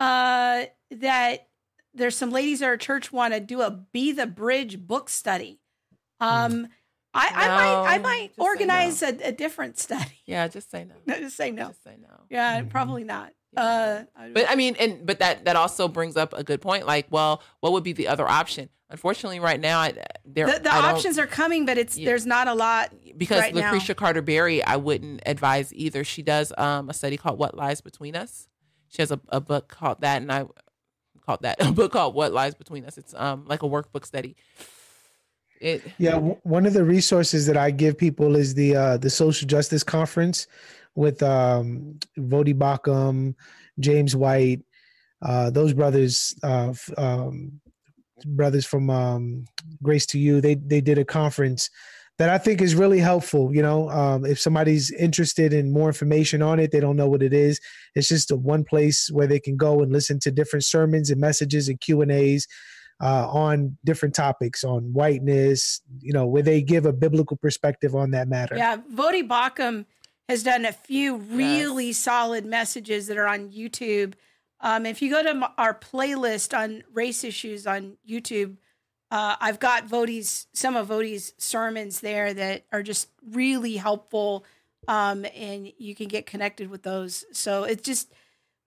uh, 0.00 0.64
that 0.90 1.48
there's 1.94 2.16
some 2.16 2.30
ladies 2.30 2.62
at 2.62 2.68
our 2.68 2.76
church 2.76 3.12
want 3.12 3.34
to 3.34 3.40
do 3.40 3.60
a 3.60 3.70
Be 3.70 4.12
the 4.12 4.26
Bridge 4.26 4.78
book 4.78 5.08
study. 5.10 5.60
Um, 6.20 6.52
mm. 6.52 6.68
I, 7.12 7.30
no, 7.30 7.36
I, 7.36 7.48
might 7.48 7.94
I 7.94 7.98
might 7.98 8.32
organize 8.36 9.02
no. 9.02 9.08
a, 9.08 9.28
a, 9.28 9.32
different 9.32 9.78
study. 9.78 10.20
Yeah, 10.26 10.48
just 10.48 10.70
say 10.70 10.84
no. 10.84 10.94
no 11.06 11.14
just 11.20 11.36
say 11.36 11.50
no. 11.50 11.68
Just 11.68 11.82
say 11.82 11.96
no. 12.00 12.24
Yeah, 12.28 12.60
mm-hmm. 12.60 12.68
probably 12.68 13.04
not. 13.04 13.32
Uh, 13.56 14.04
but 14.32 14.46
I 14.48 14.54
mean, 14.54 14.76
and 14.78 15.06
but 15.06 15.18
that 15.20 15.44
that 15.46 15.56
also 15.56 15.88
brings 15.88 16.16
up 16.16 16.32
a 16.34 16.44
good 16.44 16.60
point. 16.60 16.86
Like, 16.86 17.06
well, 17.10 17.42
what 17.60 17.72
would 17.72 17.84
be 17.84 17.92
the 17.92 18.08
other 18.08 18.28
option? 18.28 18.68
Unfortunately, 18.88 19.40
right 19.40 19.58
now, 19.58 19.80
I, 19.80 19.94
there 20.24 20.46
the, 20.46 20.60
the 20.60 20.72
I 20.72 20.92
options 20.92 21.18
are 21.18 21.26
coming, 21.26 21.66
but 21.66 21.76
it's 21.76 21.98
yeah. 21.98 22.06
there's 22.06 22.24
not 22.24 22.46
a 22.46 22.54
lot 22.54 22.92
because 23.16 23.40
right 23.40 23.54
Lucretia. 23.54 23.94
Carter 23.94 24.22
Berry, 24.22 24.62
I 24.62 24.76
wouldn't 24.76 25.22
advise 25.26 25.74
either. 25.74 26.04
She 26.04 26.22
does 26.22 26.52
um, 26.56 26.88
a 26.88 26.94
study 26.94 27.16
called 27.16 27.38
"What 27.38 27.56
Lies 27.56 27.80
Between 27.80 28.14
Us." 28.14 28.46
She 28.88 29.02
has 29.02 29.10
a, 29.10 29.20
a 29.28 29.40
book 29.40 29.68
called 29.68 30.02
that, 30.02 30.22
and 30.22 30.30
I 30.30 30.46
called 31.24 31.42
that 31.42 31.56
a 31.66 31.72
book 31.72 31.92
called 31.92 32.14
"What 32.14 32.32
Lies 32.32 32.54
Between 32.54 32.84
Us." 32.84 32.96
It's 32.96 33.14
um 33.14 33.44
like 33.46 33.62
a 33.62 33.68
workbook 33.68 34.06
study. 34.06 34.36
It, 35.60 35.82
yeah, 35.98 36.12
w- 36.12 36.36
one 36.42 36.66
of 36.66 36.74
the 36.74 36.84
resources 36.84 37.46
that 37.46 37.56
I 37.56 37.70
give 37.70 37.96
people 37.96 38.36
is 38.36 38.54
the 38.54 38.76
uh, 38.76 38.96
the 38.98 39.10
social 39.10 39.48
justice 39.48 39.82
conference 39.82 40.46
with 40.96 41.22
um, 41.22 41.98
Voddie 42.18 42.58
Baucham, 42.58 43.34
James 43.78 44.16
White, 44.16 44.62
uh, 45.22 45.50
those 45.50 45.72
brothers, 45.72 46.34
uh, 46.42 46.72
um, 46.96 47.60
brothers 48.24 48.66
from 48.66 48.90
um, 48.90 49.44
Grace 49.82 50.06
to 50.06 50.18
You. 50.18 50.40
They 50.40 50.54
they 50.54 50.80
did 50.80 50.98
a 50.98 51.04
conference 51.04 51.70
that 52.18 52.30
I 52.30 52.38
think 52.38 52.62
is 52.62 52.74
really 52.74 52.98
helpful. 52.98 53.54
You 53.54 53.62
know, 53.62 53.90
um, 53.90 54.24
if 54.24 54.40
somebody's 54.40 54.90
interested 54.90 55.52
in 55.52 55.70
more 55.72 55.88
information 55.88 56.42
on 56.42 56.58
it, 56.58 56.72
they 56.72 56.80
don't 56.80 56.96
know 56.96 57.08
what 57.08 57.22
it 57.22 57.34
is. 57.34 57.60
It's 57.94 58.08
just 58.08 58.30
a 58.30 58.36
one 58.36 58.64
place 58.64 59.10
where 59.10 59.26
they 59.26 59.40
can 59.40 59.56
go 59.56 59.82
and 59.82 59.92
listen 59.92 60.18
to 60.20 60.30
different 60.30 60.64
sermons 60.64 61.10
and 61.10 61.20
messages 61.20 61.68
and 61.68 61.80
Q 61.80 62.00
and 62.02 62.10
A's. 62.10 62.48
Uh, 62.98 63.28
on 63.28 63.76
different 63.84 64.14
topics 64.14 64.64
on 64.64 64.84
whiteness, 64.94 65.82
you 66.00 66.14
know, 66.14 66.26
where 66.26 66.42
they 66.42 66.62
give 66.62 66.86
a 66.86 66.94
biblical 66.94 67.36
perspective 67.36 67.94
on 67.94 68.12
that 68.12 68.26
matter. 68.26 68.56
Yeah, 68.56 68.78
Voddie 68.90 69.28
Baucham 69.28 69.84
has 70.28 70.42
done 70.42 70.64
a 70.64 70.72
few 70.72 71.16
really 71.16 71.88
yes. 71.88 71.98
solid 71.98 72.44
messages 72.44 73.06
that 73.06 73.16
are 73.16 73.28
on 73.28 73.50
YouTube. 73.50 74.14
Um, 74.60 74.86
if 74.86 75.02
you 75.02 75.10
go 75.10 75.22
to 75.22 75.52
our 75.58 75.74
playlist 75.74 76.56
on 76.56 76.82
race 76.92 77.22
issues 77.24 77.66
on 77.66 77.96
YouTube, 78.08 78.56
uh, 79.10 79.36
I've 79.40 79.60
got 79.60 79.86
Voddie's 79.86 80.46
some 80.52 80.74
of 80.74 80.88
Voddie's 80.88 81.32
sermons 81.38 82.00
there 82.00 82.34
that 82.34 82.64
are 82.72 82.82
just 82.82 83.08
really 83.30 83.76
helpful, 83.76 84.44
um, 84.88 85.24
and 85.34 85.72
you 85.78 85.94
can 85.94 86.08
get 86.08 86.26
connected 86.26 86.70
with 86.70 86.82
those. 86.82 87.24
So 87.32 87.64
it's 87.64 87.82
just 87.82 88.12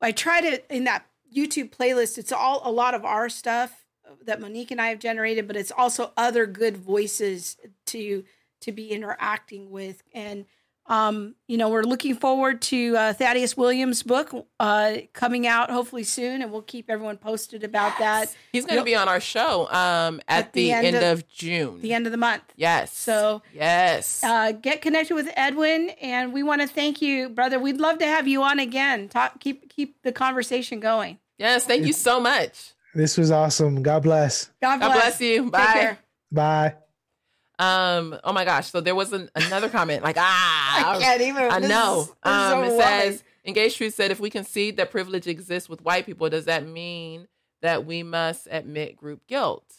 I 0.02 0.12
try 0.12 0.42
to 0.42 0.76
in 0.76 0.86
that 0.86 1.06
YouTube 1.36 1.72
playlist. 1.72 2.18
It's 2.18 2.32
all 2.32 2.62
a 2.64 2.72
lot 2.72 2.94
of 2.94 3.04
our 3.04 3.28
stuff 3.28 3.86
that 4.26 4.40
Monique 4.40 4.72
and 4.72 4.82
I 4.82 4.90
have 4.90 5.00
generated, 5.00 5.46
but 5.48 5.58
it's 5.58 5.72
also 5.72 6.12
other 6.16 6.46
good 6.46 6.78
voices 6.78 7.58
to 7.88 8.24
to 8.62 8.72
be 8.72 8.92
interacting 8.92 9.72
with 9.72 10.04
and 10.14 10.46
um, 10.90 11.36
you 11.48 11.58
know, 11.58 11.70
we're 11.70 11.84
looking 11.84 12.16
forward 12.16 12.64
to 12.64 12.98
uh, 12.98 13.14
Thaddeus 13.14 13.56
Williams' 13.56 14.02
book 14.02 14.48
uh, 14.60 14.98
coming 15.14 15.46
out 15.46 15.70
hopefully 15.70 16.04
soon, 16.04 16.42
and 16.42 16.52
we'll 16.52 16.64
keep 16.64 16.90
everyone 16.90 17.18
posted 17.18 17.64
about 17.64 17.94
yes. 18.00 18.32
that. 18.32 18.38
He's 18.52 18.66
going 18.66 18.80
to 18.80 18.84
be 18.84 18.96
on 18.96 19.08
our 19.08 19.20
show 19.20 19.68
um, 19.70 20.20
at, 20.28 20.46
at 20.46 20.54
the, 20.54 20.64
the, 20.64 20.72
end, 20.72 20.88
end 20.88 20.96
of, 20.98 21.20
of, 21.20 21.28
June, 21.28 21.80
the 21.82 21.94
end 21.94 22.08
of 22.08 22.12
the 22.12 22.18
month. 22.18 22.42
Yes. 22.56 22.92
So 22.98 23.44
yes, 23.54 24.24
uh, 24.24 24.52
get 24.52 24.82
connected 24.82 25.14
with 25.14 25.30
Edwin, 25.36 25.92
and 26.02 26.34
we 26.34 26.42
want 26.42 26.62
to 26.62 26.68
thank 26.68 27.04
you, 27.04 27.30
brother. 27.30 27.60
We'd 27.60 27.80
love 27.80 28.00
to 28.00 28.06
have 28.08 28.28
you 28.28 28.42
on 28.42 28.58
again. 28.58 29.10
Talk, 29.10 29.40
keep 29.40 29.70
keep 29.70 30.02
the 30.02 30.12
conversation 30.12 30.80
going. 30.80 31.20
Yes, 31.38 31.66
thank 31.66 31.86
you 31.86 31.94
so 31.94 32.20
much. 32.20 32.74
This 32.96 33.16
was 33.16 33.30
awesome. 33.30 33.84
God 33.84 34.02
bless. 34.02 34.50
God 34.60 34.78
bless, 34.78 34.90
God 34.90 34.94
bless 34.94 35.22
you. 35.22 35.52
Bye. 35.52 35.98
Bye. 36.32 36.74
Um. 37.60 38.18
Oh 38.24 38.34
my 38.34 38.46
gosh. 38.46 38.72
So 38.72 38.82
there 38.82 38.96
was 38.96 39.14
an, 39.14 39.30
another 39.36 39.70
comment 39.70 40.04
like 40.04 40.16
ah. 40.18 40.96
I 40.96 41.00
can't 41.00 41.22
even. 41.22 41.52
I 41.52 41.60
know. 41.60 42.02
Is, 42.02 42.10
um. 42.24 42.52
So 42.52 42.64
it 42.64 42.82
says 42.82 43.24
engaged 43.46 43.78
truth 43.78 43.94
said 43.94 44.12
if 44.12 44.20
we 44.20 44.30
concede 44.30 44.78
that 44.78 44.92
privilege 44.92 45.28
exists 45.28 45.70
with 45.70 45.82
white 45.82 46.06
people, 46.06 46.30
does 46.30 46.46
that 46.46 46.66
mean 46.66 47.28
that 47.62 47.86
we 47.86 48.02
must 48.02 48.48
admit 48.50 48.96
group 48.96 49.28
guilt? 49.28 49.76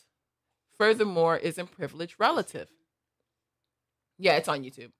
Furthermore, 0.76 1.36
isn't 1.38 1.70
privilege 1.72 2.16
relative? 2.18 2.68
Yeah, 4.18 4.36
it's 4.36 4.48
on 4.48 4.62
YouTube. 4.62 4.92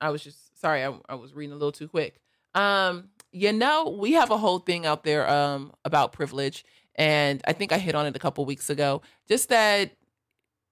I 0.00 0.10
was 0.10 0.22
just 0.22 0.58
sorry. 0.60 0.84
I, 0.84 0.94
I 1.08 1.16
was 1.16 1.34
reading 1.34 1.52
a 1.52 1.56
little 1.56 1.72
too 1.72 1.88
quick. 1.88 2.20
Um. 2.54 3.10
you 3.32 3.52
know, 3.52 3.96
we 3.98 4.12
have 4.12 4.30
a 4.30 4.36
whole 4.38 4.58
thing 4.58 4.86
out 4.86 5.04
there 5.04 5.28
um, 5.28 5.72
about 5.84 6.12
privilege. 6.12 6.64
And 6.96 7.40
I 7.46 7.52
think 7.52 7.72
I 7.72 7.78
hit 7.78 7.94
on 7.94 8.06
it 8.06 8.16
a 8.16 8.18
couple 8.18 8.44
weeks 8.44 8.68
ago. 8.68 9.02
Just 9.28 9.48
that 9.48 9.92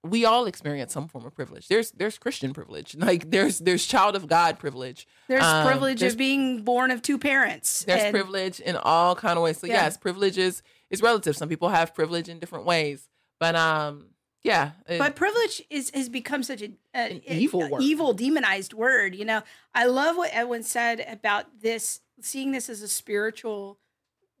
we 0.03 0.23
all 0.25 0.45
experience 0.45 0.93
some 0.93 1.07
form 1.07 1.25
of 1.25 1.35
privilege. 1.35 1.67
There's 1.67 1.91
there's 1.91 2.17
Christian 2.17 2.53
privilege, 2.53 2.95
like 2.99 3.29
there's 3.31 3.59
there's 3.59 3.85
child 3.85 4.15
of 4.15 4.27
God 4.27 4.57
privilege. 4.59 5.07
There's 5.27 5.43
Um, 5.43 5.65
privilege 5.67 5.99
there's- 5.99 6.13
of 6.13 6.17
being 6.17 6.63
born 6.63 6.91
of 6.91 7.01
two 7.01 7.17
parents. 7.17 7.83
There's 7.83 8.03
and- 8.03 8.13
privilege 8.13 8.59
in 8.59 8.75
all 8.77 9.15
kind 9.15 9.37
of 9.37 9.43
ways. 9.43 9.57
So 9.59 9.67
Yeah. 9.67 9.73
yes, 9.83 9.97
privilege 9.97 10.37
is 10.37 10.61
is 10.89 11.01
relative. 11.01 11.35
Some 11.35 11.49
people 11.49 11.69
have 11.69 11.93
privilege 11.93 12.29
in 12.29 12.39
different 12.39 12.65
ways, 12.65 13.09
but 13.39 13.55
um, 13.55 14.07
yeah. 14.41 14.71
it- 14.87 14.99
But 14.99 15.15
privilege 15.15 15.61
is 15.69 15.91
has 15.93 16.07
become 16.09 16.43
such 16.43 16.61
a, 16.61 16.71
a- 16.95 17.11
An 17.11 17.21
evil 17.27 17.63
a- 17.63 17.69
word. 17.69 17.81
evil 17.83 18.13
demonized 18.13 18.73
word. 18.73 19.15
You 19.15 19.25
know, 19.25 19.41
I 19.75 19.85
love 19.85 20.15
what 20.15 20.29
Edwin 20.33 20.63
said 20.63 21.05
about 21.09 21.59
this, 21.61 21.99
seeing 22.21 22.51
this 22.53 22.69
as 22.69 22.81
a 22.81 22.87
spiritual 22.87 23.79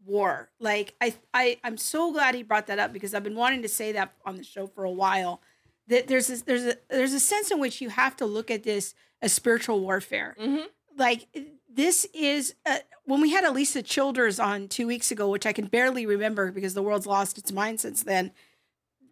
war. 0.09 0.49
Like 0.59 0.95
I, 0.99 1.13
I, 1.33 1.57
I'm 1.63 1.77
so 1.77 2.11
glad 2.11 2.35
he 2.35 2.43
brought 2.43 2.67
that 2.67 2.79
up 2.79 2.91
because 2.91 3.13
I've 3.13 3.23
been 3.23 3.35
wanting 3.35 3.61
to 3.61 3.69
say 3.69 3.91
that 3.93 4.13
on 4.25 4.35
the 4.37 4.43
show 4.43 4.67
for 4.67 4.83
a 4.83 4.91
while. 4.91 5.41
That 5.87 6.07
there's 6.07 6.27
this, 6.27 6.41
there's 6.43 6.65
a 6.65 6.75
there's 6.89 7.13
a 7.13 7.19
sense 7.19 7.49
in 7.51 7.59
which 7.59 7.81
you 7.81 7.89
have 7.89 8.15
to 8.17 8.25
look 8.25 8.51
at 8.51 8.63
this 8.63 8.93
as 9.21 9.33
spiritual 9.33 9.79
warfare. 9.79 10.35
Mhm. 10.39 10.65
Like 10.97 11.27
this 11.71 12.05
is 12.13 12.53
uh, 12.65 12.77
when 13.05 13.21
we 13.21 13.31
had 13.31 13.43
Alisa 13.43 13.83
Childers 13.85 14.39
on 14.39 14.67
two 14.67 14.85
weeks 14.87 15.11
ago, 15.11 15.29
which 15.29 15.45
I 15.45 15.53
can 15.53 15.65
barely 15.67 16.05
remember 16.05 16.51
because 16.51 16.73
the 16.73 16.83
world's 16.83 17.07
lost 17.07 17.37
its 17.37 17.51
mind 17.51 17.79
since 17.79 18.03
then. 18.03 18.31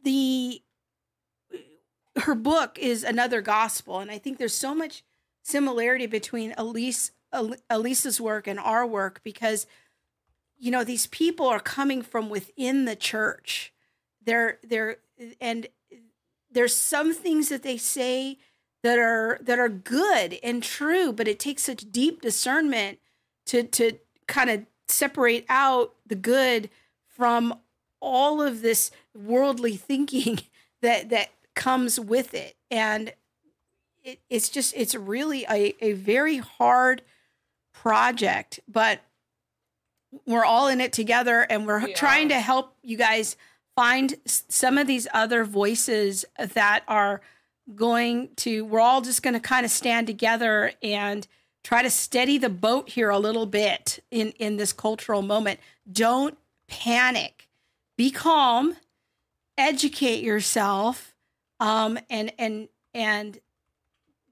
The 0.03 0.61
her 2.23 2.35
book 2.35 2.77
is 2.79 3.03
another 3.03 3.41
gospel, 3.41 3.99
and 3.99 4.09
I 4.09 4.17
think 4.17 4.37
there's 4.37 4.53
so 4.55 4.73
much 4.73 5.03
similarity 5.43 6.07
between 6.07 6.53
Elise 6.57 7.11
El- 7.31 7.55
Alisa's 7.69 8.19
work 8.19 8.47
and 8.47 8.59
our 8.59 8.85
work 8.85 9.21
because 9.23 9.67
you 10.59 10.71
know 10.71 10.83
these 10.83 11.07
people 11.07 11.47
are 11.47 11.59
coming 11.59 12.01
from 12.01 12.29
within 12.29 12.85
the 12.85 12.95
church. 12.95 13.73
They're 14.23 14.59
they're 14.63 14.97
and 15.39 15.67
there's 16.51 16.75
some 16.75 17.13
things 17.13 17.49
that 17.49 17.63
they 17.63 17.77
say 17.77 18.37
that 18.83 18.99
are 18.99 19.39
that 19.41 19.59
are 19.59 19.69
good 19.69 20.39
and 20.43 20.63
true, 20.63 21.11
but 21.11 21.27
it 21.27 21.39
takes 21.39 21.63
such 21.63 21.91
deep 21.91 22.21
discernment 22.21 22.99
to 23.47 23.63
to 23.63 23.99
kind 24.27 24.49
of 24.49 24.65
separate 24.87 25.45
out 25.49 25.95
the 26.05 26.15
good 26.15 26.69
from 27.05 27.59
all 27.99 28.41
of 28.41 28.61
this 28.61 28.91
worldly 29.15 29.75
thinking 29.75 30.39
that 30.81 31.09
that 31.09 31.29
comes 31.55 31.99
with 31.99 32.35
it 32.35 32.55
and 32.69 33.13
it, 34.03 34.19
it's 34.29 34.47
just 34.47 34.73
it's 34.77 34.93
really 34.93 35.43
a, 35.49 35.73
a 35.81 35.93
very 35.93 36.37
hard 36.37 37.01
project 37.73 38.59
but 38.67 39.01
we're 40.25 40.45
all 40.45 40.67
in 40.67 40.81
it 40.81 40.93
together 40.93 41.41
and 41.49 41.65
we're 41.67 41.83
We 41.85 41.93
trying 41.93 42.27
are. 42.27 42.35
to 42.35 42.39
help 42.39 42.75
you 42.83 42.97
guys 42.97 43.35
find 43.75 44.15
some 44.25 44.77
of 44.77 44.87
these 44.87 45.07
other 45.13 45.43
voices 45.43 46.25
that 46.37 46.83
are 46.87 47.21
going 47.75 48.29
to 48.37 48.63
we're 48.65 48.79
all 48.79 49.01
just 49.01 49.21
going 49.21 49.33
to 49.33 49.39
kind 49.39 49.65
of 49.65 49.71
stand 49.71 50.07
together 50.07 50.71
and 50.81 51.27
try 51.63 51.81
to 51.83 51.89
steady 51.89 52.37
the 52.37 52.49
boat 52.49 52.89
here 52.89 53.09
a 53.09 53.19
little 53.19 53.45
bit 53.45 53.99
in 54.09 54.29
in 54.39 54.57
this 54.57 54.71
cultural 54.73 55.21
moment. 55.21 55.59
Don't 55.91 56.37
panic. 56.67 57.49
Be 57.97 58.09
calm. 58.09 58.75
Educate 59.57 60.23
yourself 60.23 61.13
um 61.59 61.99
and 62.09 62.31
and 62.37 62.69
and 62.93 63.39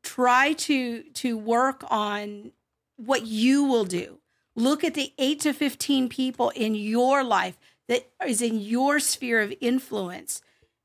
try 0.03 0.53
to 0.53 1.03
to 1.13 1.37
work 1.37 1.83
on 1.89 2.51
what 2.97 3.25
you 3.25 3.63
will 3.65 3.85
do 3.85 4.19
look 4.55 4.83
at 4.83 4.93
the 4.93 5.13
8 5.17 5.39
to 5.41 5.53
15 5.53 6.09
people 6.09 6.49
in 6.51 6.75
your 6.75 7.23
life 7.23 7.57
that 7.87 8.09
is 8.25 8.41
in 8.41 8.59
your 8.59 8.99
sphere 8.99 9.41
of 9.41 9.53
influence. 9.61 10.41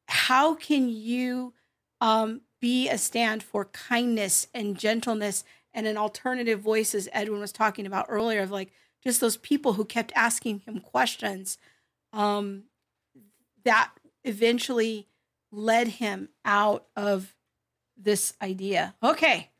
How 0.09 0.55
can 0.55 0.88
you 0.88 1.55
um, 2.01 2.42
be 2.60 2.88
a 2.88 2.98
stand 2.98 3.42
for 3.42 3.66
kindness 3.66 4.47
and 4.52 4.78
gentleness 4.78 5.44
and 5.72 5.86
an 5.86 5.97
alternative 5.97 6.60
voice 6.60 6.94
as 6.94 7.09
edwin 7.12 7.40
was 7.40 7.52
talking 7.52 7.86
about 7.86 8.06
earlier 8.09 8.42
of 8.42 8.51
like 8.51 8.72
just 9.05 9.20
those 9.20 9.36
people 9.36 9.74
who 9.74 9.84
kept 9.84 10.12
asking 10.16 10.60
him 10.60 10.80
questions 10.80 11.56
um, 12.12 12.64
that 13.64 13.92
eventually 14.24 15.06
led 15.52 15.88
him 15.88 16.28
out 16.44 16.86
of 16.97 17.34
this 17.97 18.34
idea. 18.42 18.94
Okay. 19.02 19.51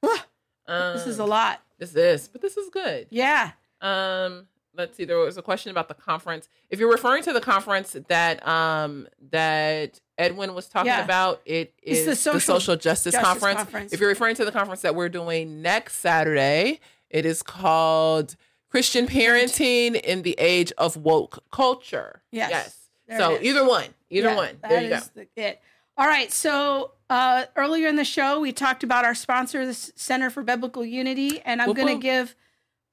Whew, 0.00 0.16
this 0.66 1.06
is 1.06 1.18
a 1.18 1.24
Um, 1.24 1.28
lot 1.30 1.62
This 1.78 1.94
is, 1.94 2.28
but 2.28 2.40
this 2.40 2.56
is 2.56 2.68
good. 2.70 3.06
yeah 3.10 3.52
Um, 3.80 4.46
let's 4.74 4.96
see. 4.96 5.04
There 5.04 5.18
was 5.18 5.36
a 5.38 5.42
question 5.42 5.70
about 5.70 5.88
the 5.88 5.94
conference. 5.94 6.48
If 6.70 6.78
you're 6.80 6.90
referring 6.90 7.22
to 7.24 7.32
the 7.32 7.40
conference 7.40 7.96
that 8.08 8.46
um 8.46 9.06
that 9.30 10.00
Edwin 10.16 10.54
was 10.54 10.68
talking 10.68 10.88
Yeah. 10.88 11.04
about, 11.04 11.40
It's 11.44 11.72
is 11.82 12.04
the 12.04 12.10
the 12.10 12.16
social 12.16 12.40
social, 12.60 12.76
justice, 12.76 13.12
justice 13.12 13.24
conference. 13.28 13.56
conference. 13.58 13.92
If 13.92 14.00
you're 14.00 14.08
referring 14.08 14.34
to 14.36 14.44
the 14.44 14.52
conference 14.52 14.82
that 14.82 14.94
we're 14.96 15.08
doing 15.08 15.62
next 15.62 15.96
Saturday, 15.98 16.80
it 17.10 17.24
is 17.24 17.42
called 17.42 18.34
Christian 18.70 19.06
Parenting 19.06 19.98
in 20.00 20.22
the 20.22 20.34
Age 20.38 20.72
of 20.76 20.96
Woke 20.96 21.42
Culture. 21.52 22.22
Yes. 22.32 22.50
Yes. 22.50 22.74
There 23.06 23.18
so 23.18 23.38
either 23.40 23.66
one, 23.66 23.86
either 24.10 24.28
Yeah, 24.28 24.36
one. 24.36 24.58
There 24.68 24.82
you 24.82 24.88
go. 24.90 25.00
the- 25.14 25.28
it. 25.36 25.60
All 25.98 26.06
right. 26.06 26.32
So 26.32 26.92
uh, 27.10 27.46
earlier 27.56 27.88
in 27.88 27.96
the 27.96 28.04
show, 28.04 28.40
we 28.40 28.52
talked 28.52 28.84
about 28.84 29.04
our 29.04 29.14
sponsor, 29.14 29.66
the 29.66 29.74
Center 29.74 30.30
for 30.30 30.42
Biblical 30.42 30.84
Unity, 30.84 31.40
and 31.44 31.60
I'm 31.60 31.72
going 31.72 31.88
to 31.98 32.02
give 32.02 32.34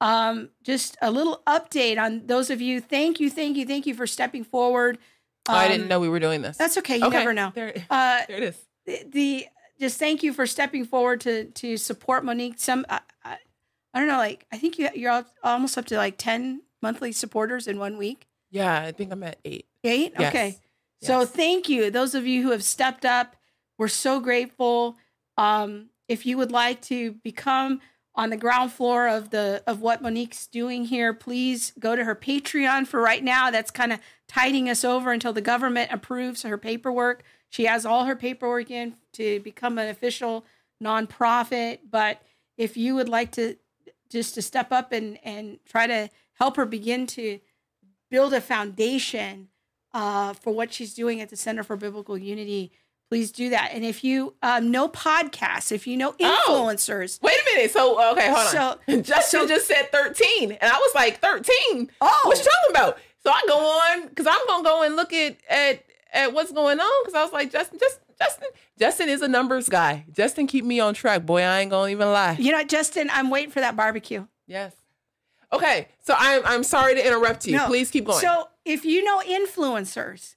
um, 0.00 0.50
just 0.64 0.96
a 1.00 1.10
little 1.10 1.40
update 1.46 1.98
on 1.98 2.26
those 2.26 2.50
of 2.50 2.60
you. 2.60 2.80
Thank 2.80 3.20
you, 3.20 3.30
thank 3.30 3.56
you, 3.56 3.64
thank 3.64 3.86
you 3.86 3.94
for 3.94 4.06
stepping 4.06 4.42
forward. 4.44 4.98
Oh, 5.48 5.54
I 5.54 5.66
Um, 5.66 5.70
didn't 5.72 5.88
know 5.88 6.00
we 6.00 6.08
were 6.08 6.18
doing 6.20 6.42
this. 6.42 6.56
That's 6.56 6.76
okay. 6.78 6.96
You 6.98 7.06
okay. 7.06 7.18
never 7.18 7.32
know. 7.32 7.52
There, 7.54 7.72
Uh, 7.88 8.22
there 8.28 8.36
it 8.38 8.42
is. 8.42 8.58
the, 8.84 9.04
the 9.08 9.46
just 9.78 9.98
thank 9.98 10.22
you 10.22 10.32
for 10.32 10.46
stepping 10.46 10.84
forward 10.84 11.20
to 11.20 11.44
to 11.44 11.76
support 11.76 12.24
Monique. 12.24 12.54
Some 12.58 12.84
I, 12.88 13.00
I, 13.24 13.36
I 13.94 13.98
don't 14.00 14.08
know, 14.08 14.16
like 14.16 14.46
I 14.50 14.56
think 14.58 14.78
you 14.78 14.88
you're 14.94 15.12
al- 15.12 15.26
almost 15.44 15.78
up 15.78 15.84
to 15.86 15.96
like 15.96 16.16
ten 16.18 16.62
monthly 16.82 17.12
supporters 17.12 17.66
in 17.68 17.78
one 17.78 17.96
week. 17.98 18.26
Yeah, 18.50 18.80
I 18.82 18.90
think 18.92 19.12
I'm 19.12 19.22
at 19.22 19.38
eight. 19.44 19.66
Eight? 19.84 20.14
Yes. 20.18 20.28
Okay. 20.30 20.58
So 21.02 21.24
thank 21.24 21.68
you. 21.68 21.90
Those 21.90 22.14
of 22.14 22.26
you 22.26 22.42
who 22.42 22.50
have 22.50 22.64
stepped 22.64 23.04
up, 23.04 23.36
we're 23.78 23.88
so 23.88 24.20
grateful. 24.20 24.96
Um, 25.36 25.90
if 26.08 26.24
you 26.24 26.36
would 26.38 26.52
like 26.52 26.80
to 26.82 27.12
become 27.12 27.80
on 28.14 28.30
the 28.30 28.36
ground 28.36 28.72
floor 28.72 29.08
of 29.08 29.30
the 29.30 29.62
of 29.66 29.82
what 29.82 30.00
Monique's 30.00 30.46
doing 30.46 30.86
here, 30.86 31.12
please 31.12 31.72
go 31.78 31.94
to 31.94 32.04
her 32.04 32.14
Patreon 32.14 32.86
for 32.86 33.00
right 33.00 33.22
now. 33.22 33.50
That's 33.50 33.70
kind 33.70 33.92
of 33.92 34.00
tiding 34.26 34.70
us 34.70 34.84
over 34.84 35.12
until 35.12 35.32
the 35.32 35.42
government 35.42 35.92
approves 35.92 36.42
her 36.42 36.56
paperwork. 36.56 37.22
She 37.50 37.66
has 37.66 37.84
all 37.84 38.06
her 38.06 38.16
paperwork 38.16 38.70
in 38.70 38.96
to 39.12 39.40
become 39.40 39.78
an 39.78 39.88
official 39.88 40.46
nonprofit. 40.82 41.80
But 41.90 42.22
if 42.56 42.76
you 42.76 42.94
would 42.94 43.08
like 43.08 43.32
to 43.32 43.56
just 44.08 44.34
to 44.34 44.42
step 44.42 44.72
up 44.72 44.92
and 44.92 45.18
and 45.22 45.58
try 45.66 45.86
to 45.86 46.08
help 46.34 46.56
her 46.56 46.66
begin 46.66 47.06
to 47.08 47.40
build 48.10 48.32
a 48.32 48.40
foundation 48.40 49.48
uh, 49.96 50.32
for 50.34 50.52
what 50.52 50.72
she's 50.72 50.92
doing 50.94 51.20
at 51.20 51.30
the 51.30 51.36
Center 51.36 51.62
for 51.62 51.76
Biblical 51.76 52.18
Unity, 52.18 52.70
please 53.08 53.30
do 53.32 53.50
that. 53.50 53.70
And 53.72 53.84
if 53.84 54.02
you 54.04 54.34
um, 54.42 54.70
know 54.70 54.88
podcasts, 54.88 55.72
if 55.72 55.86
you 55.86 55.96
know 55.96 56.14
Oh. 56.20 56.44
influencers, 56.48 57.20
Wait 57.22 57.34
a 57.40 57.54
minute. 57.54 57.70
So 57.70 58.12
okay, 58.12 58.28
hold 58.30 58.48
So- 58.48 58.78
on. 58.88 59.02
Justin 59.02 59.40
so- 59.42 59.46
just 59.48 59.66
said 59.66 59.90
thirteen, 59.92 60.52
and 60.52 60.70
I 60.70 60.76
was 60.76 60.94
like 60.94 61.20
thirteen. 61.20 61.90
Oh. 62.00 62.20
what 62.24 62.36
you 62.38 62.44
talking 62.44 62.70
about? 62.70 62.98
So 63.22 63.30
I 63.30 63.42
go 63.48 63.56
on 63.58 64.08
because 64.08 64.26
I'm 64.26 64.46
gonna 64.46 64.62
go 64.64 64.82
and 64.82 64.96
look 64.96 65.12
at 65.12 65.36
at 65.48 65.82
at 66.12 66.32
what's 66.32 66.52
going 66.52 66.78
on 66.78 67.04
because 67.04 67.14
I 67.18 67.22
was 67.24 67.32
like 67.32 67.50
Justin, 67.50 67.78
just 67.78 67.98
Justin, 68.20 68.48
Justin 68.78 69.08
is 69.08 69.20
a 69.22 69.28
numbers 69.28 69.68
guy. 69.68 70.04
Justin 70.12 70.46
keep 70.46 70.64
me 70.64 70.80
on 70.80 70.94
track, 70.94 71.26
boy. 71.26 71.42
I 71.42 71.60
ain't 71.60 71.70
gonna 71.70 71.90
even 71.90 72.08
lie. 72.12 72.36
you 72.38 72.52
know, 72.52 72.62
Justin, 72.64 73.08
I'm 73.12 73.28
waiting 73.30 73.50
for 73.50 73.60
that 73.60 73.76
barbecue. 73.76 74.26
Yes. 74.46 74.72
Okay, 75.52 75.88
so 76.02 76.14
I'm 76.16 76.42
I'm 76.44 76.64
sorry 76.64 76.94
to 76.94 77.06
interrupt 77.06 77.46
you. 77.46 77.56
No. 77.56 77.66
Please 77.66 77.90
keep 77.90 78.04
going. 78.04 78.20
So 78.20 78.48
if 78.64 78.84
you 78.84 79.04
know 79.04 79.20
influencers, 79.20 80.34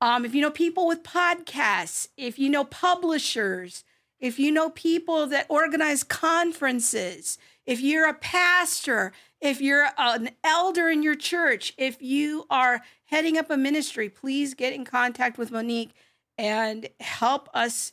um, 0.00 0.24
if 0.24 0.34
you 0.34 0.40
know 0.42 0.50
people 0.50 0.86
with 0.86 1.02
podcasts, 1.02 2.08
if 2.16 2.38
you 2.38 2.48
know 2.48 2.64
publishers, 2.64 3.84
if 4.20 4.38
you 4.38 4.52
know 4.52 4.70
people 4.70 5.26
that 5.26 5.46
organize 5.48 6.04
conferences, 6.04 7.38
if 7.66 7.80
you're 7.80 8.08
a 8.08 8.14
pastor, 8.14 9.12
if 9.40 9.60
you're 9.60 9.88
an 9.98 10.30
elder 10.42 10.88
in 10.88 11.02
your 11.02 11.14
church, 11.14 11.74
if 11.76 12.00
you 12.00 12.46
are 12.48 12.82
heading 13.06 13.36
up 13.36 13.50
a 13.50 13.56
ministry, 13.56 14.08
please 14.08 14.54
get 14.54 14.72
in 14.72 14.84
contact 14.84 15.36
with 15.36 15.50
Monique 15.50 15.94
and 16.38 16.88
help 17.00 17.48
us 17.54 17.92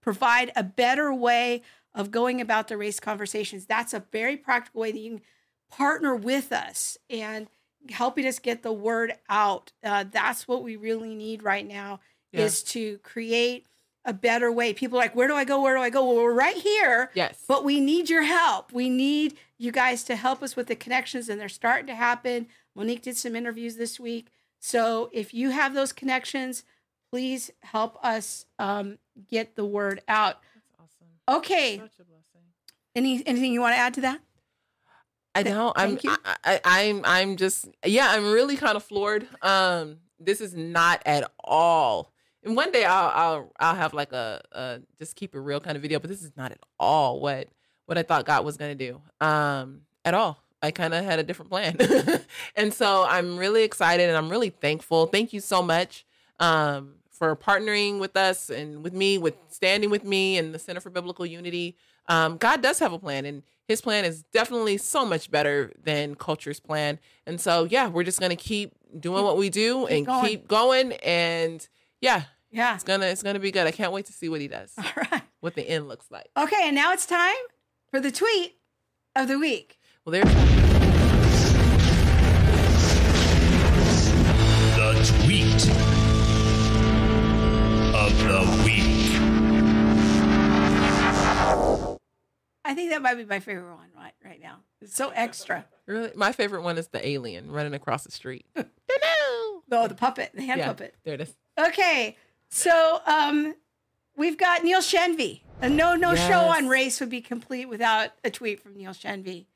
provide 0.00 0.52
a 0.54 0.62
better 0.62 1.12
way 1.12 1.62
of 1.94 2.10
going 2.10 2.40
about 2.40 2.68
the 2.68 2.76
race 2.76 3.00
conversations. 3.00 3.66
That's 3.66 3.94
a 3.94 4.04
very 4.12 4.36
practical 4.36 4.82
way 4.82 4.92
that 4.92 4.98
you 4.98 5.10
can 5.10 5.20
partner 5.70 6.14
with 6.14 6.52
us 6.52 6.96
and 7.10 7.48
helping 7.90 8.26
us 8.26 8.38
get 8.38 8.62
the 8.62 8.72
word 8.72 9.14
out. 9.28 9.72
Uh, 9.84 10.04
that's 10.10 10.48
what 10.48 10.62
we 10.62 10.76
really 10.76 11.14
need 11.14 11.42
right 11.42 11.66
now 11.66 12.00
Yeah. 12.32 12.42
is 12.42 12.62
to 12.64 12.98
create 12.98 13.66
a 14.04 14.12
better 14.12 14.50
way. 14.52 14.72
People 14.72 14.98
are 14.98 15.02
like, 15.02 15.14
where 15.16 15.26
do 15.28 15.34
I 15.34 15.44
go? 15.44 15.60
Where 15.60 15.74
do 15.76 15.80
I 15.82 15.90
go? 15.90 16.04
Well, 16.06 16.16
we're 16.16 16.32
right 16.32 16.56
here. 16.56 17.10
Yes. 17.14 17.44
But 17.46 17.64
we 17.64 17.80
need 17.80 18.08
your 18.08 18.22
help. 18.22 18.72
We 18.72 18.88
need 18.88 19.36
you 19.58 19.72
guys 19.72 20.04
to 20.04 20.16
help 20.16 20.42
us 20.42 20.54
with 20.54 20.66
the 20.68 20.76
connections, 20.76 21.28
and 21.28 21.40
they're 21.40 21.48
starting 21.48 21.86
to 21.86 21.94
happen. 21.94 22.46
Monique 22.74 23.02
did 23.02 23.16
some 23.16 23.34
interviews 23.34 23.76
this 23.76 23.98
week. 23.98 24.28
So 24.60 25.10
if 25.12 25.34
you 25.34 25.50
have 25.50 25.74
those 25.74 25.92
connections, 25.92 26.64
please 27.10 27.50
help 27.62 27.98
us 28.04 28.46
um, 28.58 28.98
get 29.28 29.56
the 29.56 29.64
word 29.64 30.02
out. 30.08 30.40
That's 30.54 30.66
awesome. 30.78 31.38
Okay. 31.38 31.78
Such 31.78 31.98
a 32.00 32.04
blessing. 32.04 32.42
Any 32.94 33.26
anything 33.26 33.52
you 33.52 33.60
want 33.60 33.74
to 33.74 33.78
add 33.78 33.94
to 33.94 34.00
that? 34.02 34.20
I 35.36 35.42
don't. 35.42 35.72
I'm. 35.76 35.88
thank 35.90 36.04
you. 36.04 36.16
I, 36.24 36.36
I, 36.44 36.60
I'm. 36.64 37.02
I'm 37.04 37.36
just. 37.36 37.68
Yeah. 37.84 38.08
I'm 38.10 38.32
really 38.32 38.56
kind 38.56 38.76
of 38.76 38.82
floored. 38.82 39.28
Um. 39.42 39.98
This 40.18 40.40
is 40.40 40.54
not 40.54 41.02
at 41.04 41.30
all. 41.44 42.10
And 42.42 42.56
one 42.56 42.72
day 42.72 42.84
I'll. 42.84 43.10
I'll. 43.14 43.52
I'll 43.60 43.74
have 43.74 43.92
like 43.92 44.12
a. 44.12 44.40
a 44.52 44.80
just 44.98 45.14
keep 45.14 45.34
it 45.34 45.40
real 45.40 45.60
kind 45.60 45.76
of 45.76 45.82
video. 45.82 45.98
But 45.98 46.08
this 46.08 46.22
is 46.22 46.32
not 46.36 46.52
at 46.52 46.58
all 46.80 47.20
what 47.20 47.48
what 47.84 47.98
I 47.98 48.02
thought 48.02 48.24
God 48.24 48.44
was 48.44 48.56
gonna 48.56 48.74
do. 48.74 49.00
Um. 49.20 49.82
At 50.04 50.14
all. 50.14 50.42
I 50.62 50.70
kind 50.70 50.94
of 50.94 51.04
had 51.04 51.18
a 51.18 51.22
different 51.22 51.50
plan. 51.50 51.76
and 52.56 52.72
so 52.72 53.04
I'm 53.06 53.36
really 53.36 53.62
excited 53.62 54.08
and 54.08 54.16
I'm 54.16 54.30
really 54.30 54.50
thankful. 54.50 55.06
Thank 55.06 55.34
you 55.34 55.40
so 55.40 55.62
much. 55.62 56.06
Um. 56.40 56.94
For 57.10 57.34
partnering 57.34 57.98
with 57.98 58.14
us 58.16 58.50
and 58.50 58.82
with 58.82 58.92
me, 58.92 59.16
with 59.16 59.36
standing 59.48 59.88
with 59.88 60.04
me 60.04 60.36
and 60.36 60.54
the 60.54 60.58
Center 60.58 60.80
for 60.80 60.90
Biblical 60.90 61.24
Unity. 61.24 61.76
Um, 62.08 62.36
God 62.36 62.62
does 62.62 62.78
have 62.78 62.92
a 62.92 62.98
plan, 62.98 63.24
and 63.24 63.42
His 63.66 63.80
plan 63.80 64.04
is 64.04 64.22
definitely 64.32 64.76
so 64.78 65.04
much 65.04 65.30
better 65.30 65.72
than 65.82 66.14
culture's 66.14 66.60
plan. 66.60 66.98
And 67.26 67.40
so, 67.40 67.64
yeah, 67.64 67.88
we're 67.88 68.04
just 68.04 68.20
gonna 68.20 68.36
keep 68.36 68.72
doing 68.98 69.24
what 69.24 69.36
we 69.36 69.50
do 69.50 69.86
and 69.86 70.06
going. 70.06 70.26
keep 70.26 70.48
going. 70.48 70.92
And 70.94 71.66
yeah, 72.00 72.22
Yeah. 72.50 72.74
it's 72.76 72.84
gonna 72.84 73.06
it's 73.06 73.22
gonna 73.22 73.40
be 73.40 73.50
good. 73.50 73.66
I 73.66 73.72
can't 73.72 73.92
wait 73.92 74.06
to 74.06 74.12
see 74.12 74.28
what 74.28 74.40
He 74.40 74.48
does, 74.48 74.72
All 74.78 74.84
right. 75.10 75.22
what 75.40 75.54
the 75.54 75.62
end 75.68 75.88
looks 75.88 76.06
like. 76.10 76.28
Okay, 76.36 76.62
and 76.64 76.74
now 76.74 76.92
it's 76.92 77.06
time 77.06 77.34
for 77.90 78.00
the 78.00 78.12
tweet 78.12 78.56
of 79.16 79.28
the 79.28 79.38
week. 79.38 79.78
Well, 80.04 80.12
there's 80.12 80.55
I 92.66 92.74
think 92.74 92.90
that 92.90 93.02
might 93.02 93.14
be 93.14 93.24
my 93.24 93.40
favorite 93.40 93.74
one 93.74 93.88
right 93.96 94.12
right 94.24 94.40
now. 94.40 94.58
It's 94.80 94.96
so 94.96 95.10
extra. 95.10 95.64
really 95.86 96.10
my 96.14 96.32
favorite 96.32 96.62
one 96.62 96.78
is 96.78 96.88
the 96.88 97.06
alien 97.06 97.50
running 97.50 97.74
across 97.74 98.04
the 98.04 98.12
street. 98.12 98.46
Oh, 99.70 99.88
the 99.88 99.94
puppet, 99.94 100.30
the 100.32 100.42
hand 100.42 100.60
yeah, 100.60 100.68
puppet. 100.68 100.94
there 101.04 101.14
it 101.14 101.20
is. 101.20 101.34
Okay, 101.58 102.16
so 102.50 103.00
um, 103.04 103.54
we've 104.16 104.38
got 104.38 104.62
Neil 104.62 104.80
Shenvi. 104.80 105.40
A 105.60 105.68
no 105.68 105.96
no 105.96 106.14
show 106.14 106.38
on 106.40 106.68
race 106.68 107.00
would 107.00 107.10
be 107.10 107.20
complete 107.20 107.66
without 107.66 108.10
a 108.22 108.30
tweet 108.30 108.60
from 108.60 108.76
Neil 108.76 108.92
Shenvi. 108.92 109.46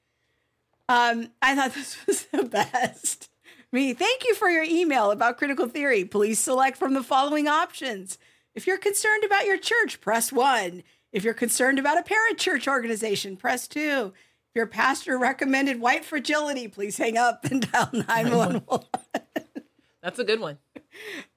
Um, 0.89 1.31
I 1.41 1.55
thought 1.55 1.75
this 1.75 1.97
was 2.07 2.25
the 2.25 2.43
best. 2.43 3.29
Me, 3.73 3.95
thank 3.95 4.25
you 4.25 4.35
for 4.35 4.49
your 4.49 4.65
email 4.65 5.13
about 5.13 5.39
critical 5.39 5.69
theory. 5.69 6.05
Please 6.05 6.41
select 6.41 6.77
from 6.77 6.95
the 6.95 7.05
following 7.05 7.47
options. 7.47 8.19
If 8.55 8.67
you're 8.67 8.79
concerned 8.79 9.23
about 9.23 9.47
your 9.47 9.59
church, 9.59 10.01
press 10.01 10.33
one. 10.33 10.83
If 11.13 11.25
you're 11.25 11.35
concerned 11.35 11.79
about 11.79 11.99
a 11.99 12.03
parachurch 12.03 12.69
organization, 12.69 13.37
press 13.37 13.67
two. 13.67 14.13
If 14.51 14.57
your 14.57 14.67
pastor 14.67 15.19
recommended 15.19 15.81
white 15.81 16.05
fragility, 16.05 16.69
please 16.69 16.97
hang 16.97 17.17
up 17.17 17.45
and 17.51 17.71
dial 17.71 17.91
911. 17.93 18.63
That's 20.03 20.19
a 20.19 20.25
good 20.25 20.41
one. 20.41 20.59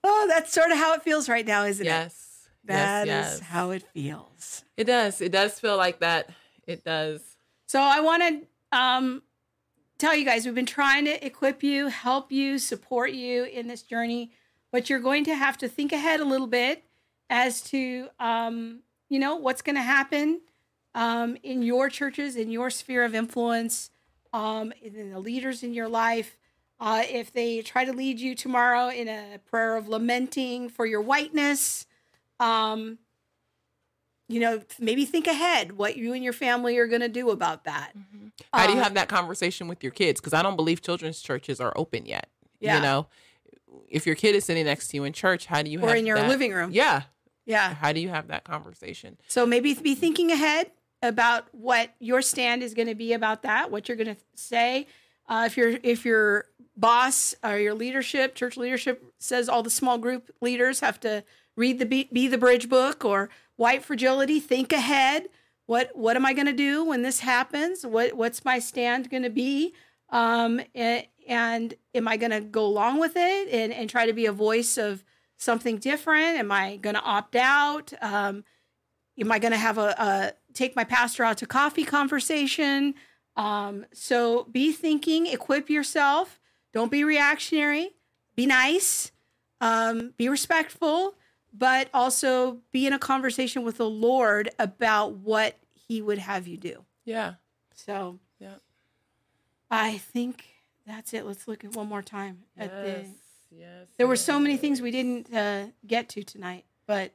oh, 0.03 0.25
that's 0.29 0.53
sort 0.53 0.71
of 0.71 0.77
how 0.77 0.93
it 0.93 1.03
feels 1.03 1.27
right 1.27 1.45
now, 1.45 1.65
isn't 1.65 1.85
it? 1.85 1.89
Yes. 1.89 2.47
That 2.63 3.03
is 3.03 3.07
yes, 3.07 3.37
yes. 3.39 3.39
how 3.41 3.71
it 3.71 3.83
feels. 3.93 4.63
it 4.77 4.85
does. 4.85 5.19
It 5.19 5.33
does 5.33 5.59
feel 5.59 5.75
like 5.75 5.99
that. 5.99 6.29
It 6.65 6.85
does. 6.85 7.35
So 7.67 7.81
I 7.81 7.99
want 7.99 8.23
to 8.23 8.77
um, 8.77 9.21
tell 9.97 10.15
you 10.15 10.23
guys 10.23 10.45
we've 10.45 10.55
been 10.55 10.65
trying 10.65 11.03
to 11.05 11.25
equip 11.25 11.61
you, 11.61 11.87
help 11.87 12.31
you, 12.31 12.57
support 12.57 13.11
you 13.11 13.43
in 13.43 13.67
this 13.67 13.81
journey, 13.81 14.31
but 14.71 14.89
you're 14.89 14.99
going 14.99 15.25
to 15.25 15.35
have 15.35 15.57
to 15.57 15.67
think 15.67 15.91
ahead 15.91 16.21
a 16.21 16.25
little 16.25 16.47
bit 16.47 16.85
as 17.29 17.61
to 17.63 18.07
um, 18.19 18.79
you 19.13 19.19
know 19.19 19.35
what's 19.35 19.61
going 19.61 19.75
to 19.75 19.81
happen 19.97 20.41
um, 20.95 21.37
in 21.43 21.61
your 21.61 21.87
churches, 21.89 22.35
in 22.35 22.49
your 22.49 22.69
sphere 22.69 23.03
of 23.05 23.13
influence, 23.13 23.91
um, 24.33 24.73
in 24.81 25.11
the 25.11 25.19
leaders 25.19 25.61
in 25.63 25.73
your 25.73 25.87
life. 25.87 26.37
Uh, 26.79 27.03
if 27.09 27.31
they 27.31 27.61
try 27.61 27.85
to 27.85 27.93
lead 27.93 28.19
you 28.19 28.33
tomorrow 28.35 28.89
in 28.89 29.07
a 29.07 29.39
prayer 29.49 29.75
of 29.75 29.87
lamenting 29.87 30.67
for 30.67 30.85
your 30.85 30.99
whiteness, 31.01 31.85
um, 32.39 32.97
you 34.27 34.39
know, 34.39 34.61
maybe 34.79 35.05
think 35.05 35.27
ahead 35.27 35.73
what 35.77 35.95
you 35.95 36.13
and 36.13 36.23
your 36.23 36.33
family 36.33 36.77
are 36.77 36.87
going 36.87 37.01
to 37.01 37.07
do 37.09 37.29
about 37.29 37.65
that. 37.65 37.91
How 38.53 38.65
do 38.65 38.73
you 38.73 38.79
Uh, 38.79 38.83
have 38.83 38.95
that 38.95 39.07
conversation 39.09 39.67
with 39.67 39.83
your 39.83 39.91
kids? 39.91 40.19
Because 40.19 40.33
I 40.33 40.41
don't 40.41 40.55
believe 40.55 40.81
children's 40.81 41.21
churches 41.21 41.59
are 41.61 41.71
open 41.75 42.05
yet. 42.07 42.29
Yeah. 42.59 42.77
You 42.77 42.81
know, 42.81 43.07
if 43.87 44.05
your 44.07 44.15
kid 44.15 44.33
is 44.35 44.43
sitting 44.45 44.65
next 44.65 44.87
to 44.89 44.97
you 44.97 45.03
in 45.03 45.13
church, 45.13 45.45
how 45.45 45.61
do 45.61 45.69
you 45.69 45.79
Or 45.81 45.95
in 45.95 46.05
your 46.07 46.17
that- 46.17 46.29
living 46.29 46.51
room. 46.51 46.71
Yeah. 46.71 47.03
Yeah. 47.45 47.73
How 47.73 47.91
do 47.91 47.99
you 47.99 48.09
have 48.09 48.27
that 48.27 48.43
conversation? 48.43 49.17
So 49.27 49.45
maybe 49.45 49.73
be 49.73 49.95
thinking 49.95 50.31
ahead 50.31 50.71
about 51.01 51.47
what 51.51 51.93
your 51.99 52.21
stand 52.21 52.63
is 52.63 52.73
going 52.73 52.87
to 52.87 52.95
be 52.95 53.13
about 53.13 53.43
that, 53.43 53.69
what 53.69 53.87
you're 53.87 53.97
going 53.97 54.15
to 54.15 54.21
say. 54.35 54.87
Uh, 55.27 55.43
if 55.45 55.57
your 55.57 55.77
if 55.83 56.05
your 56.05 56.45
boss 56.75 57.35
or 57.43 57.57
your 57.57 57.73
leadership, 57.73 58.35
church 58.35 58.57
leadership 58.57 59.03
says 59.19 59.47
all 59.47 59.63
the 59.63 59.69
small 59.69 59.97
group 59.97 60.33
leaders 60.41 60.79
have 60.79 60.99
to 61.01 61.23
read 61.55 61.79
the 61.79 61.85
Be, 61.85 62.09
be 62.11 62.27
the 62.27 62.37
Bridge 62.37 62.67
book 62.67 63.05
or 63.05 63.29
White 63.55 63.83
Fragility, 63.83 64.39
think 64.39 64.73
ahead. 64.73 65.27
What 65.65 65.91
what 65.95 66.15
am 66.15 66.25
I 66.25 66.33
going 66.33 66.47
to 66.47 66.53
do 66.53 66.83
when 66.83 67.03
this 67.03 67.19
happens? 67.21 67.85
What 67.85 68.13
what's 68.13 68.43
my 68.43 68.59
stand 68.59 69.09
going 69.09 69.23
to 69.23 69.29
be? 69.29 69.73
Um, 70.09 70.61
and, 70.75 71.05
and 71.27 71.73
am 71.95 72.07
I 72.07 72.17
going 72.17 72.31
to 72.31 72.41
go 72.41 72.65
along 72.65 72.99
with 72.99 73.13
it 73.15 73.49
and, 73.49 73.73
and 73.73 73.89
try 73.89 74.05
to 74.05 74.13
be 74.13 74.25
a 74.25 74.31
voice 74.31 74.77
of 74.77 75.03
something 75.37 75.77
different? 75.77 76.37
Am 76.37 76.51
I 76.51 76.77
going 76.77 76.95
to 76.95 77.01
opt 77.01 77.35
out? 77.35 77.93
Um, 78.01 78.43
am 79.19 79.31
I 79.31 79.39
going 79.39 79.51
to 79.51 79.57
have 79.57 79.77
a, 79.77 79.95
a 79.97 80.33
take 80.53 80.75
my 80.75 80.83
pastor 80.83 81.23
out 81.23 81.37
to 81.39 81.45
coffee 81.45 81.83
conversation? 81.85 82.95
Um, 83.35 83.85
so 83.93 84.45
be 84.51 84.71
thinking, 84.71 85.25
equip 85.27 85.69
yourself. 85.69 86.39
Don't 86.73 86.91
be 86.91 87.03
reactionary. 87.03 87.91
Be 88.35 88.45
nice. 88.45 89.11
Um, 89.61 90.13
be 90.17 90.27
respectful, 90.27 91.15
but 91.53 91.87
also 91.93 92.59
be 92.71 92.85
in 92.85 92.93
a 92.93 92.99
conversation 92.99 93.63
with 93.63 93.77
the 93.77 93.89
Lord 93.89 94.49
about 94.59 95.13
what 95.13 95.57
He 95.73 96.01
would 96.01 96.17
have 96.17 96.47
you 96.47 96.57
do. 96.57 96.83
Yeah. 97.05 97.35
So 97.73 98.19
Yeah. 98.39 98.55
I 99.71 99.97
think 99.97 100.45
that's 100.85 101.13
it. 101.13 101.25
Let's 101.25 101.47
look 101.47 101.63
at 101.63 101.75
one 101.75 101.87
more 101.87 102.01
time 102.03 102.43
at 102.57 102.71
the 102.71 103.05
Yes. 103.57 103.87
There 103.97 104.07
were 104.07 104.15
so 104.15 104.39
many 104.39 104.57
things 104.57 104.81
we 104.81 104.91
didn't 104.91 105.33
uh, 105.33 105.67
get 105.85 106.09
to 106.09 106.23
tonight, 106.23 106.65
but 106.87 107.11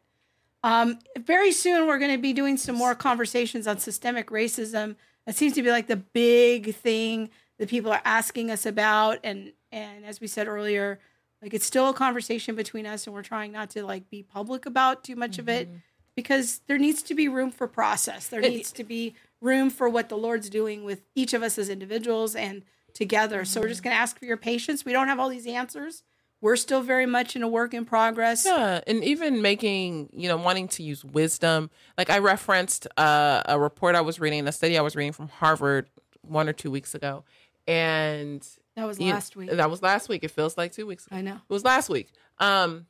um, 0.63 0.99
very 1.19 1.53
soon 1.53 1.87
we're 1.87 1.99
going 1.99 2.13
to 2.13 2.19
be 2.19 2.33
doing 2.33 2.57
some 2.57 2.77
more 2.77 2.95
conversations 2.95 3.67
on 3.67 3.79
systemic 3.79 4.31
racism. 4.31 4.97
It 5.27 5.37
seems 5.37 5.55
to 5.55 5.63
be 5.63 5.71
like 5.71 5.87
the 5.87 5.97
big 5.97 6.75
thing 6.75 7.31
that 7.59 7.69
people 7.69 7.93
are 7.93 8.03
asking 8.05 8.51
us 8.51 8.67
about, 8.67 9.19
and 9.25 9.53
and 9.71 10.05
as 10.05 10.21
we 10.21 10.27
said 10.27 10.49
earlier, 10.49 10.99
like 11.43 11.55
it's 11.55 11.67
still 11.67 11.89
a 11.89 11.95
conversation 11.95 12.55
between 12.55 12.87
us, 12.87 13.07
and 13.07 13.15
we're 13.15 13.23
trying 13.23 13.53
not 13.53 13.71
to 13.71 13.85
like 13.85 14.09
be 14.11 14.23
public 14.23 14.67
about 14.67 15.05
too 15.05 15.17
much 15.17 15.39
of 15.39 15.49
it 15.49 15.69
because 16.15 16.63
there 16.67 16.79
needs 16.79 17.03
to 17.05 17.15
be 17.15 17.29
room 17.29 17.51
for 17.51 17.69
process. 17.69 18.27
There 18.27 18.41
needs 18.41 18.73
to 18.73 18.83
be 18.85 19.15
room 19.41 19.71
for 19.71 19.89
what 19.89 20.09
the 20.09 20.17
Lord's 20.17 20.51
doing 20.51 20.83
with 20.85 21.03
each 21.15 21.33
of 21.33 21.43
us 21.43 21.59
as 21.59 21.69
individuals 21.69 22.35
and 22.35 22.63
together. 22.93 23.45
So 23.45 23.61
we're 23.61 23.69
just 23.69 23.85
going 23.85 23.95
to 23.95 24.01
ask 24.01 24.19
for 24.19 24.25
your 24.25 24.37
patience. 24.37 24.85
We 24.85 24.93
don't 24.93 25.07
have 25.07 25.21
all 25.21 25.29
these 25.29 25.47
answers. 25.47 26.03
We're 26.41 26.57
still 26.57 26.83
very 26.83 27.07
much 27.07 27.35
in 27.35 27.43
a 27.43 27.49
work 27.49 27.75
in 27.75 27.85
progress. 27.85 28.45
Yeah, 28.45 28.81
and 28.87 29.03
even 29.03 29.43
making, 29.43 30.11
you 30.13 30.29
know, 30.29 30.37
wanting 30.37 30.69
to 30.69 30.83
use 30.83 31.05
wisdom. 31.05 31.71
Like 31.97 32.11
I 32.11 32.19
referenced 32.19 32.87
uh, 32.97 33.43
a 33.47 33.59
report 33.59 33.97
I 33.97 34.01
was 34.03 34.21
reading, 34.21 34.47
a 34.47 34.53
study 34.53 34.79
I 34.79 34.83
was 34.83 34.95
reading 34.95 35.13
from 35.13 35.29
Harvard 35.29 35.89
one 36.23 36.49
or 36.49 36.53
two 36.53 36.71
weeks 36.71 36.95
ago, 36.95 37.25
and 37.67 38.47
That 38.77 38.87
was 38.87 39.01
last 39.01 39.37
week. 39.37 39.51
That 39.51 39.71
was 39.71 39.83
last 39.83 40.09
week. 40.09 40.23
It 40.25 40.31
feels 40.31 40.57
like 40.57 40.73
two 40.73 40.87
weeks 40.87 41.07
ago. 41.07 41.17
I 41.17 41.23
know. 41.23 41.35
It 41.35 41.53
was 41.53 41.65
last 41.65 41.89
week. 41.89 42.09
Um, 42.39 42.87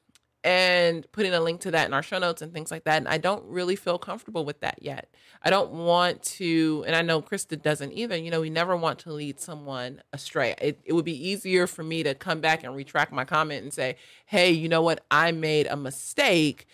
and 0.48 1.06
putting 1.12 1.34
a 1.34 1.40
link 1.40 1.60
to 1.60 1.70
that 1.70 1.86
in 1.86 1.92
our 1.92 2.02
show 2.02 2.18
notes 2.18 2.40
and 2.40 2.54
things 2.54 2.70
like 2.70 2.84
that. 2.84 2.96
And 2.96 3.06
I 3.06 3.18
don't 3.18 3.44
really 3.44 3.76
feel 3.76 3.98
comfortable 3.98 4.46
with 4.46 4.60
that 4.60 4.78
yet. 4.80 5.12
I 5.42 5.50
don't 5.50 5.72
want 5.72 6.22
to, 6.22 6.84
and 6.86 6.96
I 6.96 7.02
know 7.02 7.20
Krista 7.20 7.60
doesn't 7.60 7.92
either. 7.92 8.16
You 8.16 8.30
know, 8.30 8.40
we 8.40 8.48
never 8.48 8.74
want 8.74 8.98
to 9.00 9.12
lead 9.12 9.40
someone 9.40 10.00
astray. 10.14 10.54
It, 10.58 10.80
it 10.86 10.94
would 10.94 11.04
be 11.04 11.28
easier 11.28 11.66
for 11.66 11.82
me 11.82 12.02
to 12.02 12.14
come 12.14 12.40
back 12.40 12.64
and 12.64 12.74
retract 12.74 13.12
my 13.12 13.26
comment 13.26 13.62
and 13.62 13.74
say, 13.74 13.96
hey, 14.24 14.50
you 14.50 14.70
know 14.70 14.80
what? 14.80 15.04
I 15.10 15.32
made 15.32 15.66
a 15.66 15.76
mistake. 15.76 16.66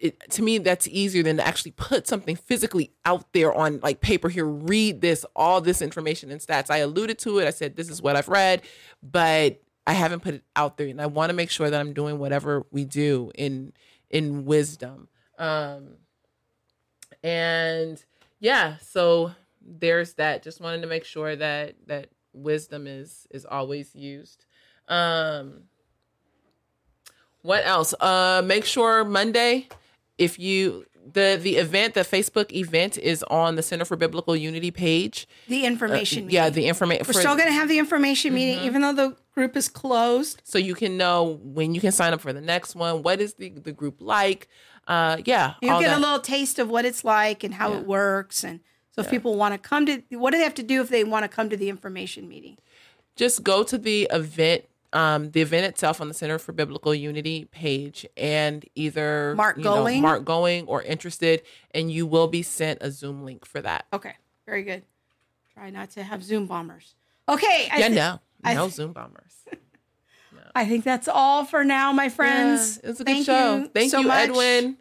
It, 0.00 0.18
to 0.30 0.42
me, 0.42 0.58
that's 0.58 0.88
easier 0.88 1.22
than 1.22 1.36
to 1.36 1.46
actually 1.46 1.70
put 1.70 2.08
something 2.08 2.34
physically 2.34 2.90
out 3.04 3.32
there 3.32 3.54
on 3.54 3.78
like 3.80 4.00
paper. 4.00 4.28
Here, 4.28 4.44
read 4.44 5.02
this, 5.02 5.24
all 5.36 5.60
this 5.60 5.82
information 5.82 6.32
and 6.32 6.40
stats. 6.40 6.68
I 6.68 6.78
alluded 6.78 7.20
to 7.20 7.38
it. 7.38 7.46
I 7.46 7.50
said, 7.50 7.76
this 7.76 7.88
is 7.88 8.02
what 8.02 8.16
I've 8.16 8.28
read, 8.28 8.62
but 9.04 9.62
I 9.86 9.94
haven't 9.94 10.20
put 10.20 10.34
it 10.34 10.44
out 10.54 10.76
there, 10.76 10.86
and 10.86 11.00
I 11.00 11.06
want 11.06 11.30
to 11.30 11.34
make 11.34 11.50
sure 11.50 11.68
that 11.68 11.80
I'm 11.80 11.92
doing 11.92 12.18
whatever 12.18 12.64
we 12.70 12.84
do 12.84 13.32
in 13.34 13.72
in 14.10 14.44
wisdom. 14.44 15.08
Um, 15.38 15.96
and 17.22 18.02
yeah, 18.38 18.76
so 18.78 19.32
there's 19.60 20.14
that. 20.14 20.42
Just 20.42 20.60
wanted 20.60 20.82
to 20.82 20.86
make 20.86 21.04
sure 21.04 21.34
that 21.34 21.74
that 21.86 22.08
wisdom 22.32 22.86
is 22.86 23.26
is 23.30 23.44
always 23.44 23.94
used. 23.94 24.44
Um, 24.88 25.64
what 27.42 27.66
else? 27.66 27.94
Uh, 28.00 28.42
make 28.44 28.64
sure 28.64 29.04
Monday, 29.04 29.68
if 30.16 30.38
you 30.38 30.86
the 31.10 31.38
the 31.40 31.56
event, 31.56 31.94
the 31.94 32.00
Facebook 32.00 32.52
event 32.52 32.96
is 32.98 33.22
on 33.24 33.56
the 33.56 33.62
Center 33.62 33.84
for 33.84 33.96
Biblical 33.96 34.36
Unity 34.36 34.70
page. 34.70 35.26
The 35.48 35.64
information. 35.64 36.30
Yeah, 36.30 36.44
meeting. 36.44 36.54
the 36.62 36.68
information. 36.68 37.06
We're 37.06 37.12
still 37.20 37.36
going 37.36 37.48
to 37.48 37.52
have 37.54 37.68
the 37.68 37.78
information 37.78 38.34
meeting, 38.34 38.58
Mm-hmm. 38.58 38.66
even 38.66 38.82
though 38.82 38.92
the 38.94 39.16
group 39.34 39.56
is 39.56 39.68
closed. 39.68 40.42
so 40.44 40.58
you 40.58 40.74
can 40.74 40.96
know 40.96 41.40
when 41.42 41.74
you 41.74 41.80
can 41.80 41.92
sign 41.92 42.12
up 42.12 42.20
for 42.20 42.32
the 42.32 42.40
next 42.40 42.74
one. 42.74 43.02
What 43.02 43.20
is 43.20 43.34
the 43.34 43.48
the 43.50 43.72
group 43.72 43.96
like? 44.00 44.48
Uh, 44.88 45.18
yeah, 45.24 45.54
You 45.62 45.68
get 45.68 45.80
that. 45.82 45.98
a 45.98 46.00
little 46.00 46.18
taste 46.18 46.58
of 46.58 46.68
what 46.68 46.84
it's 46.84 47.04
like 47.04 47.44
and 47.44 47.54
how 47.54 47.72
it 47.72 47.86
works, 47.86 48.42
and 48.42 48.58
so 48.90 49.00
if 49.02 49.08
people 49.10 49.36
want 49.36 49.54
to 49.54 49.58
come 49.58 49.86
to, 49.86 50.02
what 50.10 50.32
do 50.32 50.38
they 50.38 50.42
have 50.44 50.54
to 50.56 50.62
do 50.64 50.80
if 50.82 50.88
they 50.88 51.04
want 51.04 51.22
to 51.22 51.28
come 51.28 51.48
to 51.50 51.56
the 51.56 51.68
information 51.68 52.28
meeting? 52.28 52.58
just 53.14 53.42
go 53.42 53.62
to 53.62 53.76
the 53.76 54.08
event 54.10 54.64
um, 54.92 55.30
the 55.30 55.40
event 55.40 55.66
itself 55.66 56.00
on 56.00 56.08
the 56.08 56.14
Center 56.14 56.38
for 56.38 56.52
Biblical 56.52 56.94
Unity 56.94 57.46
page 57.46 58.06
and 58.16 58.64
either 58.74 59.34
Mark 59.36 59.56
you 59.56 59.64
know, 59.64 59.74
going? 59.76 60.00
mark 60.02 60.24
going 60.24 60.66
or 60.66 60.82
interested, 60.82 61.42
and 61.72 61.90
you 61.90 62.06
will 62.06 62.28
be 62.28 62.42
sent 62.42 62.78
a 62.82 62.90
Zoom 62.90 63.24
link 63.24 63.44
for 63.44 63.60
that. 63.62 63.86
Okay, 63.92 64.14
very 64.46 64.62
good. 64.62 64.82
Try 65.54 65.70
not 65.70 65.90
to 65.90 66.02
have 66.02 66.22
Zoom 66.22 66.46
bombers. 66.46 66.94
Okay, 67.28 67.68
I 67.72 67.78
yeah, 67.78 67.88
thi- 67.88 67.94
no, 67.94 68.20
I 68.44 68.54
no 68.54 68.66
thi- 68.66 68.72
Zoom 68.74 68.92
bombers. 68.92 69.32
I 70.54 70.66
think 70.66 70.84
that's 70.84 71.08
all 71.08 71.44
for 71.44 71.64
now, 71.64 71.92
my 71.92 72.08
friends. 72.08 72.78
Yeah, 72.82 72.88
it 72.88 72.92
was 72.92 73.00
a 73.00 73.04
good 73.04 73.12
Thank 73.12 73.26
show. 73.26 73.56
You 73.56 73.66
Thank 73.68 73.90
so 73.90 74.00
you, 74.00 74.08
much. 74.08 74.28
Edwin. 74.28 74.76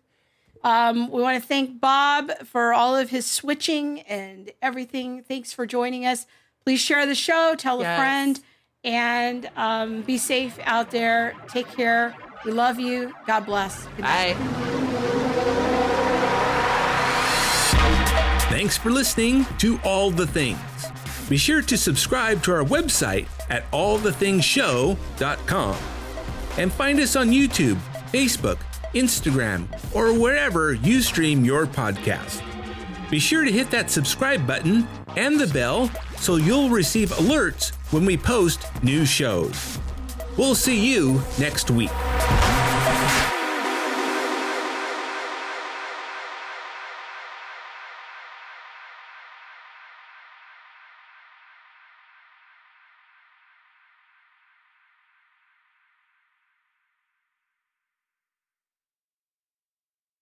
Um, 0.64 1.10
we 1.10 1.22
want 1.22 1.42
to 1.42 1.48
thank 1.48 1.80
Bob 1.82 2.32
for 2.46 2.74
all 2.74 2.96
of 2.96 3.10
his 3.10 3.26
switching 3.26 4.02
and 4.02 4.52
everything. 4.62 5.24
Thanks 5.24 5.54
for 5.54 5.66
joining 5.66 6.06
us. 6.06 6.28
Please 6.64 6.80
share 6.80 7.06
the 7.08 7.16
show, 7.16 7.56
tell 7.58 7.80
a 7.82 7.84
friend, 7.84 8.40
and 8.84 9.50
um, 9.56 10.02
be 10.02 10.18
safe 10.18 10.60
out 10.64 10.92
there. 10.92 11.34
Take 11.48 11.68
care. 11.68 12.14
We 12.46 12.52
love 12.52 12.78
you. 12.80 13.14
God 13.28 13.46
bless. 13.46 13.86
Good 13.98 14.02
night. 14.02 14.34
Bye. 14.34 14.38
Thanks 18.50 18.78
for 18.78 18.90
listening 18.90 19.46
to 19.60 19.80
All 19.84 20.10
the 20.12 20.28
Things. 20.28 20.60
Be 21.30 21.38
sure 21.38 21.62
to 21.62 21.78
subscribe 21.78 22.44
to 22.44 22.52
our 22.52 22.64
website 22.64 23.28
at 23.50 23.70
allthingsshow.com 23.72 25.78
and 26.58 26.74
find 26.74 27.00
us 27.00 27.16
on 27.16 27.30
YouTube, 27.30 27.78
Facebook, 28.12 28.58
Instagram, 28.94 29.68
or 29.96 30.12
wherever 30.14 30.74
you 30.74 31.02
stream 31.02 31.46
your 31.46 31.66
podcast. 31.66 32.42
Be 33.10 33.20
sure 33.20 33.46
to 33.46 33.52
hit 33.52 33.72
that 33.72 33.90
subscribe 33.90 34.46
button 34.46 34.86
and 35.16 35.40
the 35.40 35.48
bell 35.48 35.90
so 36.22 36.36
you'll 36.36 36.70
receive 36.70 37.10
alerts 37.12 37.74
when 37.92 38.06
we 38.06 38.16
post 38.16 38.68
new 38.84 39.06
shows. 39.06 39.80
We'll 40.38 40.56
see 40.56 40.94
you 40.94 41.22
next 41.40 41.72
week. 41.72 41.90